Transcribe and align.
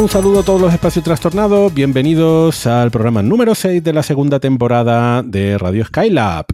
Un 0.00 0.08
saludo 0.08 0.40
a 0.40 0.42
todos 0.42 0.60
los 0.62 0.72
espacios 0.72 1.04
trastornados. 1.04 1.74
Bienvenidos 1.74 2.66
al 2.66 2.90
programa 2.90 3.22
número 3.22 3.54
6 3.54 3.84
de 3.84 3.92
la 3.92 4.02
segunda 4.02 4.40
temporada 4.40 5.22
de 5.22 5.58
Radio 5.58 5.84
Skylab. 5.84 6.46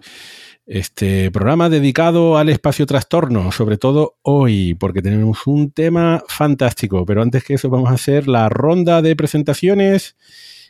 Este 0.67 1.31
programa 1.31 1.69
dedicado 1.69 2.39
al 2.39 2.49
espacio 2.49 2.87
trastorno, 2.87 3.53
sobre 3.53 3.79
todo 3.79 4.17
hoy, 4.23 4.75
porque 4.75 5.01
tenemos 5.01 5.47
un 5.47 5.71
tema 5.71 6.25
fantástico. 6.27 7.07
Pero 7.07 7.23
antes 7.23 7.45
que 7.45 7.55
eso, 7.55 7.71
vamos 7.71 7.91
a 7.91 7.95
hacer 7.95 8.27
la 8.27 8.49
ronda 8.49 9.01
de 9.01 9.15
presentaciones, 9.15 10.17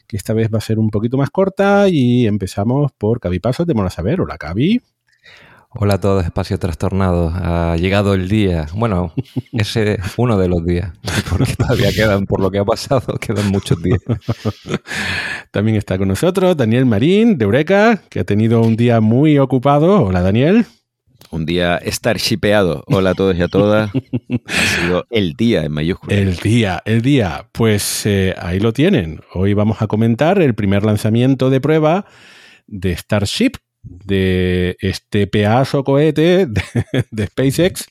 que 0.06 0.18
esta 0.18 0.34
vez 0.34 0.50
va 0.52 0.58
a 0.58 0.60
ser 0.60 0.78
un 0.78 0.90
poquito 0.90 1.16
más 1.16 1.30
corta. 1.30 1.88
Y 1.88 2.26
empezamos 2.26 2.92
por 2.98 3.20
Cavi 3.20 3.38
Pasos 3.38 3.66
de 3.66 3.72
Mola 3.72 3.88
Saber. 3.88 4.20
Hola, 4.20 4.36
Cavi. 4.36 4.82
Hola 5.78 5.94
a 5.94 6.00
todos, 6.00 6.24
espacio 6.24 6.58
trastornado. 6.58 7.30
Ha 7.34 7.76
llegado 7.76 8.14
el 8.14 8.30
día. 8.30 8.66
Bueno, 8.74 9.12
ese 9.52 9.98
uno 10.16 10.38
de 10.38 10.48
los 10.48 10.64
días, 10.64 10.92
porque 11.28 11.54
todavía 11.54 11.92
quedan, 11.92 12.24
por 12.24 12.40
lo 12.40 12.50
que 12.50 12.58
ha 12.58 12.64
pasado, 12.64 13.14
quedan 13.20 13.48
muchos 13.48 13.82
días. 13.82 14.00
También 15.50 15.76
está 15.76 15.98
con 15.98 16.08
nosotros 16.08 16.56
Daniel 16.56 16.86
Marín 16.86 17.36
de 17.36 17.44
Eureka, 17.44 18.00
que 18.08 18.20
ha 18.20 18.24
tenido 18.24 18.62
un 18.62 18.76
día 18.76 19.02
muy 19.02 19.38
ocupado. 19.38 20.04
Hola, 20.04 20.22
Daniel. 20.22 20.64
Un 21.30 21.44
día 21.44 21.78
starshipeado. 21.84 22.82
Hola 22.86 23.10
a 23.10 23.14
todos 23.14 23.36
y 23.36 23.42
a 23.42 23.48
todas. 23.48 23.90
ha 23.90 24.80
sido 24.80 25.06
el 25.10 25.34
día 25.34 25.62
en 25.64 25.72
mayúsculas. 25.72 26.18
El 26.18 26.36
día, 26.36 26.82
el 26.86 27.02
día. 27.02 27.48
Pues 27.52 28.06
eh, 28.06 28.34
ahí 28.40 28.60
lo 28.60 28.72
tienen. 28.72 29.20
Hoy 29.34 29.52
vamos 29.52 29.82
a 29.82 29.88
comentar 29.88 30.40
el 30.40 30.54
primer 30.54 30.84
lanzamiento 30.84 31.50
de 31.50 31.60
prueba 31.60 32.06
de 32.66 32.96
Starship, 32.96 33.58
de 33.88 34.76
este 34.80 35.26
pedazo 35.26 35.84
cohete 35.84 36.46
de, 36.46 36.62
de 37.10 37.26
SpaceX. 37.26 37.86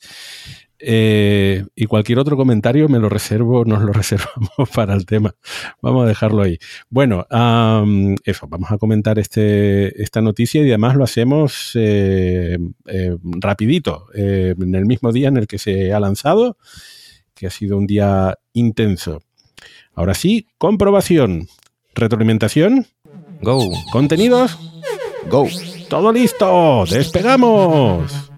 Eh, 0.78 1.64
y 1.74 1.86
cualquier 1.86 2.18
otro 2.18 2.36
comentario 2.36 2.88
me 2.88 2.98
lo 2.98 3.08
reservo, 3.08 3.64
nos 3.64 3.82
lo 3.82 3.92
reservamos 3.92 4.68
para 4.74 4.94
el 4.94 5.06
tema. 5.06 5.34
Vamos 5.80 6.04
a 6.04 6.08
dejarlo 6.08 6.42
ahí. 6.42 6.58
Bueno, 6.90 7.26
um, 7.30 8.14
eso, 8.24 8.46
vamos 8.48 8.70
a 8.70 8.78
comentar 8.78 9.18
este, 9.18 10.00
esta 10.02 10.20
noticia 10.20 10.62
y 10.62 10.68
además 10.68 10.96
lo 10.96 11.04
hacemos 11.04 11.72
eh, 11.74 12.58
eh, 12.86 13.16
rapidito, 13.22 14.06
en 14.14 14.74
el 14.74 14.86
mismo 14.86 15.12
día 15.12 15.28
en 15.28 15.38
el 15.38 15.46
que 15.46 15.58
se 15.58 15.92
ha 15.92 16.00
lanzado, 16.00 16.58
que 17.34 17.46
ha 17.46 17.50
sido 17.50 17.78
un 17.78 17.86
día 17.86 18.38
intenso. 18.52 19.22
Ahora 19.94 20.14
sí, 20.14 20.46
comprobación, 20.58 21.48
retroalimentación. 21.94 22.86
Go. 23.40 23.70
Contenidos. 23.92 24.58
Go. 25.28 25.46
Todo 25.88 26.12
listo, 26.12 26.84
despegamos. 26.90 28.35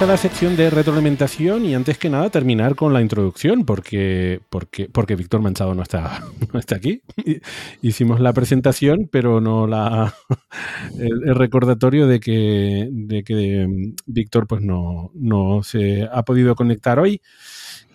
A 0.00 0.04
la 0.04 0.16
sección 0.18 0.56
de 0.56 0.68
retroalimentación 0.68 1.64
y 1.64 1.74
antes 1.74 1.96
que 1.96 2.10
nada 2.10 2.28
terminar 2.28 2.74
con 2.74 2.92
la 2.92 3.00
introducción 3.00 3.64
porque, 3.64 4.40
porque, 4.50 4.90
porque 4.90 5.16
Víctor 5.16 5.40
Manchado 5.40 5.74
no 5.74 5.82
está, 5.82 6.22
no 6.52 6.60
está 6.60 6.76
aquí. 6.76 7.00
Hicimos 7.82 8.20
la 8.20 8.34
presentación, 8.34 9.08
pero 9.10 9.40
no 9.40 9.66
la 9.66 10.14
el, 10.98 11.34
recordatorio 11.34 12.06
de 12.06 12.20
que, 12.20 12.88
de 12.90 13.24
que 13.24 13.94
Víctor 14.04 14.46
pues 14.46 14.60
no, 14.60 15.10
no 15.14 15.62
se 15.62 16.06
ha 16.12 16.22
podido 16.24 16.54
conectar 16.54 16.98
hoy, 16.98 17.22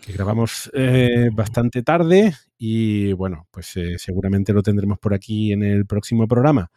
que 0.01 0.13
grabamos 0.13 0.71
eh, 0.73 1.29
bastante 1.31 1.83
tarde 1.83 2.33
y 2.57 3.13
bueno, 3.13 3.47
pues 3.51 3.77
eh, 3.77 3.97
seguramente 3.99 4.53
lo 4.53 4.63
tendremos 4.63 4.97
por 4.97 5.13
aquí 5.13 5.51
en 5.51 5.61
el 5.61 5.85
próximo 5.85 6.27
programa. 6.27 6.71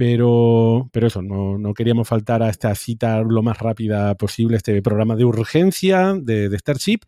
Pero, 0.00 0.88
pero 0.94 1.08
eso, 1.08 1.20
no, 1.20 1.74
queríamos 1.74 2.08
faltar 2.08 2.42
a 2.42 2.48
esta 2.48 2.74
cita 2.74 3.20
lo 3.20 3.42
más 3.42 3.58
rápida 3.58 4.14
posible, 4.14 4.56
este 4.56 4.80
programa 4.80 5.14
de 5.14 5.26
urgencia 5.26 6.14
de, 6.18 6.48
de 6.48 6.58
Starship. 6.58 7.00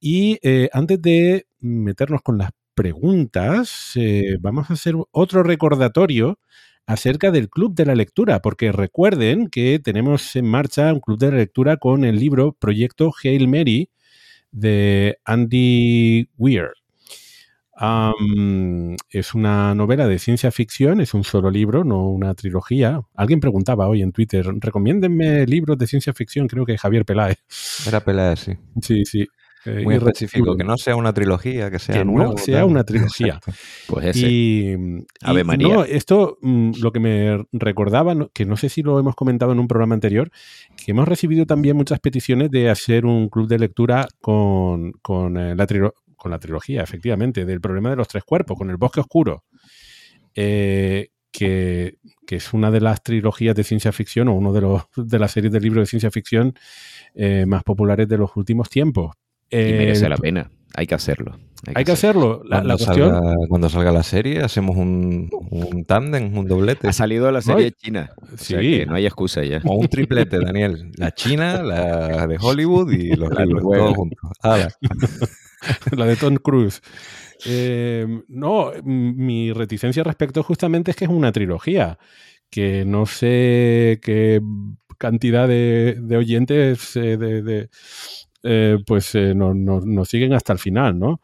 Y 0.00 0.38
eh, 0.42 0.70
antes 0.72 1.02
de 1.02 1.48
meternos 1.60 2.22
con 2.22 2.38
las 2.38 2.52
preguntas, 2.72 3.92
eh, 3.96 4.38
vamos 4.40 4.70
a 4.70 4.72
hacer 4.72 4.94
otro 5.10 5.42
recordatorio 5.42 6.38
acerca 6.86 7.30
del 7.30 7.50
Club 7.50 7.74
de 7.74 7.84
la 7.84 7.94
Lectura, 7.94 8.40
porque 8.40 8.72
recuerden 8.72 9.50
que 9.50 9.78
tenemos 9.78 10.34
en 10.34 10.46
marcha 10.46 10.94
un 10.94 11.00
Club 11.00 11.18
de 11.18 11.30
la 11.30 11.36
Lectura 11.36 11.76
con 11.76 12.06
el 12.06 12.18
libro 12.18 12.56
Proyecto 12.58 13.12
Hail 13.22 13.48
Mary 13.48 13.90
de 14.50 15.18
Andy 15.26 16.30
Weir. 16.38 16.70
Um, 17.80 18.94
es 19.10 19.34
una 19.34 19.74
novela 19.74 20.06
de 20.06 20.18
ciencia 20.18 20.52
ficción, 20.52 21.00
es 21.00 21.12
un 21.12 21.24
solo 21.24 21.50
libro, 21.50 21.84
no 21.84 22.08
una 22.08 22.34
trilogía. 22.34 23.00
Alguien 23.14 23.40
preguntaba 23.40 23.88
hoy 23.88 24.02
en 24.02 24.12
Twitter, 24.12 24.46
recomiéndenme 24.60 25.44
libros 25.46 25.76
de 25.78 25.86
ciencia 25.86 26.12
ficción, 26.12 26.46
creo 26.46 26.64
que 26.64 26.78
Javier 26.78 27.04
Peláez. 27.04 27.38
Era 27.86 28.00
Peláez, 28.00 28.40
sí. 28.40 28.52
Sí, 28.80 29.04
sí. 29.04 29.26
Eh, 29.66 29.80
Muy 29.82 29.94
específico, 29.94 30.56
que 30.56 30.64
no 30.64 30.76
sea 30.76 30.94
una 30.94 31.12
trilogía, 31.14 31.70
que 31.70 31.78
sea 31.78 31.96
que 31.96 32.04
nuevo, 32.04 32.32
no 32.32 32.38
sea 32.38 32.58
tal. 32.58 32.66
una 32.66 32.84
trilogía. 32.84 33.40
Pues 33.88 34.06
ese. 34.06 34.30
Y, 34.30 34.76
Ave 35.22 35.40
y 35.40 35.44
María. 35.44 35.68
No, 35.68 35.84
esto 35.84 36.38
mm, 36.42 36.72
lo 36.80 36.92
que 36.92 37.00
me 37.00 37.46
recordaba, 37.52 38.14
que 38.32 38.44
no 38.44 38.56
sé 38.56 38.68
si 38.68 38.82
lo 38.82 38.98
hemos 38.98 39.14
comentado 39.14 39.52
en 39.52 39.58
un 39.58 39.68
programa 39.68 39.94
anterior, 39.94 40.30
que 40.76 40.92
hemos 40.92 41.08
recibido 41.08 41.46
también 41.46 41.76
muchas 41.76 42.00
peticiones 42.00 42.50
de 42.50 42.70
hacer 42.70 43.06
un 43.06 43.28
club 43.28 43.48
de 43.48 43.58
lectura 43.58 44.06
con, 44.20 44.92
con, 45.02 45.36
eh, 45.36 45.54
la, 45.54 45.66
con 46.24 46.30
la 46.30 46.38
trilogía, 46.38 46.82
efectivamente, 46.82 47.44
del 47.44 47.60
problema 47.60 47.90
de 47.90 47.96
los 47.96 48.08
tres 48.08 48.24
cuerpos, 48.24 48.56
con 48.56 48.70
el 48.70 48.78
bosque 48.78 49.00
oscuro. 49.00 49.44
Eh, 50.34 51.08
que, 51.30 51.98
que 52.26 52.36
es 52.36 52.54
una 52.54 52.70
de 52.70 52.80
las 52.80 53.02
trilogías 53.02 53.54
de 53.54 53.62
ciencia 53.62 53.92
ficción 53.92 54.28
o 54.28 54.34
uno 54.34 54.54
de, 54.54 54.62
los, 54.62 54.84
de 54.96 55.18
las 55.18 55.32
series 55.32 55.52
de 55.52 55.60
libros 55.60 55.82
de 55.82 55.86
ciencia 55.86 56.10
ficción 56.10 56.54
eh, 57.14 57.44
más 57.46 57.62
populares 57.62 58.08
de 58.08 58.16
los 58.16 58.34
últimos 58.36 58.70
tiempos. 58.70 59.14
Y 59.50 59.56
merece 59.56 60.04
El- 60.04 60.10
la 60.10 60.16
pena. 60.16 60.50
Hay 60.76 60.86
que 60.86 60.94
hacerlo. 60.94 61.38
hay 61.74 61.84
que 61.84 61.92
hacerlo. 61.92 62.42
La, 62.44 62.56
Cuando, 62.56 62.68
la 62.68 62.76
cuestión. 62.76 63.10
salga, 63.10 63.34
cuando 63.48 63.68
salga 63.68 63.92
la 63.92 64.02
serie, 64.02 64.40
hacemos 64.42 64.76
un, 64.76 65.30
un 65.50 65.84
tándem, 65.84 66.36
un 66.36 66.46
doblete. 66.46 66.88
Ha 66.88 66.92
salido 66.92 67.30
la 67.30 67.40
serie 67.40 67.66
Ay. 67.66 67.72
china. 67.72 68.10
O 68.20 68.36
sea 68.36 68.60
Sí. 68.60 68.78
que 68.78 68.86
no 68.86 68.94
hay 68.96 69.06
excusa 69.06 69.44
ya. 69.44 69.60
O 69.64 69.76
un 69.76 69.88
triplete, 69.88 70.38
Daniel. 70.40 70.90
La 70.96 71.12
China, 71.12 71.62
la 71.62 72.26
de 72.26 72.36
Hollywood 72.40 72.90
y 72.92 73.14
los 73.16 73.30
La 73.30 73.44
todos 73.46 73.94
juntos. 73.94 74.18
La 75.96 76.04
de 76.06 76.16
Tom 76.16 76.36
Cruise. 76.36 76.82
Eh, 77.46 78.06
no, 78.28 78.72
mi 78.84 79.52
reticencia 79.52 80.02
respecto 80.04 80.42
justamente 80.42 80.90
es 80.90 80.96
que 80.96 81.04
es 81.06 81.10
una 81.10 81.32
trilogía, 81.32 81.98
que 82.50 82.84
no 82.84 83.06
sé 83.06 83.98
qué 84.02 84.40
cantidad 84.98 85.48
de, 85.48 85.96
de 86.00 86.16
oyentes 86.16 86.94
eh, 86.96 87.16
de, 87.16 87.42
de, 87.42 87.68
eh, 88.44 88.78
pues 88.86 89.14
eh, 89.14 89.34
no- 89.34 89.54
no- 89.54 89.80
nos 89.80 90.08
siguen 90.08 90.34
hasta 90.34 90.52
el 90.52 90.58
final, 90.58 90.98
¿no? 90.98 91.20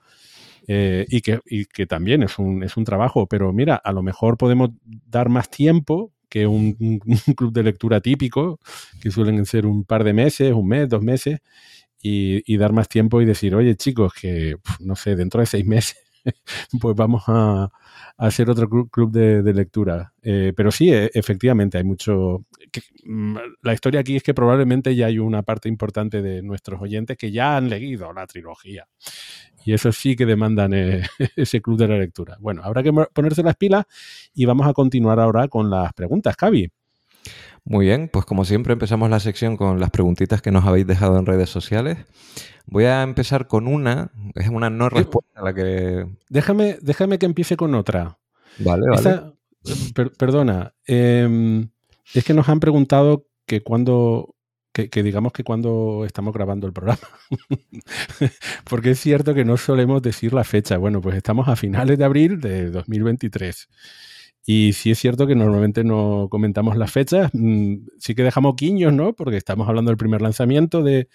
Eh, 0.66 1.06
y, 1.08 1.20
que, 1.20 1.40
y, 1.46 1.66
que, 1.66 1.86
también 1.86 2.22
es 2.22 2.38
un, 2.38 2.62
es 2.62 2.76
un 2.76 2.84
trabajo, 2.84 3.26
pero 3.26 3.52
mira, 3.52 3.76
a 3.76 3.92
lo 3.92 4.02
mejor 4.02 4.36
podemos 4.36 4.70
dar 4.84 5.28
más 5.28 5.50
tiempo 5.50 6.12
que 6.28 6.46
un, 6.46 7.00
club 7.36 7.52
de 7.52 7.62
lectura 7.64 8.00
típico, 8.00 8.60
que 9.00 9.10
suelen 9.10 9.44
ser 9.46 9.66
un 9.66 9.84
par 9.84 10.04
de 10.04 10.12
meses, 10.12 10.52
un 10.52 10.68
mes, 10.68 10.88
dos 10.88 11.02
meses, 11.02 11.40
y, 12.02 12.56
dar 12.56 12.72
más 12.72 12.88
tiempo 12.88 13.20
y 13.20 13.26
decir, 13.26 13.54
oye 13.54 13.76
chicos, 13.76 14.12
que 14.14 14.56
no 14.80 14.96
sé, 14.96 15.16
dentro 15.16 15.40
de 15.40 15.46
seis 15.46 15.66
meses, 15.66 15.98
pues 16.80 16.96
vamos 16.96 17.24
a, 17.26 17.70
hacer 18.16 18.50
otro 18.50 18.68
club 18.68 19.10
de, 19.10 19.42
de 19.42 19.54
lectura. 19.54 20.12
Pero 20.22 20.70
sí, 20.70 20.92
e, 20.92 21.10
efectivamente, 21.14 21.78
hay 21.78 21.84
mucho... 21.84 22.44
Que, 22.70 22.82
mm, 23.04 23.36
la 23.62 23.72
historia 23.72 24.00
aquí 24.00 24.16
es 24.16 24.22
que 24.22 24.34
probablemente 24.34 24.94
ya 24.94 25.06
hay 25.06 25.18
una 25.18 25.42
parte 25.42 25.68
importante 25.68 26.22
de 26.22 26.42
nuestros 26.42 26.80
oyentes 26.80 27.16
que 27.16 27.30
ya 27.30 27.56
han 27.56 27.68
leído 27.68 28.12
la 28.12 28.26
trilogía. 28.26 28.86
Y 29.64 29.74
eso 29.74 29.92
sí 29.92 30.16
que 30.16 30.26
demandan 30.26 30.72
eh, 30.72 31.02
ese 31.36 31.60
club 31.60 31.78
de 31.78 31.88
la 31.88 31.98
lectura. 31.98 32.36
Bueno, 32.40 32.62
habrá 32.64 32.82
que 32.82 32.92
ponerse 32.92 33.42
las 33.42 33.56
pilas 33.56 33.84
y 34.34 34.44
vamos 34.44 34.66
a 34.66 34.72
continuar 34.72 35.20
ahora 35.20 35.48
con 35.48 35.70
las 35.70 35.92
preguntas, 35.92 36.36
Cavi. 36.36 36.70
Muy 37.64 37.86
bien, 37.86 38.08
pues 38.10 38.24
como 38.24 38.44
siempre 38.44 38.72
empezamos 38.72 39.10
la 39.10 39.20
sección 39.20 39.56
con 39.56 39.80
las 39.80 39.90
preguntitas 39.90 40.40
que 40.40 40.50
nos 40.50 40.64
habéis 40.64 40.86
dejado 40.86 41.18
en 41.18 41.26
redes 41.26 41.50
sociales. 41.50 41.98
Voy 42.66 42.84
a 42.84 43.02
empezar 43.02 43.48
con 43.48 43.66
una, 43.66 44.10
es 44.34 44.48
una 44.48 44.70
no 44.70 44.88
respuesta 44.88 45.40
a 45.40 45.44
la 45.44 45.54
que... 45.54 46.06
Déjame, 46.30 46.78
déjame 46.80 47.18
que 47.18 47.26
empiece 47.26 47.56
con 47.56 47.74
otra. 47.74 48.18
Vale, 48.58 48.86
vale. 48.88 48.96
Esta, 48.96 49.34
per, 49.94 50.12
perdona, 50.12 50.74
eh, 50.86 51.66
es 52.14 52.24
que 52.24 52.34
nos 52.34 52.48
han 52.48 52.60
preguntado 52.60 53.26
que 53.46 53.62
cuando, 53.62 54.34
que, 54.72 55.02
digamos 55.02 55.32
que 55.32 55.44
cuando 55.44 56.04
estamos 56.06 56.32
grabando 56.32 56.66
el 56.66 56.72
programa. 56.72 57.00
Porque 58.68 58.92
es 58.92 59.00
cierto 59.00 59.34
que 59.34 59.44
no 59.44 59.56
solemos 59.56 60.02
decir 60.02 60.32
la 60.32 60.44
fecha. 60.44 60.78
Bueno, 60.78 61.00
pues 61.00 61.16
estamos 61.16 61.48
a 61.48 61.56
finales 61.56 61.98
de 61.98 62.04
abril 62.04 62.40
de 62.40 62.70
2023. 62.70 63.68
Y 64.46 64.72
sí 64.72 64.90
es 64.90 64.98
cierto 64.98 65.26
que 65.26 65.34
normalmente 65.34 65.84
no 65.84 66.28
comentamos 66.30 66.76
las 66.76 66.90
fechas, 66.90 67.30
mm, 67.32 67.74
sí 67.98 68.14
que 68.14 68.22
dejamos 68.22 68.56
guiños, 68.56 68.92
¿no? 68.92 69.12
Porque 69.12 69.36
estamos 69.36 69.68
hablando 69.68 69.90
del 69.90 69.98
primer 69.98 70.22
lanzamiento 70.22 70.82
de... 70.82 71.08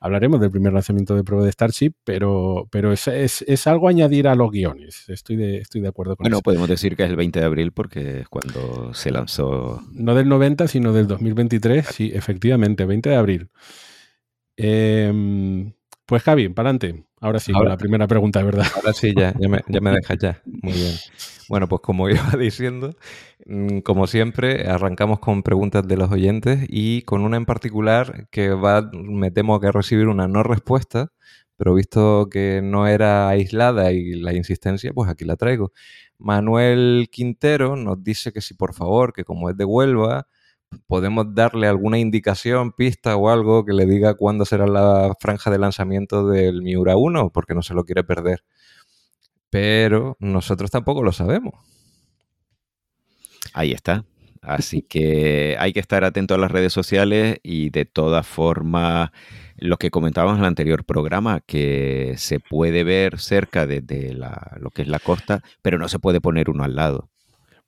Hablaremos 0.00 0.40
del 0.40 0.50
primer 0.50 0.72
lanzamiento 0.72 1.14
de 1.14 1.22
prueba 1.22 1.44
de 1.44 1.52
Starship, 1.52 1.92
pero, 2.04 2.66
pero 2.70 2.90
es, 2.90 3.06
es, 3.06 3.42
es 3.42 3.66
algo 3.66 3.86
a 3.86 3.90
añadir 3.90 4.28
a 4.28 4.34
los 4.34 4.50
guiones. 4.50 5.08
Estoy 5.08 5.36
de, 5.36 5.58
estoy 5.58 5.82
de 5.82 5.88
acuerdo 5.88 6.16
con 6.16 6.24
bueno, 6.24 6.38
eso. 6.38 6.42
podemos 6.42 6.68
decir 6.68 6.96
que 6.96 7.04
es 7.04 7.10
el 7.10 7.16
20 7.16 7.38
de 7.38 7.44
abril 7.44 7.72
porque 7.72 8.20
es 8.20 8.28
cuando 8.28 8.94
se 8.94 9.10
lanzó. 9.10 9.82
No 9.92 10.14
del 10.14 10.28
90, 10.28 10.68
sino 10.68 10.94
del 10.94 11.06
2023. 11.06 11.86
Sí, 11.86 12.10
efectivamente, 12.14 12.86
20 12.86 13.10
de 13.10 13.16
abril. 13.16 13.50
Eh, 14.56 15.72
pues 16.10 16.24
Javi, 16.24 16.48
para 16.48 16.70
adelante. 16.70 17.04
Ahora 17.20 17.38
sí, 17.38 17.52
ahora, 17.54 17.68
la 17.68 17.76
primera 17.76 18.08
pregunta, 18.08 18.42
¿verdad? 18.42 18.66
Ahora 18.74 18.92
sí, 18.92 19.14
ya, 19.16 19.32
ya 19.38 19.48
me, 19.48 19.60
ya 19.68 19.80
me 19.80 19.92
dejas 19.92 20.18
ya. 20.18 20.42
Muy 20.44 20.72
bien. 20.72 20.96
Bueno, 21.48 21.68
pues 21.68 21.82
como 21.82 22.10
iba 22.10 22.32
diciendo, 22.36 22.96
mm, 23.46 23.78
como 23.82 24.08
siempre, 24.08 24.68
arrancamos 24.68 25.20
con 25.20 25.44
preguntas 25.44 25.86
de 25.86 25.96
los 25.96 26.10
oyentes 26.10 26.66
y 26.68 27.02
con 27.02 27.22
una 27.22 27.36
en 27.36 27.46
particular 27.46 28.26
que 28.32 28.50
va, 28.50 28.90
me 28.92 29.30
temo 29.30 29.60
que 29.60 29.70
recibir 29.70 30.08
una 30.08 30.26
no 30.26 30.42
respuesta, 30.42 31.12
pero 31.56 31.74
visto 31.74 32.28
que 32.28 32.60
no 32.60 32.88
era 32.88 33.28
aislada 33.28 33.92
y 33.92 34.14
la 34.14 34.34
insistencia, 34.34 34.92
pues 34.92 35.08
aquí 35.08 35.24
la 35.24 35.36
traigo. 35.36 35.70
Manuel 36.18 37.08
Quintero 37.12 37.76
nos 37.76 38.02
dice 38.02 38.32
que 38.32 38.40
si 38.40 38.54
por 38.54 38.74
favor, 38.74 39.12
que 39.12 39.22
como 39.22 39.48
es 39.48 39.56
de 39.56 39.64
Huelva, 39.64 40.26
podemos 40.86 41.34
darle 41.34 41.66
alguna 41.66 41.98
indicación, 41.98 42.72
pista 42.72 43.16
o 43.16 43.28
algo 43.30 43.64
que 43.64 43.72
le 43.72 43.86
diga 43.86 44.14
cuándo 44.14 44.44
será 44.44 44.66
la 44.66 45.14
franja 45.20 45.50
de 45.50 45.58
lanzamiento 45.58 46.28
del 46.28 46.62
Miura 46.62 46.96
1, 46.96 47.30
porque 47.30 47.54
no 47.54 47.62
se 47.62 47.74
lo 47.74 47.84
quiere 47.84 48.04
perder. 48.04 48.44
Pero 49.50 50.16
nosotros 50.20 50.70
tampoco 50.70 51.02
lo 51.02 51.12
sabemos. 51.12 51.54
Ahí 53.52 53.72
está. 53.72 54.04
Así 54.42 54.82
que 54.82 55.56
hay 55.58 55.72
que 55.72 55.80
estar 55.80 56.02
atento 56.02 56.34
a 56.34 56.38
las 56.38 56.50
redes 56.50 56.72
sociales 56.72 57.38
y 57.42 57.70
de 57.70 57.84
todas 57.84 58.26
formas, 58.26 59.10
lo 59.56 59.76
que 59.76 59.90
comentábamos 59.90 60.36
en 60.36 60.44
el 60.44 60.48
anterior 60.48 60.84
programa, 60.84 61.40
que 61.46 62.14
se 62.16 62.40
puede 62.40 62.82
ver 62.82 63.18
cerca 63.18 63.66
de, 63.66 63.82
lo 64.58 64.70
que 64.70 64.82
es 64.82 64.88
la 64.88 64.98
costa, 64.98 65.42
pero 65.60 65.78
no 65.78 65.88
se 65.88 65.98
puede 65.98 66.20
poner 66.20 66.48
uno 66.48 66.64
al 66.64 66.74
lado. 66.74 67.09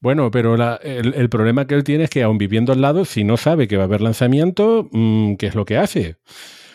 Bueno, 0.02 0.32
pero 0.32 0.56
la, 0.56 0.80
el, 0.82 1.14
el, 1.14 1.28
problema 1.28 1.68
que 1.68 1.76
él 1.76 1.84
tiene 1.84 2.04
es 2.04 2.10
que 2.10 2.24
aun 2.24 2.36
viviendo 2.36 2.72
al 2.72 2.80
lado, 2.80 3.04
si 3.04 3.22
no 3.22 3.36
sabe 3.36 3.68
que 3.68 3.76
va 3.76 3.84
a 3.84 3.86
haber 3.86 4.00
lanzamiento, 4.00 4.88
mmm, 4.90 5.36
¿qué 5.36 5.46
es 5.46 5.54
lo 5.54 5.64
que 5.64 5.78
hace? 5.78 6.16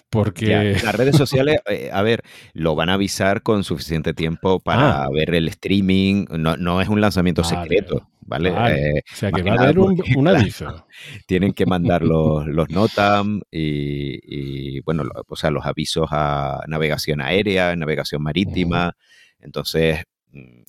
Porque 0.09 0.47
ya, 0.47 0.63
las 0.63 0.95
redes 0.95 1.17
sociales, 1.17 1.59
eh, 1.65 1.89
a 1.91 2.01
ver, 2.03 2.21
lo 2.53 2.73
van 2.75 2.87
a 2.87 2.93
avisar 2.93 3.43
con 3.43 3.65
suficiente 3.65 4.13
tiempo 4.13 4.61
para 4.61 5.03
ah. 5.03 5.09
ver 5.11 5.35
el 5.35 5.49
streaming. 5.49 6.25
No, 6.29 6.55
no, 6.55 6.79
es 6.79 6.87
un 6.87 7.01
lanzamiento 7.01 7.41
vale. 7.41 7.63
secreto, 7.63 8.09
¿vale? 8.21 8.51
vale. 8.51 8.91
Eh, 8.91 9.03
o 9.11 9.15
sea 9.15 9.31
que 9.33 9.43
va 9.43 9.55
a 9.55 9.63
haber 9.63 9.79
un, 9.79 10.01
un 10.15 10.27
aviso. 10.29 10.85
Tienen 11.27 11.51
que 11.51 11.65
mandar 11.65 12.03
los, 12.03 12.47
los 12.47 12.69
NOTAM 12.69 13.41
y, 13.51 14.19
y, 14.77 14.79
bueno, 14.81 15.03
o 15.27 15.35
sea, 15.35 15.51
los 15.51 15.65
avisos 15.65 16.07
a 16.11 16.61
navegación 16.67 17.19
aérea, 17.19 17.75
navegación 17.75 18.23
marítima. 18.23 18.95
Uh. 18.95 19.43
Entonces, 19.43 20.05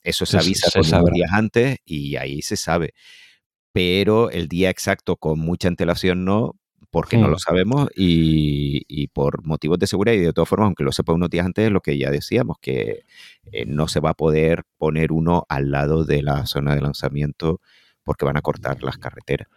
eso 0.03 0.27
se 0.27 0.39
avisa 0.39 0.71
se, 0.71 0.83
se 0.83 0.99
con 0.99 1.13
días 1.13 1.31
antes 1.33 1.79
y 1.85 2.17
ahí 2.17 2.43
se 2.43 2.57
sabe. 2.57 2.95
Pero 3.73 4.31
el 4.31 4.49
día 4.49 4.71
exacto 4.71 5.17
con 5.17 5.39
mucha 5.39 5.69
antelación 5.69 6.25
no, 6.25 6.57
porque 6.91 7.17
mm. 7.17 7.21
no 7.21 7.29
lo 7.29 7.39
sabemos 7.39 7.89
y, 7.95 8.83
y, 8.89 9.09
por 9.09 9.45
motivos 9.45 9.79
de 9.79 9.87
seguridad 9.87 10.15
y 10.15 10.21
de 10.21 10.33
todas 10.33 10.49
formas, 10.49 10.67
aunque 10.67 10.85
lo 10.85 10.93
sepa 10.93 11.13
unos 11.13 11.31
días 11.31 11.47
antes, 11.47 11.71
lo 11.71 11.81
que 11.81 11.99
ya 11.99 12.11
decíamos, 12.11 12.57
que 12.61 13.05
eh, 13.53 13.67
no 13.67 13.89
se 13.89 14.01
va 14.01 14.11
a 14.11 14.15
poder 14.15 14.65
poner 14.79 15.13
uno 15.13 15.45
al 15.49 15.71
lado 15.71 16.05
de 16.05 16.23
la 16.23 16.47
zona 16.47 16.75
de 16.75 16.81
lanzamiento 16.81 17.61
porque 18.03 18.25
van 18.25 18.39
a 18.39 18.43
cortar 18.43 18.83
las 18.83 18.99
carreteras. 18.99 19.49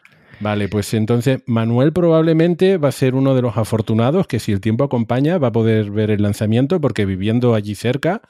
Vale, 0.42 0.70
pues 0.70 0.92
entonces 0.96 1.44
Manuel 1.46 1.94
probablemente 1.94 2.78
va 2.78 2.90
a 2.90 2.92
ser 2.92 3.14
uno 3.14 3.36
de 3.36 3.44
los 3.44 3.58
afortunados 3.58 4.26
que 4.26 4.40
si 4.40 4.52
el 4.52 4.60
tiempo 4.60 4.84
acompaña 4.84 5.38
va 5.38 5.50
a 5.50 5.52
poder 5.52 5.92
ver 5.92 6.10
el 6.10 6.24
lanzamiento 6.24 6.82
porque 6.82 7.06
viviendo 7.06 7.54
allí 7.54 7.76
cerca 7.76 8.24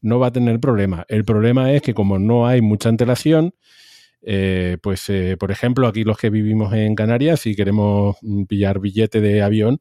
no 0.00 0.18
va 0.18 0.28
a 0.28 0.32
tener 0.32 0.60
problema. 0.60 1.04
El 1.08 1.26
problema 1.26 1.70
es 1.72 1.82
que 1.82 1.92
como 1.92 2.18
no 2.18 2.46
hay 2.46 2.62
mucha 2.62 2.88
antelación, 2.88 3.54
eh, 4.22 4.78
pues 4.82 5.10
eh, 5.10 5.36
por 5.38 5.50
ejemplo 5.50 5.86
aquí 5.86 6.04
los 6.04 6.16
que 6.16 6.30
vivimos 6.30 6.72
en 6.72 6.94
Canarias, 6.94 7.40
si 7.40 7.54
queremos 7.54 8.16
pillar 8.48 8.80
billete 8.80 9.20
de 9.20 9.42
avión, 9.42 9.78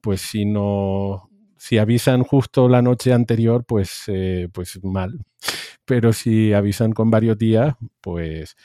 pues 0.00 0.20
si 0.22 0.44
no, 0.44 1.30
si 1.56 1.78
avisan 1.78 2.22
justo 2.22 2.68
la 2.68 2.82
noche 2.82 3.12
anterior, 3.12 3.64
pues, 3.64 4.04
eh, 4.08 4.48
pues 4.52 4.82
mal. 4.82 5.20
Pero 5.84 6.12
si 6.12 6.52
avisan 6.52 6.92
con 6.92 7.10
varios 7.10 7.38
días, 7.38 7.74
pues 8.00 8.56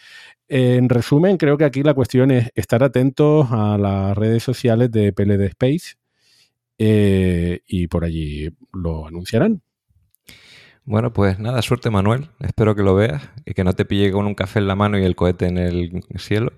en 0.55 0.87
resumen, 0.87 1.37
creo 1.37 1.57
que 1.57 1.65
aquí 1.65 1.81
la 1.81 1.95
cuestión 1.95 2.29
es 2.29 2.51
estar 2.53 2.83
atentos 2.83 3.47
a 3.49 3.75
las 3.79 4.15
redes 4.15 4.43
sociales 4.43 4.91
de 4.91 5.11
PLD 5.11 5.45
Space 5.47 5.95
eh, 6.77 7.61
y 7.65 7.87
por 7.87 8.05
allí 8.05 8.49
lo 8.71 9.07
anunciarán. 9.07 9.63
Bueno, 10.85 11.11
pues 11.11 11.39
nada, 11.39 11.63
suerte 11.63 11.89
Manuel. 11.89 12.29
Espero 12.39 12.75
que 12.75 12.83
lo 12.83 12.93
veas 12.93 13.31
y 13.47 13.55
que 13.55 13.63
no 13.63 13.73
te 13.73 13.83
pille 13.83 14.11
con 14.11 14.27
un 14.27 14.35
café 14.35 14.59
en 14.59 14.67
la 14.67 14.75
mano 14.75 14.99
y 14.99 15.03
el 15.03 15.15
cohete 15.15 15.47
en 15.47 15.57
el 15.57 16.03
cielo. 16.17 16.51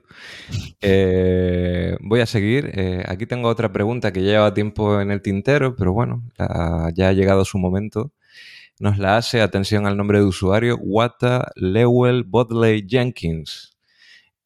Eh, 0.82 1.96
voy 2.02 2.20
a 2.20 2.26
seguir. 2.26 2.72
Eh, 2.74 3.02
aquí 3.08 3.26
tengo 3.26 3.48
otra 3.48 3.72
pregunta 3.72 4.12
que 4.12 4.24
lleva 4.24 4.54
tiempo 4.54 5.00
en 5.00 5.10
el 5.10 5.22
tintero, 5.22 5.74
pero 5.78 5.94
bueno, 5.94 6.22
ya 6.38 7.08
ha 7.08 7.14
llegado 7.14 7.46
su 7.46 7.60
momento. 7.60 8.12
Nos 8.78 8.98
la 8.98 9.16
hace, 9.16 9.40
atención 9.40 9.88
al 9.88 9.96
nombre 9.96 10.20
de 10.20 10.26
usuario, 10.26 10.76
Wata 10.82 11.54
Lewell 11.56 12.26
Bodley 12.26 12.86
Jenkins 12.86 13.75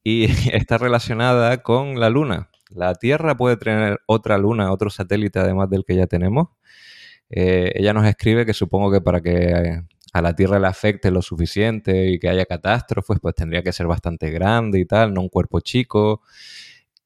y 0.04 0.26
está 0.54 0.78
relacionada 0.78 1.62
con 1.64 2.00
la 2.00 2.10
Luna. 2.10 2.50
La 2.70 2.94
Tierra 2.96 3.36
puede 3.36 3.58
tener 3.58 4.00
otra 4.06 4.38
luna, 4.38 4.72
otro 4.72 4.90
satélite 4.90 5.40
además 5.40 5.70
del 5.70 5.86
que 5.86 5.96
ya 5.96 6.08
tenemos. 6.08 6.50
Eh, 7.30 7.72
ella 7.76 7.94
nos 7.94 8.06
escribe 8.06 8.46
que 8.46 8.54
supongo 8.54 8.92
que 8.92 9.02
para 9.02 9.22
que 9.22 9.82
a 10.14 10.22
la 10.22 10.36
Tierra 10.36 10.60
le 10.60 10.68
afecte 10.68 11.12
lo 11.12 11.22
suficiente 11.22 12.10
y 12.10 12.20
que 12.20 12.30
haya 12.30 12.46
catástrofes, 12.46 13.20
pues 13.22 13.36
tendría 13.36 13.64
que 13.64 13.74
ser 13.74 13.88
bastante 13.88 14.30
grande 14.32 14.80
y 14.80 14.86
tal, 14.86 15.14
no 15.14 15.22
un 15.22 15.30
cuerpo 15.30 15.60
chico. 15.62 16.22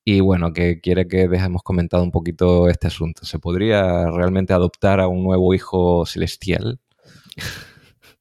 Y 0.06 0.20
bueno, 0.20 0.52
que 0.52 0.82
quiere 0.82 1.08
que 1.08 1.30
dejemos 1.30 1.64
comentado 1.64 2.04
un 2.04 2.12
poquito 2.12 2.68
este 2.70 2.88
asunto. 2.88 3.26
¿Se 3.26 3.40
podría 3.40 4.06
realmente 4.12 4.54
adoptar 4.54 5.00
a 5.00 5.08
un 5.08 5.24
nuevo 5.24 5.54
hijo 5.54 6.06
celestial? 6.06 6.80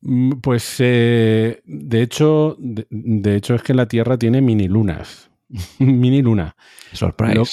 Mm, 0.02 0.40
pues 0.40 0.76
eh, 0.78 1.62
de 1.64 2.02
hecho, 2.02 2.56
de, 2.58 2.86
de, 2.90 3.36
hecho 3.36 3.54
es 3.54 3.62
que 3.62 3.74
la 3.74 3.86
Tierra 3.86 4.18
tiene 4.18 4.40
mini 4.40 4.68
lunas. 4.68 5.30
mini 5.78 6.22
luna. 6.22 6.54
Surprise. 6.92 7.34
Lo, 7.34 7.44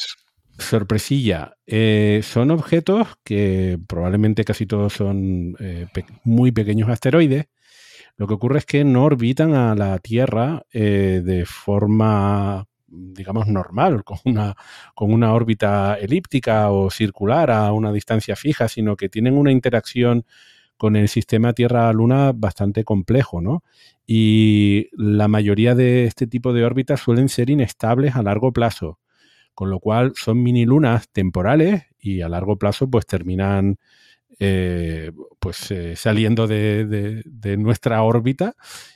sorpresilla. 0.61 1.57
Eh, 1.65 2.21
son 2.23 2.51
objetos 2.51 3.07
que 3.23 3.79
probablemente 3.87 4.43
casi 4.43 4.65
todos 4.65 4.93
son 4.93 5.55
eh, 5.59 5.87
pe 5.93 6.05
muy 6.23 6.51
pequeños 6.51 6.89
asteroides. 6.89 7.47
Lo 8.17 8.27
que 8.27 8.33
ocurre 8.33 8.59
es 8.59 8.65
que 8.65 8.83
no 8.83 9.05
orbitan 9.05 9.53
a 9.53 9.75
la 9.75 9.97
Tierra 9.99 10.63
eh, 10.73 11.21
de 11.23 11.45
forma, 11.45 12.65
digamos, 12.87 13.47
normal, 13.47 14.03
con 14.05 14.19
una, 14.25 14.55
con 14.93 15.13
una 15.13 15.33
órbita 15.33 15.95
elíptica 15.95 16.69
o 16.71 16.89
circular 16.89 17.51
a 17.51 17.71
una 17.71 17.91
distancia 17.91 18.35
fija, 18.35 18.67
sino 18.67 18.95
que 18.97 19.09
tienen 19.09 19.37
una 19.37 19.51
interacción 19.51 20.25
con 20.79 20.95
el 20.95 21.09
sistema 21.09 21.51
Tierra-Luna 21.51 22.31
bastante 22.33 22.85
complejo, 22.85 23.41
¿no? 23.41 23.65
Y 24.07 24.87
la 24.93 25.27
mayoría 25.27 25.75
de 25.75 26.05
este 26.05 26.25
tipo 26.25 26.53
de 26.53 26.63
órbitas 26.63 27.01
suelen 27.01 27.27
ser 27.27 27.49
inestables 27.49 28.15
a 28.15 28.23
largo 28.23 28.53
plazo, 28.53 28.97
con 29.53 29.69
lo 29.69 29.81
cual 29.81 30.13
son 30.15 30.41
mini 30.41 30.65
lunas 30.65 31.09
temporales 31.09 31.83
y 31.99 32.21
a 32.21 32.29
largo 32.29 32.57
plazo 32.57 32.89
pues 32.89 33.05
terminan 33.05 33.77
eh, 34.39 35.11
pues 35.39 35.69
eh, 35.71 35.97
saliendo 35.97 36.47
de, 36.47 37.23
nuestra 37.57 38.01
órbita 38.01 38.55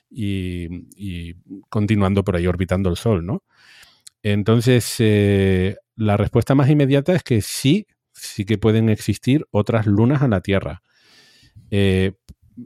y, 0.09 1.33
continuando 1.67 2.23
por 2.23 2.37
ahí 2.37 2.47
orbitando 2.47 2.89
el 2.89 2.95
Sol, 2.95 3.25
¿no? 3.25 3.43
Entonces, 4.21 4.95
eh, 4.99 5.75
la 5.97 6.15
respuesta 6.15 6.55
más 6.55 6.69
inmediata 6.69 7.13
es 7.13 7.23
que 7.23 7.41
sí, 7.41 7.87
sí 8.13 8.45
que 8.45 8.57
pueden 8.57 8.87
existir 8.87 9.45
otras 9.51 9.85
lunas 9.85 10.21
a 10.21 10.29
la 10.29 10.39
Tierra. 10.39 10.81
Y, 11.69 12.13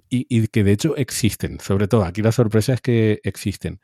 y, 0.10 0.48
que 0.48 0.64
de 0.64 0.72
hecho 0.72 0.96
existen, 0.98 1.60
sobre 1.60 1.88
todo 1.88 2.04
aquí 2.04 2.22
la 2.22 2.32
sorpresa 2.32 2.74
es 2.74 2.82
que 2.82 3.20
existen. 3.24 3.80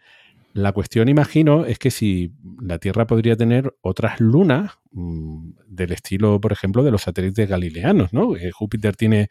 La 0.53 0.71
cuestión, 0.71 1.09
imagino, 1.09 1.65
es 1.65 1.79
que 1.79 1.89
si 1.89 2.31
la 2.61 2.77
Tierra 2.77 3.07
podría 3.07 3.35
tener 3.35 3.75
otras 3.81 4.19
lunas 4.19 4.73
mm, 4.91 5.49
del 5.65 5.91
estilo, 5.93 6.39
por 6.39 6.51
ejemplo, 6.51 6.83
de 6.83 6.91
los 6.91 7.01
satélites 7.01 7.49
galileanos, 7.49 8.13
¿no? 8.13 8.35
Eh, 8.35 8.51
Júpiter 8.51 8.95
tiene 8.95 9.29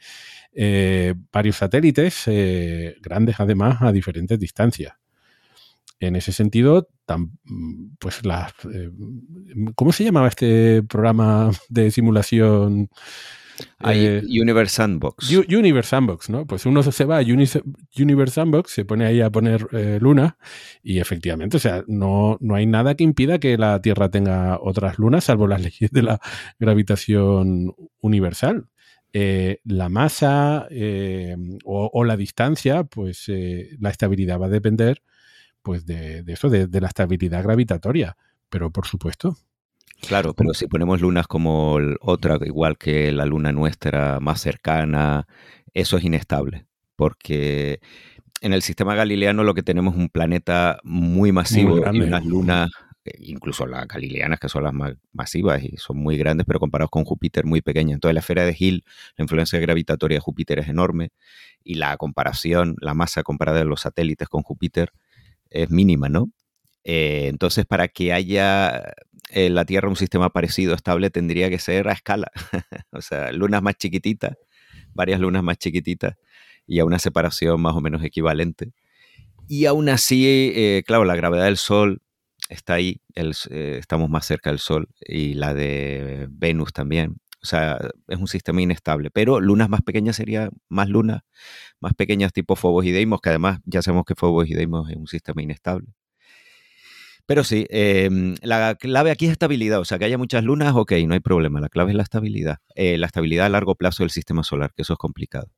eh, 0.52 1.14
varios 1.33 1.57
satélites, 1.57 2.25
eh, 2.26 2.97
grandes 3.00 3.37
además, 3.38 3.81
a 3.83 3.93
diferentes 3.93 4.37
distancias. 4.37 4.95
En 6.00 6.17
ese 6.17 6.33
sentido, 6.33 6.88
pues 8.00 8.26
las... 8.26 8.52
¿Cómo 9.76 9.93
se 9.93 10.02
llamaba 10.02 10.26
este 10.26 10.83
programa 10.83 11.52
de 11.69 11.93
simulación? 11.93 12.88
Hay 13.78 14.07
eh, 14.07 14.23
Universe 14.25 14.76
Sandbox. 14.76 15.31
Universe 15.31 15.90
Sandbox, 15.90 16.31
¿no? 16.31 16.47
Pues 16.47 16.66
uno 16.66 16.83
se 16.83 17.04
va 17.04 17.19
a 17.19 17.23
Universe 17.23 18.35
Sandbox, 18.35 18.71
se 18.73 18.85
pone 18.85 19.07
ahí 19.07 19.21
a 19.21 19.31
poner 19.31 19.66
eh, 19.73 19.99
luna 20.00 20.37
y 20.83 20.99
efectivamente, 20.99 21.57
o 21.57 21.61
sea, 21.61 21.85
no, 21.87 22.38
no 22.40 22.54
hay 22.54 22.66
nada 22.66 22.95
que 22.95 23.04
impida 23.04 23.38
que 23.38 23.57
la 23.59 23.81
Tierra 23.81 24.11
tenga 24.11 24.59
otras 24.61 24.99
lunas, 24.99 25.25
salvo 25.25 25.47
las 25.47 25.61
leyes 25.62 25.90
de 25.90 26.02
la 26.02 26.21
gravitación 26.59 27.75
universal. 28.00 28.69
Eh, 29.14 29.61
la 29.64 29.90
masa 29.90 30.69
o, 31.64 32.04
la 32.04 32.16
distancia, 32.16 32.85
pues 32.85 33.26
la 33.78 33.90
estabilidad 33.90 34.40
va 34.40 34.47
a 34.47 34.49
depender 34.49 35.02
pues 35.61 35.85
de, 35.85 36.25
eso, 36.26 36.49
de 36.49 36.81
la 36.81 36.88
estabilidad 36.88 37.42
gravitatoria. 37.42 38.16
Pero 38.49 38.71
por 38.71 38.87
supuesto, 38.87 39.37
Claro, 40.06 40.35
pero 40.35 40.52
si 40.52 40.66
ponemos 40.66 41.00
lunas 41.00 41.26
como 41.26 41.78
otra, 42.00 42.38
igual 42.44 42.76
que 42.76 43.12
la 43.12 43.25
luna 43.25 43.52
nuestra 43.52 44.18
más 44.21 44.40
cercana, 44.40 45.26
eso 45.75 45.97
es 45.97 46.04
inestable, 46.04 46.66
porque 46.97 47.80
en 48.40 48.52
el 48.52 48.62
sistema 48.62 48.94
galileano 48.94 49.44
lo 49.44 49.54
que 49.54 49.62
tenemos 49.62 49.94
es 49.94 50.00
un 50.00 50.09
planeta 50.09 50.80
muy 50.82 51.30
masivo 51.30 51.78
y 51.78 52.00
unas 52.00 52.26
lunas, 52.26 52.71
incluso 53.21 53.66
las 53.66 53.87
galileanas 53.87 54.40
que 54.40 54.49
son 54.49 54.64
las 54.64 54.75
más 54.75 54.94
masivas 55.12 55.62
y 55.62 55.76
son 55.76 55.99
muy 55.99 56.16
grandes, 56.18 56.47
pero 56.47 56.59
comparados 56.59 56.90
con 56.90 57.04
Júpiter 57.04 57.44
muy 57.44 57.62
pequeñas. 57.62 57.94
Entonces 57.94 58.14
la 58.14 58.21
esfera 58.21 58.44
de 58.44 58.56
Hill, 58.59 58.85
la 59.16 59.23
influencia 59.23 59.61
gravitatoria 59.61 60.16
de 60.16 60.21
Júpiter 60.21 60.59
es 60.59 60.68
enorme 60.68 61.11
y 61.62 61.75
la 61.75 61.97
comparación, 61.97 62.75
la 62.80 62.94
masa 62.94 63.23
comparada 63.23 63.59
de 63.59 63.64
los 63.64 63.82
satélites 63.82 64.28
con 64.28 64.42
Júpiter 64.42 64.90
es 65.49 65.71
mínima, 65.71 66.09
¿no? 66.09 66.30
Eh, 66.85 67.27
entonces, 67.29 67.65
para 67.67 67.89
que 67.89 68.12
haya 68.12 68.77
en 69.31 69.47
eh, 69.47 69.51
la 69.51 69.65
Tierra 69.65 69.89
un 69.89 69.97
sistema 69.97 70.31
parecido, 70.31 70.75
estable, 70.75 71.11
tendría 71.11 71.49
que 71.51 71.59
ser 71.59 71.89
a 71.89 71.93
escala. 71.93 72.31
o 72.91 73.01
sea, 73.01 73.33
lunas 73.33 73.62
más 73.62 73.77
chiquititas, 73.77 74.37
varias 74.95 75.21
lunas 75.21 75.43
más 75.43 75.59
chiquititas 75.59 76.17
y 76.67 76.79
a 76.81 76.85
una 76.85 76.99
separación 76.99 77.61
más 77.61 77.75
o 77.75 77.81
menos 77.81 78.03
equivalente. 78.05 78.73
Y 79.49 79.67
aún 79.67 79.89
así, 79.89 80.53
eh, 80.55 80.83
claro, 80.87 81.05
la 81.05 81.17
gravedad 81.17 81.45
del 81.45 81.57
Sol 81.57 82.03
está 82.49 82.75
ahí, 82.75 83.01
estamos 83.15 84.11
más 84.11 84.27
cerca 84.27 84.51
del 84.51 84.59
Sol 84.59 84.89
y 85.01 85.35
la 85.35 85.55
de 85.55 86.29
Venus 86.31 86.73
también. 86.73 87.17
O 87.43 87.47
sea, 87.47 87.79
es 88.07 88.19
un 88.19 88.29
sistema 88.29 88.62
inestable. 88.62 89.11
Pero 89.11 89.41
lunas 89.41 89.69
más 89.69 89.83
pequeñas 89.83 90.17
sería 90.17 90.51
más 90.69 90.89
lunas, 90.89 91.23
más 91.81 91.95
pequeñas 91.95 92.33
tipo 92.33 92.55
Phobos 92.57 92.85
y 92.87 92.93
Deimos, 92.93 93.21
que 93.21 93.31
además 93.31 93.61
ya 93.65 93.83
sabemos 93.83 94.05
que 94.05 94.15
Phobos 94.15 94.49
y 94.49 94.55
Deimos 94.55 94.89
es 94.91 94.97
un 94.97 95.09
sistema 95.09 95.43
inestable. 95.43 95.89
Pero 97.26 97.45
sí, 97.45 97.67
em, 97.71 98.35
la 98.43 98.75
clave 98.75 99.11
aquí 99.11 99.26
es 99.26 99.33
estabilidad, 99.33 99.81
o 99.81 99.85
sea, 99.85 99.99
que 99.99 100.05
haya 100.05 100.19
muchas 100.19 100.45
lunas, 100.45 100.75
ok, 100.75 100.93
no 101.07 101.14
hay 101.14 101.21
problema, 101.21 101.61
la 101.61 101.69
clave 101.69 101.91
es 101.91 101.97
la 101.97 102.02
estabilidad, 102.02 102.59
eh, 102.75 102.99
la 102.99 103.07
estabilidad 103.07 103.47
a 103.47 103.49
largo 103.49 103.75
plazo 103.76 104.02
del 104.02 104.11
sistema 104.11 104.43
solar, 104.43 104.73
que 104.75 104.83
eso 104.83 104.95
es 104.95 104.99
complicado. 104.99 105.49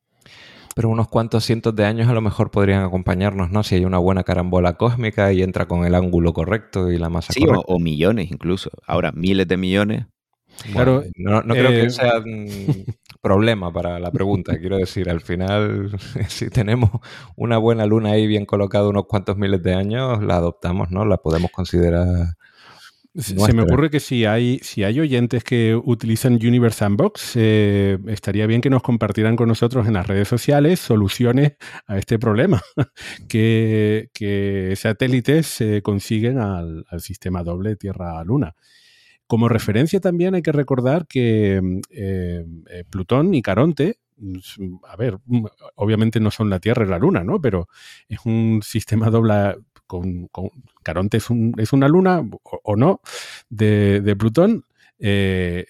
Pero 0.75 0.89
unos 0.89 1.07
cuantos 1.07 1.45
cientos 1.45 1.75
de 1.75 1.85
años 1.85 2.09
a 2.09 2.13
lo 2.13 2.21
mejor 2.21 2.51
podrían 2.51 2.83
acompañarnos, 2.83 3.49
¿no? 3.49 3.63
Si 3.63 3.75
hay 3.75 3.85
una 3.85 3.97
buena 3.97 4.23
carambola 4.23 4.73
cósmica 4.73 5.31
y 5.31 5.41
entra 5.41 5.67
con 5.67 5.85
el 5.85 5.95
ángulo 5.95 6.33
correcto 6.33 6.91
y 6.91 6.97
la 6.97 7.09
masa 7.09 7.31
sí, 7.31 7.41
correcta. 7.41 7.65
O, 7.67 7.75
o 7.75 7.79
millones 7.79 8.29
incluso. 8.29 8.69
Ahora, 8.85 9.11
miles 9.13 9.47
de 9.47 9.57
millones, 9.57 10.05
Claro, 10.71 11.03
no, 11.15 11.41
creo 11.43 11.69
que 11.69 11.83
eh, 11.83 11.89
sea 11.89 12.23
problema 13.25 13.73
para 13.73 13.99
la 13.99 14.11
pregunta. 14.11 14.55
Quiero 14.59 14.77
decir, 14.77 15.09
al 15.09 15.21
final, 15.21 15.89
si 16.27 16.49
tenemos 16.49 16.91
una 17.35 17.57
buena 17.57 17.85
luna 17.87 18.11
ahí 18.11 18.27
bien 18.27 18.45
colocada 18.45 18.87
unos 18.87 19.07
cuantos 19.07 19.35
miles 19.35 19.63
de 19.63 19.73
años, 19.73 20.21
la 20.23 20.35
adoptamos, 20.35 20.91
¿no? 20.91 21.05
La 21.05 21.17
podemos 21.17 21.49
considerar. 21.51 22.05
Se 23.15 23.53
me 23.53 23.63
ocurre 23.63 23.89
que 23.89 24.01
si 24.01 24.25
hay, 24.25 24.59
si 24.61 24.83
hay 24.83 24.99
oyentes 24.99 25.43
que 25.45 25.73
utilizan 25.73 26.33
Universe 26.33 26.79
Sandbox, 26.79 27.31
eh, 27.35 27.97
estaría 28.07 28.45
bien 28.45 28.59
que 28.59 28.69
nos 28.69 28.83
compartieran 28.83 29.37
con 29.37 29.47
nosotros 29.47 29.87
en 29.87 29.93
las 29.93 30.05
redes 30.05 30.27
sociales 30.27 30.81
soluciones 30.81 31.53
a 31.87 31.97
este 31.97 32.19
problema, 32.19 32.61
que, 33.29 34.73
satélites 34.75 35.47
se 35.47 35.81
consiguen 35.81 36.39
al, 36.39 36.85
al 36.89 36.99
sistema 36.99 37.41
doble 37.41 37.77
Tierra-Luna. 37.77 38.53
Como 39.27 39.49
referencia 39.49 39.99
también 39.99 40.35
hay 40.35 40.41
que 40.41 40.51
recordar 40.51 41.07
que 41.07 41.59
mm, 41.61 41.79
eh, 41.89 42.45
eh, 42.69 42.83
Plutón 42.89 43.33
y 43.33 43.41
Caronte, 43.41 43.99
a 44.87 44.95
ver, 44.95 45.17
mm, 45.25 45.45
obviamente 45.75 46.19
no 46.19 46.31
son 46.31 46.49
la 46.49 46.59
Tierra 46.59 46.85
y 46.85 46.89
la 46.89 46.99
Luna, 46.99 47.23
¿no? 47.23 47.41
Pero 47.41 47.67
es 48.07 48.19
un 48.25 48.61
sistema 48.63 49.09
doble 49.09 49.55
con, 49.87 50.29
Caronte 50.83 51.17
es, 51.17 51.29
una 51.29 51.87
luna 51.87 52.23
o, 52.41 52.75
no 52.75 53.01
de, 53.49 54.15
Plutón, 54.17 54.63
eh, 54.97 55.67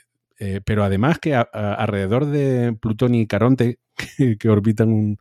pero 0.64 0.86
además 0.86 1.20
que 1.20 1.36
alrededor 1.36 2.26
de 2.26 2.74
Plutón 2.80 3.14
y 3.14 3.28
Caronte, 3.28 3.80
que, 4.40 4.50
orbitan 4.50 4.90
un, 4.90 5.20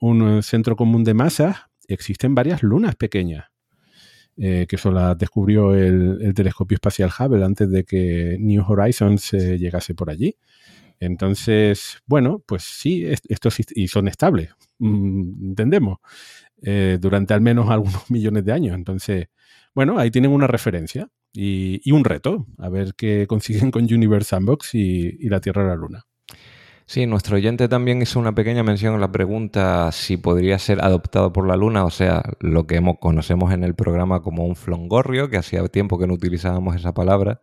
un, 0.00 0.42
centro 0.42 0.74
común 0.74 1.04
de 1.04 1.14
masa, 1.14 1.70
existen 1.86 2.34
varias 2.34 2.64
lunas 2.64 2.96
pequeñas. 2.96 3.53
Eh, 4.36 4.66
que 4.68 4.76
eso 4.76 4.90
la 4.90 5.14
descubrió 5.14 5.74
el, 5.74 6.32
telescopio 6.34 6.74
espacial 6.74 7.10
Hubble 7.16 7.44
antes 7.44 7.70
de 7.70 7.84
que 7.84 8.36
New 8.40 8.64
Horizons 8.66 9.30
llegase 9.32 9.94
por 9.94 10.10
allí. 10.10 10.36
Entonces, 11.00 11.98
bueno, 12.06 12.42
pues 12.46 12.62
sí, 12.64 13.04
estos 13.06 13.58
y 13.74 13.88
son 13.88 14.08
estables, 14.08 14.50
mm, 14.78 15.48
entendemos, 15.50 15.98
eh, 16.62 16.98
durante 17.00 17.34
al 17.34 17.40
menos 17.40 17.68
algunos 17.70 18.10
millones 18.10 18.44
de 18.44 18.52
años. 18.52 18.74
Entonces, 18.76 19.28
bueno, 19.74 19.98
ahí 19.98 20.10
tienen 20.10 20.30
una 20.30 20.46
referencia 20.46 21.08
y, 21.32 21.90
un 21.92 22.04
reto, 22.04 22.46
a 22.58 22.68
ver 22.68 22.94
qué 22.96 23.26
consiguen 23.28 23.70
con 23.70 23.84
Universe 23.84 24.30
Sandbox 24.30 24.74
y, 24.74 25.16
y 25.20 25.28
la 25.28 25.40
Tierra 25.40 25.64
y 25.64 25.66
la 25.68 25.76
Luna. 25.76 26.06
Sí, 26.86 27.06
nuestro 27.06 27.36
oyente 27.36 27.66
también 27.68 28.02
hizo 28.02 28.18
una 28.18 28.34
pequeña 28.34 28.62
mención 28.62 28.94
en 28.94 29.00
la 29.00 29.10
pregunta 29.10 29.90
si 29.90 30.18
podría 30.18 30.58
ser 30.58 30.84
adoptado 30.84 31.32
por 31.32 31.46
la 31.48 31.56
Luna, 31.56 31.84
o 31.84 31.90
sea, 31.90 32.22
lo 32.40 32.66
que 32.66 32.76
hemos, 32.76 32.98
conocemos 33.00 33.52
en 33.52 33.64
el 33.64 33.74
programa 33.74 34.20
como 34.20 34.44
un 34.44 34.54
flongorrio, 34.54 35.30
que 35.30 35.38
hacía 35.38 35.66
tiempo 35.68 35.98
que 35.98 36.06
no 36.06 36.14
utilizábamos 36.14 36.76
esa 36.76 36.92
palabra. 36.92 37.40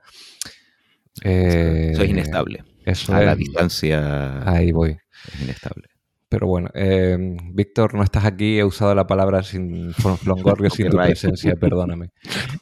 eso 1.21 2.03
es 2.03 2.09
inestable. 2.09 2.63
Eso 2.85 3.13
a 3.13 3.21
la 3.21 3.35
distancia. 3.35 4.49
Ahí 4.49 4.71
voy. 4.71 4.97
Es 5.27 5.41
inestable. 5.41 5.91
Pero 6.31 6.47
bueno, 6.47 6.69
eh, 6.73 7.17
Víctor, 7.51 7.93
no 7.93 8.03
estás 8.03 8.23
aquí, 8.23 8.57
he 8.57 8.63
usado 8.63 8.95
la 8.95 9.05
palabra 9.05 9.43
sin 9.43 9.93
flongorrio 9.93 10.69
sin 10.69 10.89
tu 10.89 10.95
presencia, 10.95 11.55
perdóname. 11.55 12.11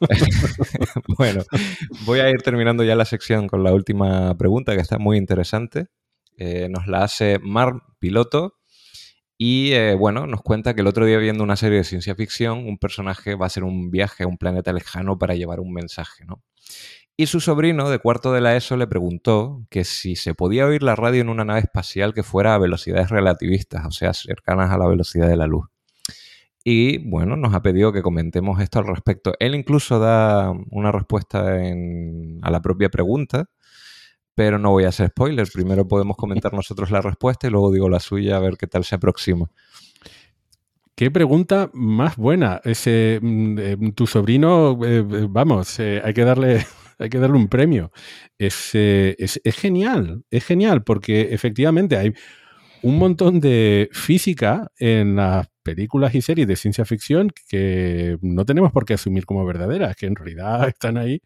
bueno, 1.16 1.44
voy 2.04 2.18
a 2.18 2.28
ir 2.30 2.42
terminando 2.42 2.82
ya 2.82 2.96
la 2.96 3.04
sección 3.04 3.46
con 3.46 3.62
la 3.62 3.72
última 3.72 4.36
pregunta, 4.36 4.74
que 4.74 4.80
está 4.80 4.98
muy 4.98 5.18
interesante. 5.18 5.86
Eh, 6.40 6.70
nos 6.70 6.86
la 6.86 7.04
hace 7.04 7.38
Mar 7.38 7.82
Piloto. 7.98 8.54
Y 9.36 9.72
eh, 9.72 9.94
bueno, 9.94 10.26
nos 10.26 10.42
cuenta 10.42 10.74
que 10.74 10.80
el 10.80 10.86
otro 10.86 11.04
día 11.06 11.18
viendo 11.18 11.44
una 11.44 11.56
serie 11.56 11.78
de 11.78 11.84
ciencia 11.84 12.14
ficción, 12.14 12.66
un 12.66 12.78
personaje 12.78 13.34
va 13.34 13.44
a 13.44 13.48
hacer 13.48 13.62
un 13.62 13.90
viaje 13.90 14.24
a 14.24 14.26
un 14.26 14.38
planeta 14.38 14.72
lejano 14.72 15.18
para 15.18 15.34
llevar 15.34 15.60
un 15.60 15.72
mensaje, 15.72 16.24
¿no? 16.24 16.42
Y 17.16 17.26
su 17.26 17.40
sobrino 17.40 17.90
de 17.90 17.98
cuarto 17.98 18.32
de 18.32 18.40
la 18.40 18.56
ESO 18.56 18.78
le 18.78 18.86
preguntó 18.86 19.66
que 19.68 19.84
si 19.84 20.16
se 20.16 20.34
podía 20.34 20.66
oír 20.66 20.82
la 20.82 20.96
radio 20.96 21.20
en 21.20 21.28
una 21.28 21.44
nave 21.44 21.60
espacial 21.60 22.14
que 22.14 22.22
fuera 22.22 22.54
a 22.54 22.58
velocidades 22.58 23.10
relativistas, 23.10 23.84
o 23.86 23.90
sea, 23.90 24.14
cercanas 24.14 24.70
a 24.70 24.78
la 24.78 24.88
velocidad 24.88 25.28
de 25.28 25.36
la 25.36 25.46
luz. 25.46 25.66
Y 26.64 26.98
bueno, 27.10 27.36
nos 27.36 27.54
ha 27.54 27.62
pedido 27.62 27.92
que 27.92 28.02
comentemos 28.02 28.60
esto 28.60 28.78
al 28.78 28.86
respecto. 28.86 29.34
Él 29.38 29.54
incluso 29.54 29.98
da 29.98 30.52
una 30.70 30.92
respuesta 30.92 31.56
a 32.42 32.50
la 32.50 32.62
propia 32.62 32.88
pregunta, 32.88 33.50
pero 34.34 34.58
no 34.58 34.70
voy 34.70 34.84
a 34.84 34.88
hacer 34.88 35.08
spoiler. 35.08 35.48
Primero 35.52 35.86
podemos 35.86 36.16
comentar 36.16 36.52
nosotros 36.52 36.90
la 36.90 37.00
respuesta 37.00 37.46
y 37.46 37.50
luego 37.50 37.72
digo 37.72 37.88
la 37.88 38.00
suya 38.00 38.36
a 38.36 38.40
ver 38.40 38.56
qué 38.56 38.66
tal 38.66 38.84
se 38.84 38.94
aproxima. 38.94 39.50
Qué 41.00 41.10
pregunta 41.10 41.70
más 41.72 42.16
buena. 42.16 42.60
Ese, 42.62 43.20
mm, 43.22 43.58
eh, 43.58 43.76
tu 43.94 44.06
sobrino, 44.06 44.78
eh, 44.84 44.98
eh, 44.98 45.26
vamos, 45.30 45.80
hay, 45.80 46.12
que 46.12 46.24
darle, 46.24 46.66
hay 46.98 47.08
que 47.08 47.18
darle 47.18 47.36
un 47.36 47.48
premio. 47.48 47.90
Es, 48.36 48.74
es, 48.74 49.40
genial, 49.56 50.24
es 50.30 50.44
genial, 50.44 50.84
porque 50.84 51.32
efectivamente 51.32 51.96
hay 51.96 52.12
un 52.82 52.98
montón 52.98 53.40
de 53.40 53.88
física 53.92 54.70
en 54.78 55.16
las 55.16 55.48
películas 55.74 56.14
y 56.14 56.22
series 56.22 56.46
de 56.48 56.56
ciencia 56.56 56.84
ficción 56.84 57.30
que 57.48 58.18
no 58.22 58.44
tenemos 58.44 58.72
por 58.72 58.84
qué 58.84 58.94
asumir 58.94 59.26
como 59.26 59.44
verdaderas, 59.44 59.96
que 59.96 60.06
en 60.06 60.16
realidad 60.16 60.68
están 60.68 60.96
ahí 60.98 61.22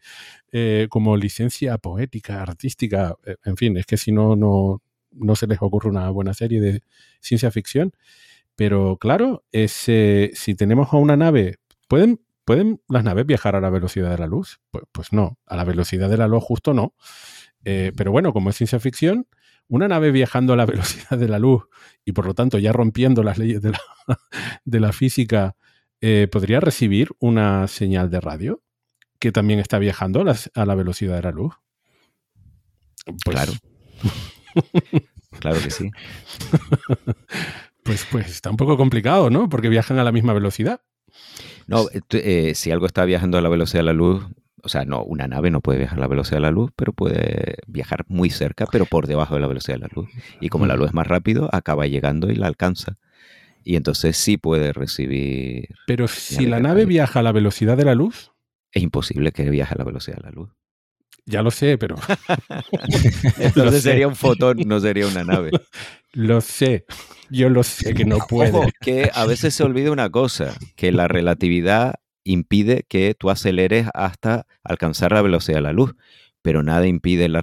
como 0.89 1.17
licencia 1.17 1.77
poética, 1.77 2.41
artística, 2.41 3.15
en 3.43 3.57
fin, 3.57 3.75
es 3.75 3.85
que 3.85 3.97
si 3.97 4.13
no, 4.13 4.37
no, 4.37 4.81
no 5.11 5.35
se 5.35 5.47
les 5.47 5.61
ocurre 5.61 5.89
una 5.89 6.09
buena 6.09 6.33
serie 6.33 6.61
de 6.61 6.81
ciencia 7.19 7.51
ficción. 7.51 7.91
Pero 8.55 8.97
claro, 8.97 9.43
si 9.51 10.55
tenemos 10.55 10.93
a 10.93 10.97
una 10.97 11.17
nave, 11.17 11.57
¿pueden, 11.87 12.21
¿pueden 12.45 12.81
las 12.87 13.03
naves 13.03 13.25
viajar 13.25 13.55
a 13.55 13.61
la 13.61 13.69
velocidad 13.69 14.11
de 14.11 14.17
la 14.17 14.27
luz? 14.27 14.59
Pues, 14.71 14.85
pues 14.91 15.13
no, 15.13 15.37
a 15.45 15.57
la 15.57 15.65
velocidad 15.65 16.09
de 16.09 16.17
la 16.17 16.27
luz 16.27 16.43
justo 16.43 16.73
no. 16.73 16.93
Eh, 17.65 17.91
pero 17.97 18.11
bueno, 18.11 18.31
como 18.31 18.49
es 18.49 18.55
ciencia 18.55 18.79
ficción, 18.79 19.27
una 19.67 19.87
nave 19.87 20.11
viajando 20.11 20.53
a 20.53 20.55
la 20.55 20.65
velocidad 20.65 21.17
de 21.17 21.27
la 21.27 21.39
luz 21.39 21.63
y 22.03 22.11
por 22.11 22.25
lo 22.25 22.33
tanto 22.33 22.57
ya 22.59 22.71
rompiendo 22.71 23.23
las 23.23 23.37
leyes 23.37 23.61
de 23.61 23.71
la, 23.71 23.79
de 24.65 24.79
la 24.79 24.91
física, 24.91 25.55
eh, 26.01 26.27
podría 26.31 26.59
recibir 26.59 27.09
una 27.19 27.67
señal 27.67 28.09
de 28.09 28.21
radio 28.21 28.61
que 29.19 29.31
también 29.31 29.59
está 29.59 29.79
viajando 29.79 30.21
a 30.21 30.65
la, 30.65 30.75
velocidad 30.75 31.15
de 31.15 31.21
la 31.23 31.31
luz. 31.31 31.53
Pues 33.05 33.17
claro. 33.23 33.53
claro 35.39 35.59
que 35.61 35.71
sí. 35.71 35.89
Pues, 37.81 38.05
pues 38.11 38.29
está 38.29 38.49
un 38.51 38.57
poco 38.57 38.77
complicado, 38.77 39.29
¿no? 39.29 39.47
Porque 39.47 39.69
viajan 39.69 39.99
a 39.99 40.03
la 40.03 40.11
misma 40.11 40.33
velocidad. 40.33 40.81
No, 41.67 41.87
eh, 41.89 42.01
eh, 42.11 42.55
si 42.55 42.71
algo 42.71 42.85
está 42.85 43.05
viajando 43.05 43.37
a 43.37 43.41
la 43.41 43.49
velocidad 43.49 43.79
de 43.79 43.85
la 43.85 43.93
luz, 43.93 44.25
o 44.65 44.69
sea, 44.69 44.83
no, 44.83 45.03
una 45.03 45.27
nave 45.27 45.51
no 45.51 45.61
puede 45.61 45.77
viajar 45.77 45.99
a 45.99 46.01
la 46.01 46.07
velocidad 46.07 46.37
de 46.37 46.41
la 46.41 46.51
luz, 46.51 46.71
pero 46.75 46.91
puede 46.91 47.57
viajar 47.67 48.03
muy 48.07 48.31
cerca, 48.31 48.65
pero 48.71 48.87
por 48.87 49.05
debajo 49.05 49.35
de 49.35 49.41
la 49.41 49.47
velocidad 49.47 49.75
de 49.75 49.81
la 49.81 49.89
luz. 49.95 50.09
Y 50.41 50.49
como 50.49 50.65
la 50.65 50.75
luz 50.75 50.87
es 50.87 50.93
más 50.95 51.05
rápido, 51.05 51.49
acaba 51.53 51.85
llegando 51.85 52.31
y 52.31 52.35
la 52.35 52.47
alcanza. 52.47 52.97
Y 53.63 53.75
entonces 53.75 54.17
sí 54.17 54.37
puede 54.37 54.73
recibir. 54.73 55.69
Pero 55.85 56.07
si 56.07 56.47
la 56.47 56.59
nave 56.59 56.85
viaja 56.87 57.19
a 57.19 57.23
la 57.23 57.31
velocidad 57.31 57.77
de 57.77 57.85
la 57.85 57.93
luz. 57.93 58.31
Es 58.71 58.81
imposible 58.81 59.31
que 59.31 59.47
viaje 59.51 59.75
a 59.75 59.77
la 59.77 59.83
velocidad 59.83 60.17
de 60.17 60.23
la 60.23 60.31
luz. 60.31 60.49
Ya 61.27 61.43
lo 61.43 61.51
sé, 61.51 61.77
pero. 61.77 61.95
Entonces 63.39 63.83
sería 63.83 64.07
un 64.07 64.15
fotón, 64.15 64.57
no 64.65 64.79
sería 64.79 65.07
una 65.07 65.23
nave. 65.23 65.51
Lo 66.13 66.41
sé. 66.41 66.85
Yo 67.29 67.49
lo 67.49 67.63
sé 67.63 67.93
que 67.93 68.05
no 68.05 68.19
puede. 68.19 68.71
que 68.79 69.11
a 69.13 69.25
veces 69.25 69.53
se 69.53 69.63
olvida 69.63 69.91
una 69.91 70.09
cosa, 70.09 70.55
que 70.77 70.93
la 70.93 71.09
relatividad 71.09 71.95
impide 72.25 72.83
que 72.89 73.15
tú 73.17 73.29
aceleres 73.29 73.87
hasta 73.93 74.45
alcanzar 74.63 75.13
la 75.13 75.21
velocidad 75.21 75.59
de 75.59 75.61
la 75.61 75.73
luz, 75.73 75.95
pero 76.41 76.61
nada 76.61 76.85
impide 76.87 77.29
la, 77.29 77.41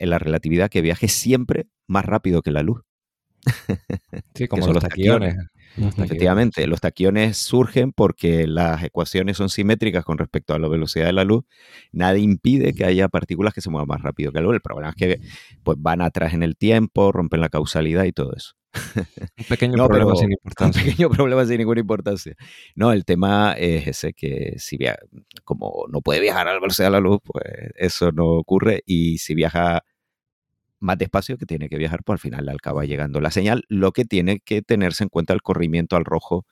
la 0.00 0.18
relatividad 0.18 0.70
que 0.70 0.80
viaje 0.80 1.08
siempre 1.08 1.66
más 1.86 2.06
rápido 2.06 2.40
que 2.40 2.50
la 2.50 2.62
luz. 2.62 2.80
Sí, 4.34 4.48
como 4.48 4.66
los 4.66 4.82
taquiones. 4.82 5.36
Efectivamente, 5.76 6.66
los 6.66 6.80
taquiones 6.80 7.36
surgen 7.36 7.92
porque 7.92 8.46
las 8.46 8.82
ecuaciones 8.84 9.36
son 9.36 9.48
simétricas 9.48 10.04
con 10.04 10.18
respecto 10.18 10.54
a 10.54 10.58
la 10.58 10.68
velocidad 10.68 11.06
de 11.06 11.12
la 11.12 11.24
luz. 11.24 11.44
Nada 11.92 12.16
impide 12.18 12.74
que 12.74 12.84
haya 12.84 13.08
partículas 13.08 13.54
que 13.54 13.60
se 13.60 13.70
muevan 13.70 13.88
más 13.88 14.02
rápido 14.02 14.32
que 14.32 14.38
la 14.38 14.44
luz. 14.44 14.54
El 14.54 14.60
problema 14.60 14.90
es 14.90 14.96
que 14.96 15.20
pues, 15.62 15.76
van 15.80 16.00
atrás 16.00 16.32
en 16.32 16.42
el 16.42 16.56
tiempo, 16.56 17.12
rompen 17.12 17.40
la 17.40 17.48
causalidad 17.48 18.04
y 18.04 18.12
todo 18.12 18.34
eso. 18.34 18.54
Un 19.38 19.44
pequeño 19.48 19.74
problema 19.86 20.16
sin 20.16 20.32
importancia. 20.32 20.82
Un 20.82 20.88
pequeño 20.88 21.10
problema 21.10 21.44
sin 21.46 21.58
ninguna 21.58 21.80
importancia. 21.80 22.34
No, 22.74 22.92
el 22.92 23.04
tema 23.04 23.54
es 23.58 23.86
ese 23.86 24.12
que 24.12 24.54
si 24.58 24.76
via 24.76 24.96
como 25.44 25.86
no 25.88 26.00
puede 26.00 26.20
viajar 26.20 26.48
a 26.48 26.54
la 26.54 26.60
velocidad 26.60 26.88
de 26.88 26.92
la 26.92 27.00
luz, 27.00 27.20
pues 27.24 27.44
eso 27.76 28.12
no 28.12 28.26
ocurre. 28.26 28.82
Y 28.86 29.18
si 29.18 29.34
viaja 29.34 29.82
más 30.84 30.98
despacio 30.98 31.38
que 31.38 31.46
tiene 31.46 31.68
que 31.68 31.78
viajar, 31.78 32.04
pues 32.04 32.14
al 32.14 32.20
final 32.20 32.46
le 32.46 32.52
acaba 32.52 32.84
llegando 32.84 33.20
la 33.20 33.30
señal, 33.30 33.64
lo 33.68 33.92
que 33.92 34.04
tiene 34.04 34.40
que 34.40 34.62
tenerse 34.62 35.02
en 35.04 35.08
cuenta 35.08 35.32
el 35.32 35.42
corrimiento 35.42 35.96
al 35.96 36.04
rojo 36.04 36.46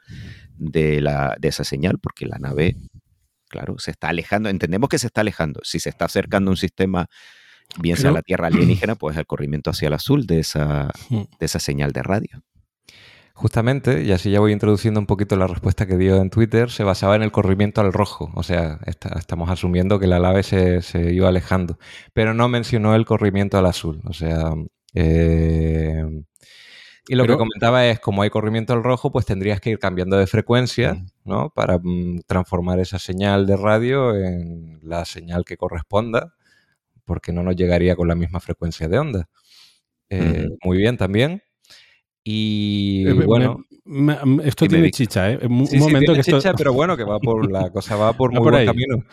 de, 0.56 1.00
la, 1.00 1.36
de 1.38 1.48
esa 1.48 1.64
señal, 1.64 1.98
porque 1.98 2.26
la 2.26 2.38
nave, 2.38 2.76
claro, 3.48 3.78
se 3.78 3.90
está 3.90 4.08
alejando, 4.08 4.48
entendemos 4.48 4.88
que 4.88 4.98
se 4.98 5.08
está 5.08 5.20
alejando, 5.20 5.60
si 5.64 5.78
se 5.80 5.90
está 5.90 6.06
acercando 6.06 6.50
a 6.50 6.52
un 6.52 6.56
sistema, 6.56 7.08
bien 7.78 7.96
sea 7.96 8.10
la 8.10 8.22
Tierra 8.22 8.48
alienígena, 8.48 8.94
pues 8.98 9.16
el 9.16 9.26
corrimiento 9.26 9.70
hacia 9.70 9.88
el 9.88 9.94
azul 9.94 10.26
de 10.26 10.40
esa, 10.40 10.90
de 11.10 11.46
esa 11.46 11.58
señal 11.58 11.92
de 11.92 12.02
radio. 12.02 12.42
Justamente, 13.34 14.04
y 14.04 14.12
así 14.12 14.30
ya 14.30 14.40
voy 14.40 14.52
introduciendo 14.52 15.00
un 15.00 15.06
poquito 15.06 15.36
la 15.36 15.46
respuesta 15.46 15.86
que 15.86 15.96
dio 15.96 16.16
en 16.16 16.28
Twitter, 16.30 16.70
se 16.70 16.84
basaba 16.84 17.16
en 17.16 17.22
el 17.22 17.32
corrimiento 17.32 17.80
al 17.80 17.92
rojo. 17.92 18.30
O 18.34 18.42
sea, 18.42 18.78
estamos 18.86 19.50
asumiendo 19.50 19.98
que 19.98 20.06
la 20.06 20.18
nave 20.18 20.42
se, 20.42 20.82
iba 21.12 21.28
alejando. 21.28 21.78
Pero 22.12 22.34
no 22.34 22.48
mencionó 22.48 22.94
el 22.94 23.06
corrimiento 23.06 23.58
al 23.58 23.66
azul. 23.66 24.00
O 24.04 24.12
sea. 24.12 24.52
Eh, 24.94 26.04
y 27.08 27.16
lo 27.16 27.26
que 27.26 27.36
comentaba 27.36 27.86
es, 27.86 27.98
como 27.98 28.22
hay 28.22 28.30
corrimiento 28.30 28.74
al 28.74 28.84
rojo, 28.84 29.10
pues 29.10 29.26
tendrías 29.26 29.60
que 29.60 29.70
ir 29.70 29.78
cambiando 29.78 30.16
de 30.18 30.26
frecuencia, 30.26 31.04
¿no? 31.24 31.50
Para 31.50 31.78
mm, 31.82 32.20
transformar 32.26 32.78
esa 32.78 32.98
señal 32.98 33.46
de 33.46 33.56
radio 33.56 34.14
en 34.14 34.78
la 34.82 35.04
señal 35.04 35.44
que 35.44 35.56
corresponda, 35.56 36.34
porque 37.04 37.32
no 37.32 37.42
nos 37.42 37.56
llegaría 37.56 37.96
con 37.96 38.08
la 38.08 38.14
misma 38.14 38.40
frecuencia 38.40 38.88
de 38.88 38.98
onda. 38.98 39.28
Eh, 40.08 40.48
muy 40.62 40.78
bien 40.78 40.96
también. 40.96 41.42
Y 42.24 43.04
eh, 43.06 43.12
bueno. 43.12 43.64
esto 44.44 44.66
tiene 44.66 44.90
chicha, 44.90 45.32
¿eh? 45.32 45.38
Un 45.42 45.66
momento 45.78 46.14
que 46.14 46.22
chicha, 46.22 46.54
pero 46.54 46.72
bueno, 46.72 46.96
que 46.96 47.04
va 47.04 47.18
por 47.18 47.50
la 47.50 47.70
cosa 47.70 47.96
va 47.96 48.12
por 48.12 48.32
muy 48.32 48.50
buen 48.50 48.66
camino. 48.66 49.04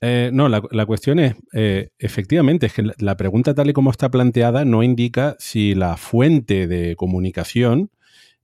Eh, 0.00 0.30
no, 0.32 0.50
la, 0.50 0.86
cuestión 0.86 1.18
es, 1.18 1.34
eh, 1.54 1.88
efectivamente, 1.98 2.66
es 2.66 2.74
que 2.74 2.82
la, 2.98 3.16
pregunta 3.16 3.54
tal 3.54 3.70
y 3.70 3.72
como 3.72 3.90
está 3.90 4.10
planteada 4.10 4.66
no 4.66 4.82
indica 4.82 5.36
si 5.38 5.74
la 5.74 5.96
fuente 5.96 6.66
de 6.66 6.96
comunicación 6.96 7.90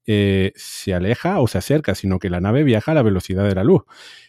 se 0.06 0.92
aleja 0.92 1.38
o 1.38 1.46
se 1.46 1.58
acerca, 1.58 1.94
sino 1.94 2.18
que 2.18 2.30
la 2.30 2.40
nave 2.40 2.64
viaja 2.64 2.90
a 2.90 2.94
la 2.96 3.02
velocidad 3.02 3.46
de 3.46 3.54
la 3.54 3.62
luz. 3.62 3.82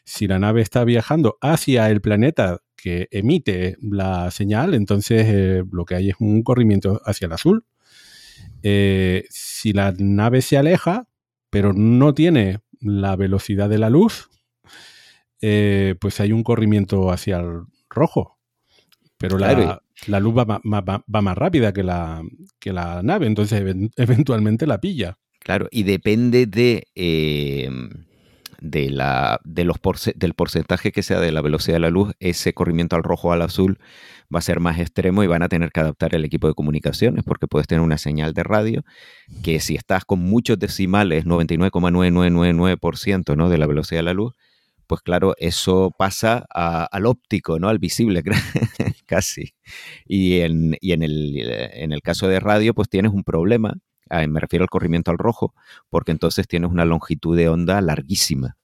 Si 0.04 0.28
la 0.28 0.38
nave 0.38 0.62
está 0.62 0.84
viajando 0.84 1.40
hacia 1.42 1.90
el 1.90 2.02
planeta 2.02 2.60
que 2.82 3.08
emite 3.12 3.78
la 3.82 4.32
señal, 4.32 4.74
entonces 4.74 5.64
lo 5.72 5.86
que 5.86 5.96
hay 5.96 6.10
es 6.10 6.16
un 6.20 6.44
corrimiento 6.44 7.02
hacia 7.06 7.28
el 7.28 7.34
azul. 7.34 7.66
Eh, 8.64 9.26
si 9.30 9.74
la 9.74 9.94
nave 9.98 10.42
se 10.42 10.58
aleja, 10.58 11.08
pero 11.50 11.74
no 11.74 12.14
tiene 12.14 12.60
la 12.80 13.16
velocidad 13.16 13.70
de 13.70 13.78
la 13.78 13.90
luz, 13.90 14.30
eh, 15.42 15.96
pues 16.00 16.20
hay 16.20 16.32
un 16.32 16.44
corrimiento 16.44 17.12
hacia 17.12 17.40
el 17.40 17.64
rojo. 17.90 18.38
Pero 19.18 19.38
la, 19.38 19.82
luz 20.20 20.34
va, 20.36 20.62
más 21.22 21.38
rápida 21.38 21.74
que 21.74 21.84
la, 21.84 22.24
que 22.60 22.74
la 22.74 23.04
nave, 23.04 23.28
entonces 23.28 23.64
eventualmente 23.96 24.66
la 24.66 24.82
pilla. 24.82 25.20
Claro, 25.40 25.68
y 25.72 25.84
depende 25.84 26.48
de, 26.48 26.88
eh, 26.96 27.70
de 28.62 28.90
la, 28.90 29.42
de 29.44 29.66
los 29.66 29.76
del 30.16 30.34
porcentaje 30.34 30.94
que 30.94 31.04
sea 31.04 31.20
de 31.20 31.34
la 31.34 31.42
velocidad 31.42 31.76
de 31.76 31.82
la 31.82 31.90
luz, 31.90 32.14
ese 32.20 32.54
corrimiento 32.54 32.96
al 32.96 33.04
rojo 33.04 33.28
o 33.30 33.32
al 33.34 33.42
azul 33.42 33.80
va 34.34 34.40
a 34.40 34.44
ser 34.44 34.62
más 34.62 34.80
extremo 34.80 35.24
y 35.24 35.28
van 35.28 35.44
a 35.44 35.50
tener 35.50 35.72
que 35.72 35.82
adaptar 35.82 36.16
el 36.16 36.24
equipo 36.24 36.48
de 36.48 36.54
comunicaciones 36.54 37.26
porque 37.26 37.48
puedes 37.48 37.68
tener 37.68 37.82
una 37.82 37.98
señal 37.98 38.34
de 38.34 38.44
radio 38.44 38.86
que 39.44 39.60
si 39.60 39.76
estás 39.76 40.06
con 40.06 40.20
muchos 40.20 40.58
decimales, 40.60 41.26
99,9999% 41.26 43.36
¿no? 43.36 43.50
de 43.50 43.58
la 43.58 43.68
velocidad 43.68 44.00
de 44.00 44.04
la 44.04 44.14
luz, 44.14 44.34
pues 44.86 45.02
claro, 45.02 45.34
eso 45.38 45.94
pasa 45.98 46.46
al 46.50 47.06
óptico, 47.06 47.60
¿no? 47.60 47.70
Al 47.70 47.80
visible, 47.80 48.24
casi. 49.06 49.54
Y, 50.06 50.42
en, 50.42 50.78
en, 50.82 51.02
el, 51.02 51.38
en 51.38 51.94
el 51.94 52.02
caso 52.02 52.28
de 52.28 52.42
radio, 52.42 52.74
pues 52.74 52.90
tienes 52.90 53.14
un 53.14 53.24
problema, 53.24 53.76
me 54.28 54.40
refiero 54.40 54.64
al 54.64 54.70
corrimiento 54.70 55.12
al 55.12 55.18
rojo, 55.18 55.54
porque 55.90 56.12
entonces 56.12 56.48
tienes 56.48 56.72
una 56.72 56.86
longitud 56.86 57.38
de 57.38 57.50
onda 57.50 57.82
larguísima. 57.82 58.58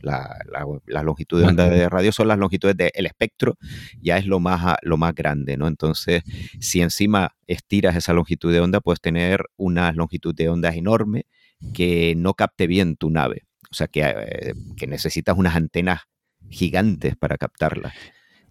La, 0.00 1.02
longitud 1.02 1.40
de 1.40 1.46
onda 1.46 1.68
de 1.68 1.88
radio 1.88 2.12
son 2.12 2.28
las 2.28 2.38
longitudes 2.38 2.76
del 2.76 3.06
espectro, 3.06 3.58
ya 4.00 4.16
es 4.16 4.26
lo 4.26 4.40
más, 4.40 4.76
lo 4.82 4.96
más 4.96 5.14
grande, 5.14 5.56
¿no? 5.56 5.66
Entonces, 5.66 6.22
si 6.60 6.80
encima 6.80 7.34
estiras 7.46 7.96
esa 7.96 8.12
longitud 8.12 8.52
de 8.52 8.60
onda, 8.60 8.80
puedes 8.80 9.00
tener 9.00 9.44
una 9.56 9.92
longitud 9.92 10.34
de 10.34 10.48
onda 10.48 10.74
enorme 10.74 11.26
que 11.74 12.14
no 12.16 12.34
capte 12.34 12.66
bien 12.66 12.96
tu 12.96 13.10
nave. 13.10 13.42
O 13.70 13.74
sea, 13.74 13.88
que, 13.88 14.02
eh, 14.02 14.54
que 14.76 14.86
necesitas 14.86 15.36
unas 15.36 15.56
antenas 15.56 16.02
gigantes 16.48 17.16
para 17.16 17.36
captarla. 17.36 17.92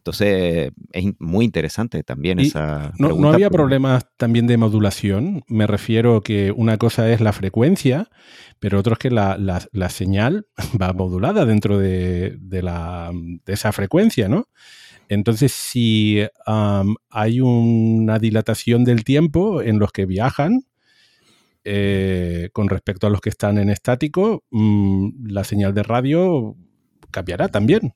Entonces, 0.04 0.74
es 0.92 1.06
muy 1.20 1.46
interesante 1.46 2.04
también 2.04 2.38
esa. 2.38 2.92
No, 3.00 3.16
no 3.18 3.32
había 3.32 3.50
problemas 3.50 4.06
también 4.18 4.48
de 4.48 4.58
modulación. 4.58 5.46
Me 5.48 5.66
refiero 5.66 6.20
que 6.20 6.52
una 6.52 6.78
cosa 6.78 7.10
es 7.10 7.22
la 7.22 7.32
frecuencia, 7.32 8.10
pero 8.60 8.78
otro 8.80 8.94
es 8.94 9.00
que 9.00 9.12
la, 9.12 9.90
señal 9.90 10.46
va 10.82 10.92
modulada 10.92 11.46
dentro 11.46 11.78
de, 11.78 12.38
la, 12.50 13.14
de 13.14 13.54
esa 13.54 13.72
frecuencia, 13.72 14.28
¿no? 14.28 14.50
Entonces, 15.08 15.54
si 15.54 16.20
hay 17.10 17.40
una 17.40 18.20
dilatación 18.20 18.84
del 18.84 19.06
tiempo 19.06 19.62
en 19.62 19.80
los 19.80 19.94
que 19.94 20.06
viajan, 20.06 20.66
eh, 21.64 22.50
con 22.52 22.68
respecto 22.68 23.08
a 23.08 23.10
los 23.10 23.22
que 23.22 23.30
están 23.30 23.58
en 23.58 23.70
estático, 23.70 24.44
mm, 24.52 25.28
la 25.30 25.46
señal 25.46 25.74
de 25.74 25.84
radio 25.84 26.58
cambiará 27.10 27.48
también. 27.48 27.94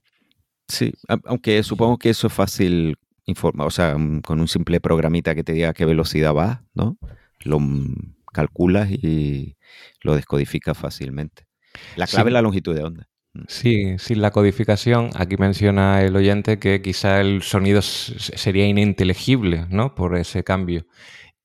Sí, 0.68 0.94
aunque 1.26 1.64
supongo 1.64 1.98
que 1.98 2.10
eso 2.10 2.28
es 2.28 2.34
fácil 2.34 2.98
informar, 3.26 3.68
o 3.68 3.72
sea, 3.72 3.98
mm, 3.98 4.22
con 4.22 4.40
un 4.40 4.48
simple 4.48 4.80
programita 4.82 5.36
que 5.36 5.44
te 5.44 5.54
diga 5.54 5.74
qué 5.74 5.86
velocidad 5.86 6.34
va, 6.34 6.64
¿no? 6.74 6.98
Lo 7.42 7.60
mm, 7.60 8.16
calculas 8.34 8.90
y 8.92 9.56
lo 10.02 10.16
descodificas 10.16 10.78
fácilmente. 10.78 11.48
La 11.96 12.08
clave 12.08 12.30
es 12.30 12.34
la 12.34 12.42
longitud 12.42 12.76
de 12.76 12.84
onda. 12.84 13.08
Sí, 13.48 13.98
sin 14.00 14.22
la 14.22 14.32
codificación, 14.32 15.12
aquí 15.16 15.38
menciona 15.38 16.02
el 16.02 16.16
oyente 16.16 16.58
que 16.58 16.82
quizá 16.82 17.22
el 17.22 17.44
sonido 17.44 17.82
sería 17.82 18.66
ininteligible, 18.66 19.68
¿no? 19.70 19.94
Por 19.94 20.18
ese 20.18 20.44
cambio. 20.44 20.86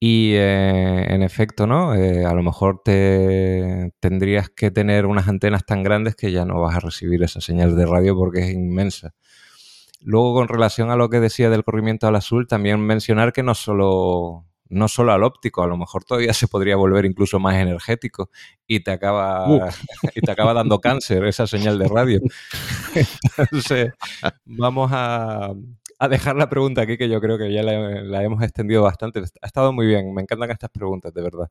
Y 0.05 0.33
eh, 0.35 1.15
en 1.15 1.23
efecto, 1.23 1.69
¿no? 1.69 1.95
Eh, 1.95 2.25
a 2.25 2.35
lo 2.35 2.43
mejor 2.43 2.83
te 2.85 3.93
tendrías 4.01 4.51
que 4.51 4.73
tener 4.73 5.07
unas 5.07 5.29
antenas 5.29 5.65
tan 5.65 5.85
grandes 5.85 6.17
que 6.17 6.33
ya 6.33 6.45
no 6.45 6.61
vas 6.61 6.75
a 6.75 6.81
recibir 6.81 7.23
esa 7.23 7.41
señal 7.41 7.77
de 7.77 7.87
radio 7.87 8.17
porque 8.17 8.41
es 8.41 8.51
inmensa. 8.51 9.15
Luego, 10.01 10.35
con 10.35 10.49
relación 10.49 10.91
a 10.91 10.97
lo 10.97 11.09
que 11.09 11.21
decía 11.21 11.51
del 11.51 11.63
corrimiento 11.63 12.09
al 12.09 12.17
azul, 12.17 12.49
también 12.49 12.81
mencionar 12.81 13.33
que 13.33 13.45
no 13.45 13.55
solo, 13.55 14.45
no 14.69 14.89
solo 14.89 15.13
al 15.13 15.23
óptico, 15.23 15.63
a 15.63 15.69
lo 15.69 15.77
mejor 15.77 16.03
todavía 16.03 16.35
se 16.35 16.49
podría 16.49 16.75
volver 16.75 17.05
incluso 17.05 17.39
más 17.39 17.55
energético 17.55 18.29
y 18.67 18.81
te 18.81 18.91
acaba, 18.91 19.47
y 20.17 20.21
te 20.21 20.33
acaba 20.33 20.53
dando 20.53 20.81
cáncer 20.81 21.25
esa 21.27 21.47
señal 21.47 21.79
de 21.79 21.87
radio. 21.87 22.21
Entonces, 23.39 23.93
vamos 24.47 24.91
a, 24.93 25.53
a 26.03 26.09
dejar 26.09 26.35
la 26.35 26.49
pregunta 26.49 26.83
aquí, 26.83 26.99
que 26.99 27.09
yo 27.09 27.21
creo 27.21 27.39
que 27.39 27.53
ya 27.53 27.63
la, 27.63 28.25
hemos 28.25 28.43
extendido 28.43 28.83
bastante. 28.83 29.21
Ha 29.21 29.47
estado 29.47 29.73
muy 29.73 29.87
bien, 29.87 30.13
me 30.13 30.23
encantan 30.23 30.51
estas 30.51 30.71
preguntas, 30.71 31.15
de 31.15 31.23
verdad. 31.23 31.49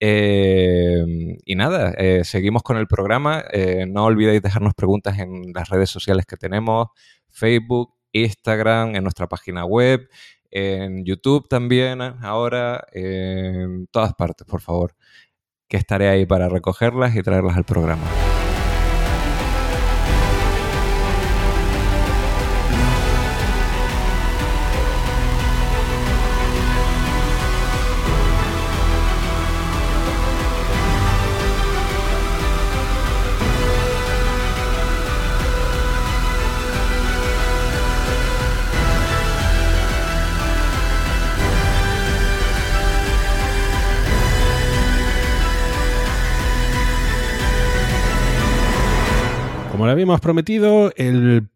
Eh, 0.00 1.38
y 1.44 1.54
nada, 1.54 1.92
eh, 1.96 2.24
seguimos 2.24 2.64
con 2.64 2.78
el 2.78 2.88
programa. 2.88 3.44
Eh, 3.52 3.86
no 3.86 4.06
olvidéis 4.06 4.42
dejarnos 4.42 4.74
preguntas 4.74 5.20
en 5.20 5.52
las 5.54 5.68
redes 5.68 5.88
sociales 5.88 6.26
que 6.26 6.36
tenemos, 6.36 6.88
Facebook, 7.28 7.94
Instagram, 8.10 8.96
en 8.96 9.04
nuestra 9.04 9.28
página 9.28 9.64
web, 9.64 10.08
en 10.50 11.04
YouTube 11.04 11.46
también, 11.48 12.00
ahora, 12.02 12.84
en 12.92 13.86
todas 13.92 14.14
partes, 14.14 14.44
por 14.48 14.62
favor, 14.62 14.96
que 15.68 15.76
estaré 15.76 16.08
ahí 16.08 16.26
para 16.26 16.48
recogerlas 16.48 17.14
y 17.14 17.22
traerlas 17.22 17.56
al 17.56 17.64
programa. 17.64 18.19
Como 49.80 49.86
le 49.86 49.92
habíamos 49.92 50.20
prometido, 50.20 50.92
el 50.96 51.48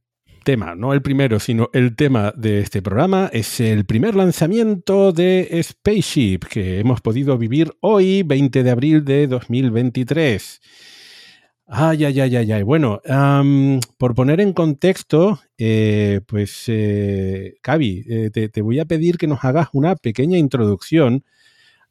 tema, 0.45 0.75
no 0.75 0.95
el 0.95 1.03
primero, 1.03 1.39
sino 1.41 1.69
el 1.75 1.95
tema 1.95 2.33
de 2.35 2.61
este 2.61 2.81
programa 2.81 3.29
es 3.31 3.61
el 3.61 3.85
primer 3.85 4.15
lanzamiento 4.15 5.13
de 5.13 5.61
Spaceship 5.63 6.39
que 6.49 6.81
hemos 6.81 7.03
podido 7.03 7.37
vivir 7.37 7.77
hoy, 7.81 8.23
20 8.23 8.63
de 8.63 8.71
abril 8.71 9.05
de 9.05 9.27
2023. 9.27 10.63
Ay, 11.67 12.07
ay, 12.07 12.21
ay, 12.21 12.37
ay, 12.37 12.53
ay. 12.53 12.63
Bueno, 12.63 13.03
por 13.99 14.15
poner 14.15 14.41
en 14.41 14.55
contexto, 14.55 15.39
eh, 15.59 16.23
pues, 16.27 16.65
eh, 16.69 17.57
eh 17.63 18.31
te, 18.51 18.63
voy 18.63 18.79
a 18.79 18.87
pedir 18.87 19.19
que 19.19 19.27
nos 19.27 19.45
hagas 19.45 19.69
una 19.75 19.97
pequeña 19.97 20.39
introducción 20.39 21.25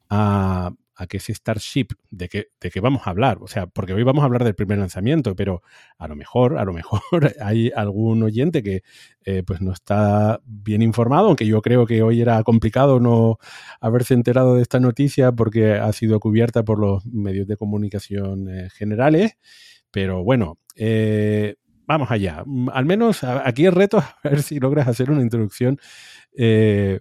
a, 0.10 0.72
a 1.04 1.08
que 1.08 1.20
Starship, 1.20 1.88
de 2.10 2.30
qué 2.30 2.48
de 2.60 2.72
que 2.72 2.80
vamos 2.80 3.04
a 3.06 3.12
hablar, 3.12 3.38
o 3.42 3.48
sea, 3.48 3.68
porque 3.68 3.94
hoy 3.94 4.04
vamos 4.04 4.24
a 4.24 4.26
hablar 4.26 4.44
del 4.44 4.56
primer 4.56 4.78
lanzamiento, 4.80 5.36
pero 5.36 5.62
a 5.98 6.08
lo 6.08 6.16
mejor, 6.16 6.58
a 6.58 6.66
lo 6.66 6.74
mejor 6.74 7.02
hay 7.42 7.72
algún 7.76 8.24
oyente 8.24 8.64
que 8.64 8.84
eh, 9.26 9.44
pues 9.46 9.62
no 9.62 9.72
está 9.72 10.42
bien 10.46 10.82
informado, 10.82 11.28
aunque 11.28 11.46
yo 11.46 11.62
creo 11.62 11.86
que 11.86 12.02
hoy 12.02 12.22
era 12.22 12.42
complicado 12.44 13.00
no 13.00 13.38
haberse 13.82 14.14
enterado 14.14 14.56
de 14.56 14.62
esta 14.62 14.80
noticia 14.80 15.32
porque 15.32 15.74
ha 15.74 15.92
sido 15.94 16.20
cubierta 16.20 16.64
por 16.64 16.80
los 16.80 17.06
medios 17.06 17.48
de 17.48 17.58
comunicación 17.58 18.50
eh, 18.50 18.70
generales, 18.70 19.38
pero 19.92 20.24
bueno, 20.24 20.58
eh, 20.76 21.56
vamos 21.86 22.12
allá. 22.12 22.44
Mm, 22.46 22.70
al 22.70 22.86
menos 22.86 23.24
aquí 23.24 23.66
el 23.66 23.74
reto 23.74 23.98
a 24.24 24.30
ver 24.30 24.42
si 24.42 24.60
logras 24.60 24.88
hacer 24.88 25.12
una 25.12 25.22
introducción 25.22 25.78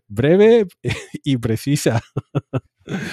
breve 0.08 0.66
y 1.24 1.36
precisa 1.38 2.02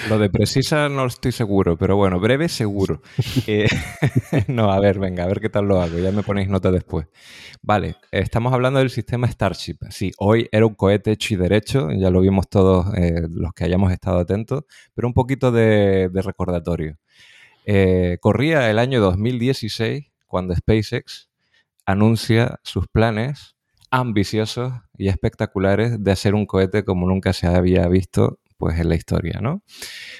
Lo 0.08 0.18
de 0.18 0.30
precisa 0.30 0.88
no 0.88 1.06
estoy 1.06 1.32
seguro, 1.32 1.76
pero 1.76 1.96
bueno, 1.96 2.18
breve 2.20 2.48
seguro. 2.48 3.02
Eh, 3.46 3.66
no, 4.48 4.70
a 4.70 4.78
ver, 4.80 4.98
venga, 4.98 5.24
a 5.24 5.26
ver 5.26 5.40
qué 5.40 5.48
tal 5.48 5.66
lo 5.66 5.80
hago. 5.80 5.98
Ya 5.98 6.12
me 6.12 6.22
ponéis 6.22 6.48
nota 6.48 6.70
después. 6.70 7.06
Vale, 7.62 7.96
estamos 8.10 8.52
hablando 8.52 8.78
del 8.78 8.90
sistema 8.90 9.28
Starship. 9.28 9.76
Sí, 9.90 10.12
hoy 10.18 10.48
era 10.52 10.66
un 10.66 10.74
cohete 10.74 11.12
hecho 11.12 11.34
y 11.34 11.36
derecho, 11.36 11.90
ya 11.92 12.10
lo 12.10 12.20
vimos 12.20 12.48
todos 12.48 12.86
eh, 12.96 13.26
los 13.30 13.52
que 13.52 13.64
hayamos 13.64 13.92
estado 13.92 14.18
atentos, 14.18 14.64
pero 14.94 15.08
un 15.08 15.14
poquito 15.14 15.50
de, 15.52 16.10
recordatorio. 16.12 16.98
Eh, 17.64 18.18
corría 18.20 18.70
el 18.70 18.78
año 18.78 19.00
2016 19.00 20.06
cuando 20.26 20.54
SpaceX 20.54 21.28
anuncia 21.86 22.60
sus 22.62 22.86
planes 22.88 23.56
ambiciosos 23.90 24.72
y 24.96 25.08
espectaculares 25.08 26.02
de 26.02 26.12
hacer 26.12 26.34
un 26.34 26.46
cohete 26.46 26.84
como 26.84 27.06
nunca 27.08 27.32
se 27.32 27.46
había 27.46 27.86
visto 27.88 28.38
pues 28.60 28.78
en 28.78 28.90
la 28.90 28.94
historia, 28.94 29.40
¿no? 29.40 29.62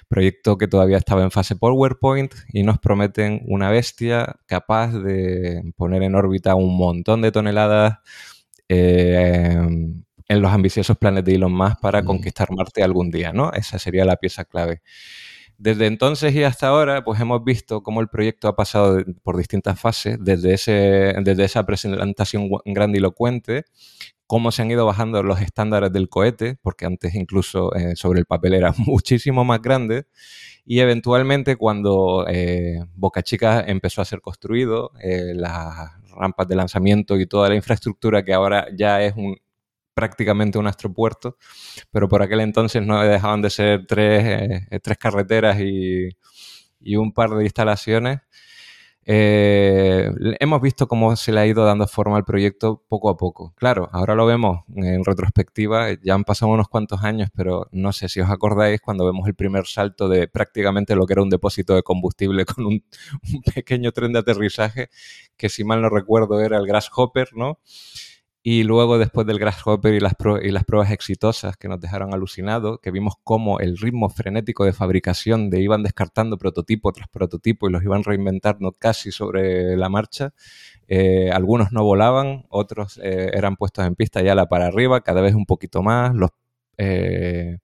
Proyecto 0.08 0.56
que 0.56 0.66
todavía 0.66 0.96
estaba 0.96 1.22
en 1.22 1.30
fase 1.30 1.56
PowerPoint 1.56 2.34
y 2.52 2.62
nos 2.62 2.78
prometen 2.78 3.42
una 3.46 3.70
bestia 3.70 4.36
capaz 4.46 4.92
de 4.94 5.62
poner 5.76 6.02
en 6.02 6.14
órbita 6.14 6.54
un 6.54 6.76
montón 6.76 7.20
de 7.20 7.30
toneladas 7.30 7.98
eh, 8.68 9.58
en 10.28 10.42
los 10.42 10.52
ambiciosos 10.52 10.96
planes 10.96 11.24
de 11.24 11.34
Elon 11.34 11.52
Musk 11.52 11.80
para 11.80 12.02
conquistar 12.02 12.50
Marte 12.50 12.82
algún 12.82 13.10
día, 13.10 13.32
¿no? 13.32 13.52
Esa 13.52 13.78
sería 13.78 14.06
la 14.06 14.16
pieza 14.16 14.44
clave. 14.44 14.80
Desde 15.62 15.84
entonces 15.86 16.34
y 16.34 16.42
hasta 16.42 16.68
ahora, 16.68 17.04
pues 17.04 17.20
hemos 17.20 17.44
visto 17.44 17.82
cómo 17.82 18.00
el 18.00 18.08
proyecto 18.08 18.48
ha 18.48 18.56
pasado 18.56 19.04
por 19.22 19.36
distintas 19.36 19.78
fases, 19.78 20.16
desde, 20.18 20.54
ese, 20.54 20.72
desde 21.22 21.44
esa 21.44 21.66
presentación 21.66 22.48
grandilocuente 22.64 23.66
cómo 24.26 24.52
se 24.52 24.62
han 24.62 24.70
ido 24.70 24.86
bajando 24.86 25.22
los 25.22 25.42
estándares 25.42 25.92
del 25.92 26.08
cohete, 26.08 26.56
porque 26.62 26.86
antes 26.86 27.14
incluso 27.14 27.74
eh, 27.74 27.94
sobre 27.94 28.20
el 28.20 28.26
papel 28.26 28.54
era 28.54 28.72
muchísimo 28.78 29.44
más 29.44 29.60
grande, 29.60 30.06
y 30.64 30.80
eventualmente 30.80 31.56
cuando 31.56 32.24
eh, 32.26 32.78
Boca 32.94 33.22
Chica 33.22 33.62
empezó 33.66 34.00
a 34.00 34.06
ser 34.06 34.22
construido, 34.22 34.92
eh, 35.02 35.32
las 35.34 35.90
rampas 36.16 36.48
de 36.48 36.54
lanzamiento 36.54 37.18
y 37.18 37.26
toda 37.26 37.50
la 37.50 37.56
infraestructura 37.56 38.24
que 38.24 38.32
ahora 38.32 38.68
ya 38.74 39.02
es 39.02 39.14
un, 39.14 39.36
prácticamente 40.00 40.58
un 40.58 40.66
astropuerto, 40.66 41.36
pero 41.90 42.08
por 42.08 42.22
aquel 42.22 42.40
entonces 42.40 42.82
no 42.82 43.02
dejaban 43.02 43.42
de 43.42 43.50
ser 43.50 43.86
tres, 43.86 44.66
tres 44.82 44.98
carreteras 44.98 45.60
y, 45.60 46.08
y 46.80 46.96
un 46.96 47.12
par 47.12 47.28
de 47.30 47.44
instalaciones, 47.44 48.20
eh, 49.04 50.10
hemos 50.40 50.62
visto 50.62 50.86
cómo 50.86 51.16
se 51.16 51.32
le 51.32 51.40
ha 51.40 51.46
ido 51.46 51.64
dando 51.64 51.86
forma 51.86 52.16
al 52.16 52.24
proyecto 52.24 52.82
poco 52.88 53.10
a 53.10 53.16
poco. 53.16 53.52
Claro, 53.56 53.90
ahora 53.92 54.14
lo 54.14 54.24
vemos 54.24 54.60
en 54.74 55.04
retrospectiva, 55.04 55.88
ya 56.02 56.14
han 56.14 56.24
pasado 56.24 56.52
unos 56.52 56.68
cuantos 56.68 57.02
años, 57.02 57.28
pero 57.34 57.68
no 57.72 57.92
sé 57.92 58.08
si 58.08 58.20
os 58.20 58.30
acordáis 58.30 58.80
cuando 58.80 59.04
vemos 59.04 59.28
el 59.28 59.34
primer 59.34 59.66
salto 59.66 60.08
de 60.08 60.28
prácticamente 60.28 60.94
lo 60.94 61.06
que 61.06 61.12
era 61.14 61.22
un 61.22 61.30
depósito 61.30 61.74
de 61.74 61.82
combustible 61.82 62.46
con 62.46 62.64
un 62.66 62.84
pequeño 63.54 63.92
tren 63.92 64.12
de 64.14 64.20
aterrizaje, 64.20 64.88
que 65.36 65.50
si 65.50 65.64
mal 65.64 65.82
no 65.82 65.90
recuerdo 65.90 66.40
era 66.40 66.56
el 66.56 66.66
Grasshopper, 66.66 67.30
¿no? 67.34 67.58
Y 68.42 68.62
luego, 68.62 68.96
después 68.96 69.26
del 69.26 69.38
Grasshopper 69.38 69.92
y 69.92 70.00
las, 70.00 70.14
y 70.42 70.50
las 70.50 70.64
pruebas 70.64 70.90
exitosas 70.92 71.58
que 71.58 71.68
nos 71.68 71.78
dejaron 71.78 72.14
alucinados, 72.14 72.80
que 72.80 72.90
vimos 72.90 73.16
cómo 73.22 73.60
el 73.60 73.76
ritmo 73.76 74.08
frenético 74.08 74.64
de 74.64 74.72
fabricación 74.72 75.50
de 75.50 75.60
iban 75.60 75.82
descartando 75.82 76.38
prototipo 76.38 76.90
tras 76.92 77.08
prototipo 77.08 77.68
y 77.68 77.72
los 77.72 77.82
iban 77.82 78.02
reinventando 78.02 78.72
casi 78.72 79.12
sobre 79.12 79.76
la 79.76 79.90
marcha. 79.90 80.32
Eh, 80.88 81.30
algunos 81.30 81.70
no 81.72 81.84
volaban, 81.84 82.46
otros 82.48 82.98
eh, 83.02 83.30
eran 83.34 83.56
puestos 83.56 83.86
en 83.86 83.94
pista 83.94 84.22
ya 84.22 84.34
la 84.34 84.48
para 84.48 84.66
arriba, 84.68 85.02
cada 85.02 85.20
vez 85.20 85.34
un 85.34 85.44
poquito 85.44 85.82
más. 85.82 86.14
Los, 86.14 86.30
eh, 86.78 87.58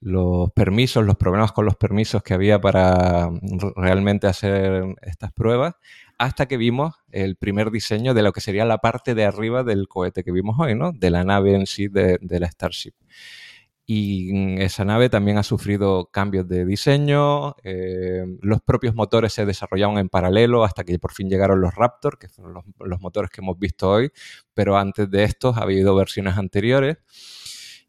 los 0.00 0.50
permisos, 0.52 1.04
los 1.04 1.16
problemas 1.16 1.52
con 1.52 1.66
los 1.66 1.76
permisos 1.76 2.22
que 2.22 2.32
había 2.32 2.60
para 2.60 3.30
realmente 3.76 4.26
hacer 4.26 4.84
estas 5.02 5.32
pruebas 5.32 5.74
hasta 6.18 6.46
que 6.46 6.56
vimos 6.56 6.96
el 7.12 7.36
primer 7.36 7.70
diseño 7.70 8.12
de 8.12 8.22
lo 8.22 8.32
que 8.32 8.40
sería 8.40 8.64
la 8.64 8.78
parte 8.78 9.14
de 9.14 9.24
arriba 9.24 9.62
del 9.62 9.86
cohete 9.88 10.24
que 10.24 10.32
vimos 10.32 10.56
hoy, 10.58 10.74
¿no? 10.74 10.92
De 10.92 11.10
la 11.10 11.24
nave 11.24 11.54
en 11.54 11.66
sí 11.66 11.88
de, 11.88 12.18
la 12.20 12.50
Starship. 12.50 12.94
Y 13.86 14.60
esa 14.60 14.84
nave 14.84 15.08
también 15.08 15.38
ha 15.38 15.42
sufrido 15.42 16.10
cambios 16.12 16.46
de 16.46 16.66
diseño, 16.66 17.56
eh, 17.64 18.22
los 18.42 18.60
propios 18.60 18.94
motores 18.94 19.32
se 19.32 19.46
desarrollaron 19.46 19.96
en 19.96 20.10
paralelo 20.10 20.64
hasta 20.64 20.84
que 20.84 20.98
por 20.98 21.12
fin 21.14 21.30
llegaron 21.30 21.62
los 21.62 21.74
Raptor, 21.74 22.18
que 22.18 22.28
son 22.28 22.52
los, 22.52 22.64
los 22.80 23.00
motores 23.00 23.30
que 23.30 23.40
hemos 23.40 23.58
visto 23.58 23.88
hoy, 23.88 24.10
pero 24.52 24.76
antes 24.76 25.10
de 25.10 25.24
estos 25.24 25.56
ha 25.56 25.62
habido 25.62 25.94
versiones 25.94 26.36
anteriores. 26.36 26.98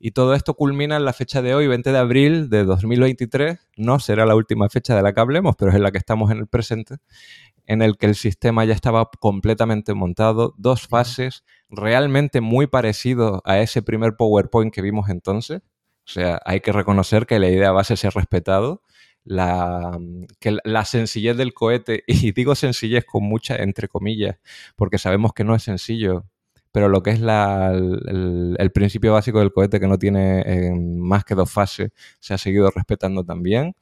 Y 0.01 0.11
todo 0.11 0.33
esto 0.33 0.53
culmina 0.53 0.95
en 0.95 1.03
la 1.03 1.11
fecha 1.11 1.41
de 1.41 1.53
hoy, 1.53 1.67
20 1.67 1.91
de 1.91 1.97
abril 1.97 2.49
de 2.49 2.63
2023. 2.63 3.59
No 3.75 3.99
será 3.99 4.25
la 4.25 4.33
última 4.33 4.69
fecha 4.69 4.95
de 4.95 5.01
la 5.01 5.11
que 5.11 5.19
hablemos, 5.19 5.57
pero 5.57 5.71
es 5.71 5.75
en 5.75 5.83
la 5.83 5.91
que 5.91 5.97
estamos 5.97 6.31
en 6.31 6.37
el 6.37 6.47
presente, 6.47 6.95
en 7.69 7.83
el 7.83 7.97
que 7.97 8.07
el 8.07 8.15
sistema 8.15 8.65
ya 8.65 8.73
estaba 8.73 9.11
completamente 9.19 9.93
montado, 9.93 10.55
dos 10.57 10.87
fases, 10.87 11.43
realmente 11.69 12.41
muy 12.41 12.65
parecido 12.65 13.43
a 13.45 13.59
ese 13.59 13.83
primer 13.83 14.15
PowerPoint 14.17 14.73
que 14.73 14.81
vimos 14.81 15.07
entonces. 15.09 15.61
O 16.05 16.11
sea, 16.11 16.41
hay 16.45 16.61
que 16.61 16.71
reconocer 16.71 17.27
que 17.27 17.37
la 17.37 17.47
idea 17.47 17.71
base 17.71 17.95
se 17.95 18.07
ha 18.07 18.09
respetado. 18.09 18.81
La, 19.23 19.99
que 20.39 20.57
la 20.63 20.85
sencillez 20.85 21.37
del 21.37 21.53
cohete, 21.53 22.03
y 22.07 22.31
digo 22.31 22.55
sencillez 22.55 23.05
con 23.05 23.23
mucha 23.23 23.55
entre 23.57 23.87
comillas, 23.87 24.37
porque 24.75 24.97
sabemos 24.97 25.33
que 25.33 25.43
no 25.43 25.53
es 25.55 25.63
sencillo 25.63 26.25
pero 26.71 26.87
lo 26.87 27.01
que 27.01 27.11
es 27.11 27.19
el, 27.19 28.71
principio 28.73 29.13
básico 29.13 29.39
del 29.39 29.51
cohete 29.51 29.79
que 29.79 29.87
no 29.87 29.97
tiene 29.97 30.41
eh, 30.41 30.71
más 30.75 31.23
que 31.25 31.33
dos 31.33 31.51
fases 31.51 31.89
se 32.19 32.35
ha 32.35 32.37
seguido 32.37 32.69
respetando 32.69 33.23
también. 33.23 33.75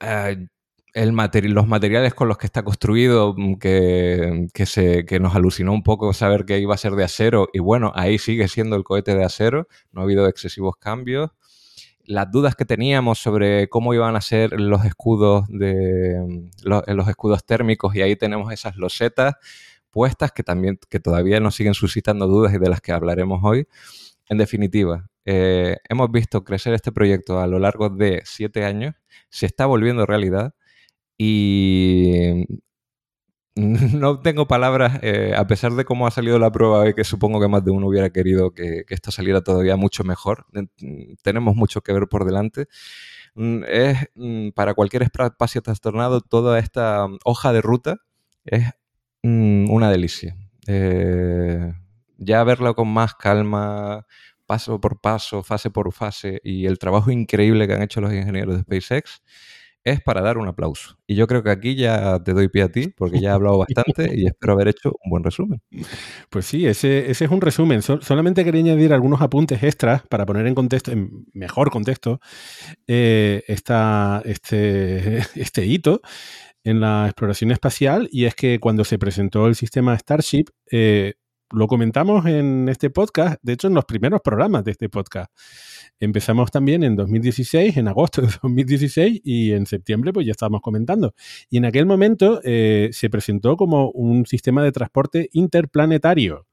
Eh, 0.00 0.46
el 0.94 1.12
los 1.52 1.66
materiales 1.66 2.14
con 2.14 2.28
los 2.28 2.38
que 2.38 2.46
está 2.46 2.62
construido, 2.62 3.34
mm, 3.36 3.54
que, 3.56 4.66
se, 4.66 5.04
que 5.04 5.20
nos 5.20 5.34
alucinó 5.34 5.72
un 5.72 5.82
poco 5.82 6.12
saber 6.12 6.44
que 6.44 6.58
iba 6.58 6.74
a 6.74 6.78
ser 6.78 6.92
de 6.92 7.04
acero, 7.04 7.48
y 7.52 7.60
bueno, 7.60 7.92
ahí 7.94 8.18
sigue 8.18 8.48
siendo 8.48 8.76
el 8.76 8.84
cohete 8.84 9.14
de 9.14 9.24
acero, 9.24 9.68
no 9.92 10.00
ha 10.00 10.04
habido 10.04 10.26
excesivos 10.26 10.76
cambios. 10.76 11.30
Las 12.04 12.30
dudas 12.30 12.56
que 12.56 12.64
teníamos 12.64 13.18
sobre 13.18 13.68
cómo 13.68 13.92
iban 13.92 14.16
a 14.16 14.20
ser 14.20 14.58
los 14.58 14.84
escudos 14.84 15.46
de 15.48 16.18
mm, 16.26 16.50
los 16.64 17.08
escudos 17.08 17.44
térmicos, 17.44 17.94
y 17.94 18.02
ahí 18.02 18.16
tenemos 18.16 18.52
esas 18.52 18.76
losetas 18.76 19.34
puestas 19.90 20.32
que 20.32 20.42
también 20.42 20.78
que 20.88 21.00
todavía 21.00 21.40
nos 21.40 21.54
siguen 21.54 21.74
suscitando 21.74 22.26
dudas 22.26 22.54
y 22.54 22.58
de 22.58 22.68
las 22.68 22.80
que 22.80 22.92
hablaremos 22.92 23.40
hoy. 23.42 23.66
En 24.28 24.38
definitiva, 24.38 25.08
eh, 25.24 25.78
hemos 25.88 26.10
visto 26.10 26.44
crecer 26.44 26.74
este 26.74 26.92
proyecto 26.92 27.40
a 27.40 27.46
lo 27.46 27.58
largo 27.58 27.88
de 27.88 28.22
siete 28.24 28.64
años, 28.64 28.94
se 29.30 29.46
está 29.46 29.66
volviendo 29.66 30.06
realidad 30.06 30.54
y 31.18 32.46
no 33.56 34.20
tengo 34.20 34.46
palabras, 34.46 35.00
eh, 35.02 35.34
a 35.36 35.46
pesar 35.46 35.72
de 35.72 35.84
cómo 35.84 36.06
ha 36.06 36.10
salido 36.10 36.38
la 36.38 36.52
prueba 36.52 36.88
y 36.88 36.94
que 36.94 37.04
supongo 37.04 37.40
que 37.40 37.48
más 37.48 37.64
de 37.64 37.72
uno 37.72 37.88
hubiera 37.88 38.10
querido 38.10 38.52
que, 38.52 38.84
que, 38.86 38.94
esto 38.94 39.10
saliera 39.10 39.42
todavía 39.42 39.76
mucho 39.76 40.04
mejor. 40.04 40.46
Tenemos 41.22 41.56
mucho 41.56 41.82
que 41.82 41.92
ver 41.92 42.08
por 42.08 42.24
delante. 42.24 42.68
Mm, 43.34 43.64
es 43.68 43.98
mm, 44.14 44.50
para 44.50 44.74
cualquier 44.74 45.02
espacio 45.02 45.62
trastornado, 45.62 46.20
toda 46.20 46.58
esta 46.58 47.06
hoja 47.24 47.52
de 47.52 47.62
ruta 47.62 47.96
es 48.44 48.64
Mm, 49.22 49.70
una 49.70 49.90
delicia. 49.90 50.36
Eh, 50.66 51.72
ya 52.18 52.44
verlo 52.44 52.74
con 52.74 52.88
más 52.88 53.14
calma, 53.14 54.06
paso 54.46 54.80
por 54.80 55.00
paso, 55.00 55.42
fase 55.42 55.70
por 55.70 55.92
fase, 55.92 56.40
y 56.44 56.66
el 56.66 56.78
trabajo 56.78 57.10
increíble 57.10 57.66
que 57.66 57.74
han 57.74 57.82
hecho 57.82 58.00
los 58.00 58.12
ingenieros 58.12 58.56
de 58.56 58.62
SpaceX 58.62 59.22
es 59.84 60.00
para 60.02 60.20
dar 60.20 60.38
un 60.38 60.48
aplauso. 60.48 60.98
Y 61.06 61.14
yo 61.14 61.26
creo 61.26 61.42
que 61.42 61.50
aquí 61.50 61.74
ya 61.74 62.22
te 62.22 62.32
doy 62.32 62.48
pie 62.48 62.62
a 62.62 62.68
ti, 62.68 62.92
porque 62.96 63.20
ya 63.20 63.30
he 63.30 63.32
hablado 63.32 63.58
bastante 63.58 64.14
y 64.14 64.26
espero 64.26 64.52
haber 64.52 64.68
hecho 64.68 64.92
un 65.04 65.10
buen 65.10 65.24
resumen. 65.24 65.60
Pues 66.30 66.46
sí, 66.46 66.66
ese, 66.66 67.10
es 67.10 67.20
un 67.22 67.40
resumen. 67.40 67.82
solamente 67.82 68.44
quería 68.44 68.60
añadir 68.60 68.92
algunos 68.92 69.20
apuntes 69.20 69.62
extras 69.62 70.02
para 70.08 70.26
poner 70.26 70.46
en 70.46 70.54
contexto, 70.54 70.92
en 70.92 71.26
mejor 71.32 71.70
contexto, 71.70 72.20
eh, 72.86 73.44
esta, 73.46 74.22
este, 74.24 75.18
este 75.34 75.66
hito 75.66 76.00
en 76.64 76.80
la 76.80 77.06
exploración 77.06 77.50
espacial 77.50 78.08
y 78.12 78.24
es 78.26 78.34
que 78.34 78.60
cuando 78.60 78.84
se 78.84 78.98
presentó 78.98 79.46
el 79.46 79.54
sistema 79.54 79.96
Starship, 79.96 80.46
eh, 80.70 81.14
lo 81.50 81.66
comentamos 81.66 82.26
en 82.26 82.68
este 82.68 82.90
podcast, 82.90 83.38
de 83.42 83.54
hecho 83.54 83.68
en 83.68 83.74
los 83.74 83.84
primeros 83.86 84.20
programas 84.20 84.64
de 84.64 84.72
este 84.72 84.88
podcast. 84.88 85.32
Empezamos 86.00 86.50
también 86.50 86.84
en 86.84 86.94
2016, 86.94 87.76
en 87.76 87.88
agosto 87.88 88.22
de 88.22 88.28
2016 88.42 89.20
y 89.24 89.52
en 89.52 89.66
septiembre 89.66 90.12
pues 90.12 90.26
ya 90.26 90.32
estábamos 90.32 90.60
comentando. 90.60 91.14
Y 91.50 91.56
en 91.58 91.64
aquel 91.64 91.86
momento 91.86 92.40
eh, 92.44 92.90
se 92.92 93.10
presentó 93.10 93.56
como 93.56 93.90
un 93.90 94.26
sistema 94.26 94.62
de 94.62 94.72
transporte 94.72 95.28
interplanetario. 95.32 96.46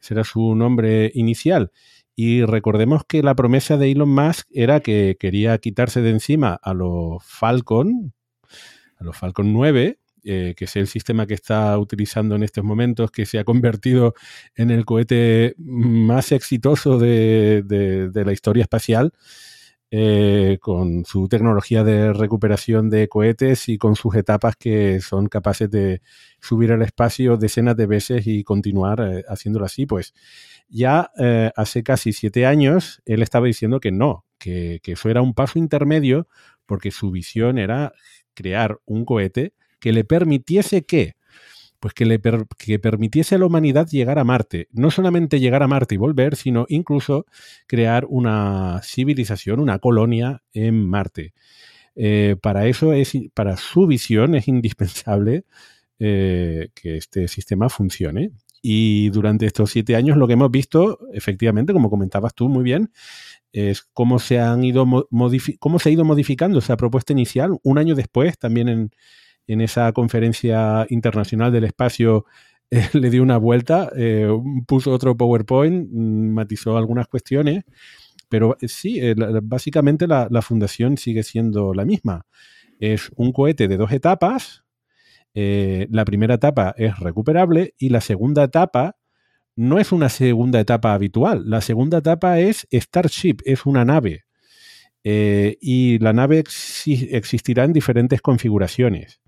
Ese 0.00 0.14
era 0.14 0.24
su 0.24 0.54
nombre 0.56 1.12
inicial. 1.14 1.70
Y 2.14 2.44
recordemos 2.44 3.04
que 3.06 3.22
la 3.22 3.34
promesa 3.34 3.76
de 3.76 3.90
Elon 3.90 4.10
Musk 4.10 4.48
era 4.50 4.80
que 4.80 5.16
quería 5.18 5.56
quitarse 5.58 6.02
de 6.02 6.10
encima 6.10 6.58
a 6.62 6.74
los 6.74 7.24
Falcon, 7.24 8.12
los 9.02 9.16
Falcon 9.16 9.52
9, 9.52 9.98
eh, 10.24 10.54
que 10.56 10.66
es 10.66 10.76
el 10.76 10.86
sistema 10.86 11.26
que 11.26 11.34
está 11.34 11.76
utilizando 11.78 12.36
en 12.36 12.44
estos 12.44 12.62
momentos, 12.62 13.10
que 13.10 13.26
se 13.26 13.40
ha 13.40 13.44
convertido 13.44 14.14
en 14.54 14.70
el 14.70 14.84
cohete 14.84 15.54
más 15.58 16.30
exitoso 16.30 16.96
de, 16.98 17.64
la 18.14 18.32
historia 18.32 18.62
espacial, 18.62 19.12
eh, 19.90 20.58
con 20.60 21.04
su 21.04 21.28
tecnología 21.28 21.82
de 21.82 22.12
recuperación 22.12 22.88
de 22.88 23.08
cohetes 23.08 23.68
y 23.68 23.78
con 23.78 23.96
sus 23.96 24.14
etapas 24.14 24.54
que 24.56 25.00
son 25.00 25.26
capaces 25.26 25.70
de 25.70 26.02
subir 26.40 26.70
al 26.70 26.82
espacio 26.82 27.36
decenas 27.36 27.76
de 27.76 27.86
veces 27.86 28.26
y 28.26 28.44
continuar 28.44 29.00
eh, 29.00 29.24
haciéndolo 29.28 29.66
así, 29.66 29.86
pues 29.86 30.14
ya 30.68 31.10
hace 31.56 31.82
casi 31.82 32.12
siete 32.12 32.46
años 32.46 33.02
él 33.04 33.22
estaba 33.22 33.46
diciendo 33.46 33.80
que 33.80 33.92
no, 33.92 34.24
que, 34.38 34.80
que 34.82 34.92
eso 34.92 35.10
era 35.10 35.20
un 35.20 35.34
paso 35.34 35.58
intermedio 35.58 36.28
porque 36.64 36.90
su 36.90 37.10
visión 37.10 37.58
era 37.58 37.92
crear 38.34 38.78
un 38.86 39.04
cohete 39.04 39.52
que 39.82 39.92
le 39.92 40.04
permitiese 40.04 40.84
que 40.84 41.16
pues 41.80 41.94
que 41.94 42.06
le 42.06 42.20
que 42.56 42.78
permitiese 42.78 43.34
a 43.34 43.38
la 43.38 43.46
humanidad 43.46 43.88
llegar 43.88 44.20
a 44.20 44.22
Marte. 44.22 44.68
No 44.70 44.92
solamente 44.92 45.40
llegar 45.40 45.64
a 45.64 45.66
Marte 45.66 45.96
y 45.96 45.98
volver, 45.98 46.36
sino 46.36 46.64
incluso 46.68 47.26
crear 47.66 48.06
una 48.08 48.80
civilización, 48.84 49.58
una 49.58 49.80
colonia 49.80 50.44
en 50.52 50.86
Marte. 50.88 51.34
Eh, 51.96 52.36
para 52.40 52.68
eso 52.68 52.92
es, 52.92 53.12
para 53.34 53.56
su 53.56 53.88
visión 53.88 54.36
es 54.36 54.46
indispensable 54.46 55.44
eh, 55.98 56.68
que 56.72 56.96
este 56.98 57.26
sistema 57.26 57.68
funcione. 57.68 58.30
Y 58.62 59.10
durante 59.10 59.46
estos 59.46 59.72
siete 59.72 59.96
años 59.96 60.16
lo 60.16 60.28
que 60.28 60.34
hemos 60.34 60.52
visto, 60.52 61.00
efectivamente, 61.12 61.72
como 61.72 61.90
comentabas 61.90 62.32
tú 62.32 62.48
muy 62.48 62.62
bien, 62.62 62.92
es 63.50 63.82
cómo 63.92 64.20
se, 64.20 64.38
han 64.38 64.62
ido 64.62 64.86
cómo 65.58 65.78
se 65.80 65.88
ha 65.88 65.92
ido 65.92 66.04
modificando 66.04 66.60
esa 66.60 66.76
propuesta 66.76 67.12
inicial. 67.12 67.58
Un 67.64 67.78
año 67.78 67.96
después, 67.96 68.38
también 68.38 68.68
en, 68.68 68.90
en 69.46 69.60
esa 69.60 69.92
conferencia 69.92 70.86
internacional 70.88 71.52
del 71.52 71.64
espacio, 71.64 72.26
eh, 72.72 72.88
le 72.94 73.10
dio 73.10 73.22
una 73.22 73.36
vuelta, 73.36 73.90
eh, 73.96 74.28
puso 74.66 74.92
otro 74.92 75.16
PowerPoint, 75.16 75.88
mm, 75.90 76.32
matizó 76.32 76.76
algunas 76.76 77.06
cuestiones, 77.06 77.64
pero 78.30 78.56
eh, 78.60 78.68
sí, 78.68 78.98
básicamente 79.42 80.06
la, 80.06 80.42
fundación 80.42 80.96
sigue 80.96 81.22
siendo 81.22 81.74
la 81.74 81.84
misma. 81.84 82.24
Es 82.80 83.10
un 83.16 83.32
cohete 83.32 83.68
de 83.68 83.76
dos 83.76 83.92
etapas. 83.92 84.64
la 85.34 86.04
primera 86.04 86.34
etapa 86.34 86.74
es 86.76 86.98
recuperable 86.98 87.74
y 87.78 87.88
la 87.90 88.00
segunda 88.00 88.44
etapa 88.44 88.96
no 89.56 89.78
es 89.78 89.92
una 89.92 90.08
segunda 90.08 90.60
etapa 90.60 90.94
habitual. 90.94 91.42
La 91.46 91.60
segunda 91.60 91.98
etapa 91.98 92.40
es 92.40 92.66
Starship, 92.72 93.36
es 93.44 93.66
una 93.66 93.84
nave. 93.84 94.24
Y 95.04 95.98
la 95.98 96.12
nave 96.12 96.44
existirá 97.10 97.64
en 97.64 97.72
diferentes 97.72 98.20
configuraciones. 98.22 99.22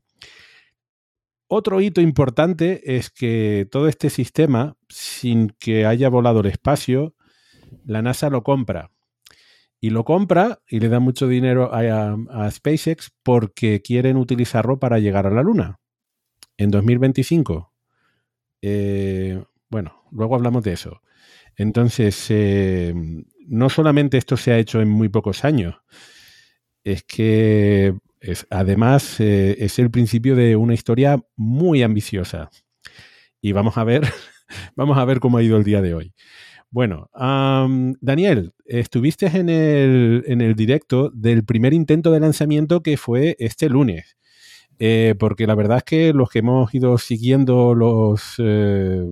Otro 1.56 1.80
hito 1.80 2.00
importante 2.00 2.96
es 2.96 3.10
que 3.10 3.68
todo 3.70 3.86
este 3.86 4.10
sistema, 4.10 4.76
sin 4.88 5.50
que 5.60 5.86
haya 5.86 6.08
volado 6.08 6.40
el 6.40 6.46
espacio, 6.46 7.14
la 7.84 8.02
NASA 8.02 8.28
lo 8.28 8.42
compra. 8.42 8.90
Y 9.78 9.90
lo 9.90 10.04
compra 10.04 10.62
y 10.66 10.80
le 10.80 10.88
da 10.88 10.98
mucho 10.98 11.28
dinero 11.28 11.70
a, 11.72 12.50
SpaceX 12.50 13.12
porque 13.22 13.82
quieren 13.82 14.16
utilizarlo 14.16 14.80
para 14.80 14.98
llegar 14.98 15.28
a 15.28 15.30
la 15.30 15.44
Luna 15.44 15.78
en 16.56 16.72
2025. 16.72 17.72
Eh, 18.60 19.40
bueno, 19.70 20.02
luego 20.10 20.34
hablamos 20.34 20.64
de 20.64 20.72
eso. 20.72 21.02
Entonces, 21.54 22.26
eh, 22.30 22.92
no 23.46 23.70
solamente 23.70 24.18
esto 24.18 24.36
se 24.36 24.50
ha 24.50 24.58
hecho 24.58 24.80
en 24.80 24.88
muy 24.88 25.08
pocos 25.08 25.44
años, 25.44 25.76
es 26.82 27.04
que 27.04 27.94
además 28.50 29.20
eh, 29.20 29.56
es 29.60 29.78
el 29.78 29.90
principio 29.90 30.36
de 30.36 30.56
una 30.56 30.74
historia 30.74 31.22
muy 31.36 31.82
ambiciosa. 31.82 32.50
Y 33.40 33.52
vamos 33.52 33.76
a 33.78 33.84
ver, 33.84 34.02
vamos 34.76 34.98
a 34.98 35.04
ver 35.04 35.20
cómo 35.20 35.38
ha 35.38 35.42
ido 35.42 35.56
el 35.56 35.64
día 35.64 35.82
de 35.82 35.94
hoy. 35.94 36.14
Bueno, 36.70 37.08
Daniel, 38.00 38.52
estuviste 38.66 39.26
en 39.26 39.48
el, 39.48 40.24
en 40.26 40.40
el 40.40 40.56
directo 40.56 41.10
del 41.14 41.44
primer 41.44 41.72
intento 41.72 42.10
de 42.10 42.18
lanzamiento 42.20 42.82
que 42.82 42.96
fue 42.96 43.36
este 43.38 43.68
lunes. 43.68 44.16
eh, 44.80 45.14
porque 45.18 45.46
la 45.46 45.54
verdad 45.54 45.78
es 45.78 45.84
que 45.84 46.12
los 46.12 46.30
que 46.30 46.40
hemos 46.40 46.74
ido 46.74 46.98
siguiendo 46.98 47.74
los, 47.74 48.34
eh, 48.38 49.02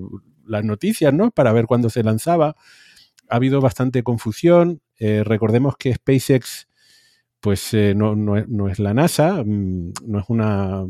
las 0.46 0.64
noticias, 0.64 1.14
¿no? 1.14 1.30
Para 1.30 1.52
ver 1.52 1.66
cuándo 1.66 1.90
se 1.90 2.02
lanzaba, 2.02 2.56
ha 3.28 3.36
habido 3.36 3.60
bastante 3.60 4.02
confusión. 4.02 4.82
recordemos 4.98 5.76
que 5.76 5.94
SpaceX, 5.94 6.68
pues 7.42 7.74
no, 7.74 8.14
no, 8.14 8.68
es 8.68 8.78
la 8.78 8.94
NASA, 8.94 9.42
mm, 9.44 9.92
no 10.06 10.20
es 10.20 10.24
una 10.28 10.86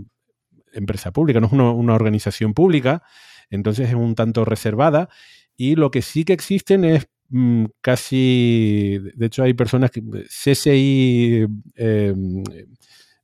empresa 0.74 1.10
pública, 1.10 1.40
no 1.40 1.46
es 1.46 1.52
una, 1.52 1.94
organización 1.94 2.52
pública, 2.52 3.02
entonces 3.50 3.88
es 3.88 3.94
un 3.94 4.14
tanto 4.14 4.44
reservada. 4.44 5.08
Y 5.56 5.76
lo 5.76 5.90
que 5.90 6.02
sí 6.02 6.24
que 6.24 6.34
existen 6.34 6.84
es 6.84 7.08
mm, 7.30 7.64
casi, 7.80 8.98
de 9.14 9.26
hecho 9.26 9.42
hay 9.42 9.54
personas 9.54 9.90
que, 9.90 10.02
CSI, 10.28 11.46
em, 11.74 12.42
eh, 12.50 12.66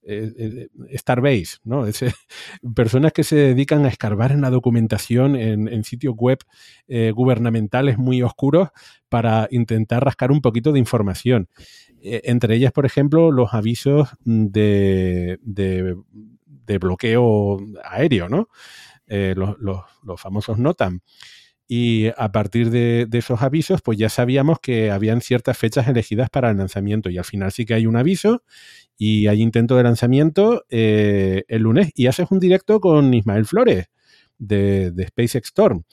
eh, 0.08 0.68
Starbase, 0.96 1.58
¿no? 1.64 1.84
personas 2.74 3.12
que 3.12 3.24
se 3.24 3.36
dedican 3.36 3.84
a 3.84 3.88
escarbar 3.88 4.32
en 4.32 4.40
la 4.40 4.50
documentación 4.50 5.36
en, 5.36 5.84
sitios 5.84 6.14
web 6.16 6.38
eh, 6.88 7.12
gubernamentales 7.14 7.98
muy 7.98 8.22
oscuros 8.22 8.68
para 9.08 9.48
intentar 9.50 10.04
rascar 10.04 10.32
un 10.32 10.40
poquito 10.40 10.72
de 10.72 10.78
información. 10.78 11.48
entre 12.02 12.54
ellas, 12.56 12.72
por 12.72 12.86
ejemplo, 12.86 13.30
los 13.32 13.54
avisos 13.54 14.08
de, 14.24 15.38
de 15.42 16.78
bloqueo 16.78 17.58
aéreo, 17.82 18.28
¿no? 18.28 18.48
Eh, 19.08 19.34
los, 19.34 20.20
famosos 20.20 20.58
NOTAM. 20.58 21.00
Y 21.68 22.08
a 22.16 22.32
partir 22.32 22.70
de, 22.70 23.06
esos 23.12 23.42
avisos, 23.42 23.82
pues 23.82 23.98
ya 23.98 24.08
sabíamos 24.08 24.58
que 24.58 24.90
habían 24.90 25.20
ciertas 25.20 25.58
fechas 25.58 25.86
elegidas 25.86 26.30
para 26.30 26.50
el 26.50 26.56
lanzamiento. 26.56 27.10
Y 27.10 27.18
al 27.18 27.24
final 27.24 27.52
sí 27.52 27.66
que 27.66 27.74
hay 27.74 27.86
un 27.86 27.96
aviso 27.96 28.42
y 28.96 29.26
hay 29.26 29.42
intento 29.42 29.76
de 29.76 29.82
lanzamiento 29.82 30.64
eh, 30.70 31.44
el 31.48 31.62
lunes. 31.62 31.90
Y 31.94 32.06
haces 32.06 32.28
un 32.30 32.40
directo 32.40 32.80
con 32.80 33.12
Ismael 33.12 33.44
Flores 33.44 33.86
de, 34.38 34.92
SpaceX 35.08 35.48
Storm, 35.48 35.84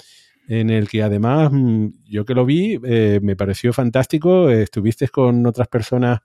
en 0.47 0.69
el 0.69 0.87
que 0.87 1.03
además 1.03 1.51
mm, 1.51 1.87
yo 2.05 2.23
que 2.23 2.35
lo 2.35 2.45
vi 2.45 2.79
eh, 2.85 3.19
me 3.21 3.35
pareció 3.35 3.73
fantástico. 3.73 4.49
Estuviste 4.49 5.09
con 5.09 5.45
otras 5.45 5.67
personas 5.67 6.19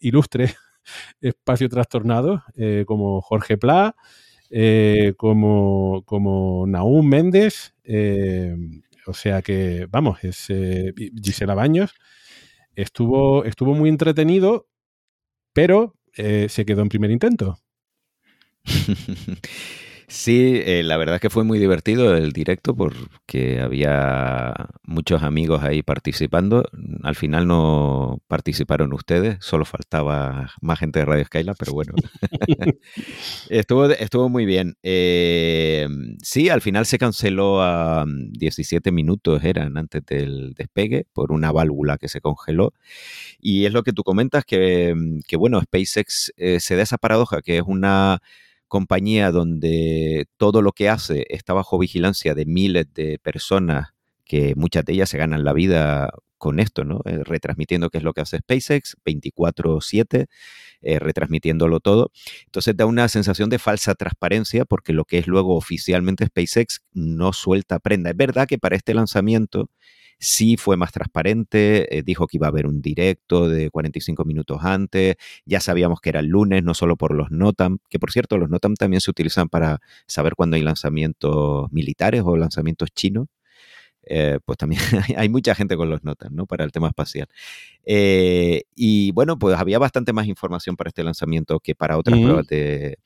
ilustres 0.00 0.56
espacio 1.20 1.68
trastornado, 1.68 2.42
eh, 2.56 2.84
como 2.86 3.20
Jorge 3.20 3.56
Pla, 3.56 3.94
eh, 4.50 5.14
como, 5.16 6.02
como 6.04 6.66
Naúm 6.66 7.08
Méndez, 7.08 7.74
eh, 7.84 8.56
o 9.06 9.14
sea 9.14 9.42
que, 9.42 9.86
vamos, 9.90 10.22
es 10.22 10.48
Gisela 11.22 11.54
Baños. 11.54 11.94
Estuvo, 12.74 13.44
estuvo 13.44 13.74
muy 13.74 13.88
entretenido, 13.88 14.68
pero 15.52 15.94
se 16.14 16.64
quedó 16.66 16.82
en 16.82 16.88
primer 16.88 17.10
intento. 17.10 17.58
Sí, 20.12 20.60
eh, 20.64 20.82
la 20.82 20.96
verdad 20.96 21.14
es 21.14 21.20
que 21.20 21.30
fue 21.30 21.44
muy 21.44 21.60
divertido 21.60 22.16
el 22.16 22.32
directo 22.32 22.74
porque 22.74 23.60
había 23.60 24.52
muchos 24.82 25.22
amigos 25.22 25.62
ahí 25.62 25.84
participando. 25.84 26.64
Al 27.04 27.14
final 27.14 27.46
no 27.46 28.20
participaron 28.26 28.92
ustedes, 28.92 29.36
solo 29.40 29.64
faltaba 29.64 30.50
más 30.62 30.80
gente 30.80 30.98
de 30.98 31.04
Radio 31.04 31.24
Skyla, 31.26 31.54
pero 31.54 31.74
bueno, 31.74 31.92
estuvo, 33.50 33.86
estuvo 33.86 34.28
muy 34.28 34.46
bien. 34.46 34.76
Eh, 34.82 35.86
sí, 36.24 36.48
al 36.48 36.60
final 36.60 36.86
se 36.86 36.98
canceló 36.98 37.62
a 37.62 38.04
17 38.04 38.90
minutos, 38.90 39.44
eran 39.44 39.78
antes 39.78 40.04
del 40.06 40.54
despegue, 40.54 41.06
por 41.12 41.30
una 41.30 41.52
válvula 41.52 41.98
que 41.98 42.08
se 42.08 42.20
congeló. 42.20 42.74
Y 43.38 43.64
es 43.64 43.72
lo 43.72 43.84
que 43.84 43.92
tú 43.92 44.02
comentas, 44.02 44.44
que, 44.44 44.92
que 45.28 45.36
bueno, 45.36 45.60
SpaceX 45.60 46.32
eh, 46.36 46.58
se 46.58 46.74
da 46.74 46.82
esa 46.82 46.98
paradoja, 46.98 47.42
que 47.42 47.58
es 47.58 47.64
una 47.64 48.20
compañía 48.70 49.32
donde 49.32 50.28
todo 50.38 50.62
lo 50.62 50.72
que 50.72 50.88
hace 50.88 51.26
está 51.28 51.52
bajo 51.52 51.78
vigilancia 51.78 52.34
de 52.34 52.46
miles 52.46 52.86
de 52.94 53.18
personas 53.18 53.88
que 54.24 54.54
muchas 54.56 54.84
de 54.84 54.94
ellas 54.94 55.10
se 55.10 55.18
ganan 55.18 55.44
la 55.44 55.52
vida 55.52 56.10
con 56.38 56.60
esto, 56.60 56.84
¿no? 56.84 57.02
Eh, 57.04 57.18
retransmitiendo 57.24 57.90
qué 57.90 57.98
es 57.98 58.04
lo 58.04 58.14
que 58.14 58.22
hace 58.22 58.38
SpaceX 58.38 58.96
24/7, 59.04 60.28
eh, 60.82 60.98
retransmitiéndolo 61.00 61.80
todo. 61.80 62.12
Entonces 62.46 62.76
da 62.76 62.86
una 62.86 63.08
sensación 63.08 63.50
de 63.50 63.58
falsa 63.58 63.94
transparencia 63.94 64.64
porque 64.64 64.92
lo 64.92 65.04
que 65.04 65.18
es 65.18 65.26
luego 65.26 65.56
oficialmente 65.56 66.24
SpaceX 66.26 66.80
no 66.92 67.32
suelta 67.32 67.80
prenda. 67.80 68.10
Es 68.10 68.16
verdad 68.16 68.46
que 68.46 68.58
para 68.58 68.76
este 68.76 68.94
lanzamiento 68.94 69.68
sí 70.20 70.56
fue 70.56 70.76
más 70.76 70.92
transparente, 70.92 71.98
eh, 71.98 72.02
dijo 72.02 72.26
que 72.26 72.36
iba 72.36 72.46
a 72.46 72.50
haber 72.50 72.66
un 72.66 72.82
directo 72.82 73.48
de 73.48 73.70
45 73.70 74.24
minutos 74.24 74.58
antes, 74.62 75.16
ya 75.46 75.60
sabíamos 75.60 76.00
que 76.00 76.10
era 76.10 76.20
el 76.20 76.26
lunes, 76.26 76.62
no 76.62 76.74
solo 76.74 76.96
por 76.96 77.14
los 77.14 77.30
NOTAM, 77.30 77.78
que 77.88 77.98
por 77.98 78.12
cierto 78.12 78.36
los 78.38 78.50
NOTAM 78.50 78.74
también 78.74 79.00
se 79.00 79.10
utilizan 79.10 79.48
para 79.48 79.80
saber 80.06 80.34
cuándo 80.34 80.56
hay 80.56 80.62
lanzamientos 80.62 81.72
militares 81.72 82.22
o 82.24 82.36
lanzamientos 82.36 82.90
chinos. 82.94 83.28
Eh, 84.02 84.38
pues 84.44 84.56
también 84.56 84.80
hay 85.16 85.28
mucha 85.28 85.54
gente 85.54 85.76
con 85.76 85.90
los 85.90 86.02
NOTAM, 86.04 86.34
¿no? 86.34 86.46
Para 86.46 86.64
el 86.64 86.72
tema 86.72 86.88
espacial. 86.88 87.28
Eh, 87.84 88.62
y 88.74 89.12
bueno, 89.12 89.38
pues 89.38 89.58
había 89.58 89.78
bastante 89.78 90.12
más 90.12 90.26
información 90.26 90.76
para 90.76 90.88
este 90.88 91.04
lanzamiento 91.04 91.60
que 91.60 91.74
para 91.74 91.98
otras 91.98 92.18
pruebas 92.18 92.46
de, 92.46 92.98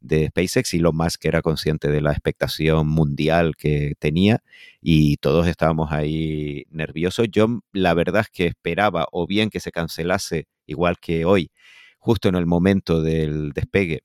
de 0.00 0.28
SpaceX 0.28 0.74
y 0.74 0.78
Elon 0.78 0.96
Musk 0.96 1.24
era 1.24 1.42
consciente 1.42 1.88
de 1.90 2.00
la 2.00 2.12
expectación 2.12 2.88
mundial 2.88 3.56
que 3.56 3.94
tenía 3.98 4.42
y 4.80 5.16
todos 5.18 5.46
estábamos 5.46 5.92
ahí 5.92 6.64
nerviosos. 6.70 7.26
Yo 7.30 7.60
la 7.72 7.94
verdad 7.94 8.22
es 8.22 8.30
que 8.30 8.46
esperaba 8.46 9.06
o 9.12 9.26
bien 9.26 9.50
que 9.50 9.60
se 9.60 9.72
cancelase 9.72 10.46
igual 10.66 10.98
que 11.00 11.24
hoy, 11.24 11.50
justo 11.98 12.28
en 12.28 12.36
el 12.36 12.46
momento 12.46 13.02
del 13.02 13.52
despegue, 13.52 14.02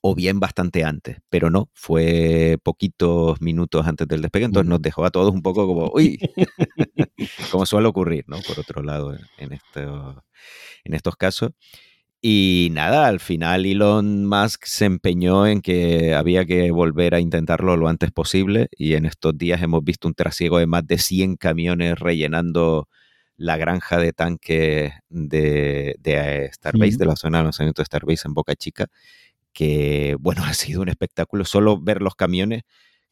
o 0.00 0.14
bien 0.14 0.38
bastante 0.38 0.84
antes, 0.84 1.18
pero 1.28 1.50
no, 1.50 1.68
fue 1.74 2.58
poquitos 2.62 3.40
minutos 3.40 3.86
antes 3.86 4.06
del 4.06 4.22
despegue, 4.22 4.44
entonces 4.44 4.68
nos 4.68 4.80
dejó 4.80 5.04
a 5.04 5.10
todos 5.10 5.34
un 5.34 5.42
poco 5.42 5.66
como, 5.66 5.90
uy, 5.92 6.18
como 7.50 7.66
suele 7.66 7.88
ocurrir, 7.88 8.24
¿no? 8.28 8.38
Por 8.46 8.60
otro 8.60 8.82
lado, 8.82 9.14
en, 9.14 9.58
en 10.84 10.94
estos 10.94 11.16
casos. 11.16 11.50
Y 12.22 12.70
nada, 12.72 13.06
al 13.06 13.20
final 13.20 13.66
Elon 13.66 14.26
Musk 14.26 14.64
se 14.64 14.86
empeñó 14.86 15.46
en 15.46 15.60
que 15.60 16.14
había 16.14 16.44
que 16.44 16.70
volver 16.70 17.14
a 17.14 17.20
intentarlo 17.20 17.76
lo 17.76 17.88
antes 17.88 18.10
posible 18.10 18.68
y 18.76 18.94
en 18.94 19.04
estos 19.04 19.36
días 19.36 19.62
hemos 19.62 19.84
visto 19.84 20.08
un 20.08 20.14
trasiego 20.14 20.58
de 20.58 20.66
más 20.66 20.86
de 20.86 20.98
100 20.98 21.36
camiones 21.36 21.98
rellenando 21.98 22.88
la 23.36 23.56
granja 23.58 23.98
de 23.98 24.12
tanques 24.12 24.92
de, 25.08 25.96
de 25.98 26.50
Starbase, 26.52 26.96
de 26.96 27.04
la 27.06 27.16
zona 27.16 27.38
de 27.38 27.44
lanzamiento 27.44 27.82
de 27.82 27.86
Starbase 27.86 28.28
en 28.28 28.34
Boca 28.34 28.56
Chica, 28.56 28.86
que 29.52 30.16
bueno, 30.20 30.42
ha 30.44 30.54
sido 30.54 30.82
un 30.82 30.88
espectáculo. 30.88 31.44
Solo 31.44 31.80
ver 31.80 32.02
los 32.02 32.14
camiones 32.14 32.62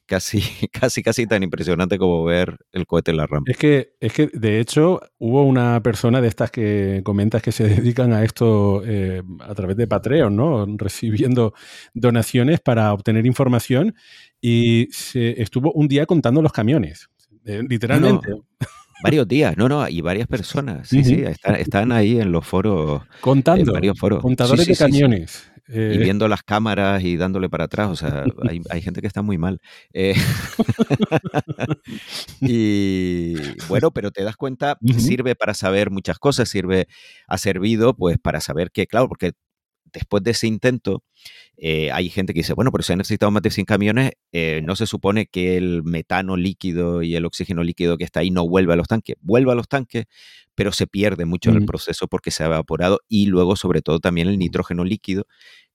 casi, 0.07 0.41
casi, 0.73 1.03
casi 1.03 1.27
tan 1.27 1.43
impresionante 1.43 1.99
como 1.99 2.25
ver 2.25 2.59
el 2.73 2.87
cohete 2.87 3.11
en 3.11 3.17
la 3.17 3.27
rampa. 3.27 3.51
Es 3.51 3.57
que, 3.57 3.95
es 4.01 4.13
que, 4.13 4.29
de 4.33 4.61
hecho, 4.61 5.01
hubo 5.19 5.45
una 5.45 5.83
persona 5.83 6.21
de 6.21 6.29
estas 6.29 6.51
que 6.51 7.03
comentas 7.05 7.43
que 7.43 7.53
se 7.53 7.65
dedican 7.69 8.13
a 8.13 8.25
esto 8.25 8.83
eh, 8.85 9.23
a 9.41 9.55
través 9.55 9.77
de 9.77 9.87
Patreon, 9.87 10.35
¿no? 10.35 10.67
Recibiendo 10.77 11.55
donaciones 11.95 12.61
para 12.61 12.93
obtener 12.93 13.27
información 13.27 13.95
y 14.41 14.89
se 14.91 15.41
estuvo 15.41 15.73
un 15.73 15.89
día 15.89 16.07
contando 16.07 16.43
los 16.43 16.53
camiones, 16.53 17.09
eh, 17.45 17.63
literalmente. 17.69 18.29
varios 19.03 19.27
días, 19.27 19.57
no, 19.57 19.69
no, 19.69 19.89
y 19.89 20.01
varias 20.01 20.27
personas, 20.29 20.89
sí, 20.89 21.05
sí, 21.05 21.25
están, 21.25 21.93
ahí 21.93 22.21
en 22.21 22.31
los 22.33 22.47
foros. 22.47 23.03
Contando. 23.21 23.73
varios 23.73 23.99
foros. 23.99 24.21
Contadores 24.21 24.67
de 24.67 24.77
camiones. 24.77 25.51
Y 25.69 25.79
eh, 25.79 25.99
viendo 25.99 26.29
las 26.29 26.43
cámaras 26.43 27.03
y 27.03 27.17
dándole 27.17 27.49
para 27.49 27.65
atrás, 27.65 27.89
o 27.89 27.97
sea, 27.97 28.25
hay, 28.71 28.83
gente 28.83 29.01
que 29.01 29.07
está 29.07 29.23
muy 29.23 29.39
mal. 29.39 29.61
Eh, 29.93 30.15
y 32.41 33.35
bueno, 33.69 33.91
pero 33.91 34.11
te 34.11 34.25
das 34.25 34.37
cuenta, 34.37 34.79
sirve 34.99 35.35
para 35.35 35.55
saber 35.55 35.91
muchas 35.91 36.19
cosas, 36.19 36.49
sirve, 36.49 36.87
ha 37.27 37.39
servido 37.39 37.97
pues 37.97 38.19
para 38.19 38.41
saber 38.41 38.71
que, 38.71 38.87
claro, 38.87 39.09
porque 39.09 39.33
después 39.95 40.23
de 40.23 40.33
ese 40.33 40.47
intento, 40.47 41.03
eh, 41.57 41.91
hay 41.93 42.11
gente 42.11 42.35
que 42.35 42.41
dice, 42.41 42.53
bueno, 42.53 42.71
pero 42.71 42.83
si 42.83 42.93
han 42.93 42.99
necesitado 42.99 43.31
más 43.31 43.43
de 43.43 43.51
100 43.51 43.65
camiones, 43.65 44.11
no 44.63 44.77
se 44.77 44.87
supone 44.87 45.27
que 45.27 45.57
el 45.57 45.83
metano 45.85 46.37
líquido 46.37 47.03
y 47.03 47.15
el 47.15 47.25
oxígeno 47.25 47.63
líquido 47.63 47.97
que 47.97 48.05
está 48.05 48.21
ahí 48.21 48.31
no 48.31 48.47
vuelve 48.47 48.73
a 48.75 48.77
los 48.77 48.89
tanques. 48.89 49.17
Vuelve 49.21 49.53
a 49.53 49.55
los 49.55 49.69
tanques, 49.69 50.05
pero 50.55 50.73
se 50.73 50.87
pierde 50.87 51.25
mucho 51.25 51.51
en 51.51 51.57
el 51.57 51.65
proceso 51.65 52.09
porque 52.09 52.31
se 52.31 52.43
ha 52.43 52.47
evaporado 52.47 53.01
y 53.09 53.27
luego 53.27 53.57
sobre 53.57 53.81
todo 53.81 54.01
también 54.01 54.29
el 54.29 54.39
nitrógeno 54.39 54.85
líquido 54.85 55.27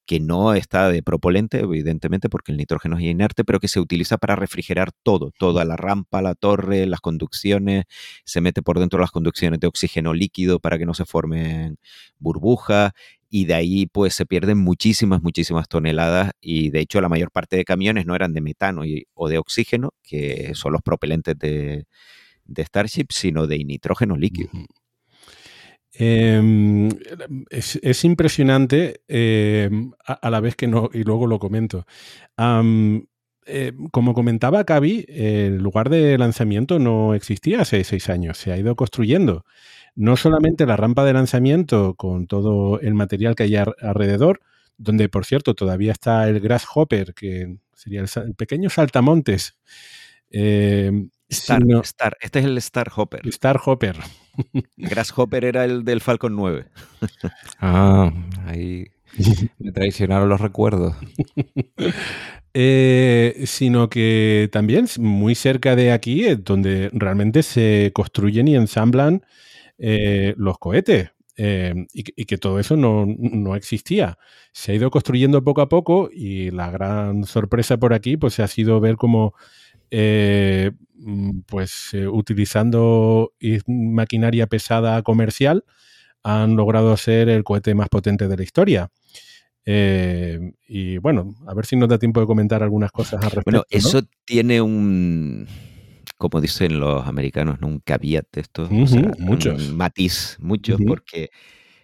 que 0.09 0.19
no 0.19 0.55
está 0.55 0.89
de 0.89 1.03
propolente, 1.03 1.59
evidentemente, 1.59 2.29
porque 2.29 2.51
el 2.51 2.57
nitrógeno 2.57 2.97
es 2.97 3.03
inerte, 3.03 3.43
pero 3.43 3.59
que 3.59 3.67
se 3.67 3.79
utiliza 3.79 4.17
para 4.17 4.35
refrigerar 4.35 4.91
todo, 5.03 5.29
toda 5.37 5.65
la 5.65 5.77
rampa, 5.77 6.23
la 6.23 6.33
torre, 6.33 6.87
las 6.87 6.99
conducciones, 6.99 7.85
se 8.25 8.41
mete 8.41 8.63
por 8.63 8.79
dentro 8.79 8.97
de 8.97 9.01
las 9.01 9.11
conducciones 9.11 9.59
de 9.59 9.67
oxígeno 9.67 10.15
líquido 10.15 10.59
para 10.59 10.79
que 10.79 10.87
no 10.87 10.95
se 10.95 11.05
formen 11.05 11.77
burbujas, 12.17 12.93
y 13.29 13.45
de 13.45 13.53
ahí 13.53 13.85
pues 13.85 14.15
se 14.15 14.25
pierden 14.25 14.57
muchísimas, 14.57 15.21
muchísimas 15.21 15.67
toneladas, 15.67 16.31
y 16.41 16.71
de 16.71 16.79
hecho 16.79 16.99
la 16.99 17.09
mayor 17.09 17.31
parte 17.31 17.55
de 17.55 17.65
camiones 17.65 18.05
no 18.05 18.15
eran 18.15 18.33
de 18.33 18.41
metano 18.41 18.81
o 19.13 19.29
de 19.29 19.37
oxígeno, 19.37 19.93
que 20.03 20.51
son 20.55 20.73
los 20.73 20.81
propelentes 20.81 21.37
de, 21.37 21.85
Starship, 22.57 23.07
sino 23.11 23.45
de 23.45 23.63
nitrógeno 23.63 24.17
líquido. 24.17 24.49
Em, 25.93 26.89
es, 27.49 28.03
impresionante 28.03 29.01
em, 29.07 29.91
a, 30.05 30.29
la 30.29 30.39
vez 30.39 30.55
que 30.55 30.67
no, 30.67 30.89
y 30.93 31.03
luego 31.03 31.27
lo 31.27 31.39
comento. 31.39 31.85
Eh, 33.51 33.73
como 33.91 34.13
comentaba 34.13 34.63
Cavi, 34.63 35.05
el 35.07 35.57
lugar 35.57 35.89
de 35.89 36.19
lanzamiento 36.19 36.77
no 36.77 37.15
existía 37.15 37.61
hace 37.61 37.83
seis 37.83 38.07
años, 38.09 38.37
se 38.37 38.51
ha 38.51 38.57
ido 38.57 38.75
construyendo. 38.75 39.43
No 39.99 40.15
solamente 40.15 40.65
la 40.65 40.77
rampa 40.77 41.03
de 41.03 41.11
lanzamiento 41.11 41.93
con 41.95 42.25
todo 42.25 42.79
el 42.79 42.93
material 42.93 43.35
que 43.35 43.43
hay 43.43 43.57
alrededor, 43.57 44.39
donde 44.77 45.09
por 45.09 45.25
cierto 45.25 45.55
todavía 45.55 45.91
está 45.91 46.29
el 46.29 46.39
Grasshopper, 46.39 47.13
que 47.13 47.57
sería 47.73 47.99
el, 47.99 48.35
pequeño 48.35 48.69
saltamontes. 48.69 49.57
Em, 50.31 51.09
Star, 51.27 51.63
Star, 51.83 52.17
este 52.21 52.39
es 52.39 52.45
el 52.45 52.57
Star 52.59 52.89
Hopper. 52.95 53.27
Star 53.27 53.59
Hopper. 53.65 53.97
Grasshopper 54.77 55.43
era 55.43 55.65
el 55.65 55.83
del 55.83 55.99
Falcon 55.99 56.33
9. 56.33 56.67
ah, 57.59 58.09
ahí 58.45 58.85
me 59.59 59.73
traicionaron 59.73 60.29
los 60.29 60.39
recuerdos. 60.39 60.95
Eh, 62.53 63.43
sino 63.45 63.89
que 63.89 64.47
también 64.51 64.87
muy 64.97 65.35
cerca 65.35 65.75
de 65.75 65.91
aquí 65.91 66.23
es 66.23 66.41
donde 66.41 66.89
realmente 66.93 67.43
se 67.43 67.91
construyen 67.93 68.47
y 68.47 68.55
ensamblan 68.55 69.23
eh, 69.79 70.33
los 70.37 70.57
cohetes. 70.59 71.11
Eh, 71.41 71.73
y, 71.93 72.03
que 72.03 72.37
todo 72.37 72.59
eso 72.59 72.75
no, 72.75 73.05
no, 73.07 73.55
existía. 73.55 74.17
Se 74.51 74.73
ha 74.73 74.75
ido 74.75 74.91
construyendo 74.91 75.41
poco 75.41 75.61
a 75.61 75.69
poco 75.69 76.09
y 76.11 76.51
la 76.51 76.69
gran 76.69 77.23
sorpresa 77.23 77.77
por 77.77 77.93
aquí 77.93 78.17
pues 78.17 78.41
ha 78.41 78.47
sido 78.47 78.81
ver 78.81 78.97
cómo 78.97 79.33
mm, 79.89 81.39
pues 81.47 81.93
utilizando 81.93 83.31
maquinaria 83.67 84.47
pesada 84.47 85.01
comercial 85.01 85.63
han 86.23 86.55
logrado 86.55 86.95
ser 86.97 87.29
el 87.29 87.45
cohete 87.45 87.73
más 87.73 87.89
potente 87.89 88.27
de 88.27 88.37
la 88.37 88.43
historia. 88.43 88.91
Eh, 89.65 90.53
y 90.67 90.97
bueno, 90.97 91.35
a 91.45 91.53
ver 91.53 91.65
si 91.65 91.75
nos 91.75 91.89
da 91.89 91.99
tiempo 91.99 92.19
de 92.19 92.25
comentar 92.25 92.63
algunas 92.63 92.91
cosas 92.91 93.23
al 93.23 93.31
respecto. 93.31 93.51
Bueno, 93.51 93.63
eso 93.69 94.01
tiene 94.25 94.61
un, 94.61 95.47
como 96.19 96.41
dicen 96.41 96.79
los 96.79 97.07
americanos, 97.07 97.61
¿no? 97.61 97.67
un 97.67 97.79
caveat 97.79 98.37
esto, 98.37 98.67
muchos. 98.69 99.69
un 99.69 99.77
matiz, 99.77 100.37
muchos, 100.41 100.77
porque 100.85 101.31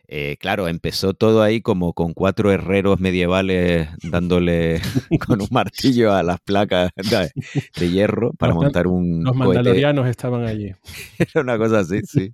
eh, 0.08 0.36
claro, 0.40 0.68
empezó 0.68 1.14
todo 1.14 1.42
ahí 1.42 1.62
como 1.62 1.94
con 1.94 2.14
cuatro 2.14 2.52
herreros 2.52 3.00
medievales 3.00 3.88
dándole 4.04 4.82
con 5.26 5.42
un 5.42 5.48
martillo 5.50 6.14
a 6.14 6.22
las 6.22 6.40
placas 6.42 6.92
de, 7.80 7.90
hierro 7.90 8.34
para 8.34 8.54
montar 8.54 8.88
un. 8.88 9.24
Los 9.24 9.36
mandalorianos 9.36 10.08
estaban 10.08 10.46
allí. 10.46 10.74
Era 11.18 11.42
una 11.42 11.58
cosa 11.58 11.80
así, 11.80 12.02
sí. 12.04 12.32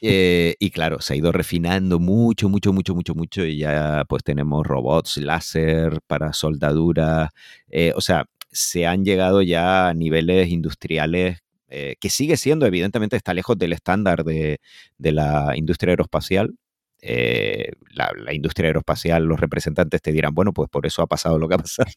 Eh, 0.00 0.56
y 0.60 0.70
claro, 0.70 1.00
se 1.00 1.14
ha 1.14 1.16
ido 1.16 1.32
refinando 1.32 1.98
mucho, 1.98 2.48
mucho, 2.48 2.72
mucho, 2.72 2.94
mucho, 2.94 3.14
mucho. 3.14 3.44
Y 3.44 3.58
ya 3.58 4.04
pues 4.06 4.22
tenemos 4.22 4.66
robots 4.66 5.16
láser 5.16 6.00
para 6.06 6.32
soldadura. 6.32 7.30
Eh, 7.70 7.92
o 7.96 8.00
sea, 8.00 8.28
se 8.50 8.86
han 8.86 9.04
llegado 9.04 9.42
ya 9.42 9.88
a 9.88 9.94
niveles 9.94 10.48
industriales 10.48 11.38
que 11.68 12.08
sigue 12.08 12.38
siendo, 12.38 12.64
evidentemente, 12.64 13.14
está 13.16 13.34
lejos 13.34 13.58
del 13.58 13.74
estándar 13.74 14.24
de, 14.24 14.58
de 14.96 15.12
la 15.12 15.52
industria 15.54 15.92
aeroespacial, 15.92 16.54
eh, 17.00 17.70
la, 17.92 18.34
industria 18.34 18.68
aeroespacial, 18.68 19.24
los 19.24 19.38
representantes 19.38 20.02
te 20.02 20.10
dirán, 20.10 20.34
bueno, 20.34 20.52
pues 20.52 20.68
por 20.68 20.84
eso 20.86 21.02
ha 21.02 21.06
pasado 21.06 21.38
lo 21.38 21.48
que 21.48 21.54
ha 21.54 21.58
pasado. 21.58 21.90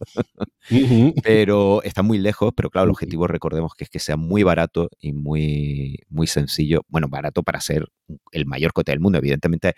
pero 1.24 1.82
está 1.84 2.04
muy 2.04 2.20
lejos, 2.20 2.54
pero 2.56 2.70
claro, 2.70 2.86
el 2.86 2.92
objetivo 2.92 3.28
recordemos 3.28 3.74
que 3.76 3.86
es 3.86 3.90
que 3.90 4.00
sea 4.00 4.18
muy 4.18 4.44
barato 4.44 4.90
y 5.00 5.14
muy, 5.14 6.00
muy 6.10 6.28
sencillo. 6.28 6.82
Bueno, 6.88 7.08
barato 7.10 7.44
para 7.44 7.62
ser 7.62 7.88
el 8.32 8.46
mayor 8.46 8.74
cote 8.74 8.92
del 8.92 9.00
mundo, 9.00 9.18
evidentemente 9.18 9.74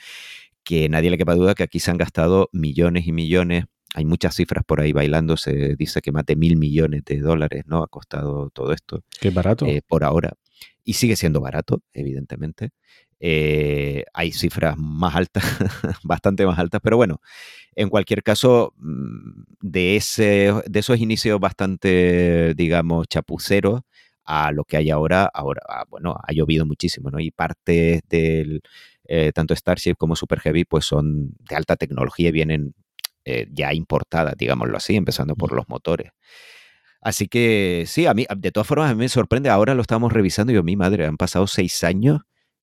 que 0.63 0.88
nadie 0.89 1.09
le 1.09 1.17
quepa 1.17 1.36
duda 1.36 1.55
que 1.55 1.63
aquí 1.63 1.80
se 1.80 1.91
han 1.91 1.97
gastado 1.97 2.49
millones 2.53 3.07
y 3.07 3.11
millones. 3.11 3.65
Hay 3.94 4.06
muchas 4.06 4.36
cifras 4.36 4.64
por 4.66 4.82
ahí 4.82 4.91
bailando, 4.91 5.38
se 5.38 5.76
dice 5.76 6.02
que 6.02 6.12
más 6.12 6.26
de 6.26 6.36
mil 6.36 6.58
millones 6.58 7.04
de 7.06 7.20
dólares, 7.20 7.64
¿no? 7.68 7.84
Ha 7.84 7.88
costado 7.88 8.50
todo 8.50 8.74
esto. 8.74 9.04
Qué 9.20 9.30
barato. 9.30 9.66
Eh, 9.66 9.82
por 9.88 10.04
ahora. 10.04 10.34
Y 10.84 10.94
sigue 10.94 11.16
siendo 11.16 11.41
barato, 11.41 11.82
evidentemente. 11.94 12.72
Eh, 13.20 14.04
hay 14.14 14.32
cifras 14.32 14.76
más 14.78 15.16
altas, 15.16 15.44
bastante 16.04 16.46
más 16.46 16.60
altas, 16.60 16.82
pero 16.84 16.98
bueno, 16.98 17.22
en 17.76 17.89
cualquier 17.89 18.24
caso, 18.24 18.74
mm, 18.78 19.44
de, 19.62 19.96
ese, 19.96 20.54
de 20.66 20.80
esos 20.80 21.00
inicios 21.00 21.39
bastante, 21.39 22.54
digamos, 22.56 23.08
chapuceros 23.08 23.82
a 24.26 24.52
lo 24.52 24.66
que 24.66 24.78
hay 24.78 24.89
ahora, 24.89 25.30
ahora, 25.34 25.62
ah, 25.70 25.86
bueno, 25.89 26.18
ha 26.22 26.34
llovido 26.34 26.66
muchísimo, 26.66 27.12
¿no? 27.12 27.20
Y 27.20 27.32
partes 27.32 28.02
del, 28.10 28.62
eh, 29.06 29.32
tanto 29.34 29.56
Starship 29.56 29.96
como 29.96 30.16
Super 30.16 30.39
Heavy, 30.39 30.66
pues 30.66 30.86
son 30.86 31.36
de 31.50 31.56
alta 31.56 31.76
tecnología 31.76 32.30
y 32.30 32.32
vienen 32.32 32.74
eh, 33.26 33.47
ya 33.51 33.74
importadas, 33.74 34.36
digámoslo 34.38 34.78
así, 34.78 34.95
empezando 34.95 35.36
por 35.36 35.53
los 35.53 35.67
motores. 35.69 36.11
Así 37.01 37.28
que 37.28 37.84
sí, 37.88 38.05
a 38.05 38.13
mí, 38.13 38.26
de 38.36 38.51
todas 38.51 38.67
formas, 38.67 38.91
a 38.91 38.93
mí 38.95 38.99
me 38.99 39.09
sorprende, 39.09 39.49
ahora 39.49 39.76
lo 39.76 39.82
estamos 39.82 40.13
revisando 40.13 40.53
y 40.53 40.55
yo, 40.55 40.63
mi 40.63 40.76
madre, 40.76 41.05
han 41.05 41.17
pasado 41.17 41.47
seis 41.47 41.84
años 41.84 42.21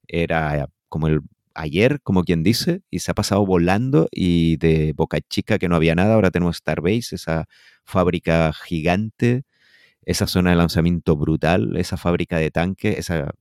era 0.08 0.68
como 0.88 1.08
el 1.08 1.20
ayer, 1.54 2.00
como 2.02 2.24
quien 2.24 2.42
dice, 2.42 2.82
y 2.90 3.00
se 3.00 3.10
ha 3.10 3.14
pasado 3.14 3.44
volando 3.46 4.08
y 4.10 4.56
de 4.56 4.92
Boca 4.96 5.18
Chica 5.20 5.58
que 5.58 5.68
no 5.68 5.76
había 5.76 5.94
nada, 5.94 6.14
ahora 6.14 6.30
tenemos 6.30 6.56
Starbase, 6.56 7.16
esa 7.16 7.46
fábrica 7.84 8.52
gigante, 8.52 9.44
esa 10.04 10.26
zona 10.26 10.50
de 10.50 10.56
lanzamiento 10.56 11.16
brutal, 11.16 11.76
esa 11.76 11.96
fábrica 11.96 12.38
de 12.38 12.50
tanques, 12.50 12.98
esa 12.98 13.32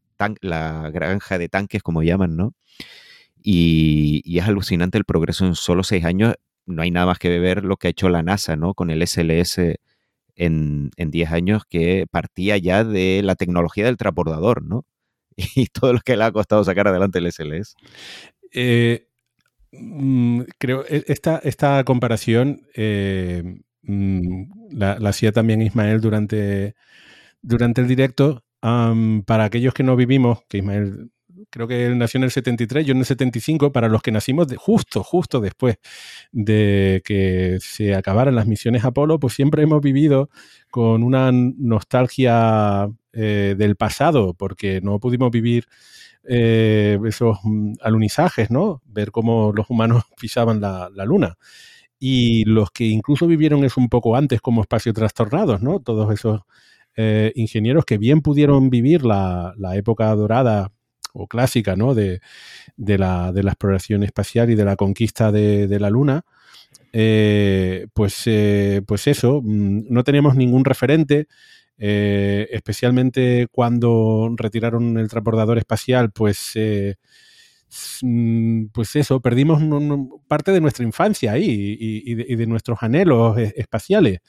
la 0.41 0.89
granja 0.91 1.38
de 1.38 1.49
tanques 1.49 1.82
como 1.82 2.03
llaman, 2.03 2.36
¿no? 2.36 2.53
Y, 3.41 4.38
es 4.38 4.45
alucinante 4.45 4.97
el 4.97 5.05
progreso 5.05 5.45
en 5.45 5.55
solo 5.55 5.84
seis 5.84 6.03
años. 6.03 6.36
No 6.70 6.82
hay 6.82 6.91
nada 6.91 7.07
más 7.07 7.20
que 7.20 7.39
ver 7.39 7.63
lo 7.65 7.78
que 7.78 7.88
ha 7.88 7.91
hecho 7.91 8.09
la 8.09 8.24
NASA, 8.24 8.55
¿no? 8.55 8.74
Con 8.74 8.89
el 8.89 9.05
SLS 9.05 9.57
en, 10.36 10.91
en 10.95 11.11
10 11.11 11.32
años 11.32 11.63
que 11.70 12.05
partía 12.09 12.57
ya 12.57 12.84
de 12.84 13.22
la 13.24 13.36
tecnología 13.36 13.86
del 13.86 13.97
transbordador, 13.97 14.63
¿no? 14.63 14.86
y 15.55 15.67
todo 15.67 15.93
lo 15.93 15.99
que 15.99 16.17
le 16.17 16.24
ha 16.24 16.32
costado 16.32 16.63
sacar 16.63 16.88
adelante 16.88 17.20
el 17.20 17.32
SLS. 17.32 17.76
Eh, 18.53 19.07
mm, 19.72 20.41
creo 20.57 20.86
e, 20.88 21.03
esta, 21.07 21.39
esta 21.43 21.84
comparación 21.84 22.61
eh, 22.76 23.61
mm, 23.84 24.43
la, 24.72 24.93
hacía 24.93 25.32
también 25.32 25.61
Ismael 25.61 26.01
durante, 26.01 26.76
durante 27.41 27.82
el 27.82 27.88
directo. 27.88 28.43
para 28.61 29.45
aquellos 29.45 29.74
que 29.74 29.84
no 29.84 29.95
vivimos, 29.95 30.39
que 30.49 30.57
Ismael 30.59 31.11
creo 31.50 31.68
que 31.68 31.86
él 31.86 31.98
nació 31.98 32.20
en 32.20 32.26
el 32.26 32.32
73, 32.32 32.86
yo 32.86 32.92
en 32.92 33.00
el 33.00 33.06
75, 33.06 33.72
para 33.72 33.88
los 33.88 34.02
que 34.02 34.12
nacimos 34.12 34.48
justo, 34.58 35.04
justo 35.04 35.40
después 35.40 35.78
de 36.32 37.02
que 37.06 37.58
se 37.62 37.96
acabaran 37.96 38.36
las 38.36 38.48
misiones 38.48 38.86
Apolo, 38.86 39.20
pues 39.20 39.34
siempre 39.34 39.64
hemos 39.64 39.82
vivido 39.82 40.30
con 40.72 41.04
una 41.04 41.32
nostalgia 41.32 42.90
eh, 43.14 43.56
del 43.58 43.76
pasado, 43.76 44.34
porque 44.34 44.82
no 44.82 45.00
pudimos 45.00 45.32
vivir 45.32 45.66
eh, 46.28 47.00
esos 47.08 47.40
mm, 47.44 47.74
alunizajes, 47.82 48.52
¿no? 48.52 48.82
Ver 48.86 49.12
cómo 49.12 49.52
los 49.56 49.70
humanos 49.70 50.04
pisaban 50.22 50.62
la, 50.62 50.90
luna. 51.06 51.38
Y 52.00 52.46
los 52.46 52.72
que 52.72 52.86
incluso 52.86 53.28
vivieron 53.28 53.64
eso 53.66 53.82
un 53.82 53.90
poco 53.90 54.16
antes 54.16 54.42
como 54.42 54.62
espacios 54.62 54.96
trastornados, 54.96 55.62
¿no? 55.62 55.80
Todos 55.80 56.14
esos 56.14 56.42
eh, 56.96 57.32
ingenieros 57.36 57.86
que 57.86 57.98
bien 57.98 58.22
pudieron 58.22 58.70
vivir 58.70 59.06
la, 59.06 59.54
época 59.74 60.14
dorada 60.16 60.72
o 61.14 61.28
clásica, 61.28 61.76
¿no? 61.76 61.93
De, 61.93 62.22
la, 62.78 63.32
exploración 63.36 64.03
espacial 64.03 64.49
y 64.49 64.55
de 64.55 64.66
la 64.66 64.76
conquista 64.76 65.32
de, 65.32 65.80
la 65.80 65.89
Luna, 65.89 66.24
pues, 66.91 68.30
pues 68.86 69.07
eso, 69.07 69.41
mm, 69.43 69.86
no 69.89 70.03
teníamos 70.03 70.36
ningún 70.36 70.66
referente, 70.66 71.28
eh, 71.82 72.49
especialmente 72.51 73.47
cuando 73.49 74.30
retiraron 74.36 74.97
el 74.97 75.07
transbordador 75.07 75.57
espacial, 75.57 76.12
pues, 76.12 76.51
eh, 76.55 76.95
mm, 78.01 78.66
pues 78.74 78.95
eso, 78.97 79.22
perdimos 79.22 79.62
parte 80.28 80.51
de 80.51 80.60
nuestra 80.62 80.84
infancia 80.86 81.32
ahí 81.32 81.78
y, 81.80 82.16
de, 82.16 82.47
nuestros 82.47 82.80
anhelos 82.82 83.38
eh, 83.38 83.53
espaciales. 83.55 84.20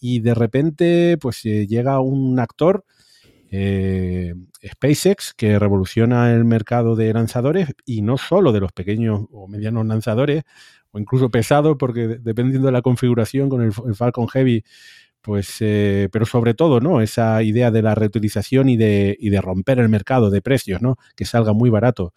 Y 0.00 0.20
de 0.20 0.34
repente, 0.34 1.18
pues 1.20 1.42
llega 1.42 2.00
un 2.00 2.38
actor, 2.40 2.84
SpaceX, 3.50 5.34
que 5.34 5.58
revoluciona 5.58 6.32
el 6.32 6.44
mercado 6.44 6.96
de 6.96 7.12
lanzadores 7.12 7.68
y 7.84 8.02
no 8.02 8.18
solo 8.18 8.52
de 8.52 8.60
los 8.60 8.72
pequeños 8.72 9.26
o 9.30 9.48
medianos 9.48 9.86
lanzadores, 9.86 10.44
o 10.90 10.98
incluso 10.98 11.30
pesados, 11.30 11.76
porque 11.78 12.18
dependiendo 12.20 12.66
de 12.66 12.72
la 12.72 12.82
configuración 12.82 13.48
con 13.48 13.62
el 13.62 13.72
Falcon 13.72 14.28
Heavy, 14.28 14.64
pues, 15.24 15.56
eh, 15.60 16.10
pero 16.12 16.26
sobre 16.26 16.52
todo, 16.52 16.80
¿no? 16.80 17.00
Esa 17.00 17.42
idea 17.42 17.70
de 17.70 17.80
la 17.80 17.94
reutilización 17.94 18.68
y 18.68 18.76
de, 18.76 19.16
de 19.18 19.40
romper 19.40 19.78
el 19.78 19.88
mercado 19.88 20.28
de 20.28 20.42
precios, 20.42 20.82
¿no? 20.82 20.96
Que 21.16 21.24
salga 21.24 21.54
muy 21.54 21.70
barato. 21.70 22.12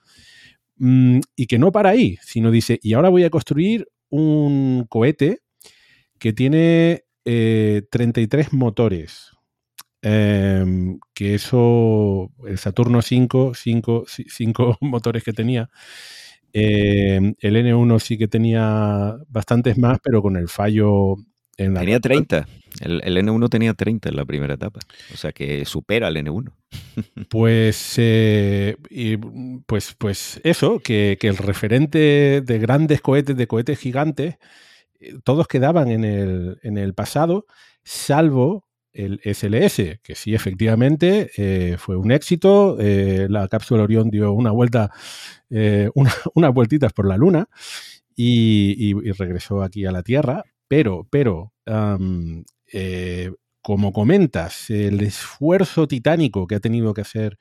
Mm, 0.76 1.22
y 1.36 1.48
que 1.48 1.58
no 1.58 1.72
para 1.72 1.92
ahí, 1.92 2.18
sino 2.22 2.52
dice, 2.52 2.80
y 2.84 2.94
ahora 2.94 3.08
voy 3.08 3.24
a 3.24 3.30
construir 3.30 3.88
un 4.10 4.86
cohete 4.90 5.40
que 6.20 6.34
tiene 6.34 7.06
33 7.24 8.48
eh, 8.48 8.50
motores. 8.52 9.32
Em, 10.08 11.00
que 11.14 11.36
eso, 11.36 12.32
el 12.48 12.58
Saturno 12.58 13.02
5, 13.02 13.54
5, 13.54 14.06
5 14.08 14.78
motores 14.82 15.24
que 15.24 15.34
tenía, 15.34 15.70
em, 16.54 17.36
el 17.40 17.56
N1 17.58 18.00
sí 18.00 18.18
que 18.18 18.28
tenía 18.28 19.16
bastantes 19.30 19.78
más, 19.78 20.00
pero 20.04 20.22
con 20.22 20.38
el 20.38 20.48
fallo 20.48 21.16
en 21.58 21.74
la... 21.74 21.82
Tenía 21.82 22.00
30. 22.00 22.48
El, 22.82 23.18
N1 23.18 23.50
tenía 23.50 23.74
30 23.74 24.10
en 24.10 24.16
la 24.16 24.26
primera 24.26 24.54
etapa. 24.54 24.80
O 25.14 25.18
sea 25.18 25.32
que 25.32 25.66
supera 25.66 26.08
al 26.08 26.16
N1. 26.16 26.52
Pues, 27.30 27.96
eh, 27.98 28.76
pues, 29.66 29.96
pues 29.98 30.42
eso, 30.44 30.80
que, 30.80 31.18
que, 31.20 31.28
el 31.28 31.38
referente 31.38 32.42
de 32.42 32.60
grandes 32.60 33.02
cohetes, 33.02 33.36
de 33.36 33.48
cohetes 33.48 33.80
gigantes, 33.80 34.38
eh, 35.00 35.16
todos 35.24 35.48
quedaban 35.48 35.90
en 35.90 36.04
el, 36.04 36.60
en 36.64 36.78
el 36.78 36.94
pasado, 36.94 37.46
salvo 37.84 38.67
el 38.94 39.20
SLS, 39.24 40.00
que 40.02 40.16
sí, 40.16 40.34
efectivamente, 40.34 41.32
eh, 41.38 41.78
fue 41.78 41.96
un 41.98 42.12
éxito. 42.12 42.78
la 42.80 43.48
cápsula 43.48 43.84
Orión 43.84 44.10
dio 44.10 44.34
una 44.34 44.52
vuelta, 44.52 44.92
unas 45.96 46.54
vueltitas 46.54 46.94
por 46.94 47.08
la 47.08 47.18
Luna 47.18 47.48
y, 48.16 48.94
regresó 49.14 49.62
aquí 49.62 49.86
a 49.86 49.92
la 49.92 50.04
Tierra. 50.04 50.44
Pero, 50.68 51.08
pero, 51.10 51.54
eh, 52.74 53.32
como 53.62 53.94
comentas, 53.94 54.70
el 54.70 55.02
esfuerzo 55.02 55.88
titánico 55.88 56.48
que 56.48 56.56
ha 56.56 56.60
tenido 56.60 56.94
que 56.94 57.02
hacer 57.02 57.38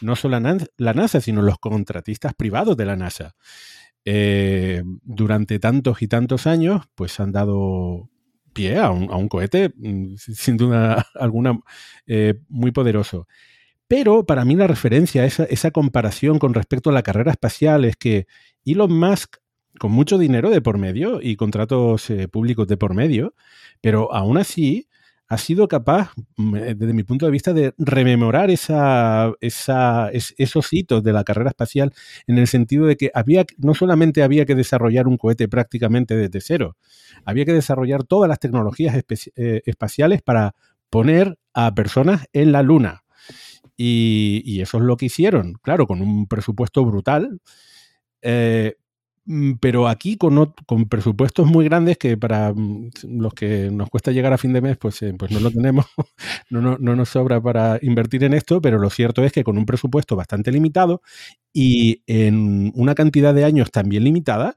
no 0.00 0.14
solo 0.16 0.38
la 0.76 0.94
NASA, 0.94 1.20
sino 1.20 1.42
los 1.42 1.58
contratistas 1.58 2.34
privados 2.34 2.76
de 2.76 2.84
la 2.84 2.96
NASA, 2.96 3.34
eh, 4.04 4.82
durante 5.02 5.58
tantos 5.58 6.02
y 6.02 6.08
tantos 6.08 6.46
años, 6.46 6.82
pues 6.94 7.18
han 7.20 7.32
dado 7.32 8.08
a 8.66 8.90
un, 8.90 9.28
cohete, 9.28 9.72
mm, 9.76 10.16
sin 10.16 10.56
duda 10.56 11.06
alguna, 11.14 11.60
eh, 12.06 12.34
muy 12.48 12.72
poderoso. 12.72 13.26
Pero 13.86 14.26
para 14.26 14.44
mí 14.44 14.54
la 14.54 14.66
referencia, 14.66 15.24
esa, 15.24 15.44
esa 15.44 15.70
comparación 15.70 16.38
con 16.38 16.54
respecto 16.54 16.90
a 16.90 16.92
la 16.92 17.02
carrera 17.02 17.30
espacial 17.32 17.84
es 17.84 17.96
que 17.96 18.26
Elon 18.64 18.92
Musk 18.92 19.36
con 19.78 19.92
mucho 19.92 20.18
dinero 20.18 20.50
de 20.50 20.60
por 20.60 20.76
medio 20.76 21.20
y 21.22 21.36
contratos 21.36 22.10
eh, 22.10 22.28
públicos 22.28 22.66
de 22.66 22.76
por 22.76 22.94
medio, 22.94 23.34
pero 23.80 24.12
aún 24.12 24.36
así 24.36 24.88
ha 25.28 25.36
sido 25.36 25.68
capaz, 25.68 26.12
mm, 26.36 26.56
eh, 26.56 26.74
desde 26.74 26.94
mi 26.94 27.04
punto 27.04 27.26
de 27.26 27.32
vista, 27.32 27.52
de 27.52 27.74
rememorar 27.76 28.50
esos 28.50 28.72
hitos 30.72 31.02
de 31.02 31.12
la 31.12 31.22
carrera 31.24 31.50
espacial 31.50 31.92
en 32.26 32.38
el 32.38 32.46
sentido 32.46 32.86
de 32.86 32.96
que 32.96 33.12
no 33.58 33.74
solamente 33.74 34.22
había 34.22 34.46
que 34.46 34.54
desarrollar 34.54 35.06
un 35.06 35.18
cohete 35.18 35.46
prácticamente 35.48 36.16
desde 36.16 36.40
cero, 36.40 36.76
había 37.24 37.44
que 37.44 37.52
desarrollar 37.52 38.04
todas 38.04 38.28
las 38.28 38.38
tecnologías 38.38 38.96
eh, 39.36 39.62
espaciales 39.66 40.22
para 40.22 40.54
poner 40.88 41.38
a 41.52 41.74
personas 41.74 42.26
en 42.32 42.52
la 42.52 42.62
Luna. 42.62 43.02
Y, 43.76 44.60
eso 44.60 44.78
es 44.78 44.84
lo 44.84 44.96
que 44.96 45.06
hicieron, 45.06 45.54
claro, 45.62 45.86
con 45.86 46.00
un 46.02 46.26
presupuesto 46.26 46.84
brutal. 46.84 47.40
Mm, 48.22 48.68
pero 49.60 49.88
aquí 49.88 50.16
con, 50.16 50.54
con, 50.66 50.88
presupuestos 50.88 51.46
muy 51.46 51.66
grandes 51.66 51.98
que 51.98 52.16
para 52.16 52.52
mm, 52.54 52.90
los 53.18 53.34
que 53.34 53.70
nos 53.70 53.90
cuesta 53.90 54.10
llegar 54.10 54.32
a 54.32 54.38
fin 54.38 54.52
de 54.54 54.62
mes, 54.62 54.78
pues, 54.78 55.02
eh, 55.02 55.14
pues 55.18 55.30
no 55.30 55.40
lo 55.40 55.50
tenemos, 55.50 55.86
no, 56.50 56.62
no, 56.62 56.78
no, 56.78 56.96
nos 56.96 57.10
sobra 57.10 57.40
para 57.40 57.78
invertir 57.82 58.24
en 58.24 58.32
esto, 58.32 58.62
pero 58.62 58.78
lo 58.78 58.88
cierto 58.88 59.22
es 59.24 59.32
que 59.32 59.44
con 59.44 59.58
un 59.58 59.66
presupuesto 59.66 60.16
bastante 60.16 60.50
limitado 60.50 61.02
y 61.52 62.02
en 62.06 62.72
una 62.74 62.94
cantidad 62.94 63.34
de 63.34 63.44
años 63.44 63.70
también 63.70 64.04
limitada, 64.04 64.56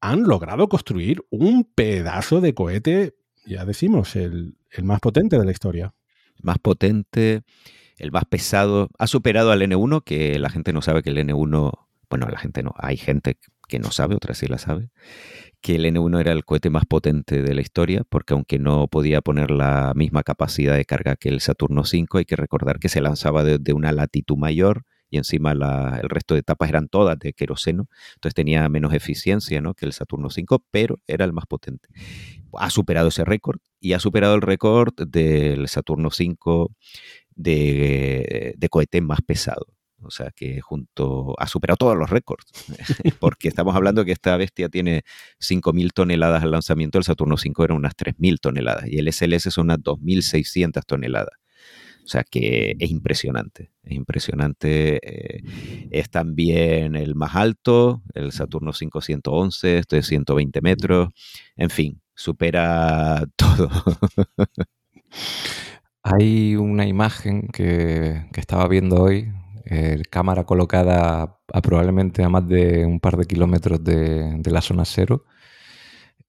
han 0.00 0.22
logrado 0.22 0.68
construir 0.68 1.24
un 1.30 1.64
pedazo 1.64 2.40
de 2.40 2.54
cohete, 2.54 3.16
ya 3.46 3.64
decimos, 3.64 4.14
el, 4.14 4.56
el 4.70 4.84
más 4.84 5.00
potente 5.00 5.38
de 5.38 5.44
la 5.44 5.50
historia. 5.50 5.94
Más 6.42 6.58
potente, 6.58 7.42
el 7.96 8.12
más 8.12 8.24
pesado. 8.26 8.90
Ha 8.98 9.06
superado 9.06 9.50
al 9.50 9.62
N1, 9.62 10.04
que 10.04 10.38
la 10.38 10.50
gente 10.50 10.72
no 10.72 10.82
sabe 10.82 11.02
que 11.02 11.10
el 11.10 11.18
N1 11.18 11.85
bueno, 12.08 12.26
la 12.28 12.38
gente 12.38 12.62
no, 12.62 12.74
hay 12.76 12.96
gente 12.96 13.38
que 13.68 13.78
no 13.78 13.90
sabe, 13.90 14.14
otra 14.14 14.34
sí 14.34 14.46
la 14.46 14.58
sabe, 14.58 14.90
que 15.60 15.76
el 15.76 15.84
N1 15.84 16.20
era 16.20 16.32
el 16.32 16.44
cohete 16.44 16.70
más 16.70 16.86
potente 16.86 17.42
de 17.42 17.54
la 17.54 17.60
historia, 17.60 18.04
porque 18.08 18.34
aunque 18.34 18.58
no 18.58 18.86
podía 18.88 19.20
poner 19.20 19.50
la 19.50 19.92
misma 19.94 20.22
capacidad 20.22 20.76
de 20.76 20.84
carga 20.84 21.16
que 21.16 21.28
el 21.28 21.40
Saturno 21.40 21.82
V, 21.82 22.06
hay 22.18 22.24
que 22.24 22.36
recordar 22.36 22.78
que 22.78 22.88
se 22.88 23.00
lanzaba 23.00 23.42
de, 23.44 23.72
una 23.72 23.92
latitud 23.92 24.36
mayor 24.36 24.84
y 25.08 25.18
encima 25.18 25.52
el 25.52 26.08
resto 26.08 26.34
de 26.34 26.40
etapas 26.40 26.68
eran 26.68 26.88
todas 26.88 27.18
de 27.18 27.32
queroseno, 27.32 27.88
entonces 28.14 28.34
tenía 28.34 28.68
menos 28.68 28.92
eficiencia 28.92 29.62
que 29.76 29.86
el 29.86 29.92
Saturno 29.92 30.28
V, 30.28 30.58
pero 30.70 31.00
era 31.06 31.24
el 31.24 31.32
más 31.32 31.46
potente. 31.46 31.88
Ha 32.54 32.70
superado 32.70 33.08
ese 33.08 33.24
récord 33.24 33.58
y 33.80 33.92
ha 33.92 34.00
superado 34.00 34.34
el 34.34 34.42
récord 34.42 34.94
del 34.94 35.68
Saturno 35.68 36.08
V 36.08 36.68
de, 37.34 38.54
de 38.56 38.68
cohete 38.68 39.00
más 39.00 39.20
pesado. 39.22 39.75
O 40.02 40.10
sea 40.10 40.30
que 40.30 40.60
junto 40.60 41.34
ha 41.38 41.46
superado 41.46 41.76
todos 41.76 41.96
los 41.96 42.10
récords, 42.10 42.44
porque 43.20 43.48
estamos 43.48 43.74
hablando 43.74 44.04
que 44.04 44.12
esta 44.12 44.36
bestia 44.36 44.68
tiene 44.68 45.02
5.000 45.40 45.92
toneladas 45.92 46.42
al 46.42 46.50
lanzamiento, 46.50 46.98
el 46.98 47.04
Saturno 47.04 47.36
5 47.36 47.64
era 47.64 47.74
unas 47.74 47.96
3.000 47.96 48.38
toneladas 48.40 48.86
y 48.86 48.98
el 48.98 49.12
SLS 49.12 49.52
son 49.52 49.66
unas 49.66 49.78
2.600 49.78 50.82
toneladas. 50.86 51.34
O 52.06 52.08
sea 52.08 52.22
que 52.22 52.76
es 52.78 52.90
impresionante, 52.92 53.72
es 53.82 53.92
impresionante. 53.92 55.00
Eh, 55.02 55.42
es 55.90 56.08
también 56.08 56.94
el 56.94 57.16
más 57.16 57.34
alto, 57.34 58.04
el 58.14 58.30
Saturno 58.30 58.72
511, 58.72 59.78
esto 59.78 59.96
de 59.96 60.04
120 60.04 60.60
metros. 60.60 61.08
En 61.56 61.68
fin, 61.68 62.00
supera 62.14 63.26
todo. 63.36 63.68
Hay 66.04 66.54
una 66.54 66.86
imagen 66.86 67.48
que, 67.48 68.26
que 68.32 68.40
estaba 68.40 68.68
viendo 68.68 69.02
hoy, 69.02 69.32
eh, 69.68 70.02
cámara 70.10 70.44
colocada 70.44 71.40
a 71.52 71.60
probablemente 71.62 72.22
a 72.22 72.28
más 72.28 72.46
de 72.46 72.86
un 72.86 73.00
par 73.00 73.16
de 73.16 73.26
kilómetros 73.26 73.82
de, 73.82 74.40
la 74.44 74.60
zona 74.60 74.84
cero. 74.84 75.24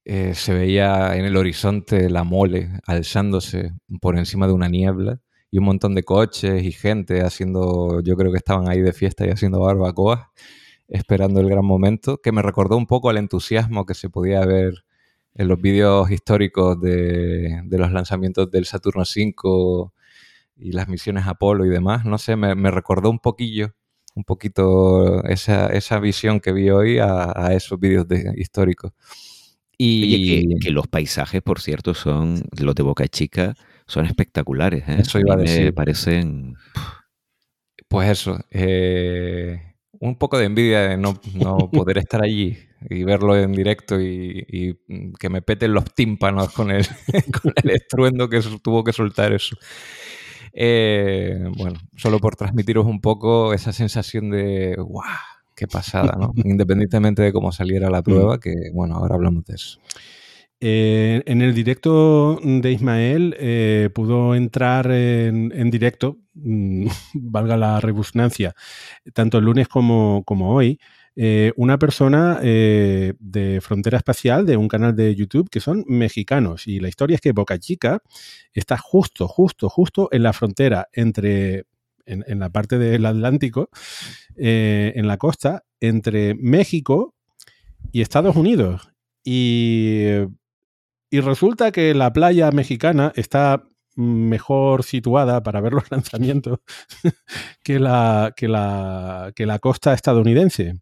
Eh, 0.05 0.33
se 0.33 0.53
veía 0.53 1.15
en 1.15 1.25
el 1.25 1.37
horizonte 1.37 2.09
la 2.09 2.23
mole 2.23 2.79
alzándose 2.87 3.73
por 4.01 4.17
encima 4.17 4.47
de 4.47 4.53
una 4.53 4.69
niebla 4.69 5.19
y 5.51 5.59
un 5.59 5.65
montón 5.65 5.93
de 5.95 6.03
coches 6.03 6.63
y 6.63 6.71
gente 6.71 7.21
haciendo, 7.21 8.01
yo 8.01 8.15
creo 8.17 8.31
que 8.31 8.37
estaban 8.37 8.67
ahí 8.69 8.81
de 8.81 8.93
fiesta 8.93 9.25
y 9.25 9.29
haciendo 9.29 9.59
barbacoas, 9.59 10.27
esperando 10.87 11.39
el 11.39 11.49
gran 11.49 11.65
momento, 11.65 12.17
que 12.17 12.31
me 12.31 12.41
recordó 12.41 12.77
un 12.77 12.87
poco 12.87 13.09
al 13.09 13.17
entusiasmo 13.17 13.85
que 13.85 13.93
se 13.93 14.09
podía 14.09 14.45
ver 14.45 14.73
en 15.35 15.47
los 15.47 15.61
vídeos 15.61 16.09
históricos 16.09 16.81
de, 16.81 17.61
de 17.65 17.77
los 17.77 17.91
lanzamientos 17.91 18.49
del 18.49 18.65
Saturno 18.65 19.03
V 19.03 19.91
y 20.57 20.71
las 20.71 20.87
misiones 20.87 21.27
Apolo 21.27 21.65
y 21.65 21.69
demás, 21.69 22.05
no 22.05 22.17
sé, 22.17 22.35
me, 22.35 22.71
recordó 22.71 23.09
un 23.09 23.19
poquillo, 23.19 23.73
un 24.15 24.23
poquito 24.23 25.23
esa, 25.25 25.67
esa 25.67 25.99
visión 25.99 26.39
que 26.39 26.51
vi 26.51 26.69
hoy 26.69 26.99
a, 26.99 27.53
esos 27.53 27.79
vídeos 27.79 28.07
de, 28.07 28.33
históricos. 28.37 28.91
Y 29.79 30.57
que, 30.59 30.71
los 30.71 30.87
paisajes, 30.87 31.43
por 31.43 31.61
cierto, 31.61 31.93
son, 31.93 32.43
los 32.59 32.73
de 32.73 32.81
Boca 32.81 33.07
Chica, 33.07 33.53
son 33.85 34.07
espectaculares. 34.07 34.87
¿eh? 34.89 34.97
Eso 34.99 35.19
iba 35.19 35.35
a, 35.35 35.37
decir. 35.37 35.65
Me 35.65 35.73
parecen... 35.73 36.55
Pues 37.87 38.09
eso, 38.09 38.39
eh, 38.49 39.67
un 39.99 40.17
poco 40.17 40.37
de 40.37 40.45
envidia 40.45 40.81
de 40.81 40.97
no, 40.97 41.19
poder 41.71 41.99
estar 41.99 42.21
allí 42.21 42.57
y 42.89 43.03
verlo 43.03 43.35
en 43.37 43.51
directo 43.53 43.99
y, 43.99 44.77
que 45.19 45.29
me 45.29 45.41
peten 45.41 45.73
los 45.73 45.85
tímpanos 45.93 46.51
con 46.53 46.71
el, 46.71 46.85
con 47.41 47.53
el 47.63 47.71
estruendo 47.71 48.29
que 48.29 48.41
tuvo 48.61 48.83
que 48.83 48.93
soltar 48.93 49.33
eso. 49.33 49.55
Eh, 50.59 51.37
bueno, 51.55 51.79
solo 51.95 52.17
por 52.17 52.35
transmitiros 52.35 52.87
un 52.87 52.99
poco 52.99 53.53
esa 53.53 53.71
sensación 53.71 54.31
de 54.31 54.75
¡guau! 54.75 55.05
¡Qué 55.55 55.67
pasada! 55.67 56.17
¿no? 56.19 56.33
Independientemente 56.43 57.21
de 57.21 57.31
cómo 57.31 57.51
saliera 57.51 57.91
la 57.91 57.99
mm. 57.99 58.03
prueba, 58.03 58.39
que 58.39 58.55
bueno, 58.73 58.95
ahora 58.95 59.13
hablamos 59.13 59.45
de 59.45 59.53
eso. 59.53 59.79
Eh, 60.59 61.21
en 61.27 61.43
el 61.43 61.53
directo 61.53 62.39
de 62.43 62.71
Ismael 62.71 63.35
eh, 63.39 63.91
pudo 63.93 64.33
entrar 64.33 64.89
en, 64.89 65.69
directo, 65.69 66.17
mm, 66.33 66.87
valga 67.13 67.55
la 67.55 67.79
rebusnancia, 67.79 68.55
tanto 69.13 69.37
el 69.37 69.45
lunes 69.45 69.67
como, 69.67 70.23
como 70.25 70.55
hoy, 70.55 70.79
eh, 71.19 71.51
una 71.55 71.79
persona 71.79 72.39
eh, 72.43 73.15
de 73.17 73.59
Frontera 73.59 73.97
Espacial, 73.97 74.45
de 74.45 74.55
un 74.55 74.67
canal 74.67 74.95
de 74.95 75.15
YouTube, 75.15 75.49
que 75.49 75.59
son 75.59 75.83
mexicanos. 75.87 76.67
Y 76.67 76.79
la 76.79 76.89
historia 76.89 77.15
es 77.15 77.21
que 77.21 77.31
Boca 77.31 77.57
Chica 77.57 78.03
está 78.53 78.77
justo, 78.77 79.27
justo, 79.27 79.67
justo 79.67 80.09
en 80.11 80.21
la 80.21 80.31
frontera 80.31 80.89
entre, 80.93 81.65
en, 82.05 82.37
la 82.37 82.51
parte 82.51 82.77
del 82.77 83.03
Atlántico, 83.03 83.71
eh, 84.35 84.93
en 84.95 85.07
la 85.07 85.17
costa, 85.17 85.63
entre 85.79 86.35
México 86.35 87.15
y 87.91 88.01
Estados 88.01 88.35
Unidos. 88.35 88.91
Y, 89.23 90.03
y 91.09 91.19
resulta 91.21 91.71
que 91.71 91.95
la 91.95 92.13
playa 92.13 92.51
mexicana 92.51 93.11
está 93.15 93.63
mejor 93.97 94.83
situada 94.83 95.41
para 95.43 95.59
ver 95.59 95.73
los 95.73 95.83
lanzamientos 95.91 96.59
que 97.63 97.79
la, 97.79 98.33
que 98.35 98.47
la, 98.47 99.33
que 99.35 99.45
la 99.45 99.59
costa 99.59 99.93
estadounidense. 99.93 100.75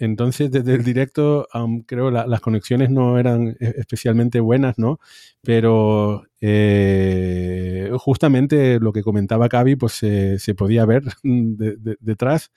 entonces, 0.00 0.50
desde 0.50 0.74
el 0.74 0.84
directo, 0.84 1.46
creo 1.86 2.06
que 2.10 2.28
las 2.28 2.40
conexiones 2.40 2.90
no 2.90 3.18
eran 3.18 3.56
e, 3.60 3.74
especialmente 3.78 4.40
buenas, 4.40 4.78
¿no? 4.78 4.98
Pero 5.42 6.24
eh, 6.40 7.90
justamente 7.98 8.80
lo 8.80 8.92
que 8.92 9.04
comentaba 9.04 9.48
Cavi, 9.48 9.76
pues 9.76 9.92
se 9.94 10.54
podía 10.56 10.84
ver 10.84 11.04
detrás 11.22 12.50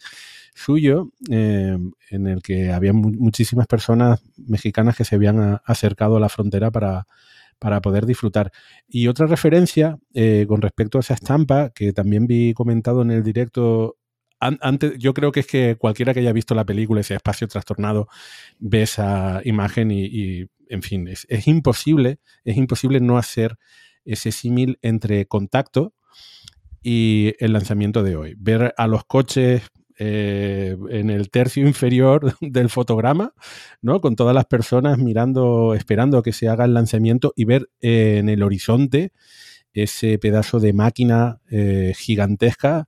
suyo, 0.56 1.12
em, 1.30 1.92
en 2.10 2.28
el 2.28 2.42
que 2.42 2.72
había 2.72 2.94
muchísimas 2.94 3.68
personas 3.68 4.22
mexicanas 4.38 4.98
que 4.98 5.06
se 5.06 5.16
habían 5.16 5.60
acercado 5.66 6.18
a 6.18 6.20
la 6.20 6.30
frontera 6.30 6.72
para, 6.72 7.08
para 7.60 7.82
poder 7.82 8.06
disfrutar. 8.06 8.52
Y 8.88 9.08
otra 9.08 9.28
referencia 9.28 9.98
eh, 10.14 10.46
con 10.48 10.62
respecto 10.62 10.98
a 10.98 11.02
esa 11.02 11.14
estampa, 11.14 11.70
que 11.70 11.94
también 11.94 12.26
vi 12.26 12.54
comentado 12.54 13.02
en 13.02 13.12
el 13.12 13.24
directo 13.24 13.98
antes, 14.40 14.98
yo 14.98 15.14
creo 15.14 15.32
que 15.32 15.42
es 15.42 15.48
que 15.48 15.76
cualquiera 15.78 16.14
que 16.14 16.22
haya 16.22 16.32
visto 16.32 16.56
la 16.56 16.66
película, 16.66 17.02
ese 17.02 17.16
espacio 17.16 17.48
trastornado, 17.48 18.08
ve 18.60 18.84
esa 18.84 19.42
imagen 19.44 19.92
y, 19.92 20.46
en 20.70 20.82
fin, 20.82 21.08
es, 21.10 21.26
imposible, 21.48 22.20
es 22.46 22.56
imposible 22.56 23.02
no 23.02 23.18
hacer 23.18 23.58
ese 24.06 24.32
símil 24.32 24.80
entre 24.82 25.26
contacto 25.26 25.94
y 26.82 27.34
el 27.40 27.52
lanzamiento 27.52 28.02
de 28.02 28.16
hoy. 28.16 28.36
Ver 28.38 28.74
a 28.78 28.88
los 28.88 29.04
coches 29.04 29.64
eh, 30.00 30.78
en 30.90 31.10
el 31.10 31.30
tercio 31.30 31.68
inferior 31.68 32.36
del 32.42 32.70
fotograma, 32.70 33.34
¿no? 33.82 34.02
Con 34.02 34.16
todas 34.16 34.34
las 34.34 34.46
personas 34.46 34.98
mirando, 34.98 35.76
esperando 35.76 36.24
que 36.24 36.34
se 36.34 36.48
haga 36.48 36.66
el 36.66 36.74
lanzamiento 36.74 37.34
y 37.36 37.46
ver 37.46 37.70
eh, 37.82 38.18
en 38.20 38.30
el 38.30 38.42
horizonte 38.42 39.12
ese 39.74 40.18
pedazo 40.18 40.60
de 40.60 40.74
máquina 40.74 41.42
eh, 41.52 41.94
gigantesca 41.96 42.88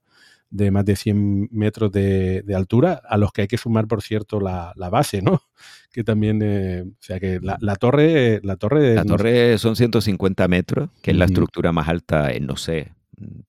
de 0.49 0.69
más 0.69 0.83
de 0.83 0.97
100 0.97 1.49
metros 1.51 1.91
de, 1.91 2.43
altura, 2.53 3.01
a 3.07 3.17
los 3.17 3.31
que 3.31 3.43
hay 3.43 3.47
que 3.47 3.57
sumar, 3.57 3.87
por 3.87 4.01
cierto, 4.01 4.39
la, 4.41 4.73
base, 4.91 5.21
¿no? 5.21 5.41
Que 5.93 6.05
también, 6.05 6.41
eh, 6.41 6.83
o 6.85 6.97
sea, 7.01 7.19
que 7.19 7.39
la, 7.41 7.57
torre... 7.75 8.39
La 8.43 8.55
torre, 8.55 8.95
la 8.95 9.03
torre 9.03 9.57
son 9.57 9.75
150 9.75 10.47
metros, 10.47 10.89
que 11.01 11.11
es 11.11 11.17
la 11.17 11.25
estructura 11.25 11.73
más 11.73 11.89
alta 11.89 12.31
en, 12.31 12.45
no 12.45 12.55
sé, 12.55 12.93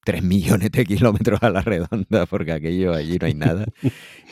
3 0.05 0.23
millones 0.23 0.71
de 0.71 0.85
kilómetros 0.85 1.43
a 1.43 1.51
la 1.51 1.63
redonda, 1.63 2.27
porque 2.27 2.53
aquello 2.53 2.93
allí 2.93 3.19
no 3.19 3.27
hay 3.27 3.35
nada. 3.35 3.67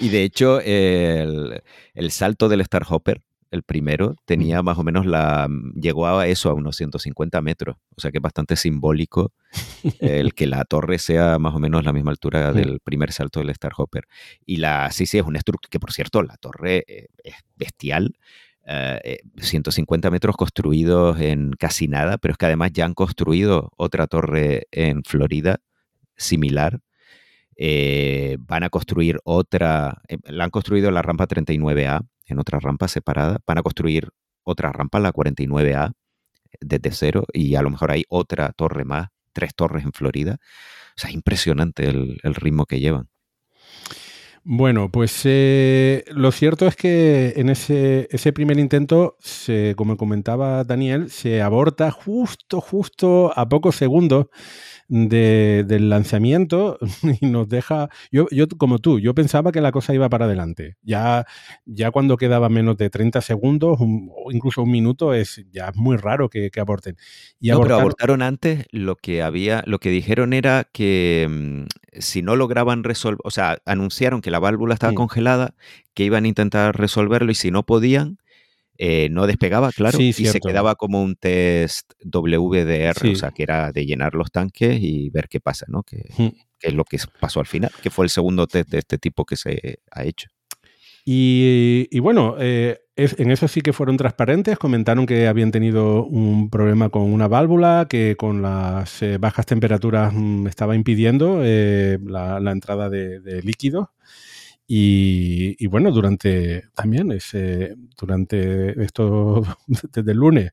y 0.00 0.08
de 0.08 0.24
hecho, 0.24 0.60
el, 0.60 1.62
el 1.94 2.10
salto 2.10 2.48
del 2.48 2.60
Star 2.62 2.84
Hopper, 2.88 3.22
el 3.50 3.62
primero, 3.64 4.14
tenía 4.26 4.62
más 4.62 4.78
o 4.78 4.84
menos 4.84 5.06
la. 5.06 5.48
llegó 5.74 6.06
a 6.06 6.26
eso, 6.28 6.50
a 6.50 6.54
unos 6.54 6.76
150 6.76 7.42
metros. 7.42 7.76
O 7.96 8.00
sea 8.00 8.10
que 8.12 8.18
es 8.18 8.22
bastante 8.22 8.56
simbólico 8.56 9.32
el 10.00 10.34
que 10.34 10.46
la 10.46 10.64
torre 10.64 10.98
sea 10.98 11.38
más 11.38 11.54
o 11.54 11.58
menos 11.58 11.84
la 11.84 11.92
misma 11.92 12.12
altura 12.12 12.52
del 12.52 12.80
primer 12.80 13.12
salto 13.12 13.40
del 13.40 13.50
Star 13.50 13.72
Hopper. 13.76 14.04
Y 14.46 14.56
la. 14.56 14.90
Sí, 14.92 15.06
sí, 15.06 15.18
es 15.18 15.24
una 15.24 15.38
estructura. 15.38 15.68
Que 15.68 15.80
por 15.80 15.92
cierto, 15.92 16.22
la 16.22 16.36
torre 16.36 16.84
eh, 16.86 17.08
es 17.24 17.34
bestial. 17.56 18.14
150 19.36 20.08
eh, 20.08 20.10
metros 20.10 20.36
construidos 20.36 21.20
en 21.20 21.52
casi 21.52 21.88
nada, 21.88 22.18
pero 22.18 22.32
es 22.32 22.38
que 22.38 22.46
además 22.46 22.72
ya 22.72 22.84
han 22.84 22.94
construido 22.94 23.72
otra 23.76 24.06
torre 24.06 24.68
en 24.70 25.02
Florida 25.04 25.60
similar. 26.16 26.80
Eh, 27.56 28.36
van 28.40 28.62
a 28.62 28.70
construir 28.70 29.18
otra, 29.24 30.02
la 30.24 30.44
han 30.44 30.50
construido 30.50 30.90
la 30.90 31.02
rampa 31.02 31.26
39A, 31.26 32.06
en 32.26 32.38
otra 32.38 32.60
rampa 32.60 32.88
separada. 32.88 33.38
Van 33.46 33.58
a 33.58 33.62
construir 33.62 34.08
otra 34.44 34.72
rampa, 34.72 35.00
la 35.00 35.12
49A, 35.12 35.92
desde 36.60 36.90
cero, 36.92 37.24
y 37.32 37.54
a 37.54 37.62
lo 37.62 37.70
mejor 37.70 37.90
hay 37.90 38.04
otra 38.08 38.52
torre 38.52 38.84
más, 38.84 39.08
tres 39.32 39.54
torres 39.54 39.84
en 39.84 39.92
Florida. 39.92 40.38
O 40.96 41.00
sea, 41.00 41.10
es 41.10 41.14
impresionante 41.14 41.88
el, 41.88 42.18
ritmo 42.34 42.66
que 42.66 42.80
llevan. 42.80 43.08
Bueno, 44.42 44.90
pues 44.90 45.20
eh, 45.24 46.04
lo 46.08 46.32
cierto 46.32 46.66
es 46.66 46.74
que 46.74 47.34
en 47.36 47.50
ese, 47.50 48.08
ese 48.10 48.32
primer 48.32 48.58
intento, 48.58 49.16
se, 49.20 49.74
como 49.76 49.98
comentaba 49.98 50.64
Daniel, 50.64 51.10
se 51.10 51.42
aborta 51.42 51.90
justo, 51.90 52.60
justo 52.62 53.32
a 53.38 53.48
pocos 53.48 53.76
segundos 53.76 54.26
del 54.90 55.88
lanzamiento 55.88 56.78
y 57.20 57.26
nos 57.26 57.48
deja. 57.48 57.88
Yo, 58.10 58.26
yo, 58.32 58.48
como 58.48 58.80
tú, 58.80 58.98
yo 58.98 59.14
pensaba 59.14 59.52
que 59.52 59.60
la 59.60 59.70
cosa 59.70 59.94
iba 59.94 60.08
para 60.08 60.24
adelante. 60.24 60.76
Ya, 60.82 61.26
ya 61.64 61.92
cuando 61.92 62.16
quedaba 62.16 62.48
menos 62.48 62.76
de 62.76 62.90
30 62.90 63.20
segundos 63.20 63.78
o 63.80 64.32
incluso 64.32 64.62
un 64.62 64.70
minuto, 64.72 65.14
es 65.14 65.44
ya 65.52 65.70
muy 65.76 65.96
raro 65.96 66.28
que, 66.28 66.50
aborten. 66.60 66.96
Y 67.38 67.50
no, 67.50 67.60
pero 67.60 67.76
abortaron 67.76 68.20
antes. 68.20 68.66
Lo 68.72 68.96
que 68.96 69.22
había, 69.22 69.62
lo 69.64 69.78
que 69.78 69.90
dijeron 69.90 70.32
era 70.32 70.68
que 70.72 71.28
mm, 71.30 72.00
si 72.00 72.22
no 72.22 72.34
lograban 72.34 72.82
resolver, 72.82 73.20
o 73.22 73.30
sea, 73.30 73.58
anunciaron 73.66 74.20
que 74.20 74.32
la 74.32 74.40
válvula 74.40 74.74
estaba 74.74 74.92
congelada, 74.94 75.54
que 75.94 76.04
iban 76.04 76.24
a 76.24 76.28
intentar 76.28 76.76
resolverlo 76.76 77.30
y 77.30 77.36
si 77.36 77.52
no 77.52 77.64
podían, 77.64 78.18
eh, 78.82 79.10
no 79.10 79.26
despegaba, 79.26 79.72
claro, 79.72 80.00
y 80.00 80.14
se 80.14 80.40
quedaba 80.40 80.74
como 80.74 81.02
un 81.02 81.14
test 81.14 81.92
WDR, 82.02 83.10
o 83.12 83.14
sea, 83.14 83.30
que 83.30 83.42
era 83.42 83.72
de 83.72 83.84
llenar 83.84 84.14
los 84.14 84.32
tanques 84.32 84.78
y 84.80 85.10
ver 85.10 85.28
qué 85.28 85.38
pasa, 85.38 85.66
¿no? 85.68 85.82
Que, 85.82 86.06
es 86.62 86.72
lo 86.72 86.84
que 86.84 86.96
pasó 87.20 87.40
al 87.40 87.46
final, 87.46 87.70
que 87.82 87.90
fue 87.90 88.06
el 88.06 88.10
segundo 88.10 88.46
test 88.46 88.70
de 88.70 88.78
este 88.78 88.96
tipo 88.96 89.26
que 89.26 89.36
se 89.36 89.80
ha 89.90 90.04
hecho. 90.04 90.28
Y, 91.04 91.98
bueno, 92.00 92.36
eh, 92.38 92.78
en 92.96 93.30
eso 93.30 93.48
sí 93.48 93.60
que 93.60 93.74
fueron 93.74 93.98
transparentes, 93.98 94.58
comentaron 94.58 95.04
que 95.04 95.26
habían 95.26 95.50
tenido 95.50 96.06
un 96.06 96.48
problema 96.48 96.88
con 96.88 97.02
una 97.02 97.28
válvula 97.28 97.86
que 97.86 98.16
con 98.16 98.40
las 98.40 99.02
eh, 99.02 99.18
bajas 99.18 99.44
temperaturas 99.44 100.14
mm, 100.14 100.46
estaba 100.46 100.74
impidiendo 100.74 101.42
la, 101.42 102.50
entrada 102.50 102.88
de, 102.88 103.20
de 103.20 103.42
líquidos. 103.42 103.88
Y, 104.72 105.66
bueno, 105.66 105.90
durante 105.90 106.62
también 106.76 107.10
ese, 107.10 107.74
durante 107.98 108.80
esto, 108.84 109.42
desde 109.66 110.12
el 110.12 110.16
lunes. 110.16 110.52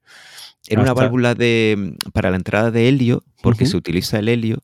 Era 0.68 0.82
una 0.82 0.96
válvula 0.96 1.36
de, 1.36 1.96
para 2.14 2.32
la 2.32 2.38
entrada 2.38 2.72
de 2.72 2.90
helio, 2.90 3.24
porque 3.44 3.68
se 3.68 3.78
utiliza 3.78 4.18
el 4.18 4.28
helio 4.28 4.64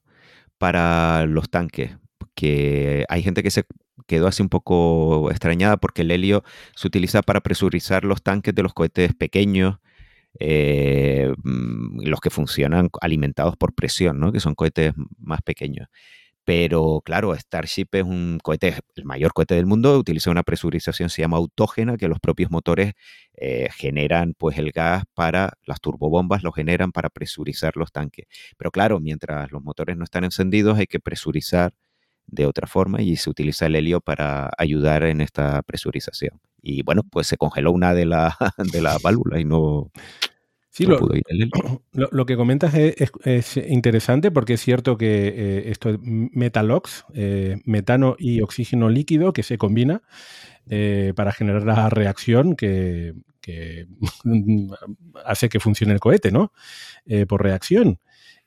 para 0.58 1.28
los 1.28 1.52
tanques. 1.52 1.92
Que 2.34 3.06
hay 3.10 3.22
gente 3.22 3.44
que 3.44 3.52
se 3.52 3.66
quedó 4.08 4.26
así 4.26 4.42
un 4.42 4.50
poco 4.50 5.30
extrañada 5.30 5.78
porque 5.78 6.02
el 6.02 6.10
helio 6.10 6.44
se 6.76 6.88
utiliza 6.88 7.22
para 7.22 7.42
presurizar 7.42 8.06
los 8.06 8.24
tanques 8.24 8.56
de 8.56 8.64
los 8.64 8.74
cohetes 8.74 9.14
pequeños, 9.14 9.78
eh, 10.40 11.32
mm, 11.44 12.02
los 12.08 12.22
que 12.22 12.32
funcionan 12.32 12.90
alimentados 13.02 13.56
por 13.56 13.76
presión, 13.76 14.20
¿no? 14.20 14.32
que 14.32 14.40
son 14.40 14.56
cohetes 14.56 14.94
más 15.20 15.44
pequeños. 15.44 15.90
Pero 16.46 17.02
claro, 17.06 17.34
Starship 17.36 17.88
es 17.94 18.04
un 18.04 18.40
cohete, 18.44 18.76
el 18.96 19.06
mayor 19.06 19.34
cohete 19.34 19.56
del 19.56 19.66
mundo, 19.66 19.98
utiliza 19.98 20.30
una 20.30 20.44
presurización, 20.44 21.10
se 21.10 21.22
llama 21.22 21.38
autógena, 21.38 21.96
que 21.96 22.10
los 22.10 22.20
propios 22.20 22.52
motores 22.52 22.94
eh, 23.36 23.70
generan 23.76 24.34
pues 24.38 24.58
el 24.58 24.72
gas 24.72 25.04
para, 25.14 25.54
las 25.66 25.80
turbobombas 25.80 26.44
lo 26.44 26.52
generan 26.52 26.92
para 26.92 27.10
presurizar 27.10 27.78
los 27.78 27.92
tanques. 27.92 28.26
Pero 28.58 28.72
claro, 28.72 29.00
mientras 29.00 29.52
los 29.52 29.64
motores 29.64 29.96
no 29.98 30.04
están 30.04 30.26
encendidos 30.26 30.78
hay 30.78 30.88
que 30.88 31.00
presurizar 31.00 31.74
de 32.28 32.46
otra 32.46 32.68
forma 32.68 33.02
y 33.02 33.16
se 33.18 33.30
utiliza 33.30 33.66
el 33.68 33.76
helio 33.76 34.02
para 34.02 34.50
ayudar 34.58 35.04
en 35.04 35.22
esta 35.22 35.62
presurización. 35.64 36.40
Y 36.62 36.84
bueno, 36.84 37.04
pues 37.04 37.28
se 37.28 37.38
congeló 37.38 37.72
una 37.72 37.94
de 37.94 38.06
las 38.06 38.36
de 38.58 38.82
la 38.82 38.98
válvulas 39.02 39.40
y 39.42 39.46
no, 39.46 39.92
Sí, 40.74 40.88
lo, 41.92 42.26
que 42.26 42.36
comentas 42.36 42.74
es, 42.74 43.58
interesante 43.58 44.32
porque 44.32 44.54
es 44.54 44.62
cierto 44.62 44.98
que 44.98 45.28
eh, 45.28 45.64
esto 45.70 45.92
es 45.92 46.00
metalox, 46.02 47.06
eh, 47.14 47.58
metano 47.64 48.16
y 48.18 48.42
oxígeno 48.42 48.90
líquido 48.90 49.34
que 49.34 49.44
se 49.44 49.60
combina 49.60 50.02
eh, 50.68 51.14
para 51.16 51.32
generar 51.32 51.64
la 51.64 51.92
reacción 51.92 52.56
que, 52.56 53.14
hace 55.26 55.48
que 55.48 55.60
funcione 55.60 55.94
el 55.94 56.00
cohete, 56.00 56.32
¿no? 56.32 56.52
por 57.28 57.44
reacción. 57.44 58.00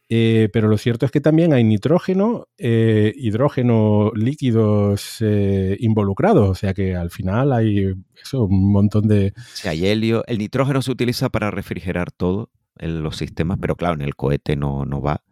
Eh, 0.08 0.48
pero 0.52 0.68
lo 0.68 0.78
cierto 0.78 1.04
es 1.04 1.10
que 1.10 1.20
también 1.20 1.52
hay 1.52 1.64
nitrógeno, 1.64 2.46
eh, 2.58 3.12
hidrógeno 3.16 4.12
líquidos 4.14 5.16
eh, 5.20 5.76
involucrados, 5.80 6.48
o 6.48 6.54
sea 6.54 6.74
que 6.74 6.94
al 6.94 7.10
final 7.10 7.52
hay 7.52 7.92
eso, 8.22 8.44
un 8.44 8.70
montón 8.70 9.08
de... 9.08 9.32
Hay 9.64 9.86
helio. 9.86 10.22
El 10.28 10.38
nitrógeno 10.38 10.80
se 10.82 10.92
utiliza 10.92 11.28
para 11.28 11.50
refrigerar 11.50 12.12
todo 12.12 12.50
en 12.78 13.02
los 13.02 13.16
sistemas, 13.16 13.58
pero 13.60 13.74
claro, 13.74 13.94
en 13.94 14.02
el 14.02 14.14
cohete 14.14 14.54
no, 14.54 14.84
no 14.84 15.00
va. 15.02 15.24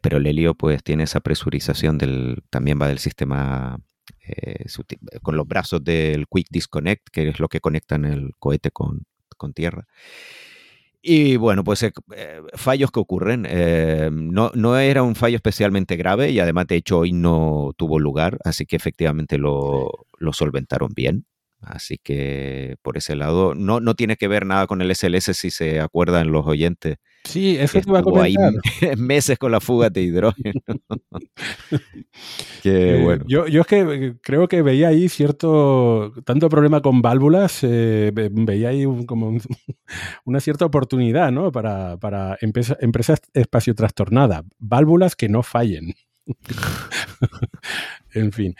pero 0.00 0.16
el 0.16 0.26
helio 0.26 0.54
pues 0.54 0.82
tiene 0.82 1.04
esa 1.04 1.20
presurización 1.20 1.98
del, 1.98 2.42
también 2.48 2.78
va 2.80 2.88
del 2.88 2.98
sistema 2.98 3.78
con 5.20 5.36
los 5.36 5.46
brazos 5.46 5.84
del 5.84 6.26
Quick 6.26 6.46
Disconnect, 6.50 7.08
que 7.10 7.28
es 7.28 7.38
lo 7.38 7.48
que 7.48 7.60
conectan 7.60 8.06
el 8.06 8.30
cohete 8.38 8.70
con, 8.70 9.04
con 9.36 9.52
tierra. 9.52 9.86
Y 11.06 11.36
bueno, 11.36 11.64
pues 11.64 11.82
eh, 11.82 11.92
eh, 12.16 12.40
fallos 12.54 12.90
que 12.90 12.98
ocurren. 12.98 13.44
Eh, 13.46 14.08
no, 14.10 14.50
no, 14.54 14.78
era 14.78 15.02
un 15.02 15.14
fallo 15.14 15.36
especialmente 15.36 15.96
grave 15.96 16.30
y 16.30 16.40
además 16.40 16.66
de 16.66 16.76
hecho 16.76 17.00
hoy 17.00 17.12
no 17.12 17.72
tuvo 17.76 17.98
lugar, 17.98 18.38
así 18.42 18.64
que 18.64 18.76
efectivamente 18.76 19.36
lo, 19.36 20.06
lo 20.18 20.32
solventaron 20.32 20.94
bien. 20.94 21.26
Así 21.66 21.98
que 22.02 22.76
por 22.82 22.96
ese 22.96 23.16
lado, 23.16 23.54
no, 23.54 23.80
no 23.80 23.94
tiene 23.94 24.16
que 24.16 24.28
ver 24.28 24.46
nada 24.46 24.66
con 24.66 24.80
el 24.80 24.94
SLS 24.94 25.36
si 25.36 25.50
se 25.50 25.80
acuerdan 25.80 26.30
los 26.30 26.46
oyentes. 26.46 26.98
Sí, 27.24 27.56
eso 27.58 27.80
te 27.80 27.88
iba 27.88 28.00
a 28.00 28.02
comentar. 28.02 28.52
Ahí 28.82 28.96
meses 28.96 29.38
con 29.38 29.50
la 29.50 29.60
fuga 29.60 29.88
de 29.88 30.02
hidrógeno. 30.02 30.60
Qué 32.62 32.98
eh, 32.98 33.02
bueno. 33.02 33.24
Yo, 33.26 33.46
yo, 33.46 33.62
es 33.62 33.66
que 33.66 34.14
creo 34.22 34.46
que 34.46 34.62
veía 34.62 34.88
ahí 34.88 35.08
cierto, 35.08 36.12
tanto 36.24 36.48
problema 36.48 36.80
con 36.80 37.02
válvulas, 37.02 37.60
eh, 37.62 38.12
veía 38.14 38.68
ahí 38.68 38.84
como 39.06 39.38
una 40.24 40.40
cierta 40.40 40.64
oportunidad, 40.64 41.32
¿no? 41.32 41.50
Para, 41.50 41.96
para 41.98 42.36
empresa, 42.40 42.76
empresas 42.80 43.20
espacio 43.32 43.74
trastornada. 43.74 44.44
Válvulas 44.58 45.16
que 45.16 45.28
no 45.28 45.42
fallen. 45.42 45.94
en 48.14 48.32
fin. 48.32 48.54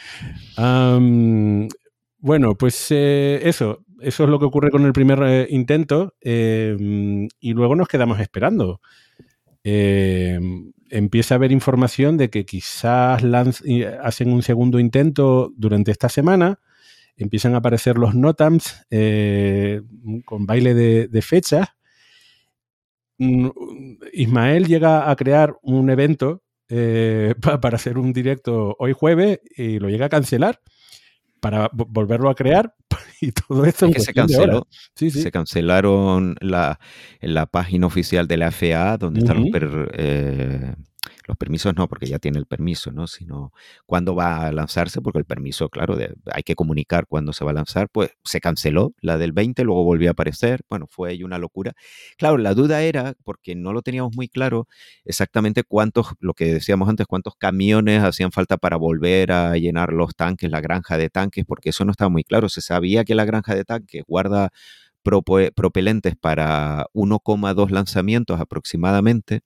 Bueno, 2.24 2.56
pues 2.56 2.90
eso, 2.90 3.84
eso 4.00 4.24
es 4.24 4.30
lo 4.30 4.38
que 4.38 4.46
ocurre 4.46 4.70
con 4.70 4.86
el 4.86 4.94
primer 4.94 5.22
eh, 5.22 5.46
intento 5.50 6.14
em, 6.22 7.28
y 7.38 7.52
luego 7.52 7.76
nos 7.76 7.86
quedamos 7.86 8.18
esperando. 8.18 8.80
Em, 9.62 10.72
empieza 10.88 11.34
a 11.34 11.36
haber 11.36 11.52
información 11.52 12.16
de 12.16 12.30
que 12.30 12.46
quizás 12.46 13.22
hacen 14.02 14.32
un 14.32 14.42
segundo 14.42 14.78
intento 14.78 15.52
durante 15.54 15.90
esta 15.90 16.08
semana. 16.08 16.60
Empiezan 17.14 17.52
a 17.52 17.58
aparecer 17.58 17.98
los 17.98 18.14
NOTAMs 18.14 18.86
eh, 18.90 19.82
con 20.24 20.46
baile 20.46 20.72
de, 20.72 21.08
de 21.08 21.20
fechas. 21.20 21.68
Mm, 23.18 23.48
Ismael 24.14 24.66
llega 24.66 25.10
a 25.10 25.16
crear 25.16 25.56
un 25.60 25.90
evento 25.90 26.42
eh, 26.70 27.34
para 27.60 27.76
hacer 27.76 27.98
un 27.98 28.14
directo 28.14 28.76
hoy 28.78 28.94
jueves 28.94 29.40
y 29.54 29.78
lo 29.78 29.90
llega 29.90 30.06
a 30.06 30.08
cancelar 30.08 30.62
para 31.44 31.68
volverlo 31.74 32.30
a 32.30 32.34
crear 32.34 32.74
y 33.20 33.30
todo 33.30 33.66
esto 33.66 33.90
que 33.90 34.00
se 34.00 34.14
canceló. 34.14 34.66
Se 34.94 35.30
cancelaron 35.30 36.36
la, 36.40 36.80
la 37.20 37.44
página 37.44 37.86
oficial 37.86 38.26
de 38.26 38.38
la 38.38 38.50
FAA 38.50 38.96
donde 38.96 39.20
están 39.20 39.42
los 39.42 39.50
eh, 39.92 40.74
los 41.26 41.36
permisos 41.36 41.74
no, 41.74 41.88
porque 41.88 42.06
ya 42.06 42.18
tiene 42.18 42.38
el 42.38 42.46
permiso, 42.46 42.92
¿no? 42.92 43.06
Sino 43.06 43.52
cuándo 43.86 44.14
va 44.14 44.46
a 44.46 44.52
lanzarse, 44.52 45.00
porque 45.00 45.18
el 45.18 45.24
permiso, 45.24 45.68
claro, 45.68 45.96
hay 46.32 46.42
que 46.42 46.54
comunicar 46.54 47.06
cuándo 47.06 47.32
se 47.32 47.44
va 47.44 47.52
a 47.52 47.54
lanzar, 47.54 47.88
pues 47.90 48.10
se 48.24 48.40
canceló 48.40 48.92
la 49.00 49.16
del 49.18 49.32
20, 49.32 49.64
luego 49.64 49.84
volvió 49.84 50.10
a 50.10 50.12
aparecer, 50.12 50.62
bueno, 50.68 50.86
fue 50.88 51.10
ahí 51.10 51.22
una 51.22 51.38
locura. 51.38 51.72
Claro, 52.18 52.38
la 52.38 52.54
duda 52.54 52.82
era, 52.82 53.14
porque 53.24 53.54
no 53.54 53.72
lo 53.72 53.82
teníamos 53.82 54.14
muy 54.14 54.28
claro, 54.28 54.68
exactamente 55.04 55.64
cuántos, 55.64 56.08
lo 56.20 56.34
que 56.34 56.52
decíamos 56.52 56.88
antes, 56.88 57.06
cuántos 57.06 57.34
camiones 57.36 58.02
hacían 58.02 58.32
falta 58.32 58.56
para 58.56 58.76
volver 58.76 59.32
a 59.32 59.56
llenar 59.56 59.92
los 59.92 60.14
tanques, 60.14 60.50
la 60.50 60.60
granja 60.60 60.98
de 60.98 61.10
tanques, 61.10 61.44
porque 61.46 61.70
eso 61.70 61.84
no 61.84 61.92
estaba 61.92 62.08
muy 62.10 62.24
claro. 62.24 62.48
Se 62.48 62.60
sabía 62.60 63.04
que 63.04 63.14
la 63.14 63.24
granja 63.24 63.54
de 63.54 63.64
tanques 63.64 64.02
guarda 64.06 64.50
propelentes 65.02 66.16
para 66.16 66.86
1,2 66.94 67.70
lanzamientos 67.70 68.40
aproximadamente, 68.40 69.42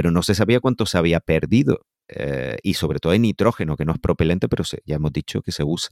pero 0.00 0.12
no 0.12 0.22
se 0.22 0.34
sabía 0.34 0.60
cuánto 0.60 0.86
se 0.86 0.96
había 0.96 1.20
perdido. 1.20 1.84
Eh, 2.08 2.56
y 2.62 2.72
sobre 2.72 3.00
todo 3.00 3.12
en 3.12 3.20
nitrógeno, 3.20 3.76
que 3.76 3.84
no 3.84 3.92
es 3.92 3.98
propelente, 3.98 4.48
pero 4.48 4.64
ya 4.86 4.94
hemos 4.94 5.12
dicho 5.12 5.42
que 5.42 5.52
se 5.52 5.62
usa. 5.62 5.90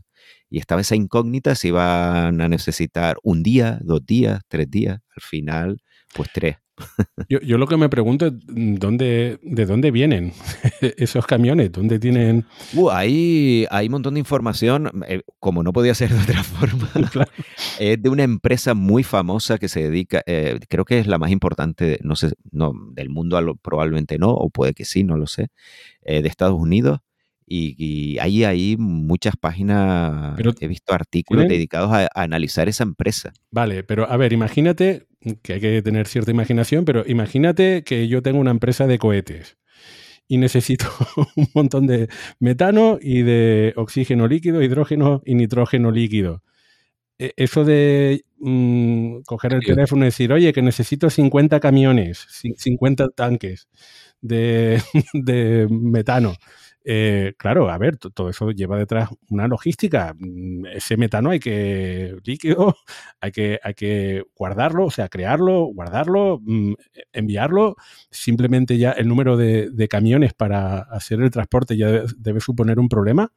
Y 0.48 0.58
estaba 0.60 0.80
esa 0.80 0.96
incógnita 0.96 1.54
si 1.54 1.68
iban 1.68 2.40
a 2.40 2.48
necesitar 2.48 3.18
un 3.22 3.42
día, 3.42 3.78
dos 3.82 4.06
días, 4.06 4.40
tres 4.48 4.70
días, 4.70 5.00
al 5.14 5.22
final, 5.22 5.82
pues 6.14 6.30
tres. 6.32 6.56
Yo, 7.28 7.58
lo 7.58 7.66
que 7.66 7.76
me 7.76 7.88
pregunto 7.88 8.26
es 8.26 8.32
dónde, 8.46 9.38
de 9.42 9.66
dónde 9.66 9.90
vienen 9.90 10.32
esos 10.80 11.26
camiones, 11.26 11.72
dónde 11.72 11.98
tienen. 11.98 12.46
Uh, 12.74 12.90
hay, 12.90 13.66
un 13.70 13.90
montón 13.90 14.14
de 14.14 14.20
información, 14.20 14.90
eh, 15.08 15.22
como 15.38 15.62
no 15.62 15.72
podía 15.72 15.94
ser 15.94 16.10
de 16.10 16.22
otra 16.22 16.42
forma. 16.44 16.90
Es 17.78 18.00
de 18.00 18.08
una 18.08 18.22
empresa 18.22 18.74
muy 18.74 19.02
famosa 19.02 19.58
que 19.58 19.68
se 19.68 19.82
dedica, 19.82 20.22
eh, 20.26 20.58
creo 20.68 20.84
que 20.84 20.98
es 20.98 21.06
la 21.06 21.18
más 21.18 21.30
importante, 21.30 21.98
no 22.02 22.16
sé, 22.16 22.32
no, 22.50 22.72
del 22.92 23.10
mundo 23.10 23.38
probablemente 23.62 24.18
no, 24.18 24.30
o 24.30 24.50
puede 24.50 24.74
que 24.74 24.84
sí, 24.84 25.04
no 25.04 25.16
lo 25.16 25.26
sé, 25.26 25.48
eh, 26.02 26.22
de 26.22 26.28
Estados 26.28 26.58
Unidos. 26.58 27.00
Y, 27.50 28.18
hay 28.18 28.44
ahí 28.44 28.76
muchas 28.78 29.36
páginas, 29.36 30.38
he 30.60 30.68
visto 30.68 30.92
artículos 30.92 31.48
dedicados 31.48 31.92
a, 31.92 32.04
a 32.04 32.22
analizar 32.22 32.68
esa 32.68 32.84
empresa. 32.84 33.32
Vale, 33.50 33.84
pero 33.84 34.10
a 34.10 34.16
ver, 34.16 34.32
imagínate 34.32 35.06
que 35.42 35.54
hay 35.54 35.60
que 35.60 35.82
tener 35.82 36.06
cierta 36.06 36.30
imaginación, 36.30 36.84
pero 36.84 37.04
imagínate 37.06 37.82
que 37.84 38.08
yo 38.08 38.22
tengo 38.22 38.38
una 38.38 38.50
empresa 38.50 38.86
de 38.86 38.98
cohetes 38.98 39.56
y 40.28 40.36
necesito 40.36 40.86
un 41.36 41.48
montón 41.54 41.86
de 41.86 42.08
metano 42.38 42.98
y 43.00 43.22
de 43.22 43.72
oxígeno 43.76 44.28
líquido, 44.28 44.62
hidrógeno 44.62 45.22
y 45.24 45.34
nitrógeno 45.34 45.90
líquido. 45.90 46.42
E, 47.18 47.32
eso 47.36 47.64
de 47.64 48.24
mm, 48.38 49.22
coger 49.26 49.54
el 49.54 49.64
teléfono 49.64 50.04
y 50.04 50.06
decir, 50.06 50.32
oye, 50.32 50.52
que 50.52 50.62
necesito 50.62 51.10
50 51.10 51.58
camiones, 51.58 52.26
50 52.56 53.08
tanques 53.08 53.68
de, 54.20 54.80
de 55.14 55.66
metano. 55.70 56.34
Eh, 56.90 57.34
claro, 57.36 57.68
a 57.70 57.76
ver, 57.76 57.98
todo 57.98 58.30
eso 58.30 58.50
lleva 58.50 58.78
detrás 58.78 59.10
una 59.28 59.46
logística. 59.46 60.14
Mm, 60.18 60.64
ese 60.72 60.96
metano 60.96 61.28
hay 61.30 61.38
que, 61.38 62.16
líquido, 62.24 62.76
hay 63.20 63.30
que, 63.30 63.60
hay 63.62 63.74
que 63.74 64.22
guardarlo, 64.34 64.86
o 64.86 64.90
sea, 64.90 65.10
crearlo, 65.10 65.66
guardarlo, 65.66 66.40
mm, 66.42 66.72
enviarlo. 67.12 67.76
Simplemente 68.10 68.78
ya 68.78 68.92
el 68.92 69.06
número 69.06 69.36
de, 69.36 69.88
camiones 69.90 70.32
para 70.32 70.78
hacer 70.78 71.20
el 71.20 71.30
transporte 71.30 71.76
ya 71.76 72.04
debe, 72.16 72.40
suponer 72.40 72.78
un 72.78 72.88
problema. 72.88 73.32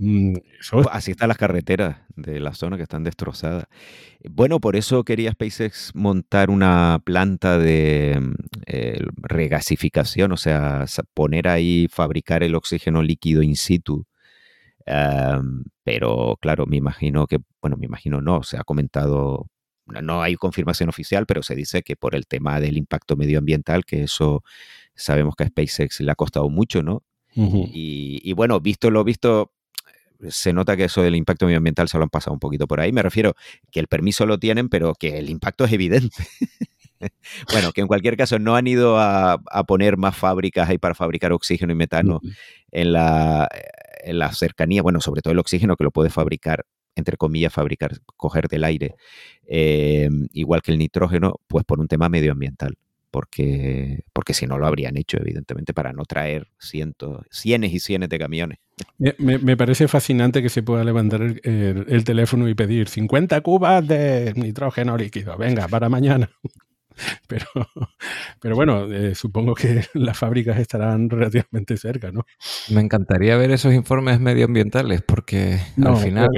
Mm, 0.00 0.34
pues 0.70 0.86
así 0.92 1.10
están 1.10 1.28
las 1.28 1.38
carreteras 1.38 1.96
de 2.14 2.38
la 2.38 2.54
zona 2.54 2.76
que 2.76 2.84
están 2.84 3.02
destrozadas. 3.02 3.64
Bueno, 4.30 4.60
por 4.60 4.76
eso 4.76 5.02
quería 5.04 5.32
SpaceX 5.32 5.92
montar 5.94 6.50
una 6.50 7.00
planta 7.04 7.58
de 7.58 8.20
eh, 8.66 9.00
regasificación, 9.16 10.30
o 10.30 10.36
sea, 10.36 10.84
poner 11.14 11.48
ahí, 11.48 11.88
fabricar 11.90 12.44
el 12.44 12.54
oxígeno 12.54 13.02
líquido 13.02 13.42
in 13.42 13.56
situ. 13.56 14.06
pero 15.84 16.38
claro, 16.40 16.66
me 16.66 16.76
imagino 16.76 17.26
que, 17.26 17.38
bueno, 17.60 17.76
me 17.76 17.86
imagino 17.86 18.20
no, 18.20 18.42
se 18.44 18.56
ha 18.56 18.64
comentado, 18.64 19.48
no 19.86 20.22
hay 20.22 20.36
confirmación 20.36 20.88
oficial, 20.88 21.26
pero 21.26 21.42
se 21.42 21.56
dice 21.56 21.82
que 21.82 21.96
por 21.96 22.14
el 22.14 22.26
tema 22.26 22.60
del 22.60 22.76
impacto 22.78 23.16
medioambiental, 23.16 23.84
que 23.84 24.04
eso 24.04 24.44
sabemos 24.94 25.34
que 25.36 25.44
a 25.44 25.48
SpaceX 25.48 26.00
le 26.00 26.12
ha 26.12 26.14
costado 26.14 26.48
mucho, 26.50 26.82
¿no? 26.82 27.02
y, 27.34 28.20
y, 28.24 28.32
bueno, 28.32 28.58
visto 28.60 28.90
lo 28.90 29.04
visto, 29.04 29.52
se 30.28 30.52
nota 30.52 30.76
que 30.76 30.84
eso 30.84 31.02
del 31.02 31.14
impacto 31.14 31.46
medioambiental 31.46 31.88
se 31.88 31.96
lo 31.98 32.04
han 32.04 32.10
pasado 32.10 32.34
un 32.34 32.40
poquito 32.40 32.66
por 32.66 32.80
ahí. 32.80 32.92
Me 32.92 33.02
refiero 33.02 33.34
que 33.70 33.80
el 33.80 33.86
permiso 33.86 34.26
lo 34.26 34.38
tienen, 34.38 34.68
pero 34.68 34.94
que 34.94 35.18
el 35.18 35.30
impacto 35.30 35.64
es 35.64 35.72
evidente. 35.72 36.16
bueno, 37.52 37.72
que 37.72 37.80
en 37.80 37.86
cualquier 37.86 38.16
caso 38.16 38.38
no 38.38 38.56
han 38.56 38.66
ido 38.66 38.98
a, 38.98 39.38
poner 39.66 39.96
más 39.96 40.16
fábricas 40.16 40.68
ahí 40.68 40.78
para 40.78 40.94
fabricar 40.94 41.32
oxígeno 41.32 41.72
y 41.72 41.76
metano 41.76 42.20
en, 42.70 42.92
la, 42.92 43.48
en 44.02 44.18
la 44.18 44.32
cercanía, 44.32 44.82
bueno, 44.82 45.00
sobre 45.00 45.22
todo 45.22 45.32
el 45.32 45.38
oxígeno 45.38 45.76
que 45.76 45.84
lo 45.84 45.90
puede 45.90 46.10
fabricar 46.10 46.64
entre 46.96 47.16
comillas, 47.16 47.52
fabricar, 47.52 47.92
coger 48.16 48.48
del 48.48 48.64
aire, 48.64 48.96
eh, 49.46 50.08
igual 50.32 50.62
que 50.62 50.72
el 50.72 50.78
nitrógeno, 50.78 51.36
pues 51.46 51.64
por 51.64 51.78
un 51.78 51.86
tema 51.86 52.08
medioambiental 52.08 52.76
porque, 53.10 54.04
porque 54.12 54.34
si 54.34 54.46
no 54.46 54.58
lo 54.58 54.66
habrían 54.66 54.96
hecho, 54.96 55.18
evidentemente, 55.18 55.74
para 55.74 55.92
no 55.92 56.04
traer 56.04 56.48
cientos, 56.58 57.24
cienes 57.30 57.72
y 57.72 57.80
cienes 57.80 58.08
de 58.08 58.18
camiones. 58.18 58.58
Me, 59.18 59.56
parece 59.56 59.88
fascinante 59.88 60.42
que 60.42 60.48
se 60.48 60.62
pueda 60.62 60.84
levantar 60.84 61.22
el, 61.22 62.04
teléfono 62.04 62.48
y 62.48 62.54
pedir 62.54 62.88
50 62.88 63.40
cubas 63.40 63.86
de 63.86 64.32
nitrógeno 64.36 64.96
líquido, 64.96 65.36
venga, 65.36 65.68
para 65.68 65.88
mañana. 65.88 66.30
Pero, 67.28 67.46
pero 68.40 68.56
bueno, 68.56 68.92
eh, 68.92 69.14
supongo 69.14 69.54
que 69.54 69.82
las 69.94 70.18
fábricas 70.18 70.58
estarán 70.58 71.08
relativamente 71.08 71.76
cerca, 71.76 72.10
¿no? 72.10 72.26
Me 72.70 72.80
encantaría 72.80 73.36
ver 73.36 73.52
esos 73.52 73.72
informes 73.72 74.18
medioambientales 74.18 75.02
porque 75.02 75.60
al 75.80 75.96
final... 75.98 76.28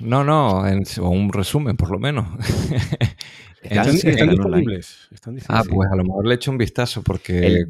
no. 0.00 0.22
no, 0.22 0.60
o 0.60 1.08
un 1.08 1.32
resumen 1.32 1.76
por 1.76 1.90
lo 1.90 1.98
menos. 1.98 2.28
Están, 3.64 4.30
disponibles, 4.30 5.08
Ah, 5.48 5.62
pues 5.68 5.90
a 5.90 5.96
lo 5.96 6.04
mejor 6.04 6.26
le 6.26 6.34
echo 6.34 6.50
un 6.50 6.58
vistazo 6.58 7.02
porque... 7.02 7.46
El, 7.46 7.66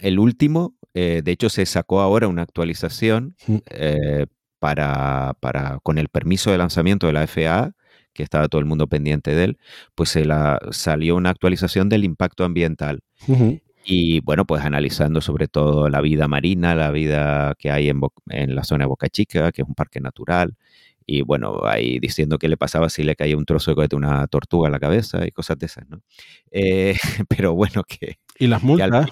el 0.00 0.18
último, 0.18 0.76
eh, 0.94 1.22
de 1.24 1.32
hecho, 1.32 1.48
se 1.48 1.66
sacó 1.66 2.00
ahora 2.00 2.28
una 2.28 2.42
actualización 2.42 3.36
eh, 3.70 4.26
para, 4.58 5.34
para, 5.40 5.78
con 5.82 5.98
el 5.98 6.08
permiso 6.08 6.50
de 6.50 6.58
lanzamiento 6.58 7.06
de 7.06 7.12
la 7.12 7.26
FAA, 7.26 7.72
que 8.12 8.22
estaba 8.22 8.48
todo 8.48 8.60
el 8.60 8.66
mundo 8.66 8.86
pendiente 8.86 9.34
de 9.34 9.44
él, 9.44 9.58
pues 9.94 10.10
se 10.10 10.24
la, 10.24 10.60
salió 10.70 11.16
una 11.16 11.30
actualización 11.30 11.88
del 11.88 12.04
impacto 12.04 12.44
ambiental. 12.44 13.00
Y 13.84 14.20
bueno, 14.20 14.46
pues 14.46 14.64
analizando 14.64 15.20
sobre 15.20 15.48
todo 15.48 15.88
la 15.90 16.00
vida 16.00 16.26
marina, 16.28 16.74
la 16.74 16.90
vida 16.90 17.54
que 17.58 17.70
hay 17.70 17.90
en, 17.90 18.00
en, 18.30 18.54
la 18.54 18.64
zona 18.64 18.84
de 18.84 18.88
Boca 18.88 19.08
Chica, 19.08 19.52
que 19.52 19.62
es 19.62 19.68
un 19.68 19.74
parque 19.74 20.00
natural, 20.00 20.56
y 21.06 21.22
bueno, 21.22 21.64
ahí 21.64 21.98
diciendo 21.98 22.38
qué 22.38 22.48
le 22.48 22.56
pasaba 22.56 22.88
si 22.88 23.02
le 23.02 23.16
caía 23.16 23.36
un 23.36 23.44
trozo 23.44 23.70
de 23.70 23.74
cohete 23.76 23.96
una 23.96 24.26
tortuga 24.26 24.68
a 24.68 24.70
la 24.70 24.80
cabeza 24.80 25.26
y 25.26 25.30
cosas 25.30 25.58
de 25.58 25.66
esas, 25.66 25.88
¿no? 25.88 26.00
Eh, 26.50 26.94
pero 27.28 27.54
bueno, 27.54 27.84
que... 27.84 28.18
¿Y 28.38 28.46
las 28.46 28.62
multas? 28.62 29.10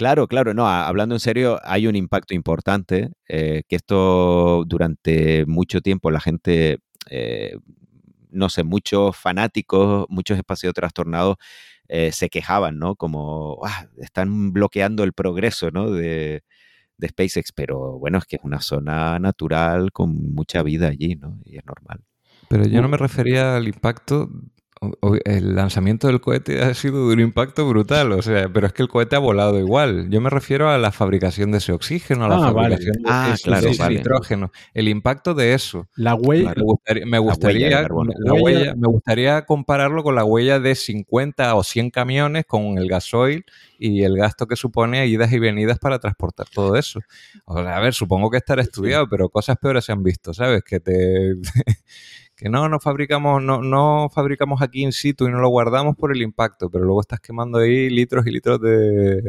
Claro, 0.00 0.28
claro, 0.28 0.54
no, 0.54 0.66
hablando 0.66 1.14
en 1.14 1.20
serio, 1.20 1.60
hay 1.62 1.86
un 1.86 1.94
impacto 1.94 2.34
importante, 2.34 3.10
eh, 3.28 3.64
que 3.68 3.76
esto 3.76 4.64
durante 4.66 5.44
mucho 5.44 5.82
tiempo 5.82 6.10
la 6.10 6.20
gente, 6.20 6.78
eh, 7.10 7.54
no 8.30 8.48
sé, 8.48 8.62
muchos 8.64 9.14
fanáticos, 9.14 10.06
muchos 10.08 10.38
espacios 10.38 10.72
trastornados 10.72 11.36
eh, 11.88 12.12
se 12.12 12.30
quejaban, 12.30 12.78
¿no? 12.78 12.96
Como, 12.96 13.58
ah, 13.66 13.88
están 13.98 14.54
bloqueando 14.54 15.04
el 15.04 15.12
progreso, 15.12 15.70
¿no? 15.70 15.90
De, 15.90 16.44
de 17.00 17.08
SpaceX, 17.08 17.52
pero 17.52 17.98
bueno, 17.98 18.18
es 18.18 18.26
que 18.26 18.36
es 18.36 18.42
una 18.44 18.60
zona 18.60 19.18
natural 19.18 19.90
con 19.92 20.34
mucha 20.34 20.62
vida 20.62 20.88
allí, 20.88 21.16
¿no? 21.16 21.40
Y 21.44 21.56
es 21.56 21.64
normal. 21.66 22.04
Pero 22.48 22.66
yo 22.66 22.82
no 22.82 22.88
me 22.88 22.96
refería 22.96 23.56
al 23.56 23.68
impacto 23.68 24.28
el 25.26 25.54
lanzamiento 25.56 26.06
del 26.06 26.22
cohete 26.22 26.62
ha 26.62 26.72
sido 26.72 27.08
de 27.08 27.14
un 27.14 27.20
impacto 27.20 27.68
brutal, 27.68 28.12
o 28.12 28.22
sea, 28.22 28.48
pero 28.48 28.66
es 28.66 28.72
que 28.72 28.82
el 28.82 28.88
cohete 28.88 29.14
ha 29.14 29.18
volado 29.18 29.58
igual. 29.58 30.08
Yo 30.08 30.22
me 30.22 30.30
refiero 30.30 30.70
a 30.70 30.78
la 30.78 30.90
fabricación 30.90 31.50
de 31.50 31.58
ese 31.58 31.72
oxígeno, 31.72 32.24
a 32.24 32.28
la 32.28 32.36
ah, 32.36 32.52
fabricación 32.52 32.92
de 32.94 33.02
ah, 33.04 33.34
ese 33.34 33.88
nitrógeno. 33.90 34.50
El 34.72 34.88
impacto 34.88 35.34
de 35.34 35.52
eso. 35.52 35.86
La 35.96 36.14
huella. 36.14 36.54
Me 36.54 36.62
gustaría, 36.62 37.06
me, 37.06 38.88
gustaría, 38.88 39.44
compararlo 39.44 40.02
con 40.02 40.14
la 40.14 40.24
huella 40.24 40.60
de 40.60 40.74
50 40.74 41.54
o 41.56 41.62
100 41.62 41.90
camiones 41.90 42.46
con 42.46 42.78
el 42.78 42.88
gasoil 42.88 43.44
y 43.78 44.02
el 44.02 44.16
gasto 44.16 44.46
que 44.46 44.56
supone 44.56 45.06
idas 45.06 45.30
y 45.32 45.38
venidas 45.38 45.78
para 45.78 45.98
transportar 45.98 46.46
todo 46.48 46.76
eso. 46.76 47.00
a 47.46 47.80
ver, 47.80 47.92
supongo 47.92 48.30
que 48.30 48.38
estará 48.38 48.62
estudiado, 48.62 49.06
pero 49.10 49.28
cosas 49.28 49.58
peores 49.58 49.84
se 49.84 49.92
han 49.92 50.02
visto, 50.02 50.32
¿sabes? 50.32 50.62
Que 50.64 50.80
te 50.80 51.34
que 52.40 52.48
no, 52.48 52.68
no 52.68 52.80
fabricamos, 52.80 53.42
no, 53.42 53.62
no 53.62 54.08
fabricamos 54.12 54.62
aquí 54.62 54.82
in 54.82 54.92
situ 54.92 55.28
y 55.28 55.30
no 55.30 55.40
lo 55.40 55.48
guardamos 55.50 55.94
por 55.96 56.10
el 56.10 56.22
impacto, 56.22 56.70
pero 56.70 56.84
luego 56.84 57.02
estás 57.02 57.20
quemando 57.20 57.58
ahí 57.58 57.90
litros 57.90 58.26
y 58.26 58.30
litros 58.30 58.60
de... 58.60 59.22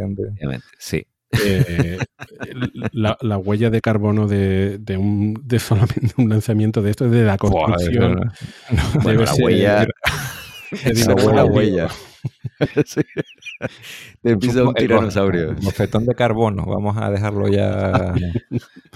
Sí. 0.77 1.05
Eh, 1.45 1.97
la, 2.93 3.37
huella 3.37 3.69
de 3.69 3.81
carbono 3.81 4.27
de, 4.27 4.79
un 4.97 5.33
de 5.43 5.59
solamente 5.59 6.13
un 6.17 6.29
lanzamiento 6.29 6.81
de 6.81 6.91
esto 6.91 7.09
de 7.09 7.23
la 7.23 7.37
construcción 7.37 8.31
bueno, 9.01 9.23
la 9.23 9.35
huella 9.35 9.87
esa 10.71 11.13
buena 11.15 11.45
huella. 11.45 11.87
Sí. 12.85 13.01
de 14.21 14.33
un 14.61 14.73
tiranosaurio. 14.75 15.55
bofetón 15.55 16.05
de 16.05 16.13
carbono 16.13 16.65
vamos 16.67 16.95
a 16.95 17.09
dejarlo 17.09 17.47
ya. 17.47 18.13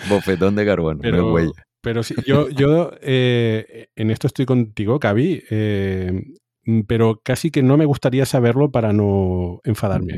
Bofetón 0.08 0.56
de 0.56 0.64
carbono 0.64 1.02
no 1.02 1.34
huella 1.34 1.65
pero 1.86 2.02
sí, 2.02 2.16
yo, 2.26 2.50
yo 2.50 2.94
eh, 3.04 3.90
en 3.96 4.10
esto 4.10 4.26
estoy 4.26 4.48
contigo, 4.48 5.00
Cavi, 5.00 5.44
eh, 5.52 6.20
pero 6.88 7.22
casi 7.24 7.52
que 7.52 7.62
no 7.62 7.78
me 7.78 7.86
gustaría 7.86 8.26
saberlo 8.26 8.72
para 8.72 8.92
no 8.92 9.62
enfadarme. 9.64 10.18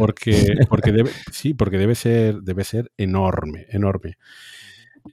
Porque, 0.00 0.56
porque 0.68 0.90
debe, 0.90 1.10
sí, 1.30 1.54
porque 1.54 1.78
debe 1.78 1.94
ser, 1.94 2.40
debe 2.42 2.64
ser 2.64 2.90
enorme, 2.96 3.66
enorme. 3.70 4.16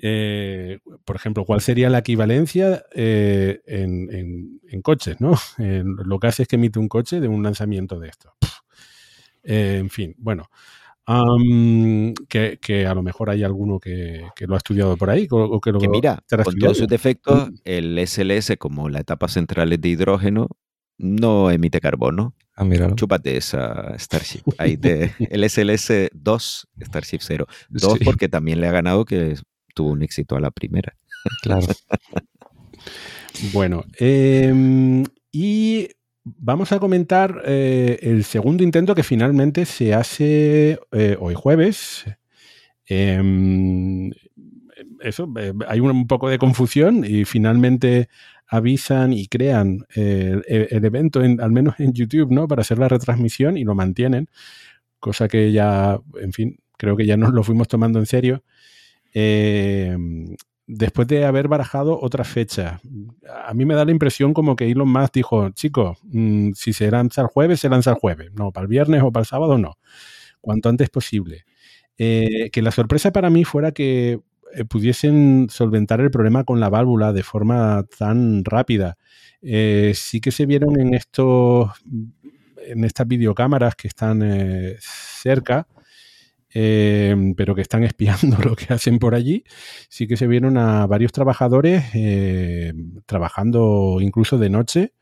Eh, 0.02 0.80
por 1.06 1.16
ejemplo, 1.16 1.46
¿cuál 1.46 1.62
sería 1.62 1.92
la 1.92 2.00
equivalencia 2.00 2.84
en, 2.96 4.60
en, 4.72 4.82
coches? 4.82 5.22
¿no? 5.22 5.36
lo 5.60 6.18
que 6.18 6.26
hace 6.26 6.42
es 6.42 6.48
que 6.48 6.56
emite 6.56 6.80
un 6.80 6.90
coche 6.90 7.22
de 7.22 7.28
un 7.28 7.44
lanzamiento 7.44 8.00
de 8.00 8.10
esto. 8.10 8.34
en 9.44 9.92
fin, 9.92 10.16
bueno 10.18 10.50
que, 11.08 12.86
a 12.88 12.94
lo 12.94 13.02
mejor 13.02 13.30
hay 13.30 13.44
alguno 13.44 13.80
que, 13.80 14.26
lo 14.40 14.56
ha 14.56 14.58
estudiado 14.58 14.98
por 14.98 15.10
ahí 15.10 15.28
o, 15.32 15.60
que 15.62 15.72
lo 15.72 15.80
que 15.80 15.90
mira, 15.90 16.24
con 16.44 16.56
todos 16.58 16.78
sus 16.78 16.88
defectos, 16.88 17.50
el 17.64 17.98
SLS 18.06 18.58
como 18.58 18.90
la 18.90 19.00
etapa 19.00 19.28
central 19.28 19.72
es 19.74 19.82
de 19.82 19.90
hidrógeno 19.90 20.50
no 20.98 21.52
emite 21.52 21.80
carbono. 21.80 22.36
Ah, 22.56 22.66
mira. 22.66 22.94
Chúpate 22.96 23.38
esa 23.38 23.98
Starship. 23.98 24.42
Ahí 24.58 24.80
el 25.32 25.50
SLS 25.50 26.10
2, 26.14 26.68
Starship 26.82 27.20
0. 27.22 27.48
2 27.70 28.00
porque 28.04 28.28
también 28.28 28.62
le 28.62 28.68
ha 28.68 28.72
ganado 28.72 29.06
que 29.06 29.36
tuvo 29.76 29.92
un 29.92 30.02
éxito 30.02 30.36
a 30.36 30.40
la 30.40 30.52
primera. 30.52 30.96
Claro. 31.44 31.68
bueno, 33.54 33.84
em, 34.00 35.04
y 35.32 35.90
vamos 36.38 36.72
a 36.72 36.80
comentar 36.80 37.42
eh, 37.46 38.00
el 38.02 38.24
segundo 38.24 38.64
intento 38.64 38.96
que 38.96 39.04
finalmente 39.04 39.66
se 39.66 39.94
hace 39.94 40.80
eh, 40.92 41.18
hoy 41.20 41.36
jueves. 41.36 42.06
Em, 42.86 44.12
eso, 45.02 45.32
eh, 45.40 45.54
hay 45.68 45.80
un, 45.80 46.08
poco 46.08 46.30
de 46.30 46.38
confusión 46.38 47.04
y 47.06 47.26
finalmente 47.26 48.10
avisan 48.48 49.14
y 49.14 49.28
crean 49.28 49.86
el, 49.96 50.44
evento, 50.86 51.20
al 51.20 51.52
menos 51.52 51.80
en 51.80 51.94
YouTube, 51.94 52.32
¿no? 52.32 52.48
Para 52.48 52.62
hacer 52.62 52.80
la 52.80 52.88
retransmisión 52.88 53.58
y 53.58 53.64
lo 53.64 53.76
mantienen, 53.76 54.28
cosa 55.00 55.28
que 55.28 55.52
ya, 55.52 56.00
en 56.22 56.32
fin, 56.34 56.58
creo 56.78 56.96
que 56.96 57.06
ya 57.06 57.18
nos 57.18 57.34
lo 57.34 57.44
fuimos 57.44 57.68
tomando 57.68 58.00
en 58.00 58.06
serio. 58.06 58.44
Em, 59.14 60.36
después 60.68 61.08
de 61.08 61.26
haber 61.26 61.48
barajado 61.48 62.00
otra 62.00 62.26
fecha. 62.26 62.82
A 63.46 63.54
mí 63.54 63.66
me 63.66 63.74
da 63.74 63.86
la 63.86 63.92
impresión 63.92 64.34
como 64.34 64.56
que 64.56 64.70
Elon 64.70 64.90
Musk 64.90 65.14
dijo, 65.14 65.50
chicos, 65.52 65.98
mm, 66.04 66.52
si 66.54 66.74
se 66.74 66.92
lanza 66.92 67.22
el 67.22 67.28
jueves, 67.28 67.62
se 67.62 67.70
lanza 67.70 67.92
el 67.92 67.98
jueves. 67.98 68.32
No, 68.34 68.52
para 68.52 68.64
el 68.64 68.68
viernes 68.68 69.02
o 69.02 69.12
para 69.12 69.22
el 69.22 69.28
sábado, 69.28 69.58
no. 69.58 69.78
Cuanto 70.42 70.70
antes 70.70 70.90
posible. 70.90 71.46
Eh, 71.98 72.50
que 72.52 72.62
la 72.62 72.72
sorpresa 72.72 73.12
para 73.12 73.30
mí 73.30 73.44
fuera 73.46 73.72
que 73.72 74.20
eh, 74.54 74.66
pudiesen 74.66 75.48
solventar 75.50 76.02
el 76.02 76.12
problema 76.12 76.44
con 76.44 76.60
la 76.60 76.70
válvula 76.70 77.14
de 77.14 77.24
forma 77.24 77.86
tan 77.98 78.44
rápida. 78.46 78.98
Eh, 79.42 79.94
sí 79.96 80.20
que 80.22 80.32
se 80.32 80.46
vieron 80.46 80.80
en 80.80 80.94
estos 80.94 81.72
en 82.66 82.84
estas 82.84 83.08
videocámaras 83.08 83.76
que 83.76 83.88
están 83.88 84.22
cerca 84.80 85.68
Em, 86.50 87.36
pero 87.36 87.56
que 87.56 87.62
están 87.62 87.84
espiando 87.84 88.38
lo 88.38 88.56
que 88.56 88.74
hacen 88.74 89.00
por 89.00 89.16
allí, 89.16 89.44
sí 89.90 90.08
que 90.08 90.18
se 90.18 90.28
vieron 90.28 90.58
a 90.58 90.88
varios 90.88 91.12
trabajadores 91.12 91.84
em, 91.94 93.02
trabajando 93.06 93.98
incluso 94.02 94.38
de 94.38 94.50
noche 94.50 94.94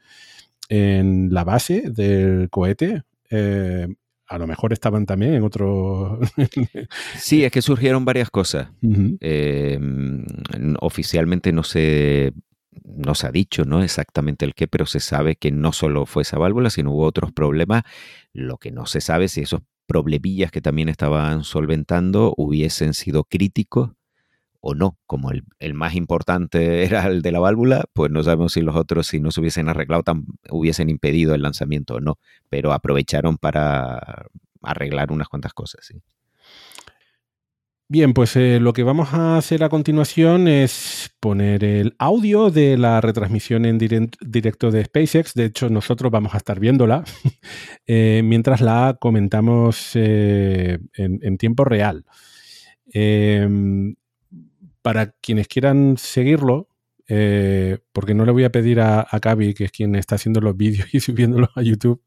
en 0.69 1.33
la 1.33 1.43
base 1.43 1.83
del 1.89 2.49
cohete. 2.49 3.03
Em, 3.29 3.95
a 4.27 4.39
lo 4.39 4.47
mejor 4.47 4.73
estaban 4.73 5.05
también 5.05 5.35
en 5.35 5.43
otro... 5.43 6.19
sí, 7.15 7.43
es 7.43 7.51
que 7.51 7.61
surgieron 7.61 8.05
varias 8.05 8.31
cosas. 8.31 8.69
oficialmente 10.79 11.51
no 11.51 11.63
se, 11.63 12.33
no 12.83 13.13
se 13.13 13.27
ha 13.27 13.31
dicho 13.31 13.65
¿no? 13.65 13.83
exactamente 13.83 14.45
el 14.45 14.55
qué, 14.55 14.67
pero 14.67 14.87
se 14.87 14.99
sabe 14.99 15.35
que 15.35 15.51
no 15.51 15.71
solo 15.73 16.07
fue 16.07 16.23
esa 16.23 16.39
válvula, 16.39 16.71
sino 16.71 16.91
hubo 16.91 17.03
otros 17.03 17.31
problemas. 17.31 17.83
Lo 18.33 18.57
que 18.57 18.71
no 18.71 18.87
se 18.87 18.99
sabe 18.99 19.25
es 19.25 19.33
si 19.33 19.41
esos 19.41 19.61
problemillas 19.85 20.51
que 20.51 20.61
también 20.61 20.89
estaban 20.89 21.43
solventando 21.43 22.33
hubiesen 22.37 22.93
sido 22.93 23.23
críticos 23.23 23.91
o 24.61 24.73
no, 24.73 24.97
como 25.05 25.29
el, 25.31 25.73
más 25.75 25.93
importante 25.93 26.83
era 26.85 27.05
el 27.07 27.21
de 27.21 27.31
la 27.31 27.39
válvula, 27.39 27.85
pues 27.93 28.11
no 28.11 28.23
sabemos 28.23 28.53
si 28.53 28.61
los 28.61 28.75
otros, 28.75 29.07
si 29.07 29.19
no 29.19 29.31
se 29.31 29.39
hubiesen 29.41 29.69
arreglado, 29.69 30.03
hubiesen 30.49 30.89
impedido 30.89 31.35
el 31.35 31.43
lanzamiento 31.43 31.95
o 31.95 31.99
no, 31.99 32.17
pero 32.49 32.73
aprovecharon 32.73 33.37
para 33.37 34.25
arreglar 34.63 35.11
unas 35.11 35.27
cuantas 35.29 35.53
cosas. 35.53 35.85
¿sí? 35.85 36.01
Bien, 37.87 38.13
pues 38.13 38.35
eh, 38.35 38.59
lo 38.59 38.73
que 38.73 38.81
vamos 38.81 39.13
a 39.13 39.37
hacer 39.37 39.63
a 39.63 39.69
continuación 39.69 40.47
es 40.47 41.11
poner 41.19 41.63
el 41.63 41.95
audio 41.99 42.49
de 42.49 42.79
la 42.79 42.99
retransmisión 42.99 43.63
en 43.63 43.77
directo 43.77 44.71
de 44.71 44.85
SpaceX. 44.85 45.35
De 45.35 45.45
hecho, 45.45 45.69
nosotros 45.69 46.11
vamos 46.11 46.33
a 46.33 46.37
estar 46.37 46.59
viéndola 46.59 47.03
eh, 47.85 48.21
mientras 48.23 48.61
la 48.61 48.97
comentamos 48.99 49.91
eh, 49.93 50.79
en, 50.95 51.37
tiempo 51.37 51.63
real. 51.63 52.05
Em, 52.87 53.95
para 54.81 55.11
quienes 55.21 55.47
quieran 55.47 55.97
seguirlo, 55.97 56.69
porque 57.07 58.15
no 58.15 58.25
le 58.25 58.31
voy 58.31 58.45
a 58.45 58.51
pedir 58.51 58.79
a, 58.79 59.05
a 59.07 59.19
Cavi, 59.19 59.53
que 59.53 59.65
es 59.65 59.71
quien 59.71 59.95
está 59.95 60.15
haciendo 60.15 60.41
los 60.41 60.57
vídeos 60.57 60.87
y 60.93 60.99
subiéndolos 61.01 61.49
a 61.55 61.61
YouTube, 61.61 62.01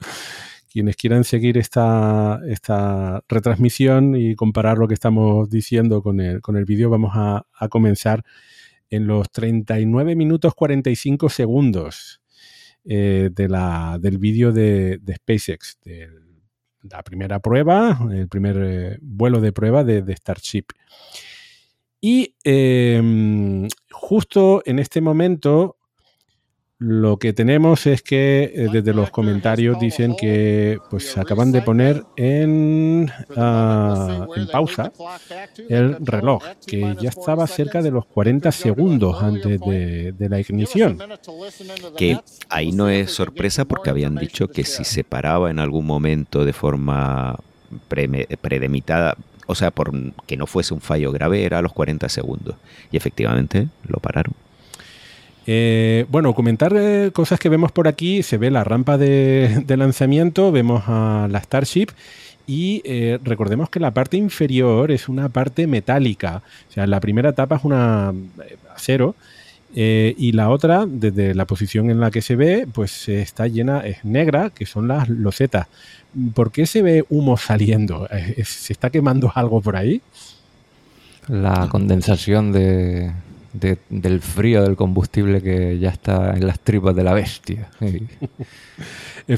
quienes 0.71 0.97
quieran 0.97 1.25
seguir 1.25 1.59
esta, 1.59 2.41
esta 2.47 3.23
retransmisión 3.29 4.14
y 4.14 4.35
comparar 4.35 4.79
lo 4.79 4.87
que 4.87 4.95
estamos 4.95 5.49
diciendo 5.49 6.03
con 6.03 6.21
el, 6.21 6.41
con 6.41 6.57
el 6.57 6.64
vídeo, 6.64 6.91
vamos 6.91 7.12
a, 7.14 7.45
comenzar 7.71 8.23
en 8.91 9.07
los 9.07 9.31
39 9.31 10.14
minutos 10.14 10.55
45 10.55 11.29
segundos 11.29 12.21
eh, 12.85 13.31
de 13.33 13.49
la, 13.49 13.99
del 14.01 14.19
vídeo 14.19 14.53
de, 14.53 15.01
SpaceX, 15.16 15.79
de 15.85 16.09
la 16.83 17.03
primera 17.03 17.41
prueba, 17.41 17.99
el 18.11 18.29
primer 18.29 18.57
eh, 18.62 18.99
vuelo 19.01 19.41
de 19.41 19.53
prueba 19.53 19.85
de, 19.85 20.14
Starship. 20.16 20.66
Y 22.01 22.37
em, 22.45 23.66
justo 23.91 24.62
en 24.64 24.79
este 24.79 25.01
momento 25.01 25.78
lo 26.81 27.16
que 27.16 27.33
tenemos 27.33 27.87
es 27.87 28.03
que 28.03 28.53
eh, 28.55 28.68
desde 28.72 28.95
los 28.95 29.11
comentarios 29.11 29.81
dicen 29.81 30.14
que 30.14 30.79
pues 30.89 31.18
acaban 31.18 31.51
de 31.51 31.61
poner 31.61 32.05
en, 32.16 33.11
ah, 33.37 34.29
en, 34.37 34.47
pausa 34.47 34.93
el 35.68 35.97
reloj, 35.99 36.45
que 36.64 36.97
ya 37.01 37.09
estaba 37.09 37.49
cerca 37.49 37.83
de 37.83 37.91
los 37.91 38.07
40 38.07 38.53
segundos 38.53 39.20
antes 39.20 39.61
de, 39.61 40.14
la 40.29 40.39
ignición. 40.39 40.99
Que 41.97 42.20
ahí 42.49 42.70
no 42.70 42.89
es 42.89 43.11
sorpresa 43.11 43.64
porque 43.64 43.91
habían 43.91 44.14
dicho 44.14 44.47
que 44.47 44.62
si 44.62 44.85
se 44.85 45.03
paraba 45.03 45.51
en 45.51 45.59
algún 45.59 45.85
momento 45.85 46.45
de 46.45 46.53
forma 46.53 47.41
predemitada, 47.89 49.16
o 49.47 49.57
sea, 49.57 49.72
por 49.72 49.91
que 50.26 50.37
no 50.37 50.47
fuese 50.47 50.74
un 50.74 50.81
fallo 50.81 51.11
grave, 51.11 51.43
era 51.43 51.59
a 51.59 51.62
los 51.62 51.72
40 51.72 52.09
segundos. 52.09 52.55
Y 52.93 52.97
efectivamente 52.97 53.66
lo 53.89 53.99
pararon. 53.99 54.35
Eh, 55.51 56.05
bueno, 56.11 56.34
comentar 56.34 56.74
eh, 56.76 57.11
cosas 57.11 57.40
que 57.40 57.49
vemos 57.49 57.72
por 57.72 57.88
aquí. 57.88 58.22
Se 58.22 58.36
ve 58.36 58.51
la 58.51 58.64
rampa 58.64 58.99
de, 58.99 59.64
lanzamiento, 59.66 60.53
vemos 60.53 60.82
a 60.86 61.26
la 61.30 61.40
Starship 61.40 61.86
y 62.46 62.82
eh, 62.84 63.18
recordemos 63.24 63.70
que 63.70 63.80
la 63.80 63.92
parte 63.92 64.18
inferior 64.18 64.90
es 64.90 65.09
una 65.09 65.30
parte 65.30 65.66
metálica. 65.66 66.42
O 66.68 66.72
sea, 66.72 66.86
la 66.86 67.01
primera 67.01 67.30
etapa 67.30 67.57
es 67.57 67.64
una 67.64 68.12
acero 68.76 69.14
y 69.74 70.32
la 70.32 70.51
otra, 70.51 70.84
desde 70.86 71.34
la 71.34 71.46
posición 71.46 71.90
en 71.90 72.01
la 72.01 72.11
que 72.11 72.20
se 72.20 72.36
ve, 72.36 72.66
pues 72.70 73.09
está 73.09 73.46
llena, 73.46 73.80
es 73.80 74.05
negra, 74.05 74.51
que 74.51 74.66
son 74.66 74.86
las 74.86 75.09
losetas. 75.09 75.66
¿Por 76.34 76.51
qué 76.53 76.66
se 76.66 76.82
ve 76.82 77.05
humo 77.09 77.38
saliendo? 77.38 78.07
¿Se 78.44 78.72
está 78.72 78.90
quemando 78.90 79.32
algo 79.34 79.62
por 79.62 79.76
ahí? 79.76 80.03
La 81.28 81.68
condensación 81.70 82.53
de, 82.53 83.12
del 83.59 84.21
frío 84.21 84.63
del 84.63 84.77
combustible 84.77 85.43
que 85.43 85.79
ya 85.79 85.91
está 85.91 86.35
en 86.35 86.47
las 86.47 86.61
tripas 86.61 86.95
de 86.95 87.05
la 87.05 87.15
bestia. 87.15 87.71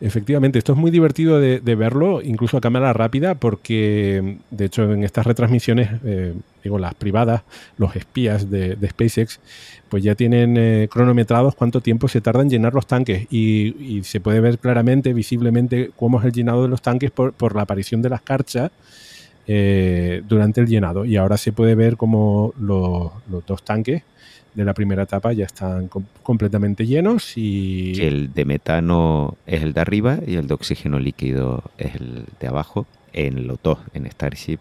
efectivamente, 0.00 0.58
esto 0.58 0.72
es 0.72 0.78
muy 0.78 0.90
divertido 0.90 1.40
de, 1.40 1.74
verlo, 1.74 2.22
incluso 2.22 2.56
a 2.56 2.60
cámara 2.60 2.92
rápida, 2.92 3.34
porque 3.34 4.38
de 4.50 4.64
hecho 4.64 4.92
en 4.92 5.04
estas 5.04 5.26
retransmisiones, 5.26 5.90
eh, 6.04 6.34
digo, 6.62 6.78
las 6.78 6.94
privadas, 6.94 7.42
los 7.78 7.96
espías 7.96 8.50
de, 8.50 8.76
SpaceX, 8.88 9.40
pues 9.88 10.02
ya 10.02 10.14
tienen 10.14 10.56
eh, 10.56 10.88
cronometrados 10.90 11.54
cuánto 11.54 11.80
tiempo 11.80 12.08
se 12.08 12.20
tarda 12.20 12.42
en 12.42 12.50
llenar 12.50 12.74
los 12.74 12.86
tanques 12.86 13.26
y, 13.30 14.02
se 14.04 14.20
puede 14.20 14.40
ver 14.40 14.58
claramente, 14.58 15.12
visiblemente, 15.12 15.90
cómo 15.96 16.18
es 16.18 16.26
el 16.26 16.32
llenado 16.32 16.62
de 16.62 16.68
los 16.68 16.82
tanques 16.82 17.10
por, 17.10 17.32
por 17.32 17.54
la 17.54 17.62
aparición 17.62 18.02
de 18.02 18.10
las 18.10 18.22
carchas 18.22 18.70
eh, 19.46 20.22
durante 20.28 20.60
el 20.60 20.66
llenado. 20.66 21.04
Y 21.04 21.16
ahora 21.16 21.36
se 21.36 21.52
puede 21.52 21.74
ver 21.74 21.96
como 21.96 22.52
los, 22.58 23.12
dos 23.46 23.62
tanques 23.62 24.02
de 24.54 24.64
la 24.64 24.74
primera 24.74 25.02
etapa 25.02 25.32
ya 25.32 25.44
están 25.44 25.88
completamente 26.22 26.86
llenos 26.86 27.36
y... 27.36 27.92
El 28.00 28.32
de 28.32 28.44
metano 28.46 29.36
es 29.46 29.62
el 29.62 29.74
de 29.74 29.80
arriba 29.80 30.18
y 30.26 30.36
el 30.36 30.48
de 30.48 30.54
oxígeno 30.54 30.98
líquido 30.98 31.62
es 31.76 31.94
el 31.94 32.24
de 32.40 32.46
abajo 32.48 32.86
en 33.12 33.46
los 33.46 33.58
dos, 33.62 33.78
en 33.92 34.10
Starship 34.10 34.58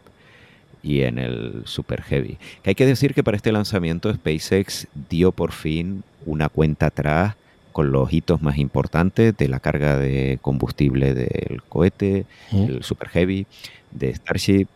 y 0.84 1.02
en 1.02 1.18
el 1.18 1.64
Super 1.66 2.02
Heavy. 2.04 2.38
Que 2.62 2.72
hay 2.72 2.76
que 2.76 2.86
decir 2.86 3.14
que 3.14 3.24
para 3.24 3.38
este 3.38 3.52
lanzamiento 3.52 4.14
SpaceX 4.14 4.88
dio 5.10 5.32
por 5.32 5.52
fin 5.52 6.04
una 6.26 6.50
cuenta 6.50 6.88
atrás 6.88 7.36
con 7.72 7.92
los 7.92 8.14
hitos 8.14 8.42
más 8.42 8.58
importantes 8.58 9.36
de 9.36 9.48
la 9.50 9.60
carga 9.60 9.98
de 9.98 10.40
combustible 10.42 11.14
del 11.14 11.62
cohete, 11.68 12.26
el 12.54 12.84
Super 12.84 13.10
Heavy, 13.10 13.48
de 13.96 14.14
Starship 14.14 14.68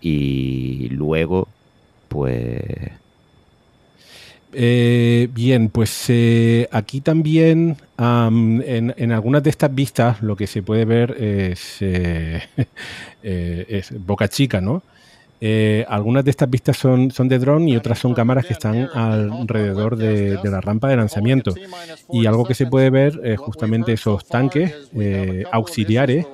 y 0.00 0.88
luego 0.90 1.48
pues... 2.08 2.62
Eh, 4.58 5.28
bien, 5.34 5.68
pues 5.68 6.06
eh, 6.08 6.66
aquí 6.72 7.02
también 7.02 7.76
en, 7.98 9.12
algunas 9.12 9.42
de 9.42 9.50
estas 9.50 9.74
vistas 9.74 10.22
lo 10.22 10.34
que 10.34 10.46
se 10.46 10.62
puede 10.62 10.86
ver 10.86 11.10
es, 11.22 11.76
eh, 11.80 12.42
es 13.22 13.92
Boca 14.06 14.28
Chica, 14.28 14.60
¿no? 14.60 14.82
algunas 15.88 16.24
de 16.24 16.30
estas 16.30 16.48
vistas 16.48 16.76
son, 16.78 17.10
son 17.10 17.28
de 17.28 17.38
dron 17.38 17.68
y 17.68 17.76
otras 17.76 17.98
son 17.98 18.14
cámaras 18.14 18.46
que 18.46 18.54
están 18.54 18.88
alrededor 18.94 19.96
de, 19.96 20.38
de, 20.38 20.50
la 20.50 20.60
rampa 20.62 20.88
de 20.88 20.96
lanzamiento. 20.96 21.54
Y 22.10 22.24
algo 22.24 22.46
que 22.46 22.54
se 22.54 22.66
puede 22.66 22.88
ver 22.88 23.20
es 23.22 23.38
justamente 23.38 23.92
esos 23.92 24.26
tanques 24.26 24.74
auxiliares 25.52 26.26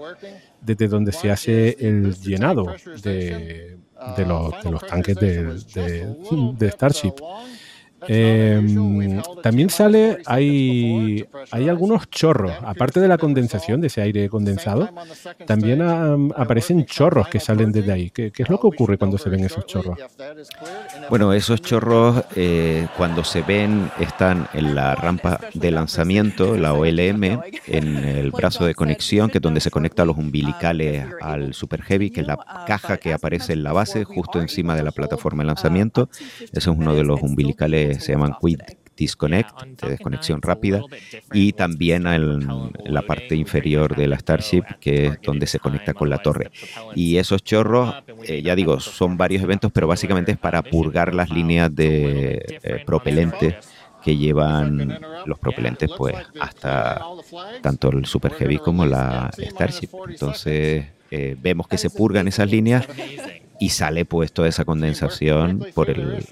desde 0.62 0.88
donde 0.88 1.12
se 1.12 1.30
hace 1.30 1.76
el 1.80 2.14
llenado 2.14 2.74
de, 3.02 3.76
de, 4.16 4.26
los, 4.26 4.62
de 4.62 4.70
los, 4.70 4.86
tanques 4.86 5.16
de, 5.16 5.44
de 6.58 6.70
Starship. 6.70 7.14
Em, 8.08 9.20
también 9.42 9.70
sale, 9.70 10.18
hay, 10.26 11.24
hay 11.50 11.68
algunos 11.68 12.10
chorros, 12.10 12.52
aparte 12.62 13.00
de 13.00 13.08
la 13.08 13.18
condensación, 13.18 13.80
de 13.80 13.86
ese 13.86 14.00
aire 14.02 14.28
condensado, 14.28 14.88
también 15.46 15.82
aparecen 15.82 16.84
chorros 16.84 17.28
que 17.28 17.40
salen 17.40 17.72
desde 17.72 17.92
ahí. 17.92 18.10
¿Qué, 18.10 18.32
es 18.36 18.48
lo 18.48 18.58
que 18.58 18.66
ocurre 18.66 18.98
cuando 18.98 19.18
se 19.18 19.30
ven 19.30 19.44
esos 19.44 19.66
chorros? 19.66 19.98
Bueno, 21.10 21.32
esos 21.32 21.60
chorros 21.60 22.24
eh, 22.36 22.86
cuando 22.96 23.24
se 23.24 23.42
ven 23.42 23.90
están 24.00 24.48
en 24.52 24.74
la 24.74 24.94
rampa 24.94 25.38
de 25.54 25.70
lanzamiento, 25.70 26.56
la 26.56 26.74
OLM, 26.74 27.40
en 27.66 27.96
el 27.96 28.30
brazo 28.30 28.64
de 28.64 28.74
conexión, 28.74 29.30
que 29.30 29.38
es 29.38 29.42
donde 29.42 29.60
se 29.60 29.70
conectan 29.70 30.06
los 30.06 30.16
umbilicales 30.16 31.06
al 31.20 31.54
Super 31.54 31.82
Heavy, 31.82 32.10
que 32.10 32.22
es 32.22 32.26
la 32.26 32.38
caja 32.66 32.96
que 32.96 33.12
aparece 33.12 33.52
en 33.52 33.62
la 33.62 33.72
base, 33.72 34.04
justo 34.04 34.40
encima 34.40 34.74
de 34.74 34.82
la 34.82 34.90
plataforma 34.90 35.42
de 35.42 35.48
lanzamiento. 35.48 36.08
Ese 36.40 36.58
es 36.58 36.66
uno 36.66 36.94
de 36.94 37.04
los 37.04 37.22
umbilicales 37.22 37.91
se 38.00 38.12
llaman 38.12 38.34
Quick 38.40 38.78
Disconnect, 38.96 39.62
de 39.80 39.90
desconexión 39.90 40.42
rápida, 40.42 40.82
y 41.32 41.52
también 41.52 42.06
en, 42.06 42.70
la 42.84 43.02
parte 43.02 43.34
inferior 43.34 43.96
de 43.96 44.06
la 44.06 44.18
Starship, 44.18 44.64
que 44.80 45.06
es 45.06 45.18
donde 45.22 45.46
se 45.46 45.58
conecta 45.58 45.94
con 45.94 46.10
la 46.10 46.18
torre. 46.18 46.50
Y 46.94 47.16
esos 47.16 47.42
chorros, 47.42 47.94
eh, 48.24 48.42
ya 48.42 48.54
digo, 48.54 48.80
son 48.80 49.16
varios 49.16 49.42
eventos, 49.42 49.72
pero 49.72 49.86
básicamente 49.88 50.32
es 50.32 50.38
para 50.38 50.62
purgar 50.62 51.14
las 51.14 51.30
líneas 51.30 51.74
de 51.74 52.60
eh, 52.62 52.82
propelente 52.84 53.58
que 54.04 54.16
llevan 54.16 54.98
los 55.26 55.38
propelentes 55.38 55.88
pues 55.96 56.16
hasta 56.40 57.00
tanto 57.62 57.90
el 57.90 58.04
Super 58.04 58.32
Heavy 58.32 58.58
como 58.58 58.84
la 58.84 59.30
Starship. 59.38 59.90
Entonces 60.08 60.86
eh, 61.10 61.36
vemos 61.40 61.68
que 61.68 61.78
se 61.78 61.90
purgan 61.90 62.26
esas 62.26 62.50
líneas 62.50 62.86
y 63.62 63.68
sale 63.68 64.04
pues 64.04 64.32
toda 64.32 64.48
esa 64.48 64.64
condensación 64.64 65.64
por 65.72 65.88
el, 65.88 66.26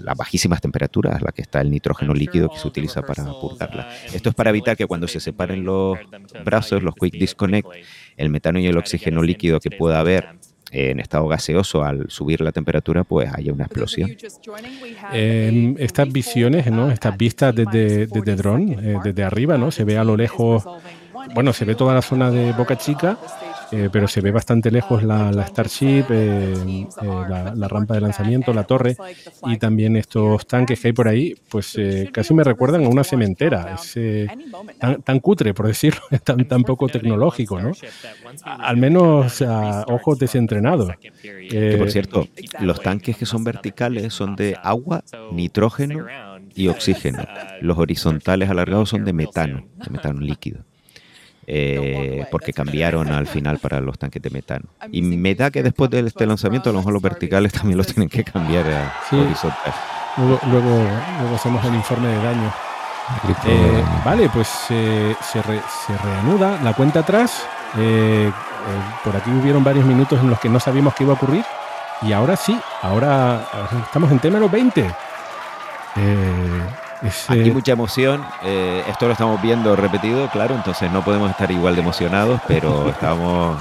las 0.00 0.16
bajísimas 0.16 0.62
temperaturas 0.62 1.16
a 1.16 1.24
la 1.26 1.32
que 1.32 1.42
está 1.42 1.60
el 1.60 1.70
nitrógeno 1.70 2.14
líquido 2.14 2.48
que 2.48 2.58
se 2.58 2.66
utiliza 2.66 3.02
para 3.02 3.24
purgarla. 3.26 3.90
Esto 4.10 4.30
es 4.30 4.34
para 4.34 4.48
evitar 4.48 4.74
que 4.74 4.86
cuando 4.86 5.06
se 5.06 5.20
separen 5.20 5.64
los 5.64 5.98
brazos, 6.46 6.82
los 6.82 6.94
quick 6.94 7.12
disconnect, 7.12 7.68
el 8.16 8.30
metano 8.30 8.58
y 8.58 8.66
el 8.68 8.78
oxígeno 8.78 9.22
líquido 9.22 9.60
que 9.60 9.70
pueda 9.70 10.00
haber 10.00 10.30
en 10.70 10.98
estado 10.98 11.28
gaseoso 11.28 11.84
al 11.84 12.08
subir 12.08 12.40
la 12.40 12.52
temperatura, 12.52 13.04
pues 13.04 13.30
haya 13.30 13.52
una 13.52 13.64
explosión. 13.64 14.16
estas 15.12 16.10
visiones, 16.10 16.66
estas 16.90 17.18
vistas 17.18 17.54
desde, 17.54 18.06
desde 18.06 18.32
eh, 18.32 18.98
desde 19.04 19.24
arriba, 19.24 19.58
¿no? 19.58 19.70
se 19.70 19.84
ve 19.84 19.98
a 19.98 20.04
lo 20.04 20.16
lejos, 20.16 20.64
bueno, 21.34 21.52
se 21.52 21.66
ve 21.66 21.74
toda 21.74 21.92
la 21.92 22.00
zona 22.00 22.30
de 22.30 22.52
Boca 22.54 22.78
Chica 22.78 23.18
eh, 23.72 23.88
pero 23.90 24.06
se 24.06 24.20
ve 24.20 24.30
bastante 24.30 24.70
lejos 24.70 25.02
la, 25.02 25.32
Starship, 25.46 26.04
eh, 26.10 26.54
eh, 26.62 26.84
la, 27.54 27.68
rampa 27.68 27.94
de 27.94 28.02
lanzamiento, 28.02 28.52
la 28.52 28.64
torre 28.64 28.96
y 29.46 29.56
también 29.56 29.96
estos 29.96 30.46
tanques 30.46 30.80
que 30.80 30.88
hay 30.88 30.92
por 30.92 31.08
ahí, 31.08 31.34
pues 31.48 31.76
casi 32.12 32.34
me 32.34 32.44
recuerdan 32.44 32.84
a 32.84 32.88
una 32.88 33.02
cementera. 33.02 33.74
Es 33.74 33.98
tan, 35.04 35.20
cutre, 35.20 35.54
por 35.54 35.66
decirlo, 35.66 36.02
tan, 36.24 36.46
tan 36.46 36.62
poco 36.64 36.88
tecnológico, 36.88 37.60
¿no? 37.60 37.72
Al 38.44 38.76
menos 38.76 39.40
a 39.42 39.84
ojos 39.88 40.18
desentrenados. 40.18 40.90
que 41.00 41.76
por 41.78 41.90
cierto, 41.90 42.28
los 42.60 42.80
tanques 42.80 43.16
que 43.16 43.26
son 43.26 43.42
verticales 43.42 44.12
son 44.12 44.36
de 44.36 44.56
agua, 44.62 45.02
nitrógeno 45.32 46.06
y 46.54 46.68
oxígeno. 46.68 47.24
Los 47.60 47.78
horizontales 47.78 48.50
alargados 48.50 48.90
son 48.90 49.04
de 49.04 49.12
metano, 49.12 49.66
de 49.82 49.90
metano 49.90 50.20
líquido. 50.20 50.64
Eh, 51.46 52.24
porque 52.30 52.52
cambiaron 52.52 53.10
al 53.10 53.26
final 53.26 53.58
para 53.58 53.80
los 53.80 53.98
tanques 53.98 54.22
de 54.22 54.30
metano. 54.30 54.66
Y 54.90 55.02
me 55.02 55.34
da 55.34 55.50
que 55.50 55.62
después 55.62 55.90
de 55.90 56.00
este 56.00 56.26
lanzamiento 56.26 56.70
a 56.70 56.72
lo 56.72 56.78
mejor 56.78 56.92
los 56.92 57.02
verticales 57.02 57.52
también 57.52 57.78
los 57.78 57.86
tienen 57.86 58.08
que 58.08 58.22
cambiar 58.24 58.66
a 58.68 58.94
horizontal. 59.10 59.74
Luego, 60.16 60.86
hacemos 61.34 61.64
el 61.64 61.74
informe 61.74 62.08
de 62.08 62.22
daño. 62.22 62.52
Eh, 63.46 63.84
vale, 64.04 64.28
pues 64.28 64.46
se, 64.46 65.16
reanuda 65.42 66.60
la 66.62 66.74
cuenta 66.74 67.00
atrás. 67.00 67.44
Eh, 67.76 68.30
por 69.02 69.16
aquí 69.16 69.30
hubieron 69.30 69.64
varios 69.64 69.84
minutos 69.84 70.20
en 70.20 70.30
los 70.30 70.38
que 70.38 70.48
no 70.48 70.60
sabíamos 70.60 70.94
qué 70.94 71.02
iba 71.04 71.12
a 71.12 71.16
ocurrir. 71.16 71.44
Y 72.02 72.12
ahora 72.12 72.36
sí, 72.36 72.58
ahora 72.82 73.46
estamos 73.84 74.10
en 74.10 74.18
tema 74.18 74.38
los 74.38 74.50
20. 77.02 77.40
Aquí 77.40 77.50
mucha 77.50 77.72
emoción. 77.72 78.24
Eh, 78.44 78.82
esto 78.88 79.06
lo 79.06 79.12
estamos 79.12 79.40
viendo 79.42 79.74
repetido, 79.76 80.28
claro, 80.30 80.54
entonces 80.54 80.90
no 80.90 81.02
podemos 81.02 81.30
estar 81.30 81.50
igual 81.50 81.74
de 81.74 81.82
emocionados, 81.82 82.40
pero 82.46 82.88
estamos. 82.90 83.56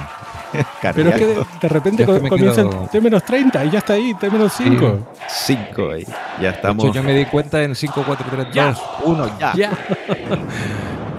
pero 0.82 1.10
es 1.10 1.16
que 1.16 1.26
de, 1.26 1.70
repente 1.70 2.06
comienza 2.06 2.64
T 2.92 3.02
menos 3.02 3.24
30 3.24 3.66
y 3.66 3.70
ya 3.72 3.80
está 3.80 3.94
ahí, 3.94 4.14
T 4.14 4.30
menos 4.30 4.54
5. 4.54 5.00
5 5.28 5.92
ahí, 5.92 6.06
ya 6.40 6.52
estamos. 6.52 6.94
yo 6.94 7.04
me 7.04 7.14
di 7.14 7.26
cuenta 7.26 7.64
en 7.64 7.76
5, 7.76 8.04
4, 8.06 8.26
3, 8.32 8.48
2, 8.54 8.82
1, 9.06 9.40
ya. 9.40 9.54
ya. 9.54 9.72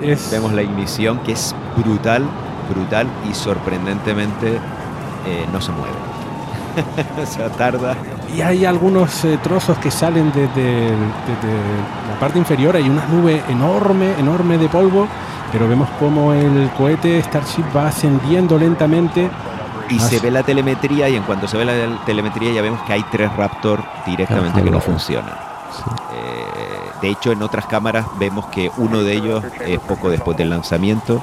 Vemos 0.30 0.52
la 0.52 0.62
ignición 0.62 1.20
que 1.20 1.32
es 1.32 1.54
brutal, 1.76 2.24
brutal 2.68 3.06
y 3.30 3.34
sorprendentemente 3.34 4.58
eh, 5.26 5.46
no 5.52 5.60
se 5.60 5.70
mueve. 5.72 6.11
o 7.22 7.26
sea, 7.26 7.48
tarda. 7.50 7.96
Y 8.34 8.40
hay 8.40 8.64
algunos 8.64 9.24
eh, 9.24 9.38
trozos 9.42 9.78
que 9.78 9.90
salen 9.90 10.32
desde, 10.32 10.90
la 10.90 12.18
parte 12.18 12.38
inferior, 12.38 12.76
hay 12.76 12.88
una 12.88 13.04
nube 13.06 13.42
enorme, 13.48 14.12
enorme 14.18 14.58
de 14.58 14.68
polvo 14.68 15.06
pero 15.52 15.68
vemos 15.68 15.88
como 16.00 16.32
el 16.32 16.70
cohete 16.78 17.22
Starship 17.22 17.64
va 17.76 17.88
ascendiendo 17.88 18.58
lentamente. 18.58 19.30
Y 19.90 20.00
se 20.00 20.18
ve 20.18 20.30
la 20.30 20.42
telemetría 20.42 21.10
y 21.10 21.16
en 21.16 21.22
cuanto 21.24 21.46
se 21.46 21.58
ve 21.58 21.66
la 21.66 22.02
telemetría 22.06 22.52
ya 22.52 22.62
vemos 22.62 22.80
que 22.82 22.94
hay 22.94 23.04
tres 23.12 23.30
Raptor 23.36 23.84
directamente 24.06 24.62
que 24.62 24.70
no 24.70 24.80
funcionan. 24.80 25.34
Eh, 26.14 26.46
de 27.02 27.08
hecho, 27.10 27.32
en 27.32 27.42
otras 27.42 27.66
cámaras 27.66 28.06
vemos 28.18 28.46
que 28.46 28.70
uno 28.78 29.02
de 29.02 29.12
ellos 29.12 29.44
es 29.66 29.78
poco 29.80 30.08
después 30.08 30.38
del 30.38 30.48
lanzamiento 30.48 31.22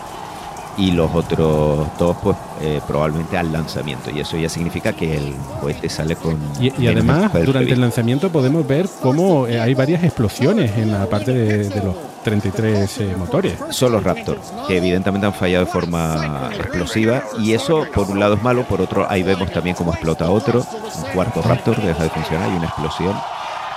y 0.79 0.91
los 0.91 1.13
otros 1.13 1.87
dos 1.99 2.17
pues 2.23 2.37
eh, 2.61 2.79
probablemente 2.87 3.37
al 3.37 3.51
lanzamiento. 3.51 4.09
Y 4.09 4.21
eso 4.21 4.37
ya 4.37 4.47
significa 4.47 4.93
que 4.93 5.17
el 5.17 5.35
cohete 5.59 5.89
sale 5.89 6.15
con 6.15 6.39
y, 6.59 6.87
además 6.87 7.31
durante 7.45 7.73
el 7.73 7.81
lanzamiento 7.81 8.29
podemos 8.31 8.65
ver 8.65 8.87
cómo 9.01 9.45
eh, 9.45 9.59
hay 9.59 9.73
varias 9.73 10.03
explosiones 10.03 10.77
en 10.77 10.91
la 10.91 11.05
parte 11.07 11.33
de, 11.33 11.83
los 11.83 11.95
33 12.23 12.97
eh, 12.97 13.15
motores. 13.17 13.53
Son 13.71 13.91
los 13.91 14.03
Raptor 14.03 14.39
que 14.67 14.77
evidentemente 14.77 15.27
han 15.27 15.33
fallado 15.33 15.65
de 15.65 15.71
forma 15.71 16.49
explosiva. 16.55 17.23
Y 17.39 17.53
eso 17.53 17.85
por 17.93 18.09
un 18.09 18.19
lado 18.19 18.35
es 18.35 18.43
malo 18.43 18.63
por 18.63 18.81
otro 18.81 19.05
ahí 19.09 19.21
vemos 19.21 19.51
también 19.51 19.75
cómo 19.75 19.91
explota 19.91 20.29
otro. 20.29 20.65
Un 20.95 21.13
cuarto 21.13 21.41
Raptor 21.41 21.81
deja 21.81 22.03
de 22.03 22.09
funcionar 22.09 22.49
y 22.51 22.55
una 22.55 22.67
explosión 22.67 23.15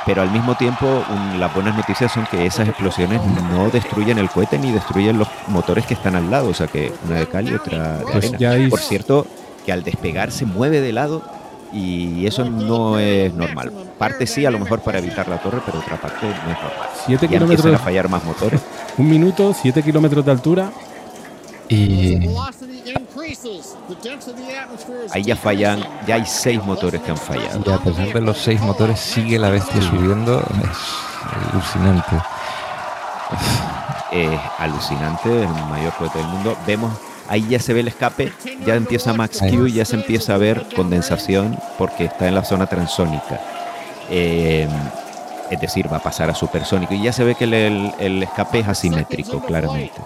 pero 0.04 0.22
al 0.22 0.30
mismo 0.30 0.56
tiempo 0.56 1.04
las 1.38 1.54
buenas 1.54 1.76
noticias 1.76 2.12
son 2.12 2.26
que 2.30 2.46
esas 2.46 2.68
explosiones 2.68 3.20
no 3.52 3.70
destruyen 3.70 4.18
el 4.18 4.28
cohete 4.30 4.58
ni 4.58 4.72
destruyen 4.72 5.18
los 5.18 5.28
motores 5.48 5.86
que 5.86 5.94
están 5.94 6.16
al 6.16 6.30
lado, 6.30 6.48
o 6.48 6.54
sea 6.54 6.66
que 6.66 6.92
una 7.06 7.16
de 7.20 7.26
cal 7.26 7.48
y 7.48 7.54
otra 7.54 7.98
de 7.98 8.04
pues 8.04 8.32
arena. 8.34 8.68
Por 8.68 8.80
cierto, 8.80 9.26
que 9.64 9.72
al 9.72 9.82
despegar 9.82 10.32
se 10.32 10.44
mueve 10.46 10.80
de 10.80 10.92
lado 10.92 11.22
y 11.72 12.26
eso 12.26 12.44
no 12.44 12.98
es 12.98 13.32
normal. 13.32 13.72
Parte 13.98 14.26
sí, 14.26 14.44
a 14.44 14.50
lo 14.50 14.58
mejor 14.58 14.80
para 14.80 14.98
evitar 14.98 15.28
la 15.28 15.38
torre, 15.38 15.60
pero 15.64 15.78
otra 15.78 15.96
parte 15.96 16.26
no 16.26 16.32
es 16.32 16.62
normal. 16.62 16.88
7 17.06 17.28
kilómetros. 17.28 17.74
a 17.74 17.78
fallar 17.78 18.08
más 18.08 18.24
motores. 18.24 18.60
Un 18.98 19.08
minuto, 19.08 19.54
7 19.54 19.82
kilómetros 19.82 20.24
de 20.24 20.30
altura. 20.30 20.70
Y 21.68 22.28
Ahí 25.12 25.22
ya 25.22 25.36
fallan, 25.36 25.84
ya 26.06 26.16
hay 26.16 26.26
seis 26.26 26.62
motores 26.64 27.00
que 27.02 27.10
han 27.10 27.16
fallado. 27.16 27.62
Y 27.64 27.70
a 27.72 27.78
pesar 27.78 28.12
de 28.12 28.20
los 28.20 28.38
seis 28.38 28.60
motores, 28.60 28.98
sigue 28.98 29.38
la 29.38 29.50
bestia 29.50 29.80
subiendo. 29.80 30.40
Es 30.40 31.52
alucinante. 31.52 32.16
Es 34.12 34.40
alucinante, 34.58 35.42
el 35.42 35.48
mayor 35.70 35.92
cohete 35.94 36.18
del 36.18 36.28
mundo. 36.28 36.56
Vemos, 36.66 36.92
ahí 37.28 37.46
ya 37.48 37.58
se 37.58 37.72
ve 37.72 37.80
el 37.80 37.88
escape, 37.88 38.32
ya 38.66 38.74
empieza 38.74 39.14
Max 39.14 39.40
Q 39.40 39.68
y 39.68 39.72
ya 39.72 39.84
se 39.84 39.96
empieza 39.96 40.34
a 40.34 40.38
ver 40.38 40.66
condensación 40.76 41.58
porque 41.78 42.04
está 42.04 42.28
en 42.28 42.34
la 42.34 42.44
zona 42.44 42.66
transónica. 42.66 43.40
Eh, 44.10 44.68
es 45.50 45.60
decir, 45.60 45.90
va 45.90 45.98
a 45.98 46.02
pasar 46.02 46.28
a 46.30 46.34
supersónico 46.34 46.94
y 46.94 47.02
ya 47.02 47.12
se 47.12 47.24
ve 47.24 47.34
que 47.34 47.44
el 47.44 48.22
escape 48.22 48.60
es 48.60 48.68
asimétrico, 48.68 49.40
claramente. 49.40 50.00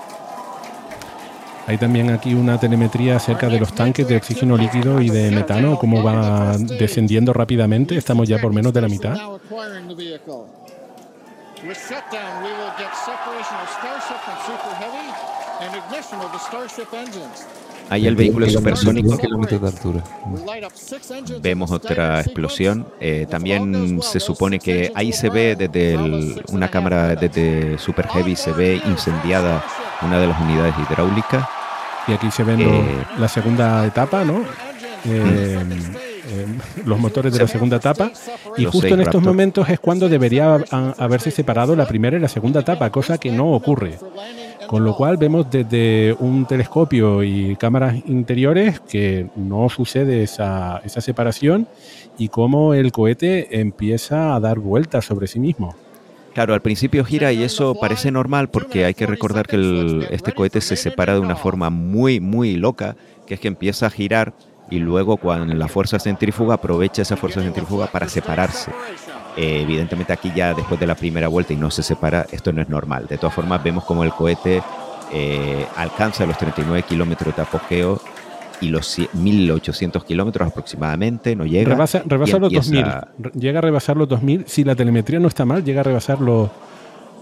Hay 1.66 1.78
también 1.78 2.10
aquí 2.10 2.32
una 2.32 2.60
telemetría 2.60 3.16
acerca 3.16 3.48
de 3.48 3.58
los 3.58 3.74
tanques 3.74 4.06
de 4.06 4.16
oxígeno 4.16 4.56
líquido 4.56 5.00
y 5.00 5.10
de 5.10 5.32
metano, 5.32 5.78
cómo 5.78 6.02
va 6.02 6.56
descendiendo 6.58 7.32
rápidamente. 7.32 7.96
Estamos 7.96 8.28
ya 8.28 8.38
por 8.38 8.52
menos 8.52 8.72
de 8.72 8.80
la 8.80 8.88
mitad. 8.88 9.16
Ahí 17.88 18.06
el 18.06 18.16
vehículo 18.16 18.46
es 18.46 18.52
supersónico. 18.52 19.16
de 19.16 19.66
altura. 19.66 20.04
Vemos 21.40 21.70
otra 21.70 22.20
explosión. 22.20 22.86
Eh, 23.00 23.26
también 23.28 24.00
se 24.02 24.20
supone 24.20 24.58
que 24.58 24.92
ahí 24.94 25.12
se 25.12 25.30
ve 25.30 25.56
desde 25.56 25.96
una 26.48 26.68
cámara 26.68 27.14
desde 27.14 27.78
Super 27.78 28.06
Heavy, 28.08 28.36
se 28.36 28.52
ve 28.52 28.80
incendiada 28.86 29.64
una 30.02 30.18
de 30.18 30.26
las 30.26 30.40
unidades 30.40 30.74
hidráulicas. 30.78 31.55
Y 32.08 32.12
aquí 32.12 32.30
se 32.30 32.44
ven 32.44 32.60
eh, 32.60 33.04
la 33.18 33.28
segunda 33.28 33.84
etapa, 33.84 34.24
¿no? 34.24 34.42
Eh, 35.04 35.58
eh, 36.28 36.46
los 36.84 36.98
motores 36.98 37.32
de 37.32 37.40
la 37.40 37.48
segunda 37.48 37.76
etapa. 37.76 38.10
Y 38.56 38.64
justo 38.64 38.88
en 38.88 39.00
estos 39.00 39.22
momentos 39.22 39.68
es 39.68 39.80
cuando 39.80 40.08
debería 40.08 40.58
haberse 40.98 41.30
separado 41.30 41.76
la 41.76 41.86
primera 41.86 42.16
y 42.16 42.20
la 42.20 42.28
segunda 42.28 42.60
etapa, 42.60 42.90
cosa 42.90 43.18
que 43.18 43.30
no 43.30 43.52
ocurre. 43.52 43.98
Con 44.66 44.84
lo 44.84 44.96
cual 44.96 45.16
vemos 45.16 45.48
desde 45.48 46.16
un 46.18 46.44
telescopio 46.44 47.22
y 47.22 47.54
cámaras 47.56 47.96
interiores 48.06 48.80
que 48.80 49.28
no 49.36 49.68
sucede 49.68 50.24
esa, 50.24 50.80
esa 50.84 51.00
separación 51.00 51.68
y 52.18 52.28
cómo 52.28 52.74
el 52.74 52.90
cohete 52.90 53.60
empieza 53.60 54.34
a 54.34 54.40
dar 54.40 54.58
vueltas 54.58 55.04
sobre 55.04 55.28
sí 55.28 55.38
mismo. 55.38 55.76
Claro, 56.36 56.52
al 56.52 56.60
principio 56.60 57.02
gira 57.02 57.32
y 57.32 57.42
eso 57.42 57.74
parece 57.74 58.10
normal 58.10 58.50
porque 58.50 58.84
hay 58.84 58.92
que 58.92 59.06
recordar 59.06 59.46
que 59.46 60.06
este 60.10 60.32
cohete 60.32 60.60
se 60.60 60.76
separa 60.76 61.14
de 61.14 61.20
una 61.20 61.34
forma 61.34 61.70
muy, 61.70 62.20
muy 62.20 62.56
loca, 62.56 62.94
que 63.26 63.32
es 63.32 63.40
que 63.40 63.48
empieza 63.48 63.86
a 63.86 63.90
girar 63.90 64.34
y 64.70 64.78
luego 64.78 65.16
cuando 65.16 65.54
la 65.54 65.66
fuerza 65.66 65.98
centrífuga 65.98 66.56
aprovecha 66.56 67.00
esa 67.00 67.16
fuerza 67.16 67.40
centrífuga 67.40 67.86
para 67.86 68.06
separarse. 68.06 68.70
Eh, 69.34 69.62
evidentemente 69.62 70.12
aquí 70.12 70.30
ya 70.36 70.52
después 70.52 70.78
de 70.78 70.86
la 70.86 70.94
primera 70.94 71.28
vuelta 71.28 71.54
y 71.54 71.56
no 71.56 71.70
se 71.70 71.82
separa, 71.82 72.26
esto 72.30 72.52
no 72.52 72.60
es 72.60 72.68
normal. 72.68 73.06
De 73.06 73.16
todas 73.16 73.34
formas 73.34 73.64
vemos 73.64 73.84
como 73.84 74.04
el 74.04 74.10
cohete 74.10 74.62
eh, 75.14 75.66
alcanza 75.74 76.26
los 76.26 76.36
39 76.36 76.82
kilómetros 76.82 77.34
de 77.34 77.40
apogeo 77.40 77.98
y 78.60 78.68
los 78.68 78.96
1800 79.12 80.04
kilómetros 80.04 80.48
aproximadamente, 80.48 81.36
no 81.36 81.44
llega. 81.44 81.70
Rebasa, 81.70 82.38
los 82.38 82.52
2000. 82.52 82.84
Llega 83.34 83.58
a 83.58 83.62
rebasar 83.62 83.96
los 83.96 84.08
2000. 84.08 84.44
Si 84.46 84.64
la 84.64 84.74
telemetría 84.74 85.18
no 85.18 85.28
está 85.28 85.44
mal, 85.44 85.64
llega 85.64 85.80
a 85.80 85.84
rebasar 85.84 86.20
los, 86.20 86.50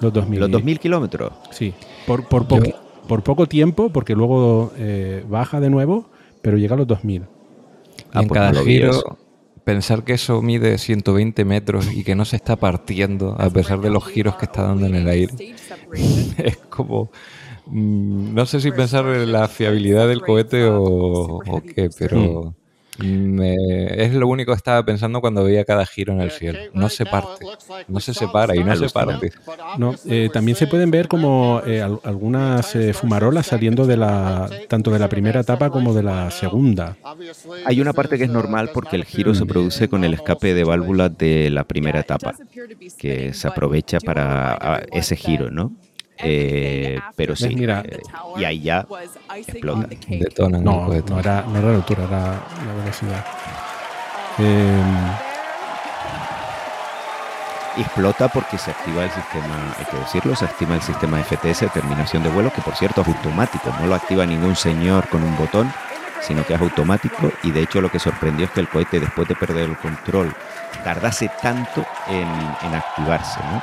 los 0.01 0.12
2000. 0.12 0.41
¿Los 0.41 0.51
2000 0.51 0.78
kilómetros? 0.78 1.32
Sí. 1.51 1.74
Por, 2.07 2.24
por, 2.28 2.47
por 2.47 3.22
poco 3.22 3.47
tiempo, 3.47 3.91
porque 3.91 4.14
luego 4.14 4.72
eh, 4.76 5.24
baja 5.28 5.61
de 5.61 5.70
nuevo, 5.70 6.11
pero 6.43 6.57
llega 6.57 6.74
a 6.74 6.78
los 6.78 6.87
2000. 6.87 7.22
Ah, 8.12 8.22
en 8.22 8.28
pues 8.28 8.41
cada 8.41 8.62
giro, 8.62 9.18
pensar 9.64 10.05
que 10.05 10.14
eso 10.14 10.41
mide 10.43 10.78
120 10.78 11.45
metros 11.45 11.93
y 11.93 12.05
que 12.05 12.14
no 12.14 12.24
se 12.24 12.37
está 12.37 12.57
partiendo 12.57 13.37
a 13.39 13.51
pesar 13.51 13.80
de 13.80 13.91
los 13.91 14.07
giros 14.07 14.37
que 14.37 14.45
está 14.45 14.62
dando 14.62 14.87
en 14.87 14.95
el 14.95 15.09
aire, 15.09 15.32
es 16.39 16.57
como 16.68 17.11
no 17.71 18.47
sé 18.47 18.61
si 18.61 18.71
pensar 18.71 19.07
en 19.07 19.33
la 19.33 19.49
fiabilidad 19.49 20.09
del 20.09 20.21
cohete 20.21 20.67
o, 20.69 21.41
qué, 21.75 21.91
pero 21.99 22.55
es 23.01 24.15
lo 24.15 24.29
único 24.29 24.53
que 24.53 24.57
estaba 24.57 24.85
pensando 24.85 25.21
cuando 25.21 25.43
veía 25.43 25.65
cada 25.65 25.85
giro 25.85 26.12
en 26.12 26.21
el 26.21 26.31
cielo. 26.31 26.59
No 26.73 26.89
se 26.89 27.05
parte, 27.05 27.45
no 27.89 28.01
se 28.01 28.15
separa 28.15 28.55
y 28.55 28.62
no 28.62 28.77
se 28.77 28.89
parte. 28.89 29.33
No, 29.79 29.95
eh, 30.07 30.29
también 30.33 30.57
se 30.57 30.67
pueden 30.67 30.91
ver 30.91 31.09
como 31.09 31.61
eh, 31.67 31.83
algunas 31.83 32.75
eh, 32.77 32.93
fumarolas 32.93 33.47
saliendo 33.47 33.87
de 33.87 33.97
la 33.97 34.49
tanto 34.69 34.91
de 34.91 34.99
la 34.99 35.09
primera 35.09 35.41
etapa 35.41 35.71
como 35.71 35.95
de 35.95 36.03
la 36.03 36.31
segunda. 36.31 36.97
Hay 37.65 37.81
una 37.81 37.93
parte 37.93 38.19
que 38.19 38.25
es 38.25 38.31
normal 38.31 38.71
porque 38.73 38.97
el 38.97 39.05
giro 39.05 39.35
se 39.35 39.47
produce 39.47 39.89
con 39.89 40.05
el 40.05 40.15
escape 40.15 40.55
de 40.55 40.65
válvulas 40.65 41.17
de 41.17 41.51
la 41.51 41.65
primera 41.65 42.01
etapa, 42.01 42.35
que 42.99 43.33
se 43.35 43.49
aprovecha 43.49 43.99
para 44.01 44.85
ese 44.93 45.17
giro, 45.17 45.51
¿no? 45.51 45.73
Eh, 46.19 47.01
pero 47.17 47.35
sí, 47.35 47.55
Mira, 47.57 47.83
eh, 47.85 48.01
y 48.37 48.45
ahí 48.45 48.61
ya 48.61 48.87
explota. 49.35 49.89
Detona 50.09 50.59
no, 50.59 50.87
no, 50.87 51.19
era, 51.19 51.43
no 51.43 51.59
era 51.59 51.69
la 51.69 51.75
altura, 51.75 52.05
era 52.05 52.21
la 52.21 52.75
velocidad. 52.81 53.25
Eh, 54.39 54.83
explota 57.77 58.29
porque 58.29 58.59
se 58.59 58.71
activa 58.71 59.05
el 59.05 59.11
sistema, 59.11 59.75
hay 59.79 59.85
que 59.87 59.97
decirlo, 59.97 60.37
se 60.37 60.45
activa 60.45 60.75
el 60.75 60.83
sistema 60.83 61.23
FTS 61.23 61.61
de 61.61 61.69
terminación 61.69 62.23
de 62.23 62.31
vuelo, 62.31 62.53
que 62.53 62.62
por 62.62 62.77
cierto 62.77 63.01
es 63.01 63.09
automático, 63.09 63.75
no 63.81 63.87
lo 63.87 63.95
activa 63.95 64.25
ningún 64.25 64.55
señor 64.55 65.09
con 65.09 65.23
un 65.23 65.37
botón, 65.37 65.73
sino 66.21 66.45
que 66.45 66.55
es 66.55 66.61
automático 66.61 67.31
y 67.43 67.51
de 67.51 67.62
hecho 67.62 67.81
lo 67.81 67.91
que 67.91 67.99
sorprendió 67.99 68.47
es 68.47 68.53
que 68.53 68.61
el 68.61 68.69
cohete 68.69 69.01
después 69.01 69.29
de 69.29 69.35
perder 69.35 69.69
el 69.71 69.77
control 69.77 70.35
tardase 70.83 71.31
tanto 71.43 71.85
en, 72.09 72.29
en 72.62 72.75
activarse, 72.75 73.41
¿no? 73.51 73.62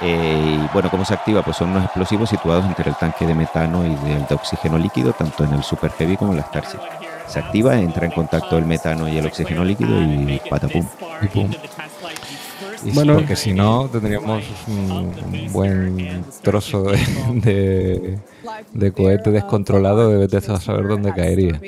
Eh, 0.00 0.58
y 0.64 0.72
bueno, 0.72 0.90
¿cómo 0.90 1.04
se 1.04 1.14
activa? 1.14 1.42
Pues 1.42 1.56
son 1.56 1.70
unos 1.70 1.84
explosivos 1.84 2.30
situados 2.30 2.64
entre 2.64 2.90
el 2.90 2.96
tanque 2.96 3.26
de 3.26 3.34
metano 3.34 3.84
y 3.84 3.94
del 4.08 4.26
de 4.26 4.34
oxígeno 4.34 4.78
líquido, 4.78 5.12
tanto 5.12 5.44
en 5.44 5.54
el 5.54 5.62
Super 5.62 5.90
Heavy 5.92 6.16
como 6.16 6.32
en 6.32 6.38
la 6.38 6.44
Starship. 6.44 6.78
Se 7.26 7.40
activa, 7.40 7.78
entra 7.78 8.06
en 8.06 8.12
contacto 8.12 8.56
el 8.56 8.64
metano 8.64 9.08
y 9.08 9.18
el 9.18 9.26
oxígeno 9.26 9.64
líquido 9.64 10.00
y 10.00 10.40
patapum. 10.48 10.86
Y 11.20 11.26
pum. 11.26 11.50
bueno, 12.94 13.14
porque 13.14 13.36
si 13.36 13.52
no 13.52 13.88
tendríamos 13.90 14.44
un 14.66 15.52
buen 15.52 16.24
trozo 16.42 16.84
de, 17.34 18.18
de, 18.72 18.92
cohete 18.92 19.30
descontrolado, 19.30 20.08
debes 20.08 20.30
de 20.30 20.40
saber 20.40 20.88
dónde 20.88 21.12
caería. 21.12 21.60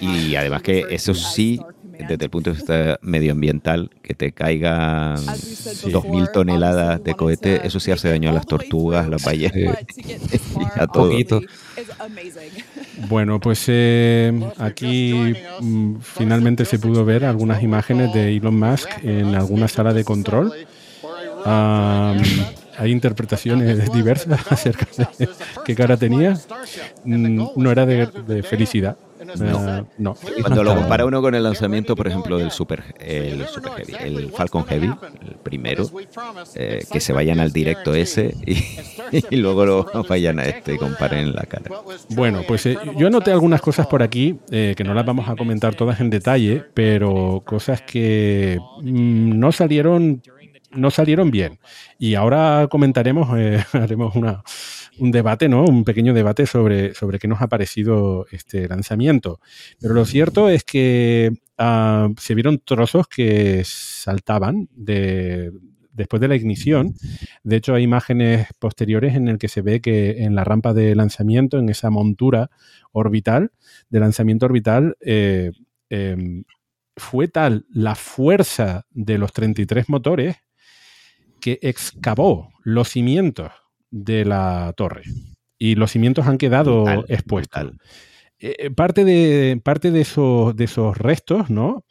Y 0.00 0.36
además 0.36 0.62
que 0.62 0.84
eso 0.90 1.14
sí 1.14 1.60
desde 1.98 2.24
el 2.24 2.30
punto 2.30 2.50
de 2.50 2.56
vista 2.56 2.98
medioambiental, 3.02 3.90
que 4.02 4.14
te 4.14 4.32
caigan 4.32 5.16
2.000 5.16 6.32
toneladas 6.32 7.02
de 7.02 7.14
cohete, 7.14 7.66
eso 7.66 7.80
sí 7.80 7.90
hace 7.90 8.08
daño 8.08 8.30
a 8.30 8.32
las 8.32 8.46
tortugas, 8.46 9.08
las 9.08 9.24
ballenas, 9.24 9.78
a 10.76 10.86
todo. 10.86 11.10
Bueno, 13.08 13.40
pues 13.40 13.64
eh, 13.68 14.32
aquí 14.58 15.34
mm, 15.60 15.96
finalmente 16.00 16.64
se 16.64 16.78
pudo 16.78 17.04
ver 17.04 17.24
algunas 17.24 17.62
imágenes 17.62 18.12
de 18.14 18.34
Elon 18.34 18.58
Musk 18.58 18.88
en 19.02 19.34
alguna 19.34 19.68
sala 19.68 19.92
de 19.92 20.04
control. 20.04 20.52
hay 21.44 22.90
interpretaciones 22.90 23.92
diversas 23.92 24.40
acerca 24.50 24.86
de 25.18 25.28
qué 25.64 25.74
cara 25.74 25.96
tenía. 25.96 26.38
Mm, 27.04 27.48
no 27.56 27.70
era 27.70 27.84
de 27.84 28.42
felicidad. 28.42 28.96
No. 29.98 30.16
Cuando 30.40 30.62
lo 30.62 30.74
compara 30.74 31.04
uno 31.04 31.20
con 31.22 31.34
el 31.34 31.42
lanzamiento, 31.42 31.96
por 31.96 32.06
ejemplo, 32.06 32.38
del 32.38 32.50
Super, 32.50 32.94
el 32.98 33.46
Super 33.46 33.72
Heavy, 33.72 33.94
el 34.00 34.30
Falcon 34.30 34.64
Heavy, 34.66 34.86
el 34.86 35.36
primero, 35.36 35.88
eh, 36.54 36.84
que 36.90 37.00
se 37.00 37.12
vayan 37.12 37.40
al 37.40 37.52
directo 37.52 37.94
ese 37.94 38.34
y, 39.30 39.36
luego 39.36 39.66
lo 39.66 40.04
vayan 40.08 40.38
a 40.38 40.44
este 40.44 40.74
y 40.74 40.78
comparen 40.78 41.34
la 41.34 41.42
cara. 41.42 41.70
Bueno, 42.10 42.42
pues 42.46 42.66
eh, 42.66 42.78
yo 42.96 43.06
anoté 43.06 43.32
algunas 43.32 43.60
cosas 43.60 43.86
por 43.86 44.02
aquí 44.02 44.38
eh, 44.50 44.74
que 44.76 44.84
no 44.84 44.94
las 44.94 45.04
vamos 45.04 45.28
a 45.28 45.36
comentar 45.36 45.74
todas 45.74 46.00
en 46.00 46.10
detalle, 46.10 46.64
pero 46.74 47.42
cosas 47.44 47.82
que 47.82 48.58
mm, 48.82 49.38
no 49.38 49.52
salieron 49.52 50.22
no 50.72 50.90
salieron 50.90 51.30
bien. 51.30 51.58
Y 51.98 52.14
ahora 52.14 52.68
comentaremos, 52.70 53.30
haremos 53.72 54.14
una, 54.14 54.42
un 54.98 55.10
debate, 55.10 55.48
¿no? 55.48 55.64
Un 55.64 55.84
pequeño 55.84 56.14
debate 56.14 56.46
sobre, 56.46 56.94
sobre 56.94 57.18
qué 57.18 57.28
nos 57.28 57.42
ha 57.42 57.48
parecido 57.48 58.26
este 58.30 58.68
lanzamiento. 58.68 59.40
Pero 59.80 59.94
lo 59.94 60.04
cierto 60.04 60.48
es 60.48 60.64
que 60.64 61.32
ah, 61.58 62.08
se 62.18 62.34
vieron 62.34 62.60
trozos 62.64 63.06
que 63.08 63.62
saltaban 63.64 64.68
de, 64.74 65.52
después 65.92 66.20
de 66.20 66.28
la 66.28 66.36
ignición. 66.36 66.94
De 67.42 67.56
hecho, 67.56 67.74
hay 67.74 67.82
imágenes 67.82 68.48
posteriores 68.58 69.14
en 69.14 69.28
el 69.28 69.38
que 69.38 69.48
se 69.48 69.62
ve 69.62 69.80
que 69.80 70.24
en 70.24 70.34
la 70.34 70.44
rampa 70.44 70.72
de 70.72 70.94
lanzamiento, 70.94 71.58
en 71.58 71.68
esa 71.68 71.90
montura 71.90 72.50
orbital, 72.92 73.52
de 73.90 74.00
lanzamiento 74.00 74.46
orbital, 74.46 74.96
eh, 75.00 75.52
em, 75.90 76.44
fue 76.96 77.28
tal 77.28 77.66
la 77.70 77.94
fuerza 77.94 78.86
de 78.90 79.18
los 79.18 79.32
33 79.32 79.88
motores 79.88 80.36
que 81.40 81.58
excavó 81.60 82.50
los 82.64 82.88
cimientos 82.88 83.52
de 84.04 84.24
la 84.24 84.72
torre 84.76 85.02
y 85.58 85.74
los 85.74 85.90
cimientos 85.90 86.26
han 86.26 86.38
quedado 86.38 87.04
expuestos. 87.08 87.72
Eh, 88.38 88.54
eh, 88.58 88.70
parte 88.70 89.04
de, 89.04 89.60
parte 89.62 89.90
de, 89.90 90.02
esos, 90.02 90.54
de 90.54 90.64
esos 90.64 90.96
restos, 90.98 91.48
¿no? 91.48 91.84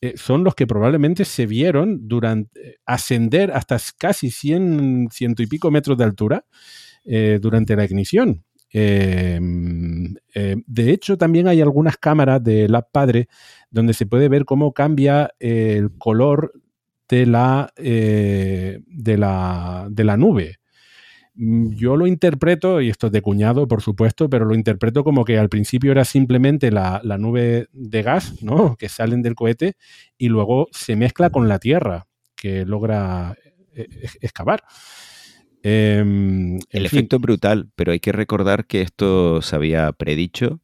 Eh, 0.00 0.14
son 0.16 0.42
los 0.42 0.54
que 0.56 0.66
probablemente 0.66 1.24
se 1.24 1.46
vieron 1.46 2.08
durante 2.08 2.78
ascender 2.84 3.52
hasta 3.52 3.78
casi 3.96 4.30
100, 4.30 5.08
ciento 5.12 5.42
y 5.42 5.46
pico 5.46 5.70
metros 5.70 5.96
de 5.96 6.04
altura 6.04 6.44
durante 7.04 7.74
la 7.74 7.84
ignición. 7.84 8.44
Em, 8.70 10.14
de 10.32 10.90
hecho, 10.90 11.18
también 11.18 11.48
hay 11.48 11.60
algunas 11.60 11.96
cámaras 11.96 12.42
de 12.44 12.68
la 12.68 12.82
Padre 12.82 13.26
donde 13.70 13.92
se 13.92 14.06
puede 14.06 14.28
ver 14.28 14.44
cómo 14.44 14.72
cambia 14.72 15.32
el 15.40 15.90
color 15.98 16.52
de 17.08 17.26
la, 17.26 17.72
de 17.76 19.16
la, 19.18 19.88
de 19.90 20.04
la 20.04 20.16
nube. 20.16 20.61
Mm, 21.34 21.74
yo 21.74 21.96
lo 21.96 22.06
interpreto, 22.06 22.80
y 22.80 22.90
esto 22.90 23.06
es 23.06 23.12
de 23.12 23.22
cuñado, 23.22 23.66
por 23.66 23.80
supuesto, 23.82 24.28
pero 24.28 24.44
lo 24.44 24.54
interpreto 24.54 25.02
como 25.02 25.24
que 25.24 25.38
al 25.38 25.48
principio 25.48 25.92
era 25.92 26.04
simplemente 26.04 26.70
la, 26.70 27.00
nube 27.18 27.68
de 27.72 28.02
gas, 28.02 28.42
¿no? 28.42 28.76
Que 28.78 28.88
salen 28.88 29.22
del 29.22 29.34
cohete 29.34 29.74
y 30.18 30.28
luego 30.28 30.68
se 30.72 30.96
mezcla 30.96 31.30
con 31.30 31.48
la 31.48 31.58
Tierra, 31.58 32.06
que 32.36 32.64
logra 32.66 33.36
eh, 33.74 33.86
eh, 33.90 34.08
excavar. 34.20 34.62
Em, 35.62 36.58
El 36.70 36.86
efecto 36.86 37.16
es 37.16 37.22
brutal, 37.22 37.70
pero 37.76 37.92
hay 37.92 38.00
que 38.00 38.12
recordar 38.12 38.66
que 38.66 38.82
esto 38.82 39.40
se 39.42 39.56
había 39.56 39.92
predicho. 39.92 40.60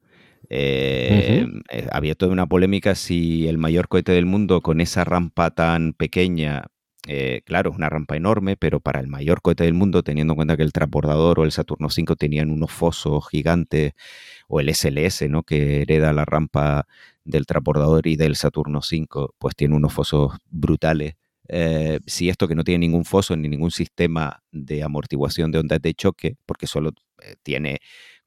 Eh, 0.50 1.46
había 1.92 2.14
toda 2.14 2.32
una 2.32 2.46
polémica 2.46 2.94
si 2.94 3.46
el 3.48 3.58
mayor 3.58 3.88
cohete 3.88 4.12
del 4.12 4.24
mundo 4.24 4.62
con 4.62 4.80
esa 4.80 5.04
rampa 5.04 5.50
tan 5.50 5.92
pequeña 5.92 6.64
eh, 7.10 7.40
claro, 7.46 7.70
es 7.70 7.76
una 7.76 7.88
rampa 7.88 8.16
enorme, 8.16 8.58
pero 8.58 8.80
para 8.80 9.00
el 9.00 9.06
mayor 9.06 9.40
cohete 9.40 9.64
del 9.64 9.72
mundo, 9.72 10.02
teniendo 10.02 10.34
en 10.34 10.36
cuenta 10.36 10.58
que 10.58 10.62
el 10.62 10.72
transbordador 10.72 11.40
o 11.40 11.44
el 11.44 11.52
Saturno 11.52 11.88
5 11.88 12.16
tenían 12.16 12.50
unos 12.50 12.70
fosos 12.70 13.26
gigantes, 13.30 13.94
o 14.46 14.60
el 14.60 14.68
SLS, 14.74 15.28
¿no? 15.30 15.42
que 15.42 15.82
hereda 15.82 16.12
la 16.12 16.26
rampa 16.26 16.86
del 17.24 17.46
transbordador 17.46 18.06
y 18.06 18.16
del 18.16 18.36
Saturno 18.36 18.82
5, 18.82 19.34
pues 19.38 19.56
tiene 19.56 19.74
unos 19.74 19.92
fosos 19.94 20.36
brutales. 20.50 21.14
Eh, 21.48 22.00
si 22.06 22.28
esto 22.28 22.46
que 22.46 22.54
no 22.54 22.62
tiene 22.62 22.80
ningún 22.80 23.06
foso 23.06 23.34
ni 23.36 23.48
ningún 23.48 23.70
sistema 23.70 24.42
de 24.52 24.82
amortiguación 24.82 25.50
de 25.50 25.60
ondas 25.60 25.80
de 25.80 25.94
choque, 25.94 26.36
porque 26.44 26.66
solo 26.66 26.90
eh, 27.22 27.36
tiene 27.42 27.78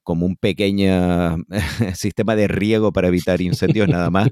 como 0.02 0.26
un 0.26 0.36
pequeño 0.36 1.36
sistema 1.94 2.36
de 2.36 2.48
riego 2.48 2.92
para 2.92 3.08
evitar 3.08 3.40
incendios 3.40 3.88
nada 3.88 4.10
más 4.10 4.28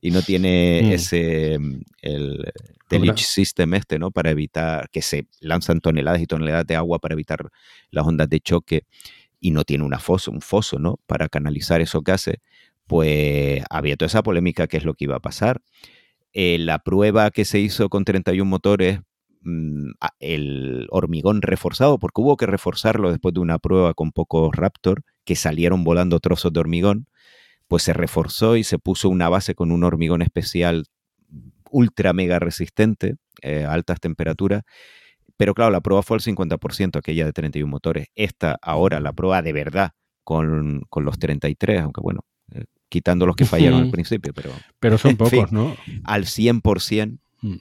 y 0.00 0.10
no 0.10 0.22
tiene 0.22 0.82
mm. 0.84 0.92
ese 0.92 1.58
el 2.02 2.52
deluge 2.88 3.24
system 3.24 3.74
este, 3.74 3.98
¿no? 3.98 4.10
Para 4.10 4.30
evitar 4.30 4.88
que 4.90 5.02
se 5.02 5.26
lanzan 5.40 5.80
toneladas 5.80 6.20
y 6.20 6.26
toneladas 6.26 6.66
de 6.66 6.76
agua 6.76 6.98
para 6.98 7.14
evitar 7.14 7.50
las 7.90 8.06
ondas 8.06 8.28
de 8.28 8.40
choque 8.40 8.84
y 9.40 9.52
no 9.52 9.64
tiene 9.64 9.84
una 9.84 9.98
foso, 9.98 10.30
un 10.30 10.40
foso, 10.40 10.78
¿no? 10.78 10.98
Para 11.06 11.28
canalizar 11.28 11.80
esos 11.80 12.02
gases, 12.02 12.36
pues 12.86 13.62
había 13.70 13.96
toda 13.96 14.08
esa 14.08 14.22
polémica 14.22 14.66
qué 14.66 14.76
es 14.76 14.84
lo 14.84 14.94
que 14.94 15.04
iba 15.04 15.16
a 15.16 15.20
pasar. 15.20 15.62
Eh, 16.32 16.58
la 16.58 16.78
prueba 16.80 17.30
que 17.30 17.44
se 17.44 17.58
hizo 17.58 17.88
con 17.88 18.04
31 18.04 18.48
motores 18.48 19.00
Mm, 19.42 19.92
el 20.18 20.86
hormigón 20.90 21.40
reforzado, 21.40 21.98
porque 21.98 22.20
hubo 22.20 22.36
que 22.36 22.46
reforzarlo 22.46 23.10
después 23.10 23.32
de 23.32 23.40
una 23.40 23.58
prueba 23.58 23.94
con 23.94 24.12
pocos 24.12 24.54
Raptor, 24.54 25.02
que 25.24 25.34
salieron 25.34 25.82
volando 25.82 26.20
trozos 26.20 26.52
de 26.52 26.60
hormigón, 26.60 27.06
pues 27.66 27.84
se 27.84 27.92
reforzó 27.92 28.56
y 28.56 28.64
se 28.64 28.78
puso 28.78 29.08
una 29.08 29.28
base 29.28 29.54
con 29.54 29.72
un 29.72 29.84
hormigón 29.84 30.22
especial 30.22 30.86
ultra 31.70 32.12
mega 32.12 32.38
resistente 32.38 33.16
eh, 33.42 33.64
a 33.64 33.72
altas 33.72 34.00
temperaturas. 34.00 34.62
Pero 35.36 35.54
claro, 35.54 35.70
la 35.70 35.80
prueba 35.80 36.02
fue 36.02 36.16
al 36.16 36.20
50%, 36.20 36.98
aquella 36.98 37.24
de 37.24 37.32
31 37.32 37.70
motores. 37.70 38.08
Esta 38.14 38.58
ahora, 38.60 39.00
la 39.00 39.14
prueba 39.14 39.40
de 39.40 39.54
verdad, 39.54 39.92
con, 40.22 40.82
los 40.94 41.18
33, 41.18 41.80
aunque 41.80 42.02
bueno, 42.02 42.26
eh, 42.52 42.64
quitando 42.90 43.24
los 43.24 43.36
que 43.36 43.44
fallaron 43.46 43.82
al 43.82 43.90
principio, 43.90 44.34
pero... 44.34 44.50
Pero 44.80 44.98
son 44.98 45.16
pocos, 45.16 45.50
¿no? 45.50 45.76
Al 46.04 46.24
100%, 46.24 47.18
eh, 47.42 47.58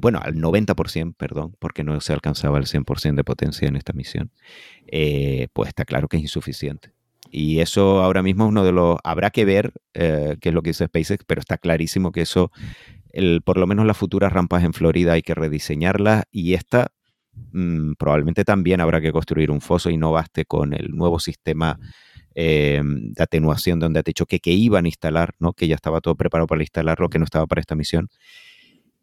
bueno, 0.00 0.20
al 0.22 0.34
90%, 0.34 1.14
perdón, 1.16 1.56
porque 1.58 1.84
no 1.84 2.00
se 2.00 2.12
alcanzaba 2.12 2.58
el 2.58 2.66
100% 2.66 3.14
de 3.14 3.24
potencia 3.24 3.68
en 3.68 3.76
esta 3.76 3.92
misión, 3.92 4.30
eh, 4.86 5.48
pues 5.52 5.68
está 5.68 5.84
claro 5.84 6.08
que 6.08 6.18
es 6.18 6.22
insuficiente. 6.22 6.92
Y 7.30 7.60
eso 7.60 8.02
ahora 8.02 8.22
mismo 8.22 8.44
es 8.44 8.50
uno 8.50 8.64
de 8.64 8.72
los... 8.72 8.98
Habrá 9.04 9.30
que 9.30 9.44
ver 9.44 9.72
eh, 9.94 10.36
qué 10.40 10.50
es 10.50 10.54
lo 10.54 10.62
que 10.62 10.70
dice 10.70 10.86
SpaceX, 10.86 11.24
pero 11.26 11.40
está 11.40 11.58
clarísimo 11.58 12.12
que 12.12 12.22
eso, 12.22 12.50
el, 13.12 13.42
por 13.42 13.58
lo 13.58 13.66
menos 13.66 13.86
las 13.86 13.96
futuras 13.96 14.32
rampas 14.32 14.64
en 14.64 14.72
Florida 14.72 15.12
hay 15.12 15.22
que 15.22 15.34
rediseñarlas 15.34 16.24
y 16.30 16.54
esta 16.54 16.88
mm, 17.52 17.92
probablemente 17.98 18.44
también 18.44 18.80
habrá 18.80 19.00
que 19.00 19.12
construir 19.12 19.50
un 19.50 19.60
foso 19.60 19.90
y 19.90 19.96
no 19.96 20.12
baste 20.12 20.44
con 20.46 20.72
el 20.72 20.90
nuevo 20.90 21.18
sistema 21.18 21.78
de 22.34 23.14
atenuación 23.18 23.80
donde 23.80 23.98
ha 23.98 24.04
dicho 24.04 24.24
que, 24.24 24.38
que 24.38 24.52
iban 24.52 24.84
a 24.84 24.88
instalar, 24.88 25.34
¿no? 25.40 25.54
que 25.54 25.66
ya 25.66 25.74
estaba 25.74 26.00
todo 26.00 26.14
preparado 26.14 26.46
para 26.46 26.62
instalarlo, 26.62 27.08
que 27.08 27.18
no 27.18 27.24
estaba 27.24 27.48
para 27.48 27.60
esta 27.60 27.74
misión 27.74 28.10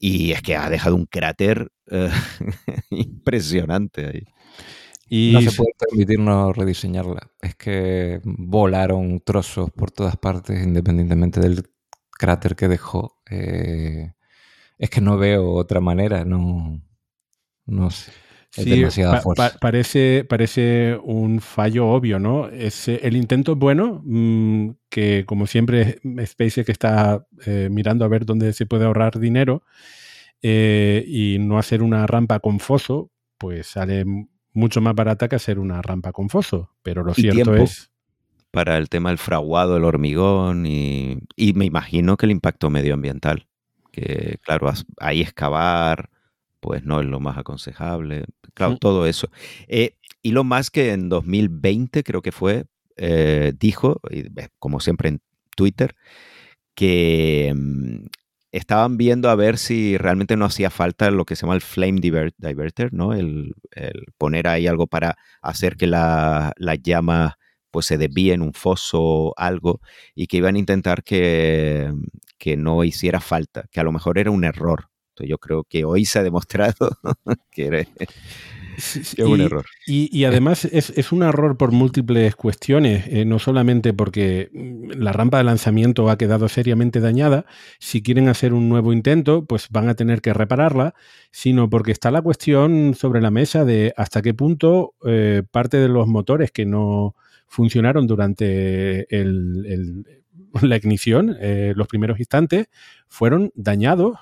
y 0.07 0.33
es 0.33 0.41
que 0.43 0.55
ha 0.55 0.69
dejado 0.69 0.95
un 0.95 1.07
cráter 1.07 1.71
eh, 1.89 2.11
impresionante 2.91 4.05
ahí. 4.05 4.23
Y 5.07 5.31
no 5.33 5.41
se 5.41 5.51
puede 5.51 5.71
permitirnos 5.79 6.55
rediseñarla. 6.55 7.31
Es 7.41 7.55
que 7.55 8.21
volaron 8.23 9.19
trozos 9.21 9.71
por 9.71 9.89
todas 9.89 10.15
partes, 10.15 10.63
independientemente 10.63 11.39
del 11.39 11.63
cráter 12.11 12.55
que 12.55 12.67
dejó. 12.67 13.19
Eh, 13.31 14.13
es 14.77 14.89
que 14.91 15.01
no 15.01 15.17
veo 15.17 15.53
otra 15.53 15.79
manera, 15.79 16.23
no, 16.23 16.79
no 17.65 17.89
sé 17.89 18.11
parece, 19.59 20.25
parece 20.27 20.97
un 21.03 21.41
fallo 21.41 21.87
obvio, 21.87 22.19
¿no? 22.19 22.47
Es, 22.47 22.87
eh, 22.87 22.99
el 23.03 23.15
intento 23.15 23.53
es 23.53 23.57
bueno, 23.57 24.01
mm, 24.05 24.69
que 24.89 25.25
como 25.25 25.47
siempre 25.47 25.99
SpaceX 26.25 26.69
está 26.69 27.25
eh, 27.45 27.69
mirando 27.71 28.05
a 28.05 28.07
ver 28.07 28.25
dónde 28.25 28.53
se 28.53 28.65
puede 28.65 28.85
ahorrar 28.85 29.19
dinero 29.19 29.63
eh, 30.41 31.03
y 31.07 31.37
no 31.39 31.57
hacer 31.57 31.81
una 31.81 32.07
rampa 32.07 32.39
con 32.39 32.59
foso, 32.59 33.11
pues 33.37 33.67
sale 33.67 34.05
mucho 34.53 34.79
más 34.81 34.95
barata 34.95 35.27
que 35.27 35.35
hacer 35.35 35.59
una 35.59 35.81
rampa 35.81 36.11
con 36.11 36.29
foso. 36.29 36.71
Pero 36.81 37.03
lo 37.03 37.13
cierto 37.13 37.55
es... 37.55 37.91
Para 38.51 38.77
el 38.77 38.87
tema 38.87 39.09
del 39.09 39.17
fraguado, 39.17 39.75
el 39.75 39.83
hormigón 39.83 40.65
y, 40.65 41.17
y 41.35 41.53
me 41.53 41.65
imagino 41.65 42.15
que 42.15 42.25
el 42.25 42.31
impacto 42.31 42.69
medioambiental. 42.69 43.47
Que 43.91 44.37
claro, 44.41 44.71
ahí 44.97 45.21
excavar 45.21 46.09
pues 46.65 46.83
no 46.83 46.99
es 46.99 47.05
lo 47.05 47.19
más 47.19 47.37
aconsejable. 47.37 48.25
Claro, 48.55 48.77
todo 48.77 49.05
eso. 49.05 49.29
Eh, 49.67 49.95
y 50.23 50.31
lo 50.31 50.43
más 50.43 50.71
que 50.71 50.91
en 50.93 51.09
2020 51.09 52.03
creo 52.03 52.21
que 52.23 52.31
fue, 52.31 52.65
eh, 52.97 53.53
dijo, 53.59 54.01
como 54.57 54.79
siempre 54.79 55.09
en 55.09 55.21
Twitter, 55.55 55.95
que 56.75 57.53
mm, 57.55 58.07
estaban 58.51 58.97
viendo 58.97 59.29
a 59.29 59.35
ver 59.35 59.57
si 59.57 59.97
realmente 59.97 60.37
no 60.37 60.45
hacía 60.45 60.69
falta 60.69 61.11
lo 61.11 61.25
que 61.25 61.35
se 61.35 61.41
llama 61.43 61.55
el 61.55 61.61
flame 61.61 61.99
diverter, 62.01 62.93
¿no? 62.93 63.13
El, 63.13 63.53
poner 64.17 64.47
ahí 64.47 64.67
algo 64.67 64.87
para 64.87 65.17
hacer 65.41 65.75
que 65.75 65.87
la, 65.87 66.53
la 66.57 66.75
llama 66.75 67.37
pues 67.71 67.87
se 67.87 67.97
desvíe 67.97 68.31
en 68.33 68.41
un 68.41 68.53
foso 68.53 69.01
o 69.01 69.33
algo 69.37 69.81
y 70.15 70.27
que 70.27 70.37
iban 70.37 70.55
a 70.55 70.59
intentar 70.59 71.03
que, 71.03 71.91
que 72.37 72.55
no 72.57 72.85
hiciera 72.85 73.19
falta, 73.19 73.65
que 73.71 73.81
a 73.81 73.83
lo 73.83 73.91
mejor 73.91 74.17
era 74.17 74.31
un 74.31 74.45
error 74.45 74.89
yo 75.23 75.37
creo 75.37 75.63
que 75.63 75.85
hoy 75.85 76.05
se 76.05 76.19
ha 76.19 76.23
demostrado 76.23 76.75
que 77.51 77.87
es 78.77 79.15
un 79.19 79.41
error. 79.41 79.65
Y, 79.85 80.25
además 80.25 80.65
es, 80.65 81.11
un 81.11 81.23
error 81.23 81.57
por 81.57 81.71
múltiples 81.71 82.35
cuestiones, 82.35 83.05
eh, 83.07 83.25
no 83.25 83.39
solamente 83.39 83.93
porque 83.93 84.49
mm, 84.53 84.91
la 85.01 85.11
rampa 85.13 85.37
de 85.37 85.43
lanzamiento 85.43 86.09
ha 86.09 86.17
quedado 86.17 86.49
seriamente 86.49 86.99
dañada, 86.99 87.45
si 87.79 88.01
quieren 88.01 88.27
hacer 88.27 88.53
un 88.53 88.69
nuevo 88.69 88.93
intento, 88.93 89.45
pues 89.45 89.67
van 89.69 89.89
a 89.89 89.95
tener 89.95 90.21
que 90.21 90.33
repararla, 90.33 90.95
sino 91.31 91.69
porque 91.69 91.91
está 91.91 92.11
la 92.11 92.21
cuestión 92.21 92.95
sobre 92.95 93.21
la 93.21 93.31
mesa 93.31 93.65
de 93.65 93.93
hasta 93.97 94.21
qué 94.21 94.33
punto 94.33 94.95
eh, 95.05 95.43
parte 95.49 95.77
de 95.77 95.89
los 95.89 96.07
motores 96.07 96.51
que 96.51 96.65
no 96.65 97.15
funcionaron 97.47 98.07
durante 98.07 99.07
la 100.61 100.75
ignición, 100.75 101.37
eh, 101.39 101.73
los 101.75 101.87
primeros 101.87 102.19
instantes, 102.19 102.67
fueron 103.07 103.51
dañados 103.55 104.17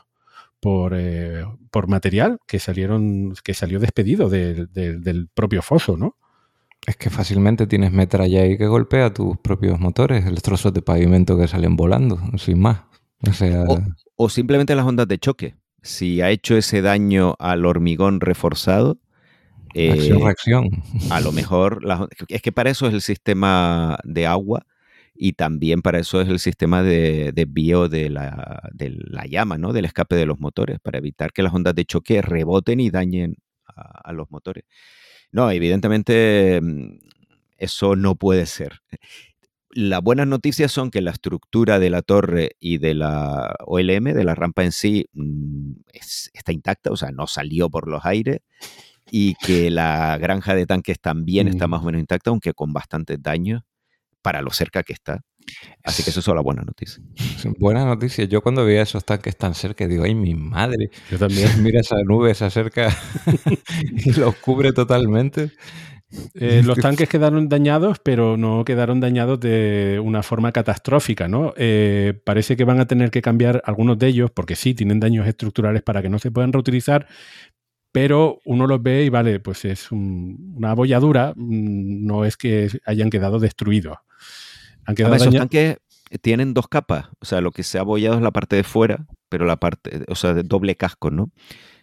por, 0.64 0.94
eh, 0.96 1.46
por 1.72 1.90
material 1.90 2.40
que 2.48 2.58
salieron, 2.58 3.34
que 3.44 3.54
salió 3.54 3.82
despedido 3.82 4.30
del 4.30 5.30
propio 5.34 5.62
foso, 5.62 5.98
¿no? 5.98 6.16
Es 6.88 6.96
que 6.96 7.10
fácilmente 7.10 7.68
tienes 7.68 7.92
metralla 7.92 8.44
ahí 8.44 8.58
que 8.58 8.68
golpea 8.68 9.14
tus 9.14 9.38
propios 9.38 9.78
motores, 9.80 10.26
los 10.26 10.42
trozos 10.42 10.74
de 10.74 10.82
pavimento 10.82 11.38
que 11.38 11.50
salen 11.50 11.76
volando, 11.76 12.18
sin 12.38 12.60
más. 12.60 12.84
O, 13.28 13.34
sea... 13.34 13.66
o, 14.16 14.30
simplemente 14.30 14.74
las 14.74 14.86
ondas 14.86 15.08
de 15.08 15.18
choque. 15.18 15.56
Si 15.82 16.22
ha 16.22 16.30
hecho 16.30 16.56
ese 16.56 16.82
daño 16.82 17.36
al 17.40 17.66
hormigón 17.66 18.22
reforzado, 18.22 19.00
Acción, 19.76 20.22
eh, 20.22 20.24
reacción. 20.24 20.70
A 21.10 21.20
lo 21.20 21.32
mejor, 21.32 21.82
es 22.30 22.42
que 22.44 22.52
para 22.52 22.70
eso 22.70 22.88
es 22.88 22.94
el 22.94 23.02
sistema 23.02 23.98
de 24.04 24.28
agua 24.28 24.68
y 25.16 25.34
también 25.34 25.82
para 25.82 26.00
eso 26.00 26.22
es 26.22 26.30
el 26.30 26.40
sistema 26.40 26.82
de 26.82 27.32
desvío 27.34 27.88
de 27.88 28.10
la, 28.10 28.70
de 28.74 28.90
la, 28.90 29.26
llama, 29.26 29.58
¿no? 29.58 29.74
Del 29.74 29.86
escape 29.86 30.16
de 30.16 30.26
los 30.26 30.40
motores, 30.40 30.80
para 30.80 30.98
evitar 30.98 31.32
que 31.32 31.44
las 31.44 31.54
ondas 31.54 31.76
de 31.76 31.86
choque 31.86 32.22
reboten 32.22 32.80
y 32.80 32.90
dañen 32.90 33.38
a, 33.66 34.12
los 34.14 34.30
motores. 34.32 34.66
No, 35.32 35.52
evidentemente 35.52 36.60
mm, 36.62 36.98
eso 37.58 37.96
no 37.96 38.16
puede 38.16 38.46
ser. 38.46 38.82
Las 39.70 40.02
buenas 40.02 40.28
noticias 40.28 40.72
son 40.72 40.92
que 40.92 41.02
la 41.02 41.12
estructura 41.12 41.80
de 41.80 41.90
la 41.90 42.04
torre 42.04 42.52
y 42.60 42.78
de 42.78 42.94
la 42.94 43.56
OLM, 43.66 44.14
de 44.14 44.24
la 44.24 44.36
rampa 44.36 44.64
en 44.64 44.72
sí, 44.72 45.08
mm, 45.14 45.74
está 46.34 46.52
intacta, 46.52 46.92
o 46.92 46.98
sea, 46.98 47.12
no 47.12 47.28
salió 47.28 47.70
por 47.70 47.88
los 47.88 48.06
aires 48.06 48.40
y 49.12 49.36
que 49.36 49.70
la 49.70 50.18
granja 50.18 50.56
de 50.56 50.66
tanques 50.66 51.00
también 51.00 51.48
está 51.48 51.68
más 51.68 51.82
o 51.82 51.86
menos 51.86 52.00
intacta, 52.02 52.30
aunque 52.30 52.54
con 52.54 52.74
bastantes 52.74 53.22
daños 53.22 53.64
para 54.24 54.42
lo 54.42 54.50
cerca 54.50 54.82
que 54.82 54.94
está. 54.94 55.22
Así 55.84 56.04
que 56.04 56.10
eso 56.10 56.22
es 56.22 56.28
la 56.28 56.42
buena 56.42 56.64
noticia. 56.64 57.04
Buena 57.60 57.86
noticia. 57.86 58.24
Yo 58.26 58.42
cuando 58.42 58.66
veía 58.66 58.82
esos 58.82 59.06
tanques 59.06 59.38
tan 59.38 59.54
cerca, 59.54 59.86
digo, 59.88 60.04
ay, 60.04 60.16
mi 60.16 60.34
madre. 60.34 60.90
Yo 61.12 61.20
también. 61.20 61.50
Mira 61.62 61.82
esa 61.82 61.98
nube, 62.04 62.34
se 62.34 62.46
acerca 62.46 62.96
y 63.84 64.12
los 64.14 64.36
cubre 64.38 64.72
totalmente. 64.72 65.52
Eh, 66.36 66.62
los 66.64 66.78
tanques 66.78 67.10
quedaron 67.10 67.50
dañados, 67.50 68.00
pero 68.00 68.38
no 68.38 68.64
quedaron 68.66 69.00
dañados 69.00 69.40
de 69.40 70.00
una 70.04 70.24
forma 70.24 70.52
catastrófica, 70.52 71.28
¿no? 71.28 71.54
Eh, 71.58 72.14
parece 72.24 72.56
que 72.56 72.66
van 72.66 72.80
a 72.80 72.86
tener 72.86 73.10
que 73.10 73.22
cambiar 73.22 73.62
algunos 73.66 73.98
de 73.98 74.08
ellos, 74.08 74.32
porque 74.32 74.56
sí, 74.56 74.74
tienen 74.74 75.00
daños 75.00 75.28
estructurales 75.28 75.82
para 75.82 76.02
que 76.02 76.10
no 76.10 76.20
se 76.20 76.32
puedan 76.32 76.54
reutilizar, 76.54 77.08
pero 77.94 78.42
uno 78.44 78.68
los 78.68 78.82
ve 78.84 79.06
y 79.06 79.10
vale, 79.10 79.40
pues 79.40 79.64
es 79.64 79.92
una 79.92 80.72
abolladura, 80.72 81.32
mm, 81.36 82.06
no 82.06 82.26
es 82.26 82.36
que 82.36 82.68
hayan 82.86 83.10
quedado 83.10 83.40
destruidos. 83.40 84.00
Han 84.86 84.96
quedado 84.96 85.16
esos 85.16 85.34
tanques 85.34 85.78
tienen 86.22 86.54
dos 86.54 86.68
capas, 86.68 87.08
o 87.20 87.26
sea, 87.26 87.42
lo 87.42 87.52
que 87.52 87.64
se 87.64 87.78
ha 87.78 87.82
abollado 87.82 88.18
es 88.18 88.22
la 88.22 88.32
parte 88.32 88.56
de 88.56 88.64
fuera, 88.64 89.06
pero 89.30 89.46
la 89.46 89.58
parte, 89.58 90.04
o 90.08 90.16
sea, 90.16 90.34
de 90.34 90.44
doble 90.44 90.76
casco, 90.76 91.10
¿no? 91.10 91.32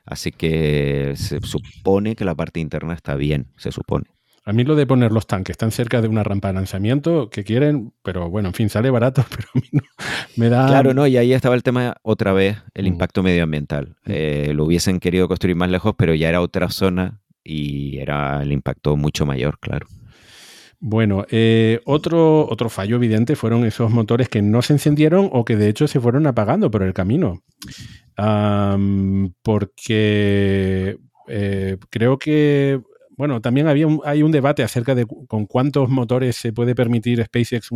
Así 0.05 0.31
que 0.33 1.15
se 1.17 1.41
supone 1.41 2.17
que 2.17 2.25
la 2.25 2.35
parte 2.35 2.61
interna 2.61 2.95
está 2.95 3.15
bien, 3.15 3.49
se 3.57 3.73
supone. 3.73 4.07
A 4.45 4.53
mí 4.53 4.65
lo 4.65 4.75
de 4.75 4.87
poner 4.87 5.13
los 5.13 5.27
tanques 5.27 5.59
tan 5.59 5.71
cerca 5.71 6.01
de 6.01 6.09
una 6.09 6.25
rampa 6.25 6.49
de 6.49 6.55
lanzamiento 6.55 7.29
que 7.29 7.45
quieren, 7.45 7.93
pero 8.03 8.31
bueno, 8.31 8.49
en 8.49 8.55
fin, 8.55 8.71
sale 8.71 8.89
barato, 8.91 9.25
pero 9.31 9.49
a 9.55 9.59
mí 9.59 9.69
no, 9.73 9.83
me 10.37 10.49
da... 10.49 10.67
Claro, 10.67 10.95
no, 10.95 11.07
y 11.07 11.17
ahí 11.19 11.33
estaba 11.33 11.55
el 11.55 11.63
tema 11.63 11.97
otra 12.03 12.33
vez, 12.33 12.57
el 12.75 12.85
mm. 12.85 12.89
impacto 12.89 13.23
medioambiental. 13.23 13.97
Eh, 14.07 14.53
lo 14.55 14.65
hubiesen 14.65 14.99
querido 14.99 15.29
construir 15.29 15.57
más 15.57 15.71
lejos, 15.71 15.95
pero 15.97 16.15
ya 16.15 16.29
era 16.29 16.41
otra 16.41 16.71
zona 16.71 17.21
y 17.45 17.99
era 17.99 18.43
el 18.43 18.53
impacto 18.53 18.97
mucho 18.97 19.27
mayor, 19.27 19.59
claro. 19.59 19.87
Bueno, 20.83 21.27
eh, 21.31 21.81
otro, 21.85 22.49
otro 22.49 22.71
fallo 22.71 22.97
evidente 22.97 23.37
fueron 23.37 23.67
esos 23.67 23.91
motores 23.91 24.31
que 24.31 24.41
no 24.41 24.63
se 24.63 24.73
encendieron 24.73 25.29
o 25.31 25.45
que 25.45 25.57
de 25.57 25.69
hecho 25.69 25.87
se 25.87 26.01
fueron 26.01 26.27
apagando 26.27 26.71
por 26.71 26.83
el 26.83 26.95
camino. 26.95 27.43
porque 29.43 30.97
eh, 31.29 31.77
creo 31.91 32.19
que 32.19 32.81
bueno, 33.21 33.43
también 33.43 33.69
había 33.69 33.87
hay 34.07 34.23
un 34.23 34.33
debate 34.33 34.63
acerca 34.63 34.95
de 34.95 35.05
con 35.05 35.45
cuántos 35.45 35.91
motores 35.91 36.37
se 36.37 36.55
puede 36.55 36.75
permitir 36.75 37.23
SpaceX 37.23 37.69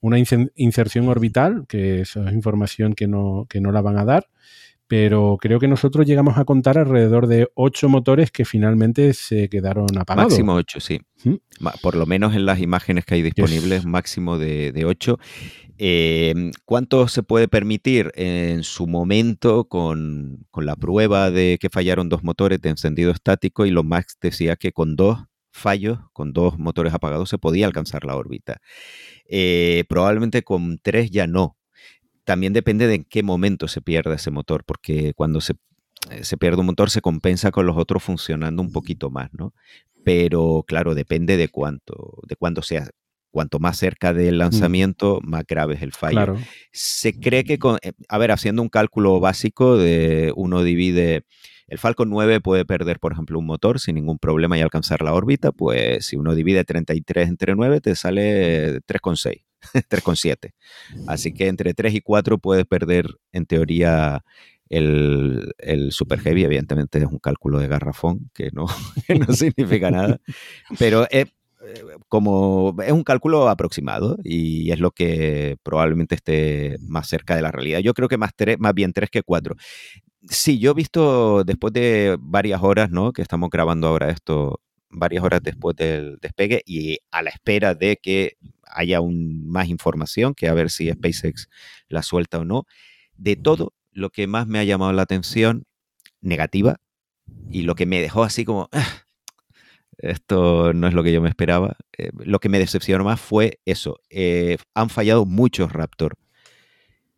una 0.00 0.18
inserción 0.54 1.08
orbital, 1.08 1.64
que 1.66 2.02
eso 2.02 2.24
es 2.24 2.32
información 2.32 2.94
que 2.94 3.08
no, 3.08 3.46
que 3.48 3.60
no 3.60 3.72
la 3.72 3.80
van 3.80 3.98
a 3.98 4.04
dar, 4.04 4.28
pero 4.86 5.36
creo 5.40 5.58
que 5.58 5.66
nosotros 5.66 6.06
llegamos 6.06 6.38
a 6.38 6.44
contar 6.44 6.78
alrededor 6.78 7.26
de 7.26 7.48
ocho 7.54 7.88
motores 7.88 8.30
que 8.30 8.44
finalmente 8.44 9.14
se 9.14 9.48
quedaron 9.48 9.88
apagados. 9.98 10.30
Máximo 10.30 10.54
ocho, 10.54 10.78
sí. 10.78 11.00
¿Mm? 11.24 11.34
Por 11.82 11.96
lo 11.96 12.06
menos 12.06 12.36
en 12.36 12.46
las 12.46 12.60
imágenes 12.60 13.04
que 13.04 13.16
hay 13.16 13.22
disponibles, 13.22 13.84
máximo 13.84 14.38
de, 14.38 14.70
de 14.70 14.84
ocho. 14.84 15.18
Em, 15.84 16.52
¿Cuánto 16.64 17.08
se 17.08 17.24
puede 17.24 17.48
permitir 17.48 18.12
en 18.14 18.62
su 18.62 18.86
momento 18.86 19.64
con, 19.64 20.46
la 20.54 20.76
prueba 20.76 21.32
de 21.32 21.58
que 21.60 21.70
fallaron 21.70 22.08
dos 22.08 22.22
motores 22.22 22.60
de 22.60 22.68
encendido 22.68 23.10
estático 23.10 23.66
y 23.66 23.72
lo 23.72 23.82
Max 23.82 24.16
decía 24.20 24.54
que 24.54 24.70
con 24.70 24.94
dos 24.94 25.24
fallos, 25.50 25.98
con 26.12 26.32
dos 26.32 26.56
motores 26.56 26.94
apagados, 26.94 27.30
se 27.30 27.38
podía 27.38 27.66
alcanzar 27.66 28.04
la 28.04 28.14
órbita? 28.14 28.60
Eh, 29.26 29.82
probablemente 29.88 30.44
con 30.44 30.78
tres 30.78 31.10
ya 31.10 31.26
no. 31.26 31.56
También 32.24 32.52
depende 32.52 32.86
de 32.86 32.94
en 32.96 33.04
qué 33.04 33.24
momento 33.24 33.66
se 33.66 33.80
pierda 33.82 34.14
ese 34.14 34.30
motor, 34.30 34.64
porque 34.64 35.14
cuando 35.14 35.40
se, 35.40 35.54
eh, 36.10 36.22
se 36.22 36.36
pierde 36.36 36.60
un 36.60 36.66
motor 36.66 36.90
se 36.90 37.00
compensa 37.00 37.50
con 37.50 37.66
los 37.66 37.76
otros 37.76 38.04
funcionando 38.04 38.62
un 38.62 38.70
poquito 38.70 39.10
más, 39.10 39.30
¿no? 39.32 39.52
Pero 40.04 40.64
claro, 40.66 40.94
depende 40.94 41.36
de 41.36 41.48
cuánto, 41.48 42.20
de 42.28 42.36
cuándo 42.36 42.62
sea 42.62 42.88
cuanto 43.32 43.58
más 43.58 43.78
cerca 43.78 44.12
del 44.12 44.36
mm. 44.36 44.38
lanzamiento, 44.38 45.20
más 45.22 45.44
grave 45.44 45.74
es 45.74 45.82
el 45.82 45.92
fallo. 45.92 46.36
Se 46.70 47.18
cree 47.18 47.42
que, 47.42 47.58
con, 47.58 47.78
eh, 47.82 47.92
a 48.08 48.18
ver, 48.18 48.30
haciendo 48.30 48.62
un 48.62 48.68
cálculo 48.68 49.18
básico, 49.18 49.76
de 49.76 50.32
uno 50.36 50.62
divide, 50.62 51.24
el 51.66 51.78
Falcon 51.78 52.10
9 52.10 52.40
puede 52.40 52.64
perder, 52.64 53.00
por 53.00 53.12
ejemplo, 53.12 53.38
un 53.38 53.46
motor 53.46 53.80
sin 53.80 53.96
ningún 53.96 54.18
problema 54.18 54.56
y 54.58 54.60
alcanzar 54.60 55.02
la 55.02 55.14
órbita, 55.14 55.50
pues 55.50 56.06
si 56.06 56.16
uno 56.16 56.34
divide 56.34 56.64
33 56.64 57.28
entre 57.28 57.56
9, 57.56 57.80
te 57.80 57.96
sale 57.96 58.80
3,6, 58.82 59.42
3,7. 59.72 60.52
Así 61.08 61.32
que 61.32 61.48
entre 61.48 61.74
3 61.74 61.94
y 61.94 62.00
4 62.00 62.38
puedes 62.38 62.66
perder, 62.66 63.06
en 63.32 63.46
teoría, 63.46 64.22
el, 64.68 65.52
el, 65.58 65.92
Super 65.92 66.20
Heavy, 66.20 66.44
evidentemente 66.44 66.98
es 66.98 67.04
un 67.04 67.18
cálculo 67.18 67.58
de 67.58 67.68
garrafón 67.68 68.30
que 68.32 68.50
no, 68.52 68.66
no 69.26 69.34
significa 69.34 69.90
nada, 69.90 70.18
pero 70.78 71.06
eh, 71.10 71.26
como 72.08 72.76
es 72.84 72.92
un 72.92 73.04
cálculo 73.04 73.48
aproximado 73.48 74.18
y 74.24 74.70
es 74.70 74.80
lo 74.80 74.90
que 74.90 75.56
probablemente 75.62 76.14
esté 76.14 76.76
más 76.80 77.08
cerca 77.08 77.36
de 77.36 77.42
la 77.42 77.52
realidad. 77.52 77.80
Yo 77.80 77.94
creo 77.94 78.08
que 78.08 78.18
más, 78.18 78.32
tres, 78.34 78.58
más 78.58 78.74
bien 78.74 78.92
tres 78.92 79.10
que 79.10 79.22
cuatro. 79.22 79.56
Sí, 80.28 80.58
yo 80.58 80.72
he 80.72 80.74
visto 80.74 81.44
después 81.44 81.72
de 81.72 82.16
varias 82.20 82.62
horas, 82.62 82.90
¿no? 82.90 83.12
Que 83.12 83.22
estamos 83.22 83.50
grabando 83.50 83.88
ahora 83.88 84.10
esto, 84.10 84.60
varias 84.90 85.24
horas 85.24 85.42
después 85.42 85.76
del 85.76 86.18
despegue 86.20 86.62
y 86.64 86.98
a 87.10 87.22
la 87.22 87.30
espera 87.30 87.74
de 87.74 87.96
que 87.96 88.36
haya 88.64 89.00
un, 89.00 89.48
más 89.48 89.68
información, 89.68 90.34
que 90.34 90.48
a 90.48 90.54
ver 90.54 90.70
si 90.70 90.90
SpaceX 90.90 91.48
la 91.88 92.02
suelta 92.02 92.38
o 92.38 92.44
no. 92.44 92.64
De 93.16 93.36
todo, 93.36 93.74
lo 93.92 94.10
que 94.10 94.26
más 94.26 94.46
me 94.46 94.58
ha 94.58 94.64
llamado 94.64 94.92
la 94.92 95.02
atención, 95.02 95.64
negativa, 96.20 96.78
y 97.50 97.62
lo 97.62 97.74
que 97.74 97.86
me 97.86 98.00
dejó 98.00 98.24
así 98.24 98.44
como, 98.44 98.68
ah, 98.72 99.01
esto 99.98 100.72
no 100.72 100.86
es 100.86 100.94
lo 100.94 101.02
que 101.02 101.12
yo 101.12 101.20
me 101.20 101.28
esperaba. 101.28 101.76
Eh, 101.96 102.10
lo 102.18 102.40
que 102.40 102.48
me 102.48 102.58
decepcionó 102.58 103.04
más 103.04 103.20
fue 103.20 103.60
eso. 103.64 104.00
Eh, 104.10 104.56
han 104.74 104.90
fallado 104.90 105.24
muchos 105.24 105.72
Raptor. 105.72 106.16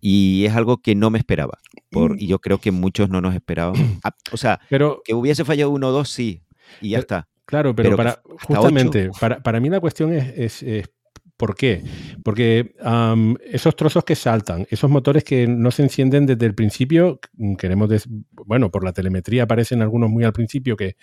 Y 0.01 0.45
es 0.45 0.55
algo 0.55 0.79
que 0.79 0.95
no 0.95 1.11
me 1.11 1.19
esperaba. 1.19 1.59
Por, 1.91 2.15
mm. 2.15 2.19
y 2.19 2.27
yo 2.27 2.39
creo 2.41 2.59
que 2.59 2.71
muchos 2.71 3.09
no 3.09 3.21
nos 3.21 3.35
esperaban. 3.35 3.75
Ah, 4.05 4.15
o 4.33 4.37
sea, 4.37 4.61
pero, 4.69 5.03
que 5.05 5.15
hubiese 5.15 5.45
fallado 5.45 5.71
uno 5.71 5.89
o 5.89 5.93
dos, 5.93 6.11
sí. 6.11 6.43
Y 6.81 6.91
ya 6.91 6.99
está. 6.99 7.29
Claro, 7.47 7.75
pero, 7.75 7.97
para, 7.97 8.23
justamente, 8.43 9.11
para, 9.21 9.43
para, 9.43 9.61
mí 9.61 9.69
la 9.69 9.81
cuestión 9.81 10.13
es, 10.13 10.63
es 10.63 10.91
¿Por 11.37 11.57
qué? 11.57 11.83
Porque 12.23 12.75
esos 13.51 13.75
trozos 13.75 14.05
que 14.05 14.15
saltan, 14.15 14.67
esos 14.71 14.89
motores 14.89 15.25
que 15.25 15.49
no 15.49 15.73
se 15.73 15.83
encienden 15.83 16.27
desde 16.27 16.47
el 16.47 16.55
principio, 16.55 17.19
mm, 17.37 17.57
queremos, 17.57 17.91
bueno, 18.47 18.71
por 18.71 18.85
la 18.85 18.93
telemetría 18.93 19.43
aparecen 19.43 19.83
algunos 19.83 20.11
muy 20.11 20.23
al 20.23 20.33
principio 20.33 20.77
que, 20.77 20.97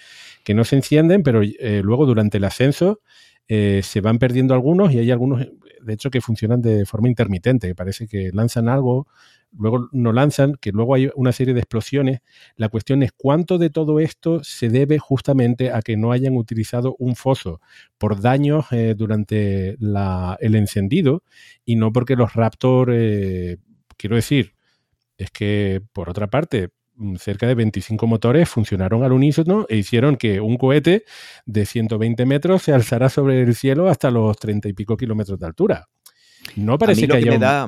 que 0.45 0.53
no 0.53 0.63
se 0.63 0.77
encienden, 0.77 1.23
pero 1.23 1.41
eh, 1.43 1.81
luego 1.83 2.05
durante 2.05 2.37
el 2.37 2.45
ascenso 2.45 3.01
eh, 3.49 3.81
se 3.83 3.99
van 3.99 4.19
perdiendo 4.19 4.53
algunos 4.53 4.93
y 4.93 4.99
hay 4.99 5.11
algunos, 5.11 5.45
de 5.81 5.93
hecho, 5.93 6.09
que 6.09 6.21
funcionan 6.21 6.61
de 6.61 6.85
forma 6.85 7.09
intermitente, 7.09 7.75
parece 7.75 8.07
que 8.07 8.31
lanzan 8.31 8.69
algo 8.69 9.07
luego 9.57 9.89
no 9.91 10.13
lanzan, 10.13 10.55
que 10.55 10.71
luego 10.71 10.95
hay 10.95 11.09
una 11.15 11.31
serie 11.31 11.53
de 11.53 11.59
explosiones. 11.59 12.21
La 12.55 12.69
cuestión 12.69 13.03
es 13.03 13.11
cuánto 13.15 13.57
de 13.57 13.69
todo 13.69 13.99
esto 13.99 14.43
se 14.43 14.69
debe 14.69 14.99
justamente 14.99 15.71
a 15.71 15.81
que 15.81 15.97
no 15.97 16.11
hayan 16.11 16.35
utilizado 16.35 16.95
un 16.99 17.15
foso 17.15 17.59
por 17.97 18.21
daños 18.21 18.65
eh, 18.71 18.95
durante 18.95 19.77
el 20.39 20.55
encendido 20.55 21.23
y 21.65 21.75
no 21.75 21.91
porque 21.91 22.15
los 22.15 22.33
Raptor, 22.33 22.91
eh, 22.93 23.57
quiero 23.97 24.15
decir, 24.15 24.55
es 25.17 25.31
que 25.31 25.81
por 25.93 26.09
otra 26.09 26.27
parte, 26.27 26.69
mm, 26.95 27.15
cerca 27.15 27.47
de 27.47 27.55
25 27.55 28.07
motores 28.07 28.49
funcionaron 28.49 29.03
al 29.03 29.11
unísono 29.11 29.65
e 29.69 29.77
hicieron 29.77 30.15
que 30.15 30.39
un 30.39 30.57
cohete 30.57 31.03
de 31.45 31.65
120 31.65 32.25
metros 32.25 32.63
se 32.63 32.73
alzara 32.73 33.09
sobre 33.09 33.41
el 33.41 33.55
cielo 33.55 33.89
hasta 33.89 34.11
los 34.11 34.37
30 34.37 34.69
y 34.69 34.73
pico 34.73 34.97
kilómetros 34.97 35.39
de 35.39 35.45
altura. 35.45 35.89
No 36.55 36.77
parece 36.77 37.07
que, 37.07 37.17
haya. 37.17 37.31
Me 37.31 37.37
da 37.37 37.67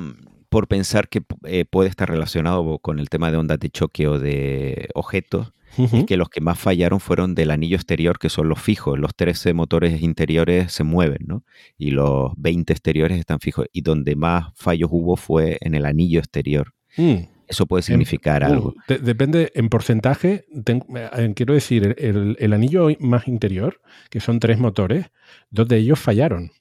por 0.54 0.68
pensar 0.68 1.10
que 1.10 1.24
eh, 1.46 1.66
puede 1.66 1.90
estar 1.90 2.08
relacionado 2.08 2.78
con 2.78 3.00
el 3.00 3.10
tema 3.10 3.32
de 3.32 3.38
ondas 3.38 3.60
de 3.60 3.72
choque 3.72 4.08
o 4.08 4.20
de 4.20 4.90
objetos. 4.94 5.52
Es 5.76 6.06
que 6.06 6.18
los 6.18 6.30
que 6.30 6.40
más 6.40 6.60
fallaron 6.60 7.00
fueron 7.00 7.34
del 7.34 7.50
anillo 7.50 7.76
exterior, 7.76 8.20
que 8.20 8.30
son 8.30 8.48
los 8.48 8.62
fijos. 8.62 9.00
Los 9.00 9.16
13 9.16 9.56
motores 9.56 10.04
interiores 10.04 10.72
se 10.72 10.84
mueven, 10.84 11.22
¿no? 11.26 11.44
Y 11.80 11.90
los 11.90 12.34
20 12.38 12.72
exteriores 12.72 13.18
están 13.18 13.40
fijos. 13.40 13.66
Y 13.74 13.82
donde 13.82 14.16
más 14.16 14.52
fallos 14.54 14.90
hubo 14.92 15.16
fue 15.16 15.58
en 15.62 15.74
el 15.74 15.88
anillo 15.88 16.20
exterior. 16.20 16.76
Mm. 16.96 17.16
Eso 17.48 17.66
puede 17.66 17.82
significar 17.82 18.44
algo. 18.44 18.76
depende, 18.88 19.52
en 19.56 19.70
porcentaje, 19.70 20.46
eh, 20.68 21.34
quiero 21.36 21.56
decir, 21.56 21.96
el, 21.98 22.38
el, 22.40 22.54
anillo 22.54 22.90
más 23.00 23.28
interior, 23.28 23.82
que 24.12 24.20
son 24.20 24.40
tres 24.40 24.60
motores, 24.60 25.08
dos 25.50 25.68
de 25.68 25.78
ellos 25.78 26.00
fallaron. 26.00 26.52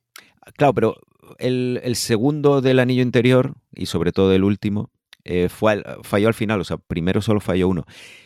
Claro, 0.57 0.73
pero 0.73 0.97
el, 1.39 1.97
segundo 1.97 2.61
del 2.61 2.81
anillo 2.81 3.03
interior, 3.03 3.55
y 3.75 3.87
sobre 3.87 4.13
todo 4.13 4.33
el 4.33 4.45
último, 4.45 4.91
eh, 5.25 5.49
fue 5.49 5.83
falló 6.03 6.29
al 6.29 6.35
final, 6.35 6.61
o 6.61 6.65
sea, 6.65 6.79
primero 6.79 7.23
solo 7.23 7.41
falló 7.41 7.69
uno. 7.69 7.85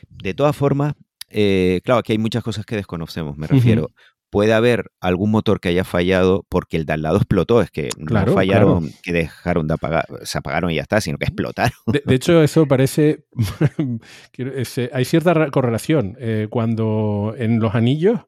De 0.09 0.35
todas 0.35 0.57
formas, 0.57 0.95
eh, 1.29 1.81
claro, 1.85 2.01
aquí 2.01 2.13
hay 2.13 2.19
muchas 2.19 2.43
cosas 2.43 2.65
que 2.65 2.77
desconocemos, 2.77 3.37
me 3.37 3.47
refiero. 3.47 3.91
Puede 4.29 4.53
haber 4.53 4.91
algún 5.01 5.31
motor 5.31 5.61
que 5.61 5.69
haya 5.69 5.85
fallado 5.85 6.45
porque 6.49 6.77
el 6.77 6.85
de 6.85 6.95
al 6.95 7.03
lado 7.03 7.17
explotó, 7.17 7.63
es 7.63 7.71
que 7.71 7.91
no 7.97 8.27
fallaron, 8.27 8.91
que 9.03 9.13
dejaron 9.13 9.69
de 9.69 9.75
apagar, 9.75 10.05
se 10.25 10.39
apagaron 10.39 10.71
y 10.71 10.75
ya 10.75 10.83
está, 10.83 11.01
sino 11.01 11.17
que 11.17 11.27
explotaron. 11.27 11.79
De, 11.87 12.15
hecho, 12.15 12.43
eso 12.43 12.67
parece, 12.67 13.25
hay 14.93 15.05
cierta 15.05 15.51
correlación. 15.51 16.17
Eh, 16.19 16.49
cuando 16.51 17.35
en 17.39 17.61
los 17.61 17.75
anillos 17.75 18.21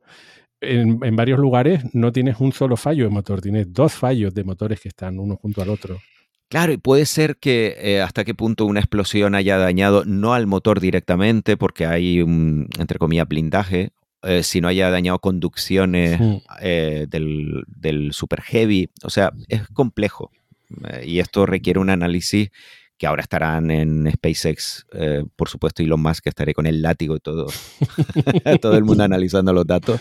en, 0.61 1.17
varios 1.17 1.39
lugares 1.39 1.83
no 1.93 2.13
tienes 2.13 2.41
un 2.41 2.53
solo 2.53 2.77
fallo 2.77 3.05
de 3.05 3.11
motor, 3.11 3.41
tienes 3.41 3.73
dos 3.73 3.93
fallos 3.93 4.35
de 4.35 4.45
motores 4.45 4.81
que 4.81 4.89
están 4.89 5.19
uno 5.19 5.37
junto 5.37 5.63
al 5.63 5.71
otro. 5.71 5.99
Claro, 6.49 6.73
y 6.73 6.79
puede 6.79 7.05
ser 7.05 7.37
que 7.37 7.77
eh, 7.79 8.01
hasta 8.01 8.25
qué 8.25 8.35
punto 8.35 8.65
una 8.65 8.81
explosión 8.81 9.35
haya 9.35 9.59
dañado 9.59 10.05
no 10.07 10.33
al 10.33 10.47
motor 10.47 10.81
directamente, 10.81 11.57
porque 11.57 11.85
hay 11.85 12.23
un, 12.23 12.69
entre 12.79 12.99
comillas, 12.99 13.29
blindaje, 13.29 13.91
eh, 14.23 14.43
sino 14.43 14.69
haya 14.69 14.91
dañado 14.91 15.19
conducciones 15.19 16.19
eh, 16.61 17.07
del, 17.09 17.65
del, 17.67 18.13
Super 18.13 18.41
Heavy. 18.41 18.89
O 19.05 19.11
sea, 19.11 19.31
es 19.49 19.69
complejo. 19.69 20.31
y 21.05 21.19
esto 21.19 21.45
requiere 21.45 21.81
un 21.81 21.91
análisis 21.91 22.51
que 22.97 23.07
ahora 23.07 23.23
estarán 23.23 23.71
en 23.71 24.11
SpaceX, 24.11 24.87
por 25.37 25.49
supuesto, 25.49 25.83
Elon 25.83 26.01
Musk, 26.01 26.25
que 26.25 26.31
estaré 26.31 26.53
con 26.53 26.67
el 26.67 26.83
látigo 26.83 27.15
y 27.15 27.21
todo, 27.21 27.47
todo 28.61 28.77
el 28.77 28.85
mundo 28.85 29.05
analizando 29.05 29.53
los 29.53 29.67
datos 29.67 30.01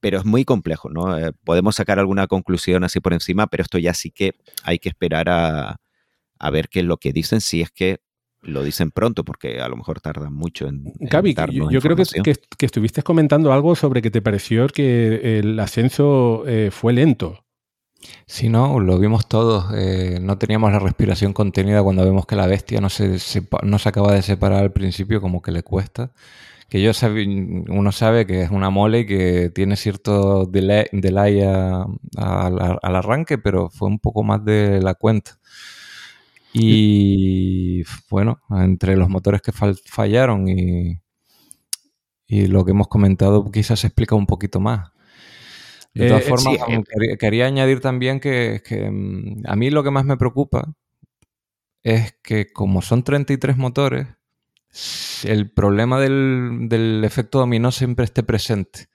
pero 0.00 0.18
es 0.18 0.24
muy 0.24 0.44
complejo, 0.44 0.88
¿no? 0.90 1.18
Eh, 1.18 1.32
podemos 1.44 1.76
sacar 1.76 1.98
alguna 1.98 2.26
conclusión 2.26 2.84
así 2.84 3.00
por 3.00 3.12
encima, 3.12 3.46
pero 3.46 3.62
esto 3.62 3.78
ya 3.78 3.94
sí 3.94 4.10
que 4.10 4.32
hay 4.62 4.78
que 4.78 4.88
esperar 4.88 5.28
a, 5.28 5.80
ver 6.50 6.68
qué 6.68 6.80
es 6.80 6.86
lo 6.86 6.98
que 6.98 7.12
dicen, 7.12 7.40
si 7.40 7.62
es 7.62 7.70
que 7.70 8.00
lo 8.40 8.62
dicen 8.62 8.92
pronto, 8.92 9.24
porque 9.24 9.60
a 9.60 9.68
lo 9.68 9.76
mejor 9.76 10.00
tardan 10.00 10.32
mucho 10.32 10.68
en. 10.68 10.84
Gaby, 11.00 11.34
yo, 11.70 11.80
creo 11.80 11.96
que, 11.96 12.04
que, 12.56 12.66
estuviste 12.66 13.02
comentando 13.02 13.52
algo 13.52 13.74
sobre 13.74 14.00
que 14.00 14.12
te 14.12 14.22
pareció 14.22 14.68
que 14.68 15.40
el 15.40 15.58
ascenso 15.58 16.44
eh, 16.46 16.70
fue 16.70 16.92
lento. 16.92 17.44
Sí, 18.26 18.48
no, 18.48 18.78
lo 18.78 18.96
vimos 19.00 19.28
todos. 19.28 19.74
Eh, 19.74 20.20
no 20.22 20.38
teníamos 20.38 20.70
la 20.70 20.78
respiración 20.78 21.32
contenida 21.32 21.82
cuando 21.82 22.04
vemos 22.04 22.26
que 22.26 22.36
la 22.36 22.46
bestia 22.46 22.80
no 22.80 22.90
se, 22.90 23.18
no 23.64 23.78
se 23.80 23.88
acaba 23.88 24.12
de 24.12 24.22
separar 24.22 24.62
al 24.62 24.72
principio, 24.72 25.20
como 25.20 25.42
que 25.42 25.50
le 25.50 25.64
cuesta 25.64 26.12
que 26.68 26.82
yo 26.82 26.92
uno 27.68 27.92
sabe 27.92 28.26
que 28.26 28.42
es 28.42 28.50
una 28.50 28.68
mole 28.68 29.00
y 29.00 29.06
que 29.06 29.50
tiene 29.54 29.76
cierto 29.76 30.44
delay, 30.44 30.86
delay 30.92 31.40
al 31.40 32.96
arranque, 32.96 33.38
pero 33.38 33.70
fue 33.70 33.88
un 33.88 33.98
poco 33.98 34.22
más 34.22 34.44
de 34.44 34.82
la 34.82 34.94
cuenta. 34.94 35.38
Y 36.52 37.84
bueno, 38.10 38.40
entre 38.50 38.96
los 38.96 39.08
motores 39.08 39.40
que 39.40 39.52
fallaron 39.52 40.48
y, 40.48 41.00
y 42.26 42.46
lo 42.46 42.64
que 42.64 42.72
hemos 42.72 42.88
comentado, 42.88 43.50
quizás 43.50 43.80
se 43.80 43.86
explica 43.86 44.14
un 44.14 44.26
poquito 44.26 44.60
más. 44.60 44.90
De 45.94 46.08
todas 46.08 46.22
eh, 46.22 46.28
formas, 46.28 46.54
eh, 46.68 47.16
quería, 47.18 47.46
añadir 47.46 47.80
también 47.80 48.20
que, 48.20 48.62
que, 48.64 48.90
mm, 48.90 49.42
a 49.46 49.56
mí 49.56 49.70
lo 49.70 49.82
que 49.82 49.90
más 49.90 50.04
me 50.04 50.18
preocupa 50.18 50.74
es 51.82 52.14
que 52.22 52.52
como 52.52 52.82
son 52.82 53.02
33 53.02 53.56
motores, 53.56 54.06
el 55.24 55.50
problema 55.50 56.00
del, 56.00 57.02
efecto 57.04 57.38
dominó 57.38 57.72
siempre 57.72 58.04
esté 58.04 58.22
presente. 58.22 58.88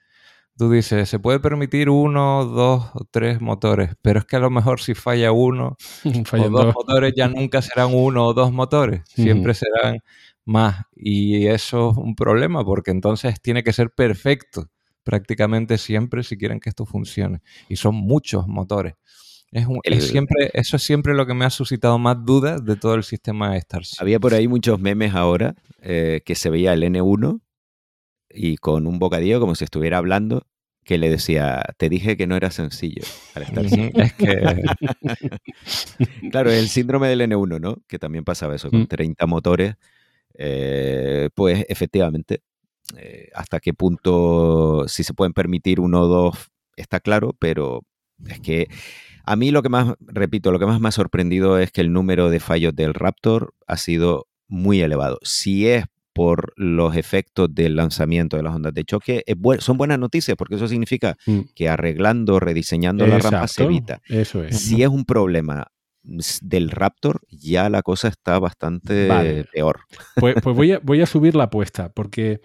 Tú 0.56 0.70
dices, 0.70 1.08
se 1.08 1.18
puede 1.18 1.40
permitir 1.40 1.90
uno, 1.90 2.44
dos 2.44 2.90
o 2.94 3.04
tres 3.10 3.40
motores, 3.40 3.90
pero 4.02 4.20
es 4.20 4.24
que 4.24 4.36
a 4.36 4.40
lo 4.40 4.50
mejor 4.50 4.80
si 4.80 4.94
falla 4.94 5.32
uno 5.32 5.76
o 6.32 6.48
dos, 6.48 6.74
motores 6.74 7.12
ya 7.16 7.28
nunca 7.28 7.60
serán 7.60 7.92
uno 7.92 8.26
o 8.26 8.34
dos 8.34 8.52
motores, 8.52 9.02
siempre 9.06 9.54
serán 9.54 9.98
más. 10.44 10.84
Y 10.94 11.46
eso 11.46 11.90
es 11.90 11.96
un 11.96 12.14
problema 12.14 12.64
porque 12.64 12.92
entonces 12.92 13.40
tiene 13.40 13.64
que 13.64 13.72
ser 13.72 13.90
perfecto 13.90 14.70
prácticamente 15.02 15.76
siempre 15.78 16.22
si 16.22 16.36
quieren 16.38 16.60
que 16.60 16.70
esto 16.70 16.86
funcione. 16.86 17.42
Y 17.68 17.76
son 17.76 17.94
muchos 17.96 18.46
motores. 18.46 18.94
Es, 19.84 20.08
siempre, 20.08 20.50
eso 20.52 20.76
es 20.76 20.82
siempre 20.82 21.14
lo 21.14 21.26
que 21.26 21.34
me 21.34 21.44
ha 21.44 21.50
suscitado 21.50 21.96
más 21.96 22.24
dudas 22.24 22.64
de 22.64 22.74
todo 22.74 22.96
el 22.96 23.04
sistema 23.04 23.52
de 23.52 23.60
Starship. 23.60 23.98
Había 24.00 24.18
por 24.18 24.34
ahí 24.34 24.48
muchos 24.48 24.80
memes 24.80 25.14
ahora 25.14 25.54
eh, 25.80 26.22
que 26.24 26.34
se 26.34 26.50
veía 26.50 26.72
el 26.72 26.82
N1 26.82 27.40
y 28.30 28.56
con 28.56 28.88
un 28.88 28.98
bocadillo 28.98 29.38
como 29.38 29.54
si 29.54 29.62
estuviera 29.62 29.98
hablando 29.98 30.44
que 30.82 30.98
le 30.98 31.08
decía, 31.08 31.62
te 31.78 31.88
dije 31.88 32.16
que 32.16 32.26
no 32.26 32.34
era 32.36 32.50
sencillo 32.50 33.04
al 33.34 33.46
Starship. 33.46 33.92
es 33.94 34.12
que... 34.14 34.62
claro, 36.30 36.50
el 36.50 36.68
síndrome 36.68 37.08
del 37.08 37.20
N1, 37.20 37.60
¿no? 37.60 37.76
Que 37.86 38.00
también 38.00 38.24
pasaba 38.24 38.56
eso, 38.56 38.70
con 38.70 38.88
30 38.88 39.24
motores. 39.26 39.76
Eh, 40.36 41.30
pues 41.34 41.64
efectivamente, 41.68 42.42
eh, 42.96 43.28
hasta 43.34 43.60
qué 43.60 43.72
punto, 43.72 44.86
si 44.88 45.04
se 45.04 45.14
pueden 45.14 45.32
permitir 45.32 45.78
uno 45.78 46.02
o 46.02 46.08
dos, 46.08 46.50
está 46.76 46.98
claro, 46.98 47.36
pero 47.38 47.82
es 48.26 48.40
que 48.40 48.68
a 49.24 49.36
mí 49.36 49.50
lo 49.50 49.62
que 49.62 49.68
más, 49.68 49.94
repito, 50.00 50.52
lo 50.52 50.58
que 50.58 50.66
más 50.66 50.80
me 50.80 50.88
ha 50.88 50.92
sorprendido 50.92 51.58
es 51.58 51.72
que 51.72 51.80
el 51.80 51.92
número 51.92 52.30
de 52.30 52.40
fallos 52.40 52.74
del 52.74 52.94
Raptor 52.94 53.54
ha 53.66 53.76
sido 53.76 54.28
muy 54.48 54.80
elevado. 54.80 55.18
Si 55.22 55.66
es 55.66 55.84
por 56.12 56.52
los 56.56 56.96
efectos 56.96 57.52
del 57.52 57.76
lanzamiento 57.76 58.36
de 58.36 58.44
las 58.44 58.54
ondas 58.54 58.72
de 58.72 58.84
choque, 58.84 59.24
son 59.58 59.76
buenas 59.76 59.98
noticias 59.98 60.36
porque 60.36 60.54
eso 60.54 60.68
significa 60.68 61.16
mm. 61.26 61.40
que 61.54 61.68
arreglando, 61.68 62.38
rediseñando 62.38 63.06
la 63.06 63.18
rampa 63.18 63.48
se 63.48 63.64
evita. 63.64 64.00
Eso 64.08 64.44
es. 64.44 64.60
Si 64.60 64.82
es 64.82 64.88
un 64.88 65.04
problema 65.04 65.66
del 66.04 66.70
Raptor, 66.70 67.22
ya 67.30 67.68
la 67.68 67.82
cosa 67.82 68.08
está 68.08 68.38
bastante 68.38 69.44
peor. 69.52 69.80
Pues, 70.16 70.36
pues, 70.42 70.54
voy, 70.54 70.72
a, 70.72 70.78
voy, 70.80 71.00
a, 71.00 71.06
subir 71.06 71.34
la 71.34 71.44
apuesta 71.44 71.90
porque 71.92 72.40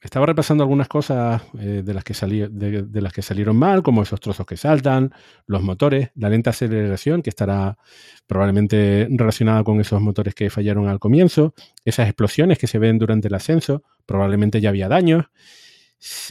estaba 0.00 0.26
repasando 0.26 0.62
algunas 0.62 0.88
cosas 0.88 1.42
eh, 1.58 1.82
de, 1.84 1.94
las 1.94 2.04
que 2.04 2.14
de, 2.14 3.00
las 3.00 3.12
que 3.12 3.22
salieron 3.22 3.56
mal, 3.56 3.82
como 3.82 4.02
esos 4.02 4.20
trozos 4.20 4.46
que 4.46 4.56
saltan, 4.56 5.12
los 5.46 5.62
motores, 5.62 6.10
la 6.14 6.28
lenta 6.28 6.50
aceleración, 6.50 7.22
que 7.22 7.30
estará 7.30 7.78
probablemente 8.26 9.08
relacionada 9.10 9.64
con 9.64 9.80
esos 9.80 10.00
motores 10.00 10.34
que 10.34 10.50
fallaron 10.50 10.88
al 10.88 11.00
comienzo, 11.00 11.54
esas 11.84 12.06
explosiones 12.06 12.58
que 12.58 12.66
se 12.66 12.78
ven 12.78 12.98
durante 12.98 13.28
el 13.28 13.34
ascenso, 13.34 13.82
probablemente 14.06 14.60
ya 14.60 14.68
había 14.68 14.88
daños. 14.88 15.26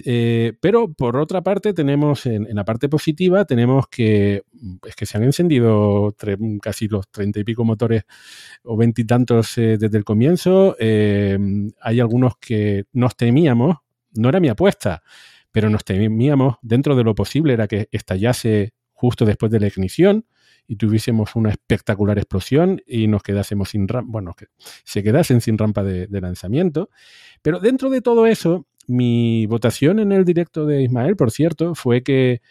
Eh, 0.05 0.53
pero 0.61 0.93
por 0.93 1.17
otra 1.17 1.41
parte, 1.41 1.73
tenemos 1.73 2.25
en, 2.25 2.47
la 2.55 2.63
parte 2.63 2.87
positiva, 2.87 3.45
tenemos 3.45 3.87
que 3.89 4.43
es 4.85 4.95
que 4.95 5.05
se 5.05 5.17
han 5.17 5.23
encendido 5.23 6.15
casi 6.61 6.87
los 6.87 7.09
treinta 7.09 7.39
y 7.39 7.43
pico 7.43 7.65
motores 7.65 8.03
o 8.63 8.77
veintitantos 8.77 9.57
eh, 9.57 9.77
desde 9.77 9.97
el 9.97 10.05
comienzo. 10.05 10.75
Eh, 10.79 11.37
hay 11.81 11.99
algunos 11.99 12.37
que 12.37 12.85
nos 12.93 13.15
temíamos, 13.17 13.77
no 14.13 14.29
era 14.29 14.39
mi 14.39 14.49
apuesta, 14.49 15.03
pero 15.51 15.69
nos 15.69 15.83
temíamos 15.83 16.55
dentro 16.61 16.95
de 16.95 17.03
lo 17.03 17.15
posible 17.15 17.53
era 17.53 17.67
que 17.67 17.89
estallase 17.91 18.73
justo 18.93 19.25
después 19.25 19.51
de 19.51 19.59
la 19.59 19.67
ignición 19.67 20.25
y 20.69 20.75
tuviésemos 20.75 21.35
una 21.35 21.49
espectacular 21.49 22.17
explosión 22.17 22.81
y 22.85 23.07
nos 23.07 23.23
quedásemos 23.23 23.69
sin 23.69 23.87
rampa, 23.87 24.11
bueno, 24.11 24.33
que 24.33 24.47
se 24.83 25.01
quedasen 25.01 25.39
sin 25.39 25.57
rampa 25.57 25.83
de 25.83 26.21
lanzamiento. 26.21 26.89
Pero 27.41 27.59
dentro 27.59 27.89
de 27.89 28.01
todo 28.01 28.27
eso, 28.27 28.67
mi 28.87 29.45
votación 29.45 29.99
en 29.99 30.11
el 30.11 30.25
directo 30.25 30.65
de 30.65 30.83
Ismael, 30.83 31.15
por 31.15 31.31
cierto, 31.31 31.75
fue 31.75 32.03
que 32.03 32.41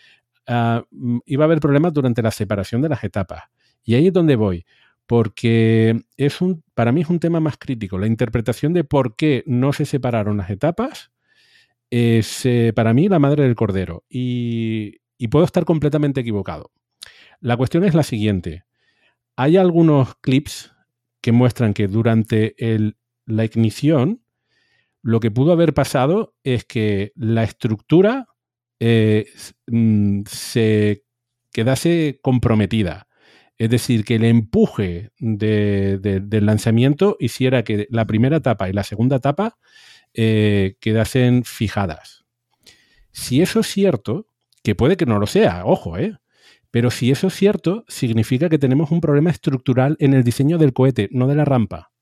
ah, 0.47 0.85
mm, 0.91 1.19
iba 1.27 1.45
a 1.45 1.47
haber 1.47 1.61
problemas 1.61 1.93
durante 1.93 2.23
la 2.23 2.31
separación 2.31 2.83
de 2.83 2.91
las 2.91 3.03
etapas. 3.05 3.45
Y 3.85 3.95
ahí 3.95 4.09
es 4.09 4.13
donde 4.13 4.37
voy. 4.37 4.65
porque 5.07 6.03
es 6.17 6.41
un, 6.41 6.65
para 6.75 6.93
mí 6.93 7.03
es 7.03 7.09
un 7.11 7.21
tema 7.21 7.41
más 7.41 7.57
crítico. 7.59 7.99
La 7.99 8.09
interpretación 8.09 8.73
de 8.73 8.85
por 8.85 9.17
qué 9.17 9.45
no 9.47 9.73
se 9.73 9.85
separaron 9.87 10.37
las 10.39 10.51
etapas 10.51 11.13
es 11.91 12.45
eh, 12.47 12.73
para 12.75 12.93
mí 12.93 13.09
la 13.09 13.19
madre 13.19 13.45
del 13.45 13.55
cordero 13.55 14.05
y, 14.09 14.99
puedo 15.31 15.45
estar 15.45 15.65
completamente 15.65 16.21
equivocado. 16.21 16.73
La 17.41 17.57
cuestión 17.57 17.85
es 17.85 17.95
la 17.95 18.03
siguiente. 18.03 18.65
Hay 19.37 19.57
algunos 19.57 20.15
clips 20.17 20.73
que 21.21 21.33
muestran 21.33 21.75
que 21.75 21.89
durante 21.89 22.55
la 23.27 23.45
ignición 23.45 24.23
lo 25.07 25.21
que 25.21 25.31
pudo 25.31 25.53
haber 25.53 25.73
pasado 25.73 26.35
es 26.43 26.65
que 26.65 27.13
la 27.15 27.45
estructura 27.45 28.27
eh, 28.81 29.27
mm, 29.69 30.23
se 30.27 31.05
quedase 31.53 32.19
comprometida. 32.23 33.07
Es 33.57 33.71
decir, 33.71 34.05
que 34.05 34.17
el 34.17 34.25
empuje 34.25 35.13
del 35.19 36.45
lanzamiento 36.45 37.17
hiciera 37.21 37.63
que 37.63 37.87
la 37.89 38.05
primera 38.05 38.39
etapa 38.39 38.69
y 38.69 38.73
la 38.73 38.83
segunda 38.83 39.17
etapa 39.17 39.57
eh, 40.13 40.75
quedasen 40.81 41.45
fijadas. 41.45 42.25
Si 43.13 43.43
eso 43.43 43.61
es 43.61 43.69
cierto, 43.69 44.27
que 44.65 44.75
puede 44.75 44.97
que 44.97 45.07
no 45.07 45.21
lo 45.21 45.29
sea, 45.29 45.65
ojo, 45.65 45.99
¿eh? 45.99 46.17
Pero 46.73 46.91
si 46.91 47.13
eso 47.13 47.29
es 47.29 47.35
cierto, 47.35 47.85
significa 47.87 48.49
que 48.49 48.59
tenemos 48.59 48.91
un 48.91 49.01
problema 49.01 49.31
estructural 49.31 49.97
en 50.01 50.15
el 50.15 50.25
diseño 50.25 50.59
del 50.59 50.73
cohete, 50.73 51.09
no 51.13 51.29
de 51.29 51.37
la 51.37 51.45
rampa. 51.45 51.93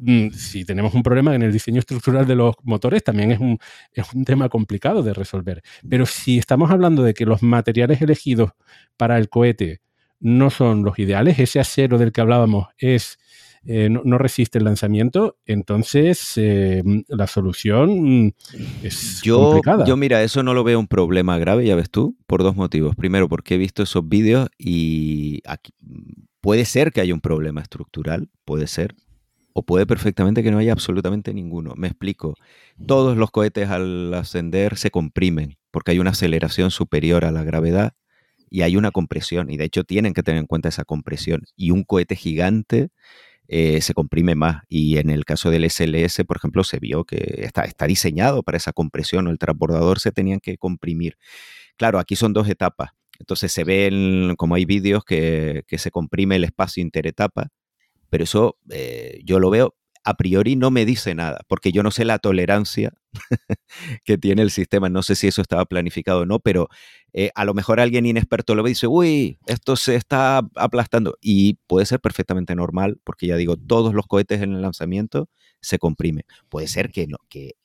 Mm, 0.00 0.30
si 0.30 0.64
tenemos 0.64 0.94
un 0.94 1.02
problema 1.02 1.34
en 1.34 1.42
el 1.42 1.52
diseño 1.52 1.80
estructural 1.80 2.26
de 2.26 2.36
los 2.36 2.54
motores, 2.62 3.02
también 3.02 3.32
es 3.32 3.40
un, 3.40 3.58
es 3.92 4.12
un 4.14 4.24
tema 4.24 4.48
complicado 4.48 5.02
de 5.02 5.12
resolver. 5.12 5.62
Pero 5.88 6.06
si 6.06 6.38
estamos 6.38 6.70
hablando 6.70 7.02
de 7.02 7.14
que 7.14 7.26
los 7.26 7.42
materiales 7.42 8.00
elegidos 8.00 8.52
para 8.96 9.18
el 9.18 9.28
cohete 9.28 9.80
no 10.20 10.50
son 10.50 10.84
los 10.84 10.98
ideales, 10.98 11.38
ese 11.38 11.60
acero 11.60 11.98
del 11.98 12.12
que 12.12 12.20
hablábamos 12.20 12.68
es 12.78 13.18
eh, 13.64 13.90
no, 13.90 14.18
resiste 14.18 14.58
el 14.58 14.64
lanzamiento, 14.64 15.36
entonces 15.44 16.34
eh, 16.36 16.82
la 17.08 17.26
solución 17.26 18.24
mm, 18.24 18.32
es 18.82 19.20
yo, 19.22 19.42
complicada. 19.42 19.84
Yo, 19.84 19.96
mira, 19.96 20.22
eso 20.22 20.42
no 20.42 20.54
lo 20.54 20.64
veo 20.64 20.78
un 20.78 20.86
problema 20.86 21.38
grave, 21.38 21.66
ya 21.66 21.74
ves 21.74 21.90
tú, 21.90 22.16
por 22.26 22.42
dos 22.42 22.56
motivos. 22.56 22.94
Primero, 22.96 23.28
porque 23.28 23.56
he 23.56 23.58
visto 23.58 23.82
esos 23.82 24.08
vídeos 24.08 24.48
y 24.56 25.42
aquí, 25.44 25.72
puede 26.40 26.64
ser 26.64 26.92
que 26.92 27.00
haya 27.00 27.12
un 27.12 27.20
problema 27.20 27.60
estructural, 27.60 28.30
puede 28.44 28.68
ser, 28.68 28.94
o 29.58 29.62
puede 29.62 29.86
perfectamente 29.86 30.42
que 30.42 30.50
no 30.50 30.58
haya 30.58 30.72
absolutamente 30.72 31.34
ninguno. 31.34 31.74
Me 31.76 31.88
explico. 31.88 32.34
Todos 32.86 33.16
los 33.16 33.30
cohetes 33.30 33.68
al 33.70 34.14
ascender 34.14 34.76
se 34.76 34.90
comprimen 34.90 35.58
porque 35.70 35.90
hay 35.90 35.98
una 35.98 36.10
aceleración 36.10 36.70
superior 36.70 37.24
a 37.24 37.32
la 37.32 37.42
gravedad 37.42 37.92
y 38.50 38.62
hay 38.62 38.76
una 38.76 38.92
compresión. 38.92 39.50
Y 39.50 39.56
de 39.56 39.64
hecho 39.64 39.84
tienen 39.84 40.14
que 40.14 40.22
tener 40.22 40.38
en 40.38 40.46
cuenta 40.46 40.68
esa 40.68 40.84
compresión. 40.84 41.42
Y 41.56 41.72
un 41.72 41.82
cohete 41.82 42.14
gigante 42.16 42.90
eh, 43.48 43.80
se 43.80 43.94
comprime 43.94 44.34
más. 44.34 44.62
Y 44.68 44.98
en 44.98 45.10
el 45.10 45.24
caso 45.24 45.50
del 45.50 45.68
SLS, 45.68 46.24
por 46.26 46.36
ejemplo, 46.36 46.62
se 46.64 46.78
vio 46.78 47.04
que 47.04 47.42
está, 47.42 47.86
diseñado 47.86 48.42
para 48.42 48.58
esa 48.58 48.72
compresión, 48.72 49.26
el 49.28 49.38
transbordador 49.38 49.98
se 50.00 50.12
tenían 50.12 50.40
que 50.40 50.56
comprimir. 50.58 51.16
Claro, 51.76 51.98
aquí 51.98 52.16
son 52.16 52.32
dos 52.32 52.48
etapas. 52.48 52.90
Entonces 53.18 53.52
se 53.52 53.64
ven, 53.64 54.36
como 54.36 54.54
hay 54.54 54.64
vídeos, 54.64 55.04
que, 55.04 55.64
se 55.68 55.90
comprime 55.90 56.36
el 56.36 56.44
espacio 56.44 56.82
interetapa, 56.82 57.48
pero 58.10 58.24
eso 58.24 58.58
eh, 58.70 59.20
yo 59.24 59.38
lo 59.38 59.50
veo 59.50 59.74
a 60.08 60.14
priori 60.14 60.56
no 60.56 60.70
me 60.70 60.86
dice 60.86 61.14
nada, 61.14 61.40
porque 61.48 61.70
yo 61.70 61.82
no 61.82 61.90
sé 61.90 62.06
la 62.06 62.18
tolerancia 62.18 62.94
que 64.04 64.16
tiene 64.16 64.40
el 64.40 64.50
sistema, 64.50 64.88
no 64.88 65.02
sé 65.02 65.14
si 65.14 65.26
eso 65.26 65.42
estaba 65.42 65.66
planificado 65.66 66.20
o 66.20 66.24
no, 66.24 66.40
pero 66.40 66.68
eh, 67.12 67.30
a 67.34 67.44
lo 67.44 67.52
mejor 67.52 67.78
alguien 67.78 68.06
inexperto 68.06 68.54
lo 68.54 68.62
ve 68.62 68.70
y 68.70 68.72
dice, 68.72 68.86
uy, 68.86 69.38
esto 69.46 69.76
se 69.76 69.96
está 69.96 70.38
aplastando, 70.54 71.18
y 71.20 71.58
puede 71.66 71.84
ser 71.84 72.00
perfectamente 72.00 72.54
normal, 72.54 72.98
porque 73.04 73.26
ya 73.26 73.36
digo, 73.36 73.58
todos 73.58 73.92
los 73.92 74.06
cohetes 74.06 74.40
en 74.40 74.54
el 74.54 74.62
lanzamiento 74.62 75.28
se 75.60 75.78
comprimen. 75.78 76.24
Puede 76.48 76.68
ser 76.68 76.90
que, 76.90 77.06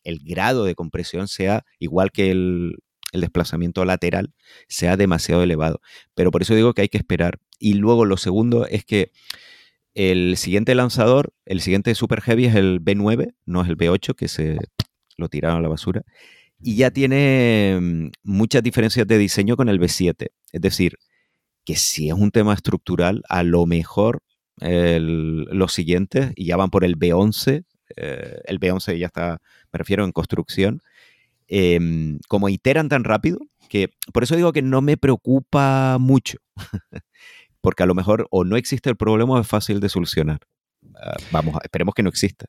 el 0.03 0.19
grado 0.19 0.65
de 0.65 0.75
compresión 0.75 1.29
sea 1.29 1.63
igual 1.79 2.11
que 2.11 2.31
el, 2.31 2.79
el 3.13 3.21
desplazamiento 3.21 3.85
lateral, 3.85 4.33
sea 4.67 4.97
demasiado 4.97 5.43
elevado, 5.43 5.79
pero 6.13 6.29
por 6.29 6.41
eso 6.41 6.55
digo 6.55 6.73
que 6.73 6.81
hay 6.81 6.89
que 6.89 6.97
esperar. 6.97 7.39
Y 7.57 7.75
luego 7.75 8.03
lo 8.03 8.17
segundo 8.17 8.67
es 8.67 8.83
que 8.83 9.11
el 9.95 10.37
siguiente 10.37 10.75
lanzador, 10.75 11.33
el 11.45 11.61
siguiente 11.61 11.93
Super 11.95 12.21
Heavy 12.21 12.45
es 12.45 12.55
el 12.55 12.81
B9, 12.81 13.33
no 13.45 13.61
es 13.61 13.69
el 13.69 13.77
B8, 13.77 14.15
que 14.15 14.27
se 14.27 14.57
lo 15.17 15.29
tiraron 15.29 15.57
a 15.57 15.61
la 15.61 15.69
basura. 15.69 16.03
Y 16.59 16.75
ya 16.77 16.91
tiene 16.91 17.77
mm, 17.81 18.11
muchas 18.23 18.63
diferencias 18.63 19.05
de 19.07 19.17
diseño 19.17 19.55
con 19.57 19.69
el 19.69 19.79
B7. 19.79 20.29
Es 20.51 20.61
decir, 20.61 20.97
que 21.65 21.75
si 21.75 22.09
es 22.09 22.13
un 22.13 22.31
tema 22.31 22.53
estructural, 22.53 23.23
a 23.29 23.43
lo 23.43 23.65
mejor 23.65 24.21
los 24.59 25.73
siguientes, 25.73 26.31
y 26.35 26.45
ya 26.45 26.57
van 26.57 26.69
por 26.69 26.83
el 26.85 26.97
B11, 26.97 27.65
eh, 27.97 28.41
el 28.45 28.59
B11 28.59 28.97
ya 28.97 29.07
está, 29.07 29.41
me 29.71 29.77
refiero 29.77 30.05
en 30.05 30.11
construcción, 30.11 30.81
em, 31.47 32.19
como 32.27 32.49
iteran 32.49 32.87
tan 32.87 33.03
rápido, 33.03 33.39
que 33.69 33.89
por 34.13 34.23
eso 34.23 34.35
digo 34.35 34.53
que 34.53 34.61
no 34.61 34.81
me 34.81 34.97
preocupa 34.97 35.97
mucho. 35.99 36.37
porque 37.63 37.81
a 37.81 37.85
lo 37.85 37.95
mejor 37.95 38.27
o 38.29 38.43
no 38.43 38.57
existe 38.57 38.89
el 38.89 38.97
problema 38.97 39.35
o 39.35 39.39
es 39.39 39.47
fácil 39.47 39.79
de 39.79 39.87
solucionar. 39.87 40.39
Ah, 41.01 41.15
vamos, 41.31 41.55
esperemos 41.63 41.95
que 41.95 42.03
no 42.03 42.09
exista. 42.09 42.45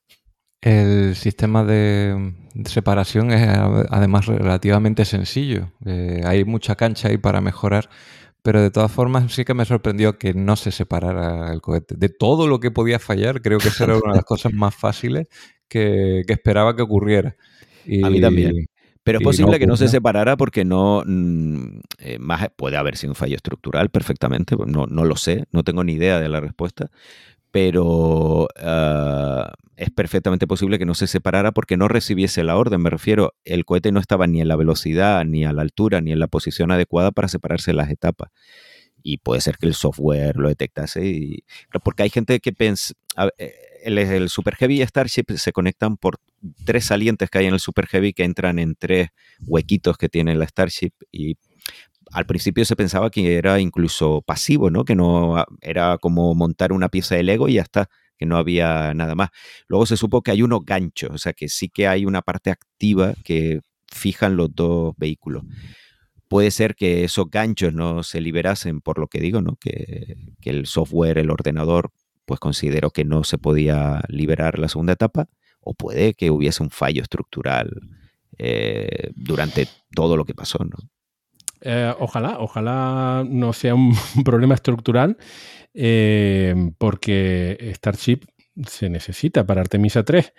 El 0.60 1.14
sistema 1.14 1.62
de 1.62 2.34
separación 2.64 3.30
es 3.30 3.46
además 3.90 4.26
relativamente 4.26 5.04
sencillo. 5.04 5.70
Eh, 5.84 6.22
hay 6.24 6.44
mucha 6.44 6.74
cancha 6.74 7.08
ahí 7.08 7.18
para 7.18 7.40
mejorar, 7.40 7.88
pero 8.42 8.60
de 8.60 8.72
todas 8.72 8.90
formas 8.90 9.32
sí 9.32 9.44
que 9.44 9.54
me 9.54 9.64
sorprendió 9.66 10.18
que 10.18 10.34
no 10.34 10.56
se 10.56 10.72
separara 10.72 11.52
el 11.52 11.60
cohete. 11.60 11.94
De 11.96 12.08
todo 12.08 12.48
lo 12.48 12.58
que 12.58 12.72
podía 12.72 12.98
fallar, 12.98 13.40
creo 13.40 13.58
que 13.58 13.68
esa 13.68 13.84
era 13.84 13.98
una 13.98 14.12
de 14.12 14.16
las 14.16 14.24
cosas 14.24 14.52
más 14.52 14.74
fáciles 14.74 15.28
que, 15.68 16.22
esperaba 16.26 16.74
que 16.74 16.82
ocurriera. 16.82 17.36
a 18.02 18.10
mí 18.10 18.20
también. 18.20 18.66
Pero 19.04 19.18
es 19.18 19.24
posible 19.24 19.58
que 19.58 19.66
no 19.66 19.76
se 19.76 19.88
separara 19.88 20.36
porque 20.36 20.64
no. 20.64 21.02
Mm, 21.06 21.80
eh, 21.98 22.18
más 22.18 22.48
puede 22.56 22.78
haber 22.78 22.96
sido 22.96 23.12
un 23.12 23.14
fallo 23.14 23.36
estructural 23.36 23.90
perfectamente. 23.90 24.56
No, 24.66 24.86
no 24.86 25.04
lo 25.04 25.16
sé, 25.16 25.44
no 25.52 25.62
tengo 25.62 25.84
ni 25.84 25.92
idea 25.92 26.20
de 26.20 26.28
la 26.30 26.40
respuesta. 26.40 26.90
Pero 27.50 28.48
ah, 28.58 29.52
es 29.76 29.90
perfectamente 29.90 30.46
posible 30.46 30.78
que 30.78 30.86
no 30.86 30.94
se 30.94 31.06
separara 31.06 31.52
porque 31.52 31.76
no 31.76 31.86
recibiese 31.86 32.42
la 32.44 32.56
orden. 32.56 32.80
Me 32.80 32.90
refiero, 32.90 33.34
el 33.44 33.66
cohete 33.66 33.92
no 33.92 34.00
estaba 34.00 34.26
ni 34.26 34.40
en 34.40 34.48
la 34.48 34.56
velocidad, 34.56 35.22
ni 35.26 35.44
a 35.44 35.52
la 35.52 35.62
altura, 35.62 36.00
ni 36.00 36.12
en 36.12 36.18
la 36.18 36.26
posición 36.26 36.72
adecuada 36.72 37.12
para 37.12 37.28
separarse 37.28 37.74
las 37.74 37.90
etapas. 37.90 38.30
Y 39.02 39.18
puede 39.18 39.42
ser 39.42 39.58
que 39.58 39.66
el 39.66 39.74
software 39.74 40.36
lo 40.36 40.48
detectase. 40.48 41.04
Y, 41.06 41.44
porque 41.84 42.04
hay 42.04 42.10
gente 42.10 42.40
que 42.40 42.54
piensa 42.54 42.94
el, 43.84 44.28
Super 44.28 44.56
Heavy 44.56 44.80
y 44.80 44.86
Starship 44.86 45.24
se 45.36 45.52
conectan 45.52 45.96
por 45.96 46.18
tres 46.64 46.86
salientes 46.86 47.30
que 47.30 47.38
hay 47.38 47.46
en 47.46 47.54
el 47.54 47.60
Super 47.60 47.86
Heavy 47.86 48.12
que 48.12 48.24
entran 48.24 48.58
en 48.58 48.74
tres 48.74 49.08
huequitos 49.40 49.96
que 49.96 50.08
tiene 50.08 50.34
la 50.34 50.46
Starship 50.46 50.92
y 51.10 51.36
al 52.12 52.26
principio 52.26 52.64
se 52.64 52.76
pensaba 52.76 53.10
que 53.10 53.36
era 53.36 53.60
incluso 53.60 54.22
pasivo, 54.22 54.70
¿no? 54.70 54.84
Que 54.84 54.94
no 54.94 55.44
era 55.60 55.98
como 55.98 56.34
montar 56.34 56.72
una 56.72 56.88
pieza 56.88 57.16
de 57.16 57.22
Lego 57.22 57.48
y 57.48 57.54
ya 57.54 57.62
está, 57.62 57.88
que 58.16 58.26
no 58.26 58.36
había 58.36 58.94
nada 58.94 59.14
más. 59.14 59.30
Luego 59.66 59.86
se 59.86 59.96
supo 59.96 60.22
que 60.22 60.30
hay 60.30 60.42
unos 60.42 60.64
ganchos, 60.64 61.10
o 61.10 61.18
sea 61.18 61.32
que 61.32 61.48
sí 61.48 61.68
que 61.68 61.88
hay 61.88 62.04
una 62.04 62.22
parte 62.22 62.50
activa 62.50 63.14
que 63.24 63.60
fijan 63.90 64.36
los 64.36 64.54
dos 64.54 64.94
vehículos. 64.96 65.44
Puede 66.28 66.50
ser 66.50 66.74
que 66.74 67.04
esos 67.04 67.30
ganchos 67.30 67.72
no 67.72 68.02
se 68.02 68.20
liberasen 68.20 68.80
por 68.80 68.98
lo 68.98 69.08
que 69.08 69.20
digo, 69.20 69.40
¿no? 69.40 69.56
Que, 69.56 70.16
que 70.40 70.50
el 70.50 70.66
software, 70.66 71.18
el 71.18 71.30
ordenador, 71.30 71.90
pues 72.26 72.40
considero 72.40 72.90
que 72.90 73.04
no 73.04 73.24
se 73.24 73.38
podía 73.38 74.02
liberar 74.08 74.58
la 74.58 74.68
segunda 74.68 74.94
etapa, 74.94 75.28
o 75.64 75.74
puede 75.74 76.14
que 76.14 76.30
hubiese 76.30 76.62
un 76.62 76.70
fallo 76.70 77.02
estructural 77.02 77.70
eh, 78.38 79.10
durante 79.14 79.68
todo 79.94 80.16
lo 80.16 80.24
que 80.24 80.34
pasó. 80.34 80.58
Eh, 81.60 81.94
ojalá, 81.98 82.38
ojalá 82.40 83.24
no 83.28 83.52
sea 83.52 83.74
un 83.74 83.94
problema 84.24 84.54
estructural, 84.54 85.16
eh, 85.72 86.54
porque 86.78 87.72
Starship 87.74 88.20
se 88.66 88.88
necesita 88.88 89.46
para 89.46 89.60
Artemisa 89.62 90.04
3. 90.04 90.32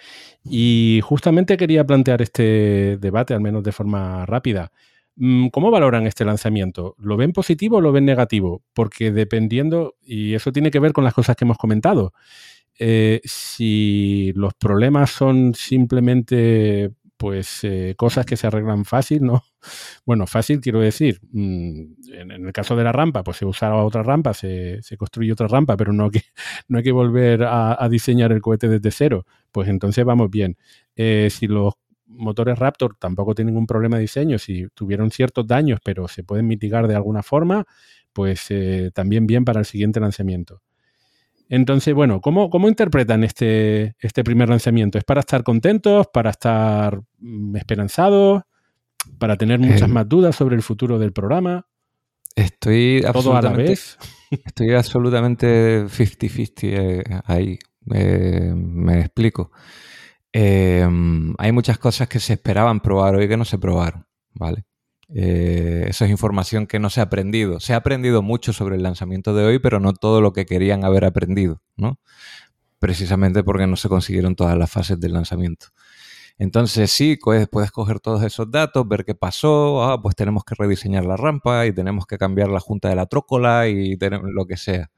Y 0.45 1.01
justamente 1.03 1.57
quería 1.57 1.85
plantear 1.85 2.21
este 2.21 2.97
debate, 2.97 3.33
al 3.33 3.41
menos 3.41 3.63
de 3.63 3.71
forma 3.71 4.25
rápida. 4.25 4.71
Mm, 5.15 5.47
¿Cómo 5.47 5.71
valoran 5.71 6.07
este 6.07 6.25
lanzamiento? 6.25 6.95
¿Lo 6.99 7.17
ven 7.17 7.31
positivo 7.31 7.77
o 7.77 7.81
lo 7.81 7.91
ven 7.91 8.05
negativo? 8.05 8.63
Porque 8.73 9.11
dependiendo, 9.11 9.95
y 10.03 10.33
eso 10.33 10.51
tiene 10.51 10.71
que 10.71 10.79
ver 10.79 10.93
con 10.93 11.03
las 11.03 11.13
cosas 11.13 11.35
que 11.35 11.45
hemos 11.45 11.57
comentado, 11.57 12.13
eh, 12.77 13.21
si 13.23 14.33
los 14.35 14.53
problemas 14.53 15.09
son 15.09 15.53
simplemente 15.53 16.91
pues 17.17 17.63
eh, 17.63 17.95
cosas 17.97 18.25
que 18.25 18.35
se 18.35 18.47
arreglan 18.47 18.85
fácil, 18.85 19.23
¿no? 19.23 19.43
Bueno, 20.05 20.27
fácil 20.27 20.61
quiero 20.61 20.79
decir, 20.79 21.19
mm, 21.31 21.81
en, 22.13 22.31
el 22.31 22.53
caso 22.53 22.75
de 22.75 22.83
la 22.83 22.91
rampa, 22.91 23.23
pues 23.23 23.37
se 23.37 23.45
usa 23.45 23.73
otra 23.75 24.03
rampa, 24.03 24.33
se, 24.33 24.81
construye 24.97 25.31
otra 25.31 25.47
rampa, 25.47 25.75
pero 25.75 25.91
no, 25.91 26.11
hay 26.13 26.83
que 26.83 26.91
volver 26.91 27.43
a, 27.43 27.87
diseñar 27.89 28.31
el 28.31 28.41
cohete 28.41 28.67
desde 28.67 28.91
cero, 28.91 29.25
pues 29.51 29.69
entonces 29.69 30.05
vamos 30.05 30.29
bien. 30.29 30.57
Eh, 30.95 31.29
si 31.31 31.47
los 31.47 31.73
motores 32.05 32.59
Raptor 32.59 32.95
tampoco 32.99 33.33
tienen 33.33 33.53
ningún 33.53 33.67
problema 33.67 33.95
de 33.97 34.01
diseño. 34.03 34.37
Si 34.37 34.67
tuvieron 34.75 35.09
ciertos 35.11 35.47
daños, 35.47 35.79
pero 35.83 36.07
se 36.07 36.23
pueden 36.23 36.47
mitigar 36.47 36.87
de 36.87 36.95
alguna 36.95 37.23
forma, 37.23 37.65
pues 38.13 38.49
también 38.93 39.25
bien 39.27 39.45
para 39.45 39.59
el 39.61 39.65
siguiente 39.65 39.99
lanzamiento. 39.99 40.61
Entonces, 41.49 41.93
bueno, 41.93 42.21
¿cómo, 42.21 42.49
cómo 42.49 42.67
interpretan 42.67 43.23
este, 43.23 43.95
este 43.99 44.23
primer 44.23 44.49
lanzamiento? 44.49 44.97
¿Es 44.97 45.03
para 45.03 45.19
estar 45.19 45.43
contentos, 45.43 46.07
para 46.11 46.31
estar 46.31 47.01
mm, 47.19 47.55
esperanzados, 47.55 48.43
para 49.19 49.35
tener 49.37 49.59
muchas 49.59 49.89
eh, 49.89 49.93
más 49.93 50.09
dudas 50.09 50.35
sobre 50.35 50.55
el 50.55 50.63
futuro 50.63 50.97
del 50.97 51.13
programa? 51.13 51.67
Estoy 52.35 53.03
¿Todo 53.13 53.35
a 53.35 53.41
la 53.41 53.51
vez? 53.51 53.97
Estoy 54.45 54.73
absolutamente 54.73 55.85
50-50 55.85 56.51
eh, 56.63 57.03
ahí. 57.25 57.59
Eh, 57.93 58.51
me 58.55 59.01
explico. 59.01 59.51
hay 60.33 61.51
muchas 61.51 61.77
cosas 61.77 62.09
que 62.09 62.19
se 62.19 62.33
esperaban 62.33 62.79
probar 62.79 63.15
hoy 63.15 63.27
que 63.27 63.37
no 63.37 63.45
se 63.45 63.59
probaron, 63.59 64.05
¿vale? 64.33 64.65
Eh, 65.13 65.85
eso 65.87 66.05
es 66.05 66.11
información 66.11 66.67
que 66.67 66.79
no 66.79 66.89
se 66.89 66.99
ha 66.99 67.03
aprendido. 67.03 67.59
Se 67.59 67.73
ha 67.73 67.77
aprendido 67.77 68.21
mucho 68.21 68.53
sobre 68.53 68.75
el 68.75 68.83
lanzamiento 68.83 69.33
de 69.33 69.45
hoy, 69.45 69.59
pero 69.59 69.79
no 69.79 69.93
todo 69.93 70.21
lo 70.21 70.33
que 70.33 70.45
querían 70.45 70.83
haber 70.83 71.05
aprendido, 71.05 71.61
¿no? 71.75 71.99
Precisamente 72.79 73.43
porque 73.43 73.67
no 73.67 73.75
se 73.75 73.89
consiguieron 73.89 74.35
todas 74.35 74.57
las 74.57 74.71
fases 74.71 74.99
del 74.99 75.13
lanzamiento. 75.13 75.67
Entonces 76.37 76.91
sí, 76.91 77.17
puedes, 77.21 77.47
puedes 77.47 77.71
coger 77.71 77.99
todos 77.99 78.23
esos 78.23 78.51
datos, 78.51 78.87
ver 78.87 79.05
qué 79.05 79.15
pasó, 79.15 79.83
ah, 79.83 80.01
pues 80.01 80.15
tenemos 80.15 80.43
que 80.43 80.55
rediseñar 80.55 81.05
la 81.05 81.15
rampa 81.17 81.65
y 81.65 81.73
tenemos 81.73 82.05
que 82.07 82.17
cambiar 82.17 82.49
la 82.49 82.59
junta 82.59 82.89
de 82.89 82.95
la 82.95 83.05
trócola 83.05 83.67
y 83.69 83.97
lo 83.97 84.45
que 84.45 84.57
sea. 84.57 84.91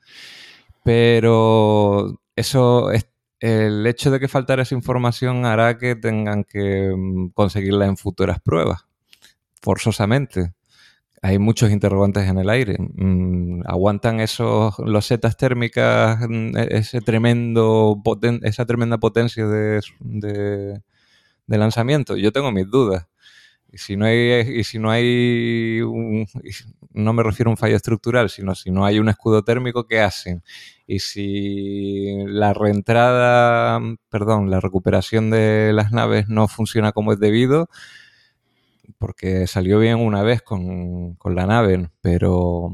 Pero 0.84 2.20
eso 2.36 2.92
es, 2.92 3.08
el 3.40 3.86
hecho 3.88 4.10
de 4.12 4.20
que 4.20 4.28
faltara 4.28 4.64
esa 4.64 4.76
información 4.76 5.46
hará 5.46 5.78
que 5.78 5.96
tengan 5.96 6.44
que 6.44 6.92
mm, 6.96 7.30
conseguirla 7.30 7.86
en 7.86 7.98
futuras 7.98 8.40
pruebas 8.42 8.87
forzosamente. 9.62 10.54
Hay 11.22 11.40
muchos 11.40 11.72
interrogantes 11.72 12.28
en 12.30 12.38
el 12.40 12.50
aire. 12.50 12.78
Mm, 12.80 13.64
¿Aguantan 13.66 14.20
esos 14.20 14.78
losetas 14.80 15.38
térmicas, 15.38 16.20
mm, 16.28 16.58
e-, 16.58 16.68
ese 16.78 17.02
tremendo 17.02 18.02
esa 18.44 18.66
tremenda 18.66 18.98
potencia 19.00 19.48
de, 19.48 19.82
lanzamiento? 21.48 22.18
Yo 22.18 22.32
tengo 22.32 22.52
mis 22.52 22.70
dudas. 22.70 23.08
Y 23.72 23.80
si 23.80 23.98
no 23.98 24.06
hay, 24.06 24.60
y 24.60 24.64
si 24.64 24.80
no 24.80 24.92
hay 24.92 25.82
no 26.98 27.14
me 27.14 27.24
refiero 27.24 27.50
a 27.50 27.54
un 27.54 27.58
fallo 27.58 27.76
estructural, 27.76 28.30
sino 28.30 28.56
si 28.56 28.72
no 28.72 28.86
hay 28.86 29.00
un 29.00 29.10
escudo 29.10 29.44
térmico, 29.44 29.86
¿qué 29.88 30.02
hacen? 30.02 30.44
Y 30.88 31.00
si 31.00 32.18
la 32.26 32.54
reentrada, 32.54 33.80
perdón, 34.10 34.50
la 34.50 34.60
recuperación 34.60 35.30
de 35.30 35.72
las 35.74 35.92
naves 35.92 36.28
no 36.28 36.48
funciona 36.48 36.92
como 36.92 37.14
es 37.14 37.20
debido, 37.20 37.70
porque 38.98 39.48
salió 39.48 39.80
bien 39.80 40.00
una 40.00 40.24
vez 40.24 40.42
con, 40.42 41.18
la 41.24 41.46
nave, 41.46 41.90
pero... 42.02 42.70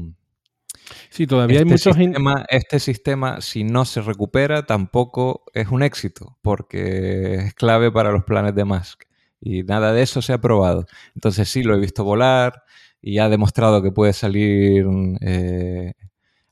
Sí, 1.10 1.26
todavía 1.26 1.58
hay 1.58 1.62
este 1.62 1.90
muchos... 1.90 1.96
Sistema, 1.96 2.44
este 2.48 2.78
sistema, 2.80 3.40
si 3.40 3.64
no 3.64 3.84
se 3.84 4.02
recupera, 4.02 4.66
tampoco 4.66 5.44
es 5.54 5.68
un 5.68 5.82
éxito, 5.82 6.38
porque 6.42 7.34
es 7.36 7.54
clave 7.54 7.90
para 7.90 8.12
los 8.12 8.24
planes 8.24 8.54
de 8.54 8.64
Musk. 8.64 9.04
Y 9.40 9.62
nada 9.62 9.92
de 9.92 10.02
eso 10.02 10.22
se 10.22 10.32
ha 10.32 10.40
probado. 10.40 10.86
Entonces 11.14 11.48
sí, 11.48 11.62
lo 11.62 11.74
he 11.74 11.80
visto 11.80 12.04
volar 12.04 12.62
y 13.00 13.18
ha 13.18 13.28
demostrado 13.28 13.82
que 13.82 13.92
puede 13.92 14.12
salir, 14.12 14.86
eh, 15.20 15.94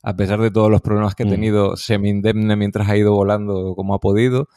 a 0.03 0.15
pesar 0.15 0.39
de 0.39 0.51
todos 0.51 0.69
los 0.69 0.81
problemas 0.81 1.15
que 1.15 1.23
ha 1.23 1.25
mm. 1.25 1.29
tenido, 1.29 1.75
semi-indemne 1.75 2.55
mientras 2.55 2.87
ha 2.89 2.97
ido 2.97 3.13
volando 3.13 3.73
como 3.75 3.95
ha 3.95 3.99
podido 3.99 4.47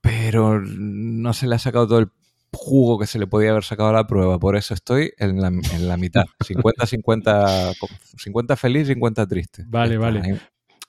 pero 0.00 0.60
no 0.60 1.32
se 1.32 1.46
le 1.46 1.54
ha 1.54 1.58
sacado 1.58 1.86
todo 1.86 1.98
el 1.98 2.10
jugo 2.52 2.98
que 2.98 3.06
se 3.06 3.18
le 3.18 3.26
podía 3.26 3.50
haber 3.50 3.64
sacado 3.64 3.90
a 3.90 3.92
la 3.92 4.06
prueba. 4.06 4.38
Por 4.38 4.56
eso 4.56 4.74
estoy 4.74 5.12
en 5.18 5.40
la, 5.40 5.48
en 5.48 5.88
la 5.88 5.96
mitad. 5.96 6.24
50-50 6.40 7.74
50 8.16 8.56
feliz, 8.56 8.88
50 8.88 9.26
triste. 9.26 9.64
Vale, 9.66 9.96
vale. 9.96 10.40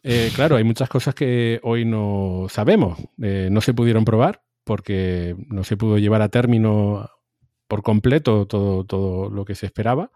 Eh, 0.03 0.31
claro, 0.35 0.55
hay 0.55 0.63
muchas 0.63 0.89
cosas 0.89 1.13
que 1.13 1.59
hoy 1.63 1.85
no 1.85 2.47
sabemos. 2.49 2.99
Eh, 3.21 3.49
no 3.51 3.61
se 3.61 3.73
pudieron 3.73 4.05
probar 4.05 4.41
porque 4.63 5.35
no 5.47 5.63
se 5.63 5.77
pudo 5.77 5.97
llevar 5.97 6.21
a 6.21 6.29
término 6.29 7.09
por 7.67 7.83
completo 7.83 8.47
todo, 8.47 8.83
todo 8.83 9.29
lo 9.29 9.45
que 9.45 9.55
se 9.55 9.65
esperaba, 9.65 10.11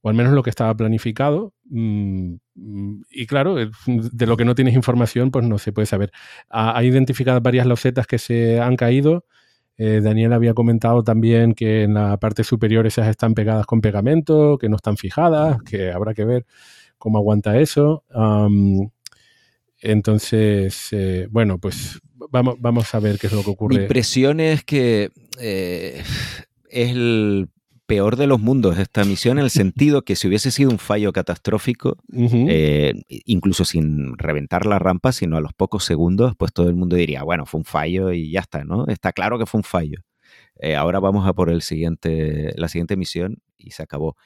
o 0.00 0.08
al 0.08 0.14
menos 0.14 0.32
lo 0.32 0.42
que 0.42 0.50
estaba 0.50 0.74
planificado. 0.76 1.54
Mm, 1.64 2.34
y 3.10 3.26
claro, 3.26 3.54
de 3.54 4.26
lo 4.26 4.36
que 4.36 4.44
no 4.44 4.54
tienes 4.54 4.74
información, 4.74 5.30
pues 5.30 5.46
no 5.46 5.58
se 5.58 5.72
puede 5.72 5.86
saber. 5.86 6.12
Ha, 6.50 6.82
identificado 6.82 7.40
varias 7.40 7.66
losetas 7.66 8.06
que 8.06 8.18
se 8.18 8.60
han 8.60 8.76
caído 8.76 9.26
eh, 9.84 10.00
Daniel 10.00 10.32
había 10.32 10.54
comentado 10.54 11.02
también 11.02 11.54
que 11.54 11.82
en 11.82 11.94
la 11.94 12.16
parte 12.18 12.44
superior 12.44 12.86
esas 12.86 13.08
están 13.08 13.34
pegadas 13.34 13.66
con 13.66 13.80
pegamento, 13.80 14.56
que 14.56 14.68
no 14.68 14.76
están 14.76 14.96
fijadas, 14.96 15.60
que 15.64 15.90
habrá 15.90 16.14
que 16.14 16.24
ver 16.24 16.46
cómo 16.98 17.18
aguanta 17.18 17.58
eso. 17.58 18.04
entonces, 19.80 20.88
eh, 20.92 21.26
bueno, 21.30 21.58
pues 21.58 22.00
vamos, 22.30 22.54
vamos 22.60 22.94
a 22.94 23.00
ver 23.00 23.18
qué 23.18 23.26
es 23.26 23.32
lo 23.32 23.42
que 23.42 23.50
ocurre. 23.50 23.74
Mi 23.74 23.82
impresión 23.82 24.38
es 24.38 24.62
que 24.62 25.10
eh, 25.40 26.00
es 26.70 26.90
el 26.90 27.48
peor 27.86 28.16
de 28.16 28.26
los 28.26 28.40
mundos 28.40 28.78
esta 28.78 29.04
misión, 29.04 29.38
en 29.38 29.44
el 29.44 29.50
sentido 29.50 30.02
que 30.02 30.16
si 30.16 30.28
hubiese 30.28 30.50
sido 30.50 30.70
un 30.70 30.78
fallo 30.78 31.12
catastrófico, 31.12 31.96
eh, 32.12 32.94
incluso 33.08 33.64
sin 33.64 34.16
reventar 34.18 34.66
la 34.66 34.78
rampa, 34.78 35.12
sino 35.12 35.36
a 35.36 35.40
los 35.40 35.52
pocos 35.52 35.84
segundos, 35.84 36.34
pues 36.36 36.52
todo 36.52 36.68
el 36.68 36.74
mundo 36.74 36.96
diría, 36.96 37.22
bueno, 37.22 37.46
fue 37.46 37.58
un 37.58 37.64
fallo 37.64 38.12
y 38.12 38.30
ya 38.30 38.40
está, 38.40 38.64
¿no? 38.64 38.86
Está 38.86 39.12
claro 39.12 39.38
que 39.38 39.46
fue 39.46 39.58
un 39.58 39.64
fallo. 39.64 40.00
Eh, 40.60 40.76
ahora 40.76 41.00
vamos 41.00 41.26
a 41.26 41.32
por 41.32 41.50
el 41.50 41.62
siguiente, 41.62 42.52
la 42.56 42.68
siguiente 42.68 42.96
misión 42.96 43.38
y 43.58 43.72
se 43.72 43.82
acabó. 43.82 44.16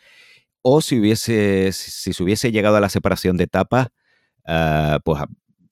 O 0.62 0.80
si 0.80 0.98
hubiese, 0.98 1.72
si, 1.72 2.12
se 2.12 2.22
hubiese 2.22 2.52
llegado 2.52 2.76
a 2.76 2.80
la 2.80 2.88
separación 2.88 3.36
de 3.36 3.44
etapas, 3.44 3.88
ah, 4.46 5.00
pues 5.04 5.22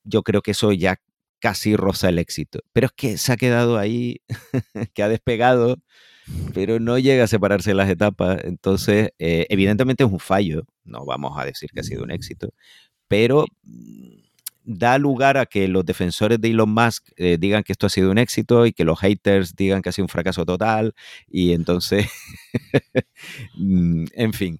yo 0.05 0.23
creo 0.23 0.43
que 0.43 0.53
eso 0.53 0.73
ya 0.73 1.01
casi 1.41 1.77
roza 1.77 2.09
el 2.09 2.19
éxito. 2.19 2.61
Pero 2.73 2.87
es 2.87 2.93
que 2.93 3.19
se 3.19 3.33
ha 3.33 3.37
quedado 3.37 3.79
ahí, 3.79 4.23
que 4.95 5.03
ha 5.03 5.09
despegado 5.09 5.79
pero 6.53 6.81
no 6.81 6.99
llega 6.99 7.25
a 7.25 7.29
separarse 7.29 7.75
las 7.75 7.91
etapas. 7.91 8.43
Entonces, 8.45 9.11
eh, 9.19 9.47
evidentemente 9.51 10.05
es 10.05 10.11
un 10.11 10.21
fallo, 10.21 10.65
no 10.85 11.05
vamos 11.05 11.39
a 11.39 11.45
decir 11.45 11.71
que 11.73 11.81
ha 11.81 11.85
sido 11.85 12.03
un 12.03 12.11
éxito, 12.11 12.51
pero 13.09 13.47
mm, 13.63 14.25
da 14.65 14.99
lugar 14.99 15.37
a 15.37 15.47
que 15.47 15.69
los 15.69 15.85
defensores 15.85 16.41
de 16.41 16.51
Elon 16.51 16.71
Musk 16.71 17.09
eh, 17.17 17.37
digan 17.39 17.63
que 17.63 17.73
esto 17.73 17.87
ha 17.87 17.91
sido 17.91 18.11
un 18.11 18.19
éxito 18.19 18.67
y 18.67 18.73
que 18.73 18.85
los 18.85 18.99
haters 19.01 19.55
digan 19.55 19.83
que 19.83 19.91
ha 19.91 19.93
sido 19.93 20.07
un 20.07 20.09
fracaso 20.09 20.45
total. 20.47 20.95
Y 21.29 21.53
entonces, 21.53 22.07
mm, 23.57 24.07
en 24.15 24.33
fin, 24.33 24.59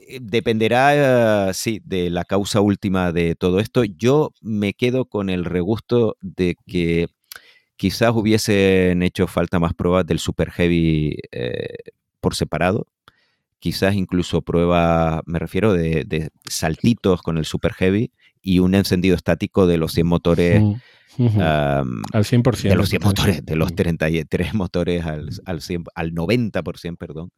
eh, 0.00 0.18
dependerá, 0.22 1.52
sí, 1.54 1.80
de 1.84 2.10
la 2.10 2.24
causa 2.24 2.60
última 2.60 3.12
de 3.12 3.34
todo 3.34 3.60
esto. 3.60 3.84
Yo 3.84 4.32
me 4.40 4.74
quedo 4.74 5.06
con 5.06 5.30
el 5.30 5.44
regusto 5.44 6.16
de 6.20 6.56
que 6.66 7.08
Quizás 7.76 8.12
hubiesen 8.14 9.02
hecho 9.02 9.26
falta 9.26 9.58
más 9.58 9.74
pruebas 9.74 10.06
del 10.06 10.18
Super 10.18 10.50
Heavy 10.50 11.16
eh, 11.32 11.74
por 12.20 12.34
separado. 12.34 12.86
Quizás 13.58 13.94
incluso 13.94 14.42
pruebas, 14.42 15.20
me 15.26 15.38
refiero, 15.38 15.72
de, 15.72 16.30
saltitos 16.48 17.22
con 17.22 17.38
el 17.38 17.44
Super 17.44 17.72
Heavy 17.74 18.10
y 18.40 18.58
un 18.58 18.74
encendido 18.74 19.14
estático 19.14 19.66
de 19.66 19.78
los 19.78 19.92
100 19.92 20.06
motores. 20.06 20.62
al 21.18 22.24
100%. 22.24 22.68
De 22.68 22.74
los 22.74 22.88
100 22.88 23.02
motores, 23.02 23.44
de 23.44 23.56
los 23.56 23.74
33 23.74 24.54
motores 24.54 25.04
al, 25.04 25.30
al, 25.44 25.60
al 25.94 26.12
90%, 26.12 26.96
perdón. 26.96 27.30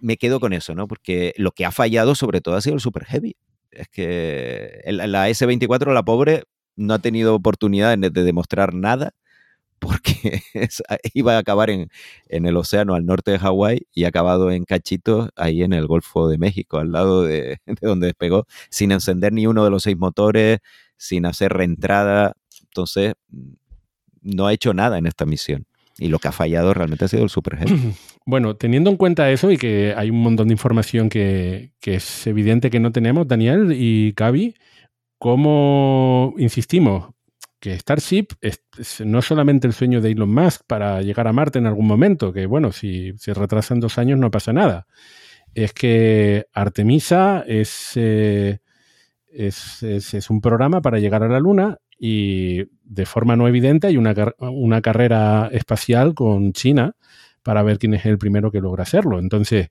Me 0.00 0.16
quedo 0.16 0.40
con 0.40 0.52
eso, 0.52 0.74
¿no? 0.74 0.86
Porque 0.88 1.34
lo 1.36 1.52
que 1.52 1.64
ha 1.64 1.72
fallado 1.72 2.14
sobre 2.14 2.40
todo 2.40 2.56
ha 2.56 2.60
sido 2.60 2.74
el 2.74 2.80
Super 2.80 3.04
Heavy. 3.04 3.36
Es 3.70 3.88
que 3.88 4.82
la 4.86 5.28
S24, 5.28 5.92
la 5.92 6.04
pobre, 6.04 6.44
no 6.76 6.94
ha 6.94 6.98
tenido 6.98 7.34
oportunidad 7.34 7.96
de 7.98 8.10
demostrar 8.10 8.74
nada 8.74 9.14
porque 9.80 10.42
iba 11.14 11.34
a 11.34 11.38
acabar 11.38 11.70
en, 11.70 11.90
el 12.28 12.56
océano 12.56 12.94
al 12.94 13.06
norte 13.06 13.32
de 13.32 13.38
Hawái 13.38 13.86
y 13.92 14.04
ha 14.04 14.08
acabado 14.08 14.52
en 14.52 14.64
cachitos 14.64 15.30
ahí 15.34 15.62
en 15.62 15.72
el 15.72 15.86
Golfo 15.86 16.28
de 16.28 16.38
México, 16.38 16.78
al 16.78 16.92
lado 16.92 17.22
de, 17.24 17.58
donde 17.80 18.06
despegó, 18.08 18.46
sin 18.68 18.92
encender 18.92 19.32
ni 19.32 19.46
uno 19.46 19.64
de 19.64 19.70
los 19.70 19.82
seis 19.82 19.96
motores, 19.96 20.58
sin 20.96 21.26
hacer 21.26 21.52
reentrada. 21.52 22.34
Entonces, 22.62 23.14
no 24.22 24.46
ha 24.46 24.52
hecho 24.52 24.74
nada 24.74 24.98
en 24.98 25.06
esta 25.06 25.26
misión. 25.26 25.66
Y 25.98 26.08
lo 26.08 26.18
que 26.18 26.28
ha 26.28 26.32
fallado 26.32 26.72
realmente 26.72 27.04
ha 27.04 27.08
sido 27.08 27.24
el 27.24 27.30
Super 27.30 27.58
Bueno, 28.26 28.56
teniendo 28.56 28.90
en 28.90 28.96
cuenta 28.96 29.30
eso 29.30 29.50
y 29.50 29.56
que 29.56 29.94
hay 29.96 30.10
un 30.10 30.22
montón 30.22 30.48
de 30.48 30.54
información 30.54 31.08
que, 31.08 31.72
que 31.80 31.96
es 31.96 32.26
evidente 32.26 32.70
que 32.70 32.80
no 32.80 32.92
tenemos, 32.92 33.26
Daniel 33.26 33.72
y 33.74 34.12
Cavi, 34.12 34.54
¿cómo 35.18 36.34
insistimos? 36.38 37.10
Que 37.60 37.78
Starship 37.78 38.28
es, 38.40 38.62
no 39.04 39.20
solamente 39.20 39.66
el 39.66 39.74
sueño 39.74 40.00
de 40.00 40.10
Elon 40.10 40.32
Musk 40.32 40.62
para 40.66 41.02
llegar 41.02 41.28
a 41.28 41.32
Marte 41.32 41.58
en 41.58 41.66
algún 41.66 41.86
momento, 41.86 42.32
que 42.32 42.46
bueno, 42.46 42.72
si 42.72 43.12
se 43.18 43.34
retrasan 43.34 43.80
dos 43.80 43.98
años 43.98 44.18
no 44.18 44.30
pasa 44.30 44.52
nada. 44.52 44.86
Es 45.54 45.74
que 45.74 46.46
Artemisa 46.54 47.44
es, 47.46 47.92
eh, 47.96 48.60
es, 49.30 49.82
es, 49.82 50.30
un 50.30 50.40
programa 50.40 50.80
para 50.80 50.98
llegar 50.98 51.22
a 51.22 51.28
la 51.28 51.38
Luna 51.38 51.78
y 51.98 52.64
de 52.82 53.04
forma 53.04 53.36
no 53.36 53.46
evidente 53.46 53.88
hay 53.88 53.98
una, 53.98 54.14
una 54.38 54.80
carrera 54.80 55.50
espacial 55.52 56.14
con 56.14 56.52
China 56.54 56.96
para 57.42 57.62
ver 57.62 57.78
quién 57.78 57.94
es 57.94 58.06
el 58.06 58.16
primero 58.16 58.50
que 58.50 58.60
logra 58.60 58.84
hacerlo. 58.84 59.18
Entonces, 59.18 59.70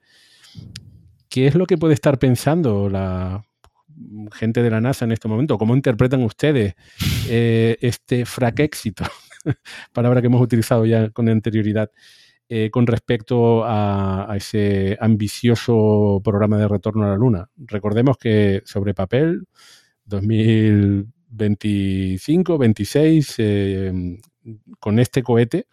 ¿qué 1.28 1.48
es 1.48 1.56
lo 1.56 1.66
que 1.66 1.78
puede 1.78 1.96
estar 1.96 2.20
pensando 2.20 2.88
la, 2.90 3.49
gente 4.32 4.64
de 4.64 4.70
la 4.70 4.80
NASA 4.82 5.06
en 5.06 5.12
este 5.12 5.28
momento, 5.28 5.58
cómo 5.58 5.76
interpretan 5.76 6.24
ustedes 6.24 6.76
eh, 7.28 7.78
este 7.82 8.26
fraquéxito, 8.26 9.04
palabra 9.94 10.22
que 10.22 10.28
hemos 10.28 10.42
utilizado 10.42 10.86
ya 10.86 11.10
con 11.10 11.28
anterioridad, 11.30 11.92
eh, 12.48 12.70
con 12.72 12.88
respecto 12.88 13.64
a, 13.66 14.34
ese 14.36 14.98
ambicioso 15.00 16.22
programa 16.24 16.58
de 16.58 16.68
retorno 16.68 17.06
a 17.06 17.10
la 17.10 17.16
Luna. 17.16 17.50
Recordemos 17.58 18.18
que 18.18 18.62
sobre 18.66 18.94
papel, 18.94 19.46
2025, 20.06 22.58
26, 22.58 23.38
con 24.80 25.00
este 25.00 25.22
cohete, 25.22 25.68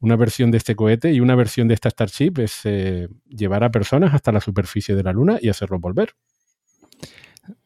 una 0.00 0.16
versión 0.16 0.50
de 0.50 0.58
este 0.58 0.74
cohete 0.74 1.12
y 1.12 1.20
una 1.20 1.34
versión 1.34 1.68
de 1.68 1.74
esta 1.74 1.90
Starship 1.90 2.32
es 2.38 2.60
eh, 2.64 3.08
llevar 3.28 3.64
a 3.64 3.70
personas 3.70 4.14
hasta 4.14 4.32
la 4.32 4.40
superficie 4.40 4.94
de 4.94 5.02
la 5.02 5.12
Luna 5.12 5.38
y 5.40 5.48
hacerlo 5.48 5.78
volver. 5.78 6.14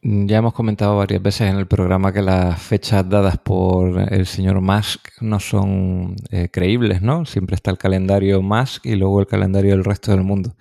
Ya 0.02 0.39
hemos 0.39 0.52
comentado 0.52 0.97
varias 0.97 1.23
veces 1.23 1.51
en 1.51 1.56
el 1.56 1.66
programa 1.66 2.12
que 2.12 2.23
las 2.23 2.61
fechas 2.61 3.09
dadas 3.09 3.39
por 3.39 4.12
el 4.12 4.27
señor 4.27 4.61
Musk 4.61 5.09
no 5.20 5.40
son 5.40 6.16
eh, 6.31 6.48
creíbles, 6.51 7.02
¿no? 7.02 7.24
Siempre 7.24 7.56
está 7.56 7.70
el 7.70 7.78
calendario 7.78 8.43
Musk 8.43 8.86
y 8.86 8.97
luego 8.97 9.20
el 9.20 9.27
calendario 9.27 9.73
del 9.73 9.85
resto 9.85 10.11
del 10.11 10.23
mundo. 10.23 10.55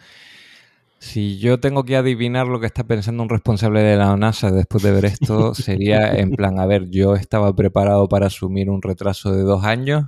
Si 0.99 1.37
yo 1.39 1.59
tengo 1.59 1.83
que 1.83 1.97
adivinar 1.97 2.47
lo 2.47 2.59
que 2.59 2.67
está 2.67 2.85
pensando 2.85 3.23
un 3.23 3.29
responsable 3.29 3.81
de 3.81 3.97
la 3.97 4.15
NASA 4.15 4.51
después 4.51 4.83
de 4.83 4.91
ver 4.91 5.05
esto, 5.05 5.53
sería 5.55 6.13
en 6.15 6.31
plan, 6.31 6.59
a 6.59 6.65
ver, 6.65 6.89
yo 6.89 7.15
estaba 7.15 7.53
preparado 7.55 8.07
para 8.07 8.27
asumir 8.27 8.69
un 8.69 8.81
retraso 8.81 9.31
de 9.33 9.43
dos 9.43 9.63
años 9.65 10.05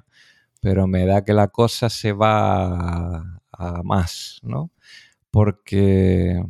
pero 0.66 0.88
me 0.88 1.06
da 1.06 1.24
que 1.24 1.34
la 1.34 1.50
cosa 1.50 1.92
se 1.92 2.12
va 2.12 3.40
a, 3.52 3.84
más, 3.84 4.40
¿no? 4.42 4.72
Porque 5.30 6.44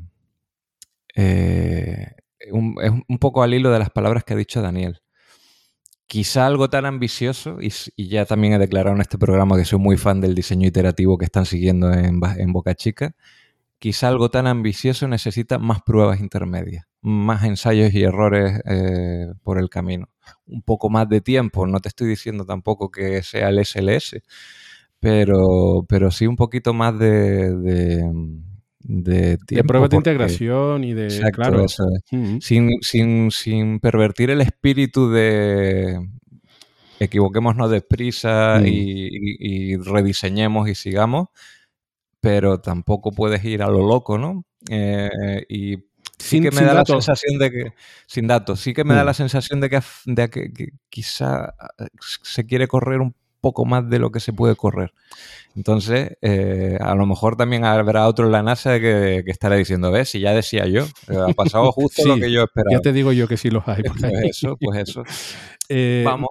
eh, 1.16 2.16
es 2.48 2.92
un 3.08 3.18
poco 3.20 3.44
al 3.44 3.54
hilo 3.54 3.72
de 3.72 3.80
las 3.80 3.90
palabras 3.90 4.24
que 4.24 4.34
ha 4.34 4.38
dicho 4.38 4.62
Daniel. 4.62 5.02
Quizá 6.08 6.46
algo 6.46 6.70
tan 6.70 6.86
ambicioso, 6.86 7.58
y, 7.62 7.72
ya 8.08 8.26
también 8.26 8.54
he 8.54 8.60
declarado 8.60 8.96
en 8.96 9.02
este 9.02 9.18
programa 9.18 9.58
que 9.58 9.66
soy 9.66 9.80
muy 9.80 9.98
fan 9.98 10.22
del 10.22 10.36
diseño 10.36 10.68
iterativo 10.68 11.18
que 11.18 11.26
están 11.26 11.46
siguiendo 11.46 11.92
en, 11.92 12.22
en 12.38 12.54
Boca 12.54 12.76
Chica, 12.76 13.16
quizá 13.80 14.08
algo 14.08 14.30
tan 14.30 14.48
ambicioso 14.48 15.08
necesita 15.08 15.60
más 15.60 15.82
pruebas 15.84 16.20
intermedias, 16.20 16.86
más 17.02 17.44
ensayos 17.44 17.94
y 17.94 18.04
errores 18.04 18.62
eh, 18.66 19.28
por 19.44 19.60
el 19.60 19.70
camino. 19.70 20.10
Un 20.48 20.62
poco 20.64 20.90
más 20.90 21.08
de 21.10 21.22
tiempo, 21.22 21.68
no 21.68 21.80
te 21.80 21.90
estoy 21.90 22.08
diciendo 22.08 22.46
tampoco 22.46 22.90
que 22.92 23.22
sea 23.24 23.50
el 23.50 23.64
SLS, 23.64 24.22
pero, 25.00 25.86
pero 25.88 26.12
sí 26.12 26.28
un 26.28 26.36
poquito 26.36 26.74
más 26.74 26.98
de, 26.98 28.04
de, 28.88 29.38
pruebas 29.68 29.90
de 29.90 29.98
integración 29.98 30.84
y 30.84 30.94
de... 30.94 31.32
claro. 31.32 31.66
sin, 32.40 33.32
sin, 33.32 33.80
pervertir 33.80 34.30
el 34.30 34.42
espíritu 34.42 35.10
de 35.10 36.00
equivoquémonos 37.00 37.70
deprisa 37.70 38.60
mm. 38.62 38.66
y, 38.68 39.10
y 39.40 39.78
rediseñemos 39.78 40.70
y 40.70 40.76
sigamos, 40.76 41.28
pero 42.22 42.60
tampoco 42.60 43.12
puedes 43.12 43.44
ir 43.44 43.64
a 43.64 43.68
lo 43.68 43.88
loco, 43.88 44.18
¿no? 44.18 44.46
Eh, 44.70 45.46
y 45.50 45.78
sí 46.18 46.42
que 46.42 46.52
me 46.52 46.62
da 46.62 46.74
la 46.74 46.86
sensación 46.86 47.38
de 47.38 47.52
que, 47.52 47.74
sin 48.08 48.28
datos, 48.28 48.60
sí 48.60 48.74
que 48.74 48.84
me 48.84 48.94
da 48.94 49.04
mm. 49.04 49.06
la 49.06 49.14
sensación 49.14 49.62
de 49.62 49.70
que, 49.70 49.82
de 50.06 50.30
que, 50.30 50.70
quizá 50.90 51.54
eh, 51.80 51.88
se 52.00 52.46
quiere 52.46 52.68
correr 52.68 53.02
un 53.02 53.16
poco 53.46 53.64
más 53.64 53.88
de 53.88 54.00
lo 54.00 54.10
que 54.10 54.20
se 54.20 54.34
puede 54.34 54.56
correr. 54.56 54.92
Entonces, 55.56 56.18
eh, 56.24 56.80
a 56.82 56.96
lo 56.96 57.06
mejor 57.06 57.38
también 57.38 57.64
habrá 57.64 58.08
otro 58.08 58.26
en 58.26 58.32
la 58.32 58.42
NASA 58.42 58.80
que, 58.80 59.24
estará 59.28 59.56
diciendo, 59.56 59.92
ves, 59.92 60.10
si 60.10 60.20
ya 60.20 60.34
decía 60.34 60.66
yo, 60.66 60.88
ha 61.08 61.32
pasado 61.34 61.72
justo 61.72 62.04
lo 62.08 62.16
que 62.16 62.32
yo 62.32 62.42
esperaba. 62.42 62.72
Ya 62.76 62.82
te 62.82 62.92
digo 62.92 63.12
yo 63.12 63.28
que 63.28 63.38
sí 63.38 63.52
los 63.52 63.68
hay. 63.68 63.84
Pues 63.84 64.04
eso, 64.24 64.58
pues 64.60 64.90
eso. 64.90 65.04
Vamos. 66.04 66.30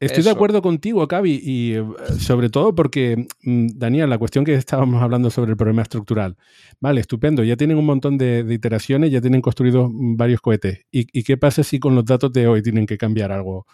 Estoy 0.00 0.22
de 0.24 0.30
acuerdo 0.30 0.62
contigo, 0.62 1.06
Cavi, 1.08 1.40
y 1.42 1.74
eh, 1.74 1.84
sobre 2.18 2.48
todo 2.48 2.74
porque, 2.74 3.26
mm, 3.42 3.66
Daniel, 3.74 4.10
la 4.10 4.18
cuestión 4.18 4.44
que 4.44 4.54
estábamos 4.54 5.02
hablando 5.02 5.30
sobre 5.30 5.50
el 5.50 5.56
problema 5.58 5.82
estructural. 5.82 6.36
Vale, 6.80 7.02
estupendo, 7.02 7.44
ya 7.44 7.56
tienen 7.56 7.76
un 7.76 7.86
montón 7.86 8.16
de, 8.18 8.44
iteraciones, 8.48 9.10
ya 9.10 9.20
tienen 9.20 9.42
construidos 9.42 9.90
mm, 9.92 10.16
varios 10.16 10.40
cohetes. 10.40 10.80
¿Y, 10.90 11.06
¿Y, 11.18 11.22
qué 11.22 11.36
pasa 11.36 11.62
si 11.62 11.78
con 11.78 11.94
los 11.94 12.04
datos 12.04 12.32
de 12.32 12.46
hoy 12.46 12.62
tienen 12.62 12.86
que 12.86 12.98
cambiar 12.98 13.32
algo? 13.32 13.66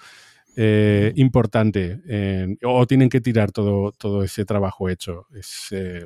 Eh, 0.54 1.14
importante 1.16 2.00
o 2.64 2.86
tienen 2.86 3.08
que 3.08 3.22
tirar 3.22 3.52
todo, 3.52 3.90
todo 3.92 4.22
ese 4.22 4.44
trabajo 4.44 4.90
hecho. 4.90 5.26
Eh, 5.70 6.04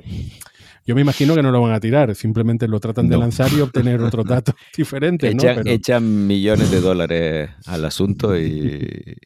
yo 0.85 0.95
me 0.95 1.01
imagino 1.01 1.35
que 1.35 1.43
no 1.43 1.51
lo 1.51 1.61
van 1.61 1.73
a 1.73 1.81
tirar, 1.81 2.15
simplemente 2.15 2.65
lo 2.69 2.79
tratan 2.79 3.09
de 3.09 3.17
lanzar 3.17 3.51
y 3.51 3.59
obtener 3.59 4.01
otros 4.01 4.25
datos 4.25 4.55
diferentes. 4.77 5.35
Echan, 5.65 6.27
millones 6.27 6.71
de 6.71 6.79
dólares 6.79 7.49
al 7.65 7.83
asunto 7.83 8.37
y, 8.37 9.17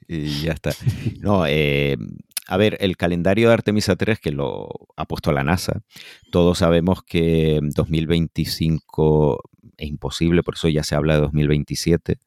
ya 0.43 0.53
está. 0.53 0.71
No, 1.19 1.45
eh, 1.45 1.97
a 2.47 2.57
ver, 2.57 2.77
el 2.79 2.97
calendario 2.97 3.49
de 3.49 3.53
Artemisa 3.53 3.95
3 3.95 4.19
que 4.19 4.31
lo 4.31 4.69
ha 4.95 5.05
puesto 5.05 5.31
la 5.31 5.43
NASA, 5.43 5.83
todos 6.31 6.57
sabemos 6.57 7.03
que 7.03 7.59
2025 7.61 9.39
es 9.77 9.87
imposible, 9.87 10.41
por 10.41 10.55
eso 10.55 10.67
ya 10.67 10.83
se 10.83 10.95
habla 10.95 11.13
de 11.13 11.21
2027. 11.21 12.17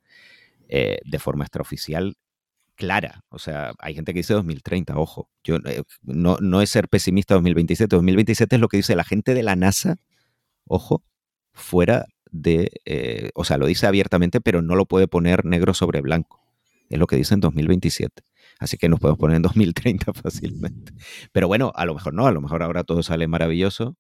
de 0.69 1.19
forma 1.19 1.45
extraoficial 1.45 2.16
clara. 2.75 3.25
O 3.29 3.39
sea, 3.39 3.73
hay 3.79 3.95
gente 3.95 4.13
que 4.13 4.21
dice 4.21 4.35
2030, 4.35 4.97
ojo. 4.97 5.29
Yo, 5.43 5.57
eh, 5.67 5.83
no, 6.03 6.37
no 6.41 6.63
es 6.63 6.71
ser 6.71 6.89
pesimista 6.89 7.35
2027. 7.35 7.97
2027 7.97 8.57
es 8.57 8.61
lo 8.61 8.69
que 8.69 8.79
dice 8.79 8.97
la 8.97 9.05
gente 9.05 9.35
de 9.35 9.43
la 9.43 9.57
NASA, 9.57 9.97
ojo, 10.67 11.03
fuera 11.53 12.07
de, 12.31 12.71
eh, 12.85 13.31
o 13.35 13.45
sea, 13.45 13.59
lo 13.59 13.67
dice 13.67 13.87
abiertamente, 13.87 14.41
pero 14.41 14.63
no 14.63 14.75
lo 14.75 14.87
puede 14.87 15.09
poner 15.09 15.45
negro 15.45 15.75
sobre 15.75 16.01
blanco. 16.01 16.43
Es 16.91 16.99
lo 16.99 17.07
que 17.07 17.17
dice 17.17 17.35
en 17.35 17.41
2027. 17.41 18.23
Así 18.59 18.77
que 18.77 18.89
nos 18.89 19.01
podemos 19.01 19.19
poner 19.19 19.37
en 19.37 19.43
2030 19.43 20.13
fácilmente. 20.15 20.93
Pero 21.33 21.49
bueno, 21.49 21.73
a 21.75 21.87
lo 21.87 21.95
mejor 21.95 22.15
no, 22.15 22.27
a 22.27 22.33
lo 22.33 22.41
mejor 22.41 22.63
ahora 22.63 22.85
todo 22.85 23.03
sale 23.03 23.27
maravilloso. 23.29 23.97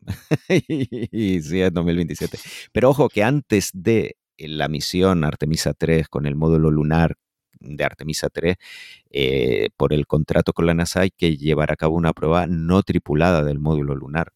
y, 0.68 1.40
sí, 1.40 1.60
es 1.60 1.72
2027. 1.72 2.38
Pero 2.72 2.90
ojo 2.90 3.08
que 3.08 3.22
antes 3.24 3.70
de 3.74 4.16
la 4.38 4.68
misión 4.68 5.24
Artemisa 5.24 5.74
3 5.74 6.08
con 6.08 6.26
el 6.26 6.36
módulo 6.36 6.70
lunar 6.70 7.16
de 7.60 7.84
Artemisa 7.84 8.28
3, 8.28 8.56
eh, 9.10 9.68
por 9.76 9.92
el 9.92 10.06
contrato 10.06 10.52
con 10.52 10.66
la 10.66 10.74
NASA 10.74 11.00
hay 11.00 11.10
que 11.10 11.36
llevar 11.36 11.72
a 11.72 11.76
cabo 11.76 11.96
una 11.96 12.12
prueba 12.12 12.46
no 12.46 12.82
tripulada 12.82 13.44
del 13.44 13.58
módulo 13.58 13.94
lunar, 13.94 14.32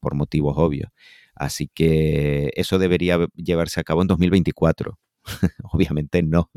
por 0.00 0.14
motivos 0.14 0.54
obvios. 0.56 0.90
Así 1.34 1.68
que 1.72 2.50
eso 2.56 2.78
debería 2.78 3.18
llevarse 3.34 3.80
a 3.80 3.84
cabo 3.84 4.02
en 4.02 4.08
2024. 4.08 4.98
Obviamente 5.72 6.22
no. 6.22 6.50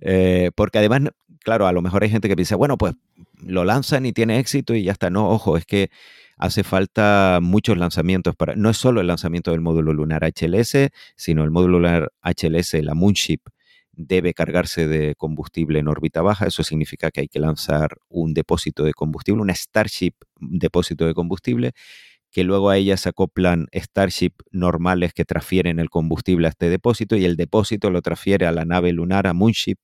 Eh, 0.00 0.50
porque 0.54 0.78
además, 0.78 1.02
claro, 1.40 1.66
a 1.66 1.72
lo 1.72 1.80
mejor 1.80 2.02
hay 2.02 2.10
gente 2.10 2.28
que 2.28 2.36
piensa, 2.36 2.56
bueno, 2.56 2.76
pues 2.76 2.94
lo 3.40 3.64
lanzan 3.64 4.04
y 4.04 4.12
tiene 4.12 4.38
éxito 4.38 4.74
y 4.74 4.82
ya 4.82 4.92
está. 4.92 5.10
No, 5.10 5.30
ojo, 5.30 5.56
es 5.56 5.64
que 5.64 5.90
hace 6.36 6.64
falta 6.64 7.38
muchos 7.40 7.78
lanzamientos 7.78 8.34
para. 8.36 8.54
No 8.56 8.70
es 8.70 8.76
solo 8.76 9.00
el 9.00 9.06
lanzamiento 9.06 9.52
del 9.52 9.60
módulo 9.60 9.92
lunar 9.92 10.24
HLS, 10.24 10.90
sino 11.16 11.44
el 11.44 11.50
módulo 11.50 11.78
lunar 11.78 12.12
HLS, 12.22 12.74
la 12.82 12.94
Moonship, 12.94 13.40
debe 13.98 14.32
cargarse 14.32 14.86
de 14.86 15.16
combustible 15.16 15.80
en 15.80 15.88
órbita 15.88 16.22
baja. 16.22 16.46
Eso 16.46 16.62
significa 16.62 17.10
que 17.10 17.22
hay 17.22 17.28
que 17.28 17.40
lanzar 17.40 17.98
un 18.08 18.32
depósito 18.32 18.84
de 18.84 18.94
combustible, 18.94 19.42
una 19.42 19.54
Starship 19.54 20.14
depósito 20.40 21.04
de 21.04 21.14
combustible, 21.14 21.72
que 22.30 22.44
luego 22.44 22.70
a 22.70 22.76
ella 22.76 22.96
se 22.96 23.08
acoplan 23.08 23.66
Starship 23.74 24.34
normales 24.52 25.12
que 25.12 25.24
transfieren 25.24 25.80
el 25.80 25.90
combustible 25.90 26.46
a 26.46 26.50
este 26.50 26.70
depósito 26.70 27.16
y 27.16 27.24
el 27.24 27.36
depósito 27.36 27.90
lo 27.90 28.00
transfiere 28.00 28.46
a 28.46 28.52
la 28.52 28.64
nave 28.64 28.92
lunar, 28.92 29.26
a 29.26 29.32
Moonship, 29.32 29.78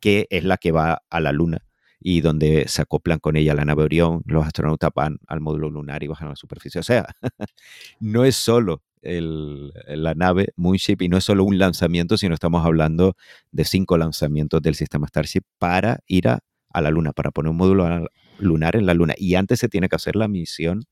que 0.00 0.26
es 0.30 0.44
la 0.44 0.56
que 0.56 0.72
va 0.72 1.02
a 1.08 1.20
la 1.20 1.32
Luna 1.32 1.64
y 2.00 2.22
donde 2.22 2.66
se 2.66 2.82
acoplan 2.82 3.18
con 3.18 3.36
ella 3.36 3.54
la 3.54 3.64
nave 3.64 3.84
Orión, 3.84 4.22
los 4.24 4.44
astronautas 4.44 4.90
van 4.94 5.18
al 5.28 5.40
módulo 5.40 5.70
lunar 5.70 6.02
y 6.02 6.08
bajan 6.08 6.28
a 6.28 6.30
la 6.30 6.36
superficie. 6.36 6.80
O 6.80 6.82
sea, 6.82 7.06
no 8.00 8.24
es 8.24 8.36
solo 8.36 8.82
la 9.02 10.14
nave 10.14 10.52
Moonship 10.56 10.96
y 11.00 11.08
no 11.08 11.16
es 11.16 11.24
solo 11.24 11.44
un 11.44 11.58
lanzamiento, 11.58 12.18
sino 12.18 12.34
estamos 12.34 12.64
hablando 12.64 13.16
de 13.50 13.64
cinco 13.64 13.96
lanzamientos 13.96 14.60
del 14.62 14.74
sistema 14.74 15.06
Starship 15.06 15.42
para 15.58 16.00
ir 16.06 16.28
a, 16.28 16.40
la 16.74 16.90
Luna, 16.90 17.12
para 17.12 17.30
poner 17.30 17.50
un 17.50 17.56
módulo 17.56 18.08
lunar 18.38 18.76
en 18.76 18.86
la 18.86 18.94
Luna. 18.94 19.14
Y 19.16 19.34
antes 19.34 19.58
se 19.60 19.68
tiene 19.68 19.88
que 19.88 19.96
hacer 19.96 20.16
la 20.16 20.28
misión 20.28 20.84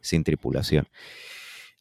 sin 0.00 0.24
tripulación. 0.24 0.86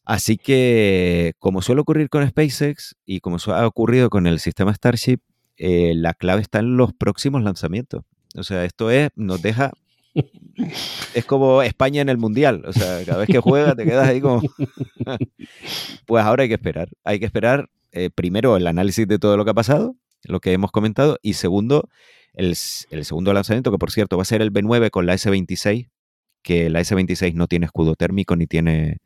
Así 0.05 0.37
que, 0.37 1.33
como 1.37 1.61
suele 1.61 1.81
ocurrir 1.81 2.09
con 2.09 2.27
SpaceX 2.27 2.95
y 3.05 3.19
como 3.19 3.37
ha 3.47 3.67
ocurrido 3.67 4.09
con 4.09 4.25
el 4.25 4.39
sistema 4.39 4.73
Starship, 4.73 5.19
eh, 5.57 5.93
la 5.95 6.13
clave 6.13 6.41
está 6.41 6.59
en 6.59 6.77
los 6.77 6.93
próximos 6.93 7.43
lanzamientos. 7.43 8.05
O 8.35 8.43
sea, 8.43 8.65
esto 8.65 8.89
es, 8.89 9.09
nos 9.15 9.41
deja 9.41 9.71
es 11.13 11.25
como 11.25 11.61
España 11.61 12.01
en 12.01 12.09
el 12.09 12.17
Mundial. 12.17 12.63
O 12.65 12.73
sea, 12.73 13.03
cada 13.05 13.19
vez 13.19 13.27
que 13.27 13.39
juega 13.39 13.75
te 13.75 13.85
quedas 13.85 14.07
ahí 14.07 14.21
como... 14.21 14.41
pues 16.05 16.23
ahora 16.23 16.43
hay 16.43 16.49
que 16.49 16.55
esperar. 16.55 16.89
Hay 17.03 17.19
que 17.19 17.25
esperar 17.25 17.69
eh, 17.91 18.09
primero 18.13 18.57
el 18.57 18.67
análisis 18.67 19.07
de 19.07 19.19
todo 19.19 19.37
lo 19.37 19.45
que 19.45 19.51
ha 19.51 19.55
pasado, 19.55 19.95
lo 20.23 20.39
que 20.39 20.53
hemos 20.53 20.71
comentado, 20.71 21.17
y 21.21 21.33
segundo, 21.33 21.89
el, 22.33 22.55
segundo 22.55 23.33
lanzamiento, 23.33 23.71
que 23.71 23.77
por 23.77 23.91
cierto 23.91 24.17
va 24.17 24.23
a 24.23 24.25
ser 24.25 24.41
el 24.41 24.51
B9 24.51 24.91
con 24.91 25.05
la 25.05 25.15
S26, 25.15 25.89
que 26.43 26.69
la 26.69 26.81
S26 26.81 27.33
no 27.33 27.47
tiene 27.47 27.65
escudo 27.65 27.95
térmico 27.95 28.35
ni 28.35 28.47
tiene 28.47 28.97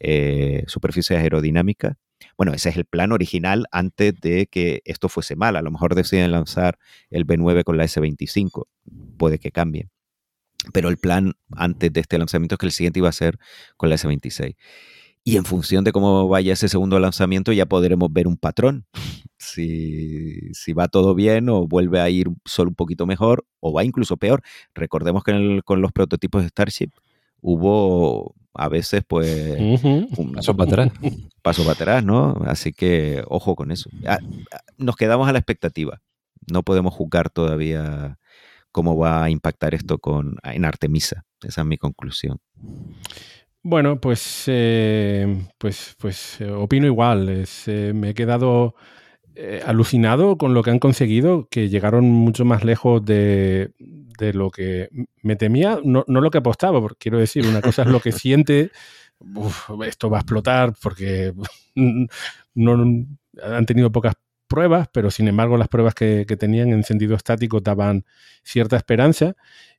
eh, 0.00 0.64
superficie 0.66 1.16
aerodinámica. 1.16 1.96
bueno, 2.36 2.52
ese 2.52 2.70
es 2.70 2.76
el 2.76 2.84
plan 2.86 3.12
original 3.12 3.66
antes 3.70 4.14
de 4.20 4.46
que 4.46 4.82
esto 4.84 5.08
fuese 5.08 5.36
mal. 5.36 5.56
A 5.56 5.62
lo 5.62 5.70
mejor 5.70 5.94
deciden 5.94 6.32
lanzar 6.32 6.78
el 7.10 7.26
B9 7.26 7.64
con 7.64 7.76
la 7.76 7.84
S25, 7.84 8.64
puede 9.16 9.38
que 9.38 9.52
cambie. 9.52 9.88
Pero 10.72 10.88
el 10.88 10.96
plan 10.96 11.34
antes 11.52 11.92
de 11.92 12.00
este 12.00 12.18
lanzamiento 12.18 12.54
es 12.54 12.58
que 12.58 12.66
el 12.66 12.72
siguiente 12.72 12.98
iba 12.98 13.08
a 13.08 13.12
ser 13.12 13.38
con 13.76 13.88
la 13.88 13.96
S26. 13.96 14.56
Y 15.24 15.36
en 15.36 15.44
función 15.44 15.82
de 15.82 15.90
cómo 15.90 16.28
vaya 16.28 16.52
ese 16.52 16.68
segundo 16.68 17.00
lanzamiento 17.00 17.52
ya 17.52 17.66
podremos 17.66 18.12
ver 18.12 18.26
un 18.26 18.36
patrón. 18.36 18.86
Si, 19.38 20.52
si, 20.54 20.72
va 20.72 20.88
todo 20.88 21.14
bien 21.14 21.50
o 21.50 21.68
vuelve 21.68 22.00
a 22.00 22.08
ir 22.08 22.28
solo 22.46 22.70
un 22.70 22.74
poquito 22.74 23.06
mejor 23.06 23.46
o 23.60 23.70
va 23.70 23.84
incluso 23.84 24.16
peor. 24.16 24.42
Recordemos 24.74 25.22
que 25.22 25.60
con 25.62 25.82
los 25.82 25.92
prototipos 25.92 26.42
de 26.42 26.48
Starship 26.48 26.90
hubo 27.42 28.34
a 28.54 28.68
veces 28.68 29.02
pues 29.06 29.82
un 29.84 30.32
paso 30.34 30.56
para 30.56 30.70
atrás. 30.70 30.92
Paso 31.42 31.62
para 31.62 31.74
atrás, 31.74 32.04
¿no? 32.04 32.42
Así 32.46 32.72
que 32.72 33.22
ojo 33.28 33.54
con 33.54 33.70
eso. 33.70 33.90
Ah, 34.06 34.18
ah, 34.52 34.60
nos 34.78 34.96
quedamos 34.96 35.28
a 35.28 35.32
la 35.32 35.38
expectativa. 35.38 36.00
No 36.50 36.62
podemos 36.62 36.94
juzgar 36.94 37.30
todavía 37.30 38.18
cómo 38.76 38.94
va 38.94 39.24
a 39.24 39.30
impactar 39.30 39.74
esto 39.74 39.96
con, 39.96 40.36
en 40.42 40.66
Artemisa. 40.66 41.24
Esa 41.42 41.62
es 41.62 41.66
mi 41.66 41.78
conclusión. 41.78 42.36
Bueno, 43.62 43.98
pues, 43.98 44.44
eh, 44.48 45.48
pues, 45.56 45.96
pues 45.98 46.42
eh, 46.42 46.50
opino 46.50 46.86
igual. 46.86 47.46
Eh, 47.66 47.92
me 47.94 48.10
he 48.10 48.14
quedado 48.14 48.74
alucinado 49.66 50.36
con 50.38 50.52
lo 50.54 50.62
que 50.62 50.70
han 50.70 50.78
conseguido, 50.78 51.46
que 51.50 51.68
llegaron 51.70 52.04
mucho 52.04 52.44
más 52.46 52.64
lejos 52.64 53.04
de, 53.04 53.72
de 53.78 54.32
lo 54.32 54.50
que 54.50 54.88
me 55.22 55.36
temía, 55.36 55.78
no, 55.84 56.04
lo 56.06 56.30
que 56.30 56.38
apostaba, 56.38 56.80
porque 56.80 56.98
quiero 56.98 57.18
decir, 57.18 57.46
una 57.46 57.60
cosa 57.60 57.82
es 57.82 57.88
lo 57.88 58.00
que 58.00 58.12
siente, 58.12 58.70
esto 59.86 60.10
va 60.10 60.18
a 60.18 60.20
explotar 60.20 60.72
porque 60.82 61.34
no, 62.54 63.06
han 63.42 63.66
tenido 63.66 63.92
pocas 63.92 64.14
pruebas, 64.46 64.88
pero 64.92 65.10
sin 65.10 65.28
embargo 65.28 65.56
las 65.56 65.68
pruebas 65.68 65.94
que, 65.94 66.24
tenían 66.38 66.70
en 66.70 66.84
sentido 66.84 67.14
estático 67.14 67.60
daban 67.60 68.04
cierta 68.42 68.76
esperanza 68.76 69.34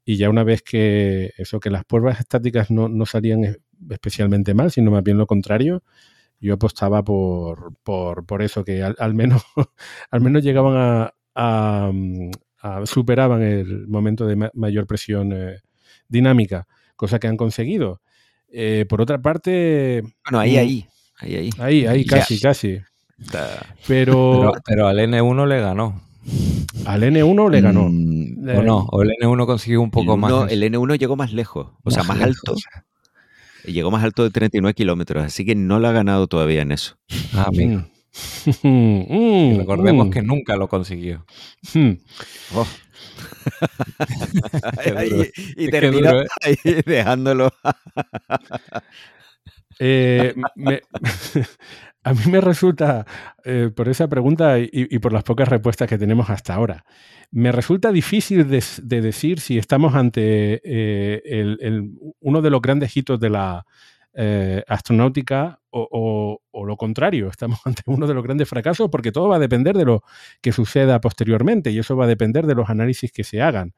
y 0.05 0.17
ya 0.17 0.29
una 0.29 0.43
vez 0.43 0.61
que 0.61 1.33
eso, 1.37 1.59
que 1.59 1.69
las 1.69 1.85
pruebas 1.85 2.19
estáticas 2.19 2.71
no, 2.71 3.05
salían 3.05 3.57
especialmente 3.89 4.53
mal, 4.53 4.71
sino 4.71 4.91
más 4.91 5.03
bien 5.03 5.17
lo 5.17 5.27
contrario, 5.27 5.83
yo 6.39 6.53
apostaba 6.53 7.03
por, 7.03 7.75
por, 7.83 8.41
eso, 8.41 8.63
que 8.63 8.83
al, 8.83 9.13
menos, 9.13 9.43
al 10.11 10.21
menos 10.21 10.43
llegaban 10.43 11.11
a, 11.35 11.91
superaban 12.85 13.41
el 13.41 13.87
momento 13.87 14.25
de 14.25 14.49
mayor 14.53 14.87
presión 14.87 15.31
eh, 15.33 15.59
dinámica, 16.07 16.67
cosa 16.95 17.19
que 17.19 17.27
han 17.27 17.37
conseguido. 17.37 18.01
Eh, 18.49 18.85
por 18.87 19.01
otra 19.01 19.21
parte... 19.21 20.03
Bueno, 20.25 20.39
ahí, 20.39 20.57
ahí. 20.57 20.87
Ahí, 21.19 21.35
ahí. 21.35 21.49
Ahí, 21.59 21.85
ahí, 21.85 22.05
casi, 22.05 22.39
casi. 22.39 22.79
Pero, 23.87 24.53
pero, 24.65 24.87
al 24.87 24.99
N1 24.99 25.47
le 25.47 25.59
ganó. 25.59 26.01
Al 26.85 27.03
N1 27.03 27.51
le 27.51 27.61
ganó. 27.61 27.89
Mm, 27.89 28.57
o 28.57 28.61
no, 28.61 28.77
o 28.91 29.01
el 29.01 29.09
N1 29.09 29.45
consiguió 29.45 29.81
un 29.81 29.91
poco 29.91 30.17
más. 30.17 30.51
El 30.51 30.63
N1 30.63 30.97
llegó 30.97 31.15
más 31.15 31.33
lejos, 31.33 31.67
o 31.83 31.91
sea, 31.91 32.03
más 32.03 32.21
alto. 32.21 32.55
Llegó 33.65 33.91
más 33.91 34.03
alto 34.03 34.23
de 34.23 34.29
39 34.29 34.73
kilómetros, 34.73 35.25
así 35.25 35.45
que 35.45 35.55
no 35.55 35.79
lo 35.79 35.89
ha 35.89 35.91
ganado 35.91 36.27
todavía 36.27 36.61
en 36.61 36.71
eso. 36.71 36.97
Ah, 37.33 37.49
mira. 37.51 37.87
Mm, 38.63 39.59
recordemos 39.59 40.07
mm. 40.07 40.09
que 40.09 40.23
nunca 40.23 40.55
lo 40.55 40.67
consiguió. 40.67 41.23
Hmm. 41.71 41.91
Oh. 42.55 42.65
y, 45.55 45.69
terminó 45.69 46.21
¿eh? 46.21 46.27
ahí 46.41 46.55
dejándolo. 46.83 47.53
Eh, 49.79 50.33
a 52.07 52.13
mí 52.13 52.31
me 52.31 52.41
resulta, 52.41 53.05
eh, 53.43 53.69
por 53.75 53.89
esa 53.89 54.07
pregunta 54.07 54.59
y, 54.59 54.99
por 54.99 55.13
las 55.13 55.23
pocas 55.23 55.47
respuestas 55.47 55.89
que 55.89 55.97
tenemos 55.97 56.29
hasta 56.29 56.53
ahora, 56.53 56.85
me 57.31 57.51
resulta 57.51 57.91
difícil 57.91 58.47
de, 58.47 59.01
decir 59.01 59.39
si 59.39 59.57
estamos 59.57 59.95
ante 59.95 60.61
uno 62.19 62.41
de 62.41 62.49
los 62.49 62.61
grandes 62.61 62.95
hitos 62.95 63.19
de 63.19 63.29
la, 63.29 63.65
eh, 64.19 64.63
astronáutica 64.67 65.59
o, 65.69 66.39
lo 66.65 66.75
contrario, 66.75 67.27
estamos 67.27 67.59
ante 67.65 67.83
uno 67.85 68.07
de 68.07 68.15
los 68.15 68.23
grandes 68.23 68.49
fracasos 68.49 68.89
porque 68.89 69.11
todo 69.11 69.27
va 69.27 69.35
a 69.35 69.39
depender 69.39 69.77
de 69.77 69.85
lo 69.85 70.01
que 70.41 70.51
suceda 70.51 70.99
posteriormente 70.99 71.69
y 71.69 71.77
eso 71.77 71.95
va 71.95 72.05
a 72.05 72.07
depender 72.07 72.47
de 72.47 72.55
los 72.55 72.67
análisis 72.67 73.11
que 73.11 73.23
se 73.23 73.43
hagan. 73.43 73.75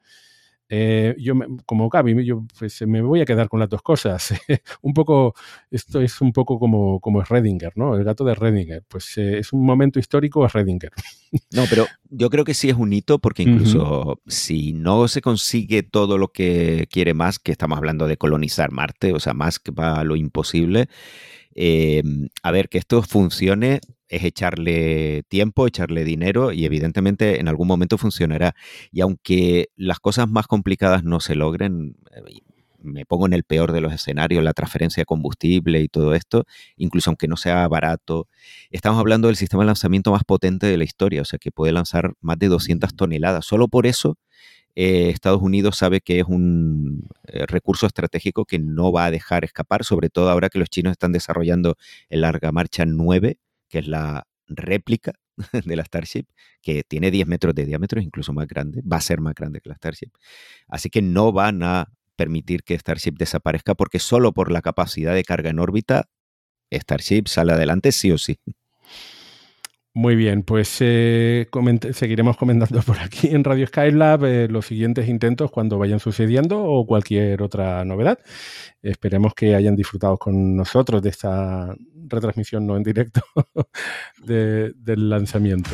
Eh, 0.72 1.16
yo, 1.18 1.34
como 1.66 1.88
Gaby, 1.88 2.24
yo 2.24 2.44
pues, 2.56 2.80
me 2.86 3.02
voy 3.02 3.20
a 3.20 3.24
quedar 3.24 3.48
con 3.48 3.58
las 3.58 3.68
dos 3.68 3.82
cosas. 3.82 4.32
un 4.82 4.94
poco, 4.94 5.34
esto 5.68 6.00
es 6.00 6.20
un 6.20 6.32
poco 6.32 6.60
como, 6.60 7.00
como 7.00 7.22
Redinger, 7.22 7.72
¿no? 7.74 7.96
El 7.96 8.04
gato 8.04 8.22
de 8.22 8.36
Redinger. 8.36 8.84
Pues 8.86 9.18
eh, 9.18 9.38
es 9.38 9.52
un 9.52 9.66
momento 9.66 9.98
histórico, 9.98 10.46
es 10.46 10.52
Redinger. 10.52 10.92
no, 11.52 11.64
pero 11.68 11.86
yo 12.08 12.30
creo 12.30 12.44
que 12.44 12.54
sí 12.54 12.68
es 12.68 12.76
un 12.76 12.92
hito 12.92 13.18
porque 13.18 13.42
incluso 13.42 14.20
si 14.28 14.72
no 14.72 15.08
se 15.08 15.20
consigue 15.20 15.82
todo 15.82 16.18
lo 16.18 16.28
que 16.28 16.86
quiere 16.88 17.14
más, 17.14 17.40
que 17.40 17.50
estamos 17.50 17.76
hablando 17.76 18.06
de 18.06 18.16
colonizar 18.16 18.70
Marte, 18.70 19.12
o 19.12 19.18
sea, 19.18 19.34
más 19.34 19.58
que 19.58 19.72
para 19.72 20.04
lo 20.04 20.14
imposible, 20.14 20.88
eh, 21.62 22.02
a 22.42 22.50
ver, 22.52 22.70
que 22.70 22.78
esto 22.78 23.02
funcione 23.02 23.80
es 24.08 24.24
echarle 24.24 25.24
tiempo, 25.28 25.66
echarle 25.66 26.04
dinero 26.04 26.52
y 26.52 26.64
evidentemente 26.64 27.38
en 27.38 27.48
algún 27.48 27.68
momento 27.68 27.98
funcionará. 27.98 28.54
Y 28.90 29.02
aunque 29.02 29.68
las 29.76 30.00
cosas 30.00 30.26
más 30.26 30.46
complicadas 30.46 31.04
no 31.04 31.20
se 31.20 31.34
logren, 31.34 31.96
eh, 32.16 32.40
me 32.82 33.04
pongo 33.04 33.26
en 33.26 33.34
el 33.34 33.44
peor 33.44 33.72
de 33.72 33.82
los 33.82 33.92
escenarios, 33.92 34.42
la 34.42 34.54
transferencia 34.54 35.02
de 35.02 35.04
combustible 35.04 35.82
y 35.82 35.88
todo 35.88 36.14
esto, 36.14 36.46
incluso 36.78 37.10
aunque 37.10 37.28
no 37.28 37.36
sea 37.36 37.68
barato, 37.68 38.26
estamos 38.70 38.98
hablando 38.98 39.28
del 39.28 39.36
sistema 39.36 39.62
de 39.62 39.66
lanzamiento 39.66 40.12
más 40.12 40.24
potente 40.24 40.66
de 40.66 40.78
la 40.78 40.84
historia, 40.84 41.20
o 41.20 41.26
sea 41.26 41.38
que 41.38 41.52
puede 41.52 41.74
lanzar 41.74 42.14
más 42.22 42.38
de 42.38 42.48
200 42.48 42.96
toneladas. 42.96 43.44
Solo 43.44 43.68
por 43.68 43.86
eso 43.86 44.16
eh, 44.74 45.10
Estados 45.10 45.42
Unidos 45.42 45.76
sabe 45.76 46.00
que 46.00 46.20
es 46.20 46.26
un 46.26 47.08
eh, 47.24 47.46
recurso 47.46 47.86
estratégico 47.86 48.44
que 48.44 48.58
no 48.58 48.92
va 48.92 49.06
a 49.06 49.10
dejar 49.10 49.44
escapar, 49.44 49.84
sobre 49.84 50.10
todo 50.10 50.30
ahora 50.30 50.48
que 50.48 50.58
los 50.58 50.70
chinos 50.70 50.92
están 50.92 51.12
desarrollando 51.12 51.76
el 52.08 52.22
Larga 52.22 52.52
Marcha 52.52 52.84
9, 52.86 53.38
que 53.68 53.78
es 53.78 53.88
la 53.88 54.26
réplica 54.46 55.12
de 55.64 55.76
la 55.76 55.84
Starship, 55.84 56.26
que 56.62 56.82
tiene 56.84 57.10
10 57.10 57.26
metros 57.26 57.54
de 57.54 57.66
diámetro, 57.66 58.00
incluso 58.00 58.32
más 58.32 58.46
grande, 58.46 58.82
va 58.82 58.98
a 58.98 59.00
ser 59.00 59.20
más 59.20 59.34
grande 59.34 59.60
que 59.60 59.68
la 59.68 59.76
Starship. 59.76 60.10
Así 60.68 60.90
que 60.90 61.02
no 61.02 61.32
van 61.32 61.62
a 61.62 61.92
permitir 62.16 62.62
que 62.64 62.78
Starship 62.78 63.12
desaparezca 63.12 63.74
porque 63.74 63.98
solo 63.98 64.32
por 64.32 64.52
la 64.52 64.62
capacidad 64.62 65.14
de 65.14 65.24
carga 65.24 65.50
en 65.50 65.58
órbita, 65.58 66.08
Starship 66.70 67.26
sale 67.26 67.52
adelante 67.52 67.92
sí 67.92 68.12
o 68.12 68.18
sí. 68.18 68.38
Muy 69.92 70.14
bien, 70.14 70.44
pues 70.44 70.76
eh, 70.80 71.48
seguiremos 71.92 72.36
comentando 72.36 72.80
por 72.82 72.98
aquí 73.00 73.28
en 73.28 73.42
Radio 73.42 73.66
Skylab 73.66 74.24
eh, 74.24 74.48
los 74.48 74.66
siguientes 74.66 75.08
intentos 75.08 75.50
cuando 75.50 75.78
vayan 75.78 75.98
sucediendo 75.98 76.62
o 76.62 76.86
cualquier 76.86 77.42
otra 77.42 77.84
novedad. 77.84 78.18
Esperemos 78.82 79.34
que 79.34 79.56
hayan 79.56 79.74
disfrutado 79.74 80.16
con 80.16 80.54
nosotros 80.54 81.02
de 81.02 81.08
esta 81.08 81.74
retransmisión 82.06 82.66
no 82.66 82.76
en 82.76 82.84
directo 82.84 83.22
del 84.24 85.10
lanzamiento. 85.10 85.70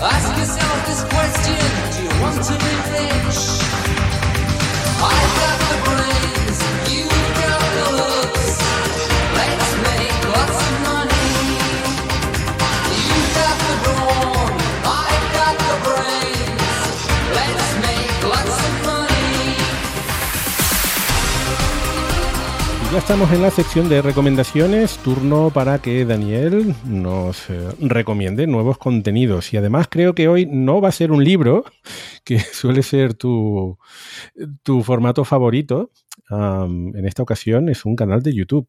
Ask 0.00 0.30
yourself 0.38 0.86
this 0.86 1.02
question 1.10 1.58
Do 1.90 2.02
you 2.04 2.22
want 2.22 2.38
to 2.44 2.52
be 2.54 2.72
rich? 2.94 3.42
I've 5.02 5.32
got 5.42 5.58
the 5.70 5.78
brains, 5.86 6.27
Ya 22.90 23.00
estamos 23.00 23.30
en 23.32 23.42
la 23.42 23.50
sección 23.50 23.90
de 23.90 24.00
recomendaciones, 24.00 24.96
turno 25.04 25.50
para 25.52 25.78
que 25.78 26.06
Daniel 26.06 26.74
nos 26.86 27.50
eh, 27.50 27.68
recomiende 27.80 28.46
nuevos 28.46 28.78
contenidos. 28.78 29.52
Y 29.52 29.58
además 29.58 29.88
creo 29.90 30.14
que 30.14 30.26
hoy 30.26 30.46
no 30.46 30.80
va 30.80 30.88
a 30.88 30.92
ser 30.92 31.12
un 31.12 31.22
libro, 31.22 31.66
que 32.24 32.38
suele 32.38 32.82
ser 32.82 33.12
tu, 33.12 33.76
formato 34.84 35.26
favorito. 35.26 35.90
en 36.30 37.04
esta 37.04 37.22
ocasión 37.22 37.68
es 37.68 37.84
un 37.84 37.94
canal 37.94 38.22
de 38.22 38.34
YouTube. 38.34 38.66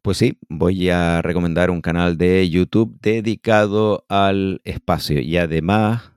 Pues 0.00 0.18
sí, 0.18 0.38
voy 0.48 0.88
a 0.88 1.20
recomendar 1.20 1.68
un 1.68 1.80
canal 1.80 2.16
de 2.16 2.48
YouTube 2.48 2.96
dedicado 3.02 4.06
al 4.08 4.60
espacio 4.62 5.20
y 5.20 5.36
además 5.36 6.12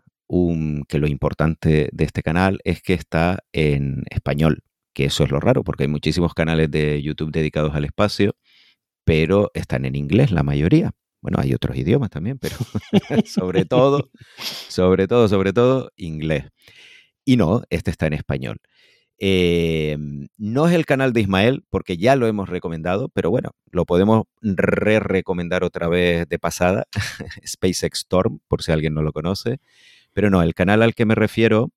que 0.87 0.99
lo 0.99 1.07
importante 1.07 1.89
de 1.91 2.03
este 2.03 2.21
canal 2.21 2.59
es 2.63 2.83
que 2.83 2.93
está 2.93 3.39
en 3.51 4.03
español 4.11 4.63
que 4.95 5.05
eso 5.05 5.25
es 5.25 5.31
lo 5.31 5.39
raro, 5.39 5.63
porque 5.63 5.83
hay 5.83 5.89
muchísimos 5.89 6.33
canales 6.33 6.71
de 6.71 7.01
YouTube 7.03 7.31
dedicados 7.31 7.75
al 7.75 7.85
espacio, 7.85 8.35
pero 9.03 9.51
están 9.53 9.85
en 9.85 9.95
inglés 9.95 10.31
la 10.31 10.41
mayoría. 10.41 10.91
Bueno, 11.21 11.37
hay 11.41 11.53
otros 11.53 11.77
idiomas 11.77 12.09
también, 12.09 12.39
pero 12.39 12.55
sobre 13.25 13.65
todo, 13.65 14.09
sobre 14.37 15.07
todo, 15.07 15.27
sobre 15.27 15.53
todo, 15.53 15.91
inglés. 15.97 16.45
Y 17.25 17.37
no, 17.37 17.63
este 17.69 17.91
está 17.91 18.07
en 18.07 18.13
español. 18.13 18.57
Em, 19.17 20.27
no 20.37 20.67
es 20.67 20.73
el 20.73 20.85
canal 20.85 21.13
de 21.13 21.21
Ismael, 21.21 21.63
porque 21.69 21.97
ya 21.97 22.15
lo 22.15 22.27
hemos 22.27 22.47
recomendado, 22.49 23.09
pero 23.09 23.29
bueno, 23.31 23.51
lo 23.71 23.85
podemos 23.85 24.23
re-recomendar 24.41 25.63
otra 25.63 25.87
vez 25.89 26.27
de 26.29 26.39
pasada, 26.39 26.85
SpaceX 27.45 27.99
Storm, 27.99 28.39
por 28.47 28.63
si 28.63 28.71
alguien 28.71 28.93
no 28.93 29.01
lo 29.01 29.11
conoce. 29.11 29.57
Pero 30.13 30.29
no, 30.29 30.41
el 30.41 30.53
canal 30.53 30.83
al 30.83 30.95
que 30.95 31.05
me 31.05 31.15
refiero 31.15 31.71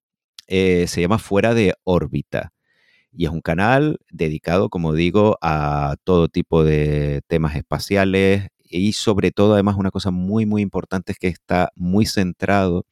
eh, 0.47 0.87
se 0.87 1.01
llama 1.01 1.19
Fuera 1.19 1.53
de 1.53 1.73
órbita. 1.83 2.53
Y 3.11 3.25
es 3.25 3.31
un 3.31 3.41
canal 3.41 3.97
dedicado, 4.11 4.69
como 4.69 4.93
digo, 4.93 5.37
a 5.41 5.95
todo 6.03 6.27
tipo 6.27 6.63
de 6.63 7.21
temas 7.27 7.55
espaciales 7.55 8.49
y 8.69 8.93
sobre 8.93 9.31
todo, 9.31 9.53
además, 9.53 9.75
una 9.77 9.91
cosa 9.91 10.11
muy, 10.11 10.45
muy 10.45 10.61
importante 10.61 11.11
es 11.11 11.19
que 11.19 11.27
está 11.27 11.71
muy 11.75 12.05
centrado 12.05 12.85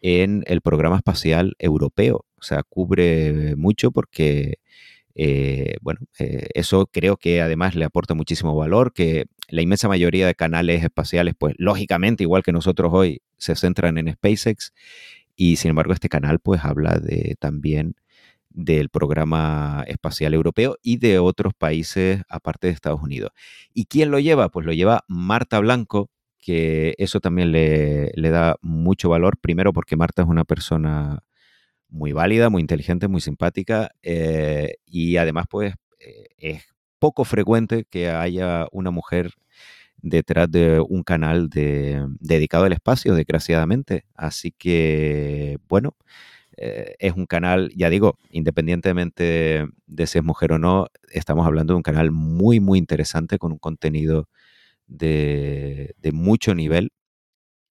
en 0.00 0.42
el 0.46 0.62
programa 0.62 0.96
espacial 0.96 1.54
europeo. 1.58 2.24
O 2.38 2.42
sea, 2.42 2.62
cubre 2.62 3.54
mucho 3.56 3.92
porque, 3.92 4.56
eh, 5.14 5.76
bueno, 5.82 6.00
eh, 6.18 6.48
eso 6.54 6.86
creo 6.90 7.16
que 7.18 7.42
además 7.42 7.74
le 7.74 7.84
aporta 7.84 8.14
muchísimo 8.14 8.56
valor, 8.56 8.92
que 8.94 9.26
la 9.48 9.62
inmensa 9.62 9.88
mayoría 9.88 10.26
de 10.26 10.34
canales 10.34 10.82
espaciales, 10.82 11.34
pues 11.38 11.54
lógicamente, 11.58 12.24
igual 12.24 12.42
que 12.42 12.52
nosotros 12.52 12.90
hoy, 12.94 13.22
se 13.36 13.54
centran 13.54 13.98
en 13.98 14.12
SpaceX 14.12 14.72
y 15.36 15.56
sin 15.56 15.70
embargo 15.70 15.92
este 15.92 16.08
canal 16.08 16.38
pues 16.38 16.64
habla 16.64 16.98
de 16.98 17.36
también 17.38 17.96
del 18.54 18.88
programa 18.88 19.84
espacial 19.86 20.34
europeo 20.34 20.76
y 20.82 20.98
de 20.98 21.18
otros 21.18 21.54
países 21.54 22.22
aparte 22.28 22.66
de 22.66 22.72
Estados 22.72 23.02
Unidos. 23.02 23.30
¿Y 23.72 23.86
quién 23.86 24.10
lo 24.10 24.18
lleva? 24.18 24.48
Pues 24.48 24.66
lo 24.66 24.72
lleva 24.72 25.04
Marta 25.08 25.58
Blanco, 25.60 26.10
que 26.38 26.94
eso 26.98 27.20
también 27.20 27.52
le, 27.52 28.12
da 28.16 28.56
mucho 28.62 29.08
valor, 29.08 29.38
primero 29.38 29.72
porque 29.72 29.96
Marta 29.96 30.22
es 30.22 30.28
una 30.28 30.44
persona 30.44 31.20
muy 31.88 32.12
válida, 32.12 32.50
muy 32.50 32.60
inteligente, 32.62 33.08
muy 33.08 33.20
simpática 33.20 33.90
eh, 34.02 34.76
y 34.86 35.16
además 35.18 35.46
pues 35.48 35.74
eh, 36.00 36.26
es 36.38 36.64
poco 36.98 37.24
frecuente 37.24 37.84
que 37.90 38.10
haya 38.10 38.66
una 38.72 38.90
mujer 38.90 39.32
detrás 40.02 40.50
de 40.50 40.80
un 40.86 41.02
canal 41.02 41.48
dedicado 41.48 42.64
al 42.64 42.72
espacio, 42.72 43.14
desgraciadamente. 43.14 44.04
Así 44.14 44.52
que, 44.52 45.58
bueno, 45.68 45.96
eh, 46.56 46.94
es 46.98 47.14
un 47.14 47.26
canal, 47.26 47.72
ya 47.74 47.90
digo, 47.90 48.18
independientemente 48.30 49.66
de 49.86 50.06
si 50.06 50.18
es 50.18 50.24
mujer 50.24 50.52
o 50.52 50.58
no, 50.58 50.88
estamos 51.10 51.46
hablando 51.46 51.72
de 51.74 51.76
un 51.78 51.82
canal 51.82 52.10
muy, 52.10 52.60
muy 52.60 52.78
interesante 52.78 53.38
con 53.38 53.52
un 53.52 53.58
contenido 53.58 54.28
de, 54.86 55.94
mucho 56.12 56.54
nivel 56.54 56.90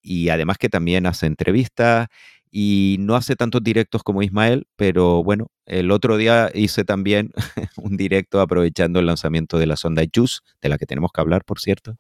y 0.02 0.30
además 0.30 0.58
que 0.58 0.70
también 0.70 1.06
hace 1.06 1.28
entrevistas 1.28 2.08
y 2.52 2.98
no 3.00 3.16
hace 3.16 3.36
tantos 3.36 3.64
directos 3.64 4.04
como 4.04 4.24
Ismael, 4.24 4.68
pero 4.76 5.24
bueno, 5.24 5.52
el 5.66 5.92
otro 5.92 6.18
día 6.18 6.52
hice 6.54 6.84
también 6.84 7.32
un 7.78 7.98
directo 7.98 8.42
aprovechando 8.42 9.00
el 9.00 9.06
lanzamiento 9.06 9.58
de 9.58 9.68
la 9.68 9.78
sonda 9.78 10.04
JUICE, 10.14 10.40
de 10.62 10.70
la 10.70 10.78
que 10.78 10.86
tenemos 10.86 11.12
que 11.14 11.22
hablar, 11.22 11.46
por 11.46 11.60
cierto, 11.60 11.98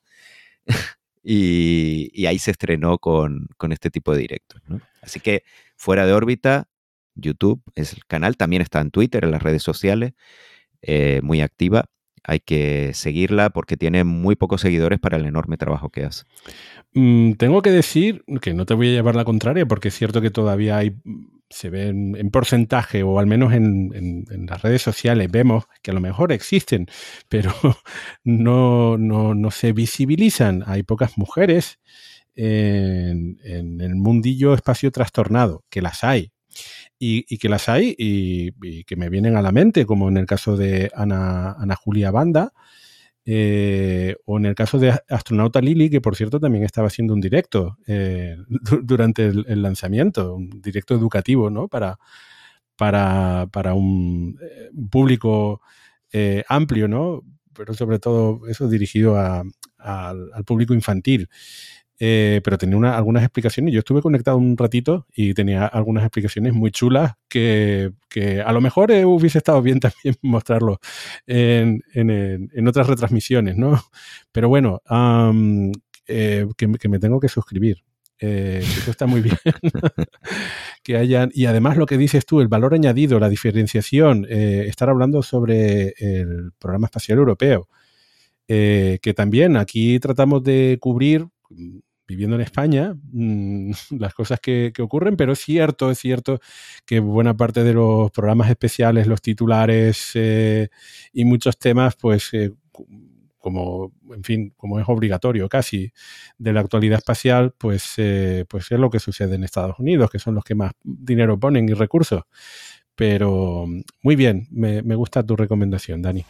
y, 1.23 2.25
ahí 2.25 2.39
se 2.39 2.51
estrenó 2.51 2.97
con, 2.97 3.47
este 3.69 3.91
tipo 3.91 4.13
de 4.13 4.19
directos. 4.19 4.61
Así 5.01 5.19
que 5.19 5.43
fuera 5.77 6.05
de 6.05 6.13
órbita, 6.13 6.67
YouTube 7.15 7.61
es 7.75 7.93
el 7.93 8.05
canal, 8.05 8.37
también 8.37 8.61
está 8.61 8.81
en 8.81 8.91
Twitter, 8.91 9.23
en 9.23 9.31
las 9.31 9.43
redes 9.43 9.63
sociales, 9.63 10.13
eh, 10.81 11.21
muy 11.23 11.41
activa 11.41 11.85
hay 12.23 12.39
que 12.39 12.91
seguirla 12.93 13.49
porque 13.49 13.77
tiene 13.77 14.03
muy 14.03 14.35
pocos 14.35 14.61
seguidores 14.61 14.99
para 14.99 15.17
el 15.17 15.25
enorme 15.25 15.57
trabajo 15.57 15.89
que 15.89 16.05
hace. 16.05 16.23
Mm, 16.93 17.33
tengo 17.33 17.61
que 17.61 17.71
decir 17.71 18.23
que 18.41 18.53
no 18.53 18.65
te 18.65 18.73
voy 18.73 18.89
a 18.89 18.91
llevar 18.91 19.15
la 19.15 19.25
contraria 19.25 19.65
porque 19.65 19.87
es 19.87 19.95
cierto 19.95 20.21
que 20.21 20.29
todavía 20.29 20.77
hay, 20.77 20.95
se 21.49 21.69
ve 21.69 21.87
en, 21.87 22.31
porcentaje 22.31 23.03
o 23.03 23.19
al 23.19 23.27
menos 23.27 23.53
en, 23.53 24.25
las 24.47 24.61
redes 24.61 24.81
sociales 24.81 25.29
vemos 25.31 25.65
que 25.81 25.91
a 25.91 25.93
lo 25.93 26.01
mejor 26.01 26.31
existen, 26.31 26.87
pero 27.29 27.53
no, 28.23 28.97
no, 28.97 29.51
se 29.51 29.73
visibilizan. 29.73 30.63
Hay 30.67 30.83
pocas 30.83 31.17
mujeres 31.17 31.79
en, 32.35 33.39
en 33.43 33.81
el 33.81 33.95
mundillo 33.95 34.53
espacio 34.53 34.91
trastornado, 34.91 35.63
que 35.69 35.81
las 35.81 36.03
hay, 36.03 36.31
y, 36.99 37.37
que 37.37 37.49
las 37.49 37.69
hay 37.69 37.95
y, 37.97 38.83
que 38.83 38.95
me 38.95 39.09
vienen 39.09 39.35
a 39.35 39.41
la 39.41 39.51
mente, 39.51 39.85
como 39.85 40.09
en 40.09 40.17
el 40.17 40.25
caso 40.25 40.57
de 40.57 40.91
Ana, 40.95 41.55
Julia 41.75 42.11
Banda, 42.11 42.53
eh, 43.25 44.15
o 44.25 44.37
en 44.37 44.45
el 44.47 44.55
caso 44.55 44.79
de 44.79 44.99
Astronauta 45.09 45.61
Lili, 45.61 45.89
que 45.89 46.01
por 46.01 46.15
cierto 46.15 46.39
también 46.39 46.63
estaba 46.63 46.87
haciendo 46.87 47.13
un 47.13 47.21
directo 47.21 47.77
eh, 47.87 48.37
durante 48.83 49.25
el, 49.27 49.61
lanzamiento, 49.61 50.35
un 50.35 50.61
directo 50.61 50.95
educativo, 50.95 51.49
¿no? 51.49 51.67
Para, 51.67 51.99
para, 52.75 53.47
para 53.51 53.73
un 53.73 54.39
eh, 54.41 54.69
público 54.89 55.61
amplio, 56.49 56.89
¿no? 56.89 57.23
Pero 57.53 57.73
sobre 57.73 57.99
todo 57.99 58.41
eso 58.47 58.67
dirigido 58.67 59.17
al 59.17 60.43
público 60.45 60.73
infantil. 60.73 61.29
Eh, 62.03 62.41
pero 62.43 62.57
tenía 62.57 62.97
algunas 62.97 63.21
explicaciones. 63.21 63.75
Yo 63.75 63.79
estuve 63.79 64.01
conectado 64.01 64.35
un 64.35 64.57
ratito 64.57 65.05
y 65.13 65.35
tenía 65.35 65.67
algunas 65.67 66.03
explicaciones 66.03 66.51
muy 66.51 66.71
chulas 66.71 67.13
que, 67.29 67.93
a 68.43 68.51
lo 68.51 68.59
mejor 68.59 68.89
eh, 68.89 69.05
hubiese 69.05 69.37
estado 69.37 69.61
bien 69.61 69.79
también 69.79 70.15
mostrarlo 70.23 70.79
en, 71.27 72.67
otras 72.67 72.87
retransmisiones, 72.87 73.55
¿no? 73.55 73.79
Pero 74.31 74.49
bueno, 74.49 74.81
eh, 76.07 76.47
que, 76.57 76.89
me 76.89 76.97
tengo 76.97 77.19
que 77.19 77.29
suscribir. 77.29 77.83
eso 78.17 78.89
está 78.89 79.05
muy 79.05 79.21
bien. 79.21 79.37
que 80.83 80.97
hayan, 80.97 81.29
y 81.35 81.45
además 81.45 81.77
lo 81.77 81.85
que 81.85 81.99
dices 81.99 82.25
tú, 82.25 82.41
el 82.41 82.47
valor 82.47 82.73
añadido, 82.73 83.19
la 83.19 83.29
diferenciación, 83.29 84.25
estar 84.27 84.89
hablando 84.89 85.21
sobre 85.21 85.93
el 85.99 86.51
programa 86.57 86.87
espacial 86.87 87.19
europeo, 87.19 87.69
que 88.47 89.13
también 89.15 89.55
aquí 89.55 89.99
tratamos 89.99 90.43
de 90.43 90.79
cubrir 90.81 91.27
viviendo 92.11 92.35
en 92.35 92.41
España, 92.41 92.93
mm, 93.11 93.71
las 93.99 94.13
cosas 94.13 94.39
que, 94.39 94.73
ocurren, 94.79 95.15
pero 95.15 95.33
es 95.33 95.39
cierto, 95.39 95.89
es 95.91 95.99
cierto 95.99 96.39
que 96.85 96.99
buena 96.99 97.35
parte 97.35 97.63
de 97.63 97.73
los 97.73 98.11
programas 98.11 98.49
especiales, 98.49 99.07
los 99.07 99.21
titulares 99.21 100.11
eh, 100.15 100.69
y 101.13 101.23
muchos 101.23 101.57
temas, 101.57 101.95
pues 101.95 102.33
eh, 102.33 102.51
como, 103.37 103.93
en 104.13 104.23
fin, 104.23 104.53
como 104.57 104.79
es 104.79 104.85
obligatorio 104.87 105.47
casi 105.47 105.93
de 106.37 106.53
la 106.53 106.59
actualidad 106.59 106.97
espacial, 106.97 107.53
pues, 107.57 107.93
eh, 107.97 108.45
pues 108.49 108.71
es 108.71 108.79
lo 108.79 108.89
que 108.89 108.99
sucede 108.99 109.35
en 109.35 109.43
Estados 109.43 109.79
Unidos, 109.79 110.09
que 110.11 110.19
son 110.19 110.35
los 110.35 110.43
que 110.43 110.55
más 110.55 110.73
dinero 110.83 111.39
ponen 111.39 111.69
y 111.69 111.73
recursos. 111.73 112.23
Pero 112.93 113.65
muy 114.03 114.15
bien, 114.15 114.47
me 114.51 114.95
gusta 114.95 115.25
tu 115.25 115.35
recomendación, 115.35 116.01
Dani. 116.01 116.25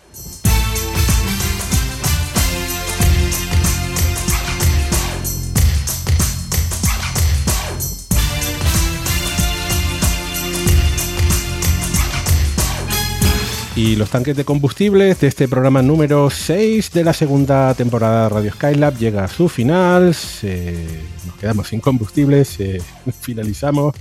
Y 13.83 13.95
los 13.95 14.11
tanques 14.11 14.37
de 14.37 14.45
combustibles 14.45 15.19
de 15.21 15.27
este 15.27 15.47
programa 15.47 15.81
número 15.81 16.29
6 16.29 16.91
de 16.91 17.03
la 17.03 17.13
segunda 17.13 17.73
temporada 17.73 18.25
de 18.25 18.29
Radio 18.29 18.53
Skylab 18.53 18.95
llega 18.95 19.23
a 19.23 19.27
su 19.27 19.49
final. 19.49 20.05
nos 20.05 21.35
quedamos 21.39 21.69
sin 21.69 21.79
combustibles, 21.79 22.59
finalizamos, 23.21 23.95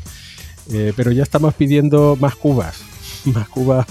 eh, 0.70 0.92
pero 0.94 1.12
ya 1.12 1.22
estamos 1.22 1.54
pidiendo 1.54 2.14
más 2.20 2.34
cubas, 2.34 2.82
más 3.24 3.48
cubas 3.48 3.86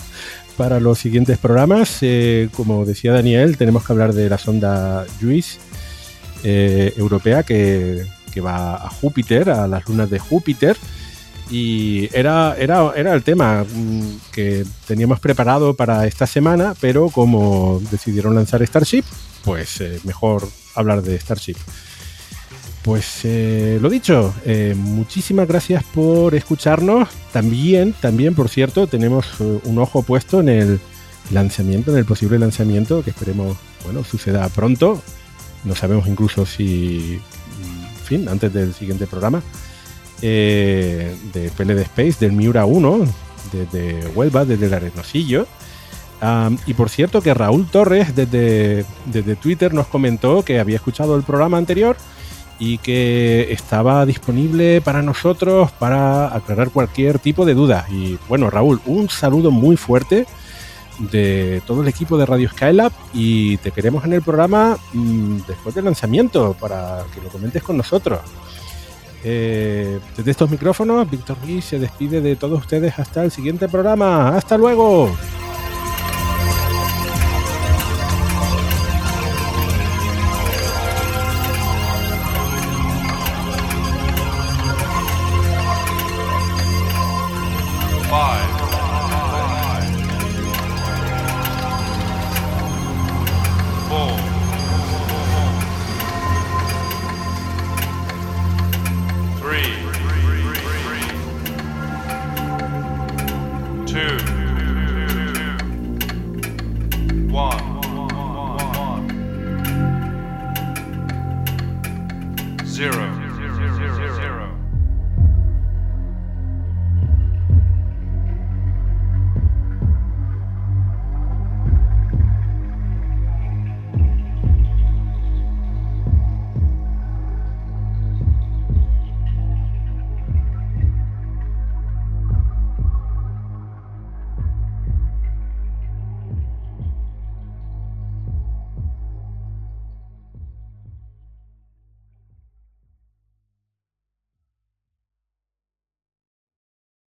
para 0.57 0.79
los 0.79 0.99
siguientes 0.99 1.39
programas. 1.39 1.97
Eh, 2.01 2.49
como 2.55 2.85
decía 2.85 3.11
Daniel, 3.11 3.57
tenemos 3.57 3.83
que 3.83 3.91
hablar 3.91 4.13
de 4.13 4.29
la 4.29 4.37
sonda 4.37 5.07
JUICE 5.19 5.57
eh, 6.43 6.93
europea 6.97 7.41
que 7.41 8.05
va 8.45 8.75
a 8.75 8.89
Júpiter, 8.91 9.49
a 9.49 9.67
las 9.67 9.89
lunas 9.89 10.11
de 10.11 10.19
Júpiter. 10.19 10.77
Y 11.49 12.09
era, 12.15 12.55
era, 12.57 12.93
era 12.95 13.13
el 13.13 13.23
tema 13.23 13.63
mm, 13.63 14.31
que 14.31 14.65
teníamos 14.87 15.19
preparado 15.19 15.73
para 15.73 16.05
esta 16.05 16.27
semana, 16.27 16.75
pero 16.79 17.09
como 17.09 17.81
decidieron 17.89 18.35
lanzar 18.35 18.65
Starship, 18.65 19.03
pues 19.43 19.81
eh, 19.81 19.99
mejor 20.03 20.47
hablar 20.75 21.01
de 21.01 21.17
Starship. 21.19 21.57
Pues 22.83 23.21
eh, 23.23 23.79
lo 23.81 23.89
dicho, 23.89 24.33
eh, 24.45 24.75
muchísimas 24.77 25.47
gracias 25.47 25.83
por 25.83 26.35
escucharnos. 26.35 27.09
También, 27.33 27.93
también, 27.93 28.35
por 28.35 28.47
cierto, 28.47 28.87
tenemos 28.87 29.39
un 29.39 29.79
ojo 29.79 30.03
puesto 30.03 30.39
en 30.39 30.49
el 30.49 30.79
lanzamiento, 31.31 31.91
en 31.91 31.97
el 31.97 32.05
posible 32.05 32.39
lanzamiento, 32.39 33.03
que 33.03 33.09
esperemos, 33.09 33.57
bueno, 33.83 34.03
suceda 34.03 34.47
pronto. 34.49 35.01
No 35.65 35.75
sabemos 35.75 36.07
incluso 36.07 36.45
si, 36.45 37.19
en 37.99 38.05
fin, 38.05 38.29
antes 38.29 38.53
del 38.53 38.73
siguiente 38.73 39.07
programa 39.07 39.43
eh, 40.21 41.15
de 41.33 41.49
PLD 41.49 41.79
Space, 41.81 42.17
del 42.19 42.33
Miura 42.33 42.65
1, 42.65 42.99
desde 43.51 44.07
Huelva, 44.09 44.45
desde 44.45 44.65
el 44.65 44.73
Arenosillo. 44.73 45.47
y 46.65 46.73
por 46.73 46.89
cierto 46.89 47.21
que 47.21 47.33
Raúl 47.33 47.67
Torres 47.67 48.15
desde, 48.15 48.85
desde 49.05 49.35
Twitter 49.35 49.73
nos 49.73 49.87
comentó 49.87 50.43
que 50.43 50.59
había 50.59 50.75
escuchado 50.75 51.15
el 51.15 51.23
programa 51.23 51.57
anterior 51.57 51.95
y 52.59 52.77
que 52.79 53.51
estaba 53.51 54.05
disponible 54.05 54.81
para 54.81 55.01
nosotros 55.01 55.71
para 55.71 56.35
aclarar 56.35 56.69
cualquier 56.71 57.17
tipo 57.17 57.45
de 57.45 57.53
duda. 57.53 57.87
Y 57.89 58.17
bueno, 58.27 58.49
Raúl, 58.49 58.81
un 58.85 59.09
saludo 59.09 59.49
muy 59.49 59.77
fuerte 59.77 60.27
de 60.99 61.61
todo 61.65 61.81
el 61.81 61.87
equipo 61.87 62.17
de 62.17 62.25
Radio 62.25 62.49
Skylab 62.49 62.91
y 63.13 63.55
te 63.57 63.71
queremos 63.71 64.03
en 64.03 64.13
el 64.13 64.21
programa 64.21 64.77
mm, 64.93 65.37
después 65.47 65.73
del 65.73 65.85
lanzamiento 65.85 66.53
para 66.59 67.05
que 67.13 67.21
lo 67.21 67.29
comentes 67.29 67.63
con 67.63 67.77
nosotros. 67.77 68.19
Eh, 69.23 69.99
desde 70.15 70.31
estos 70.31 70.49
micrófonos, 70.49 71.09
Víctor 71.09 71.37
Ruiz 71.41 71.65
se 71.65 71.79
despide 71.79 72.21
de 72.21 72.35
todos 72.35 72.59
ustedes 72.59 72.97
hasta 72.97 73.23
el 73.23 73.31
siguiente 73.31 73.67
programa. 73.67 74.29
¡Hasta 74.29 74.57
luego! 74.57 75.09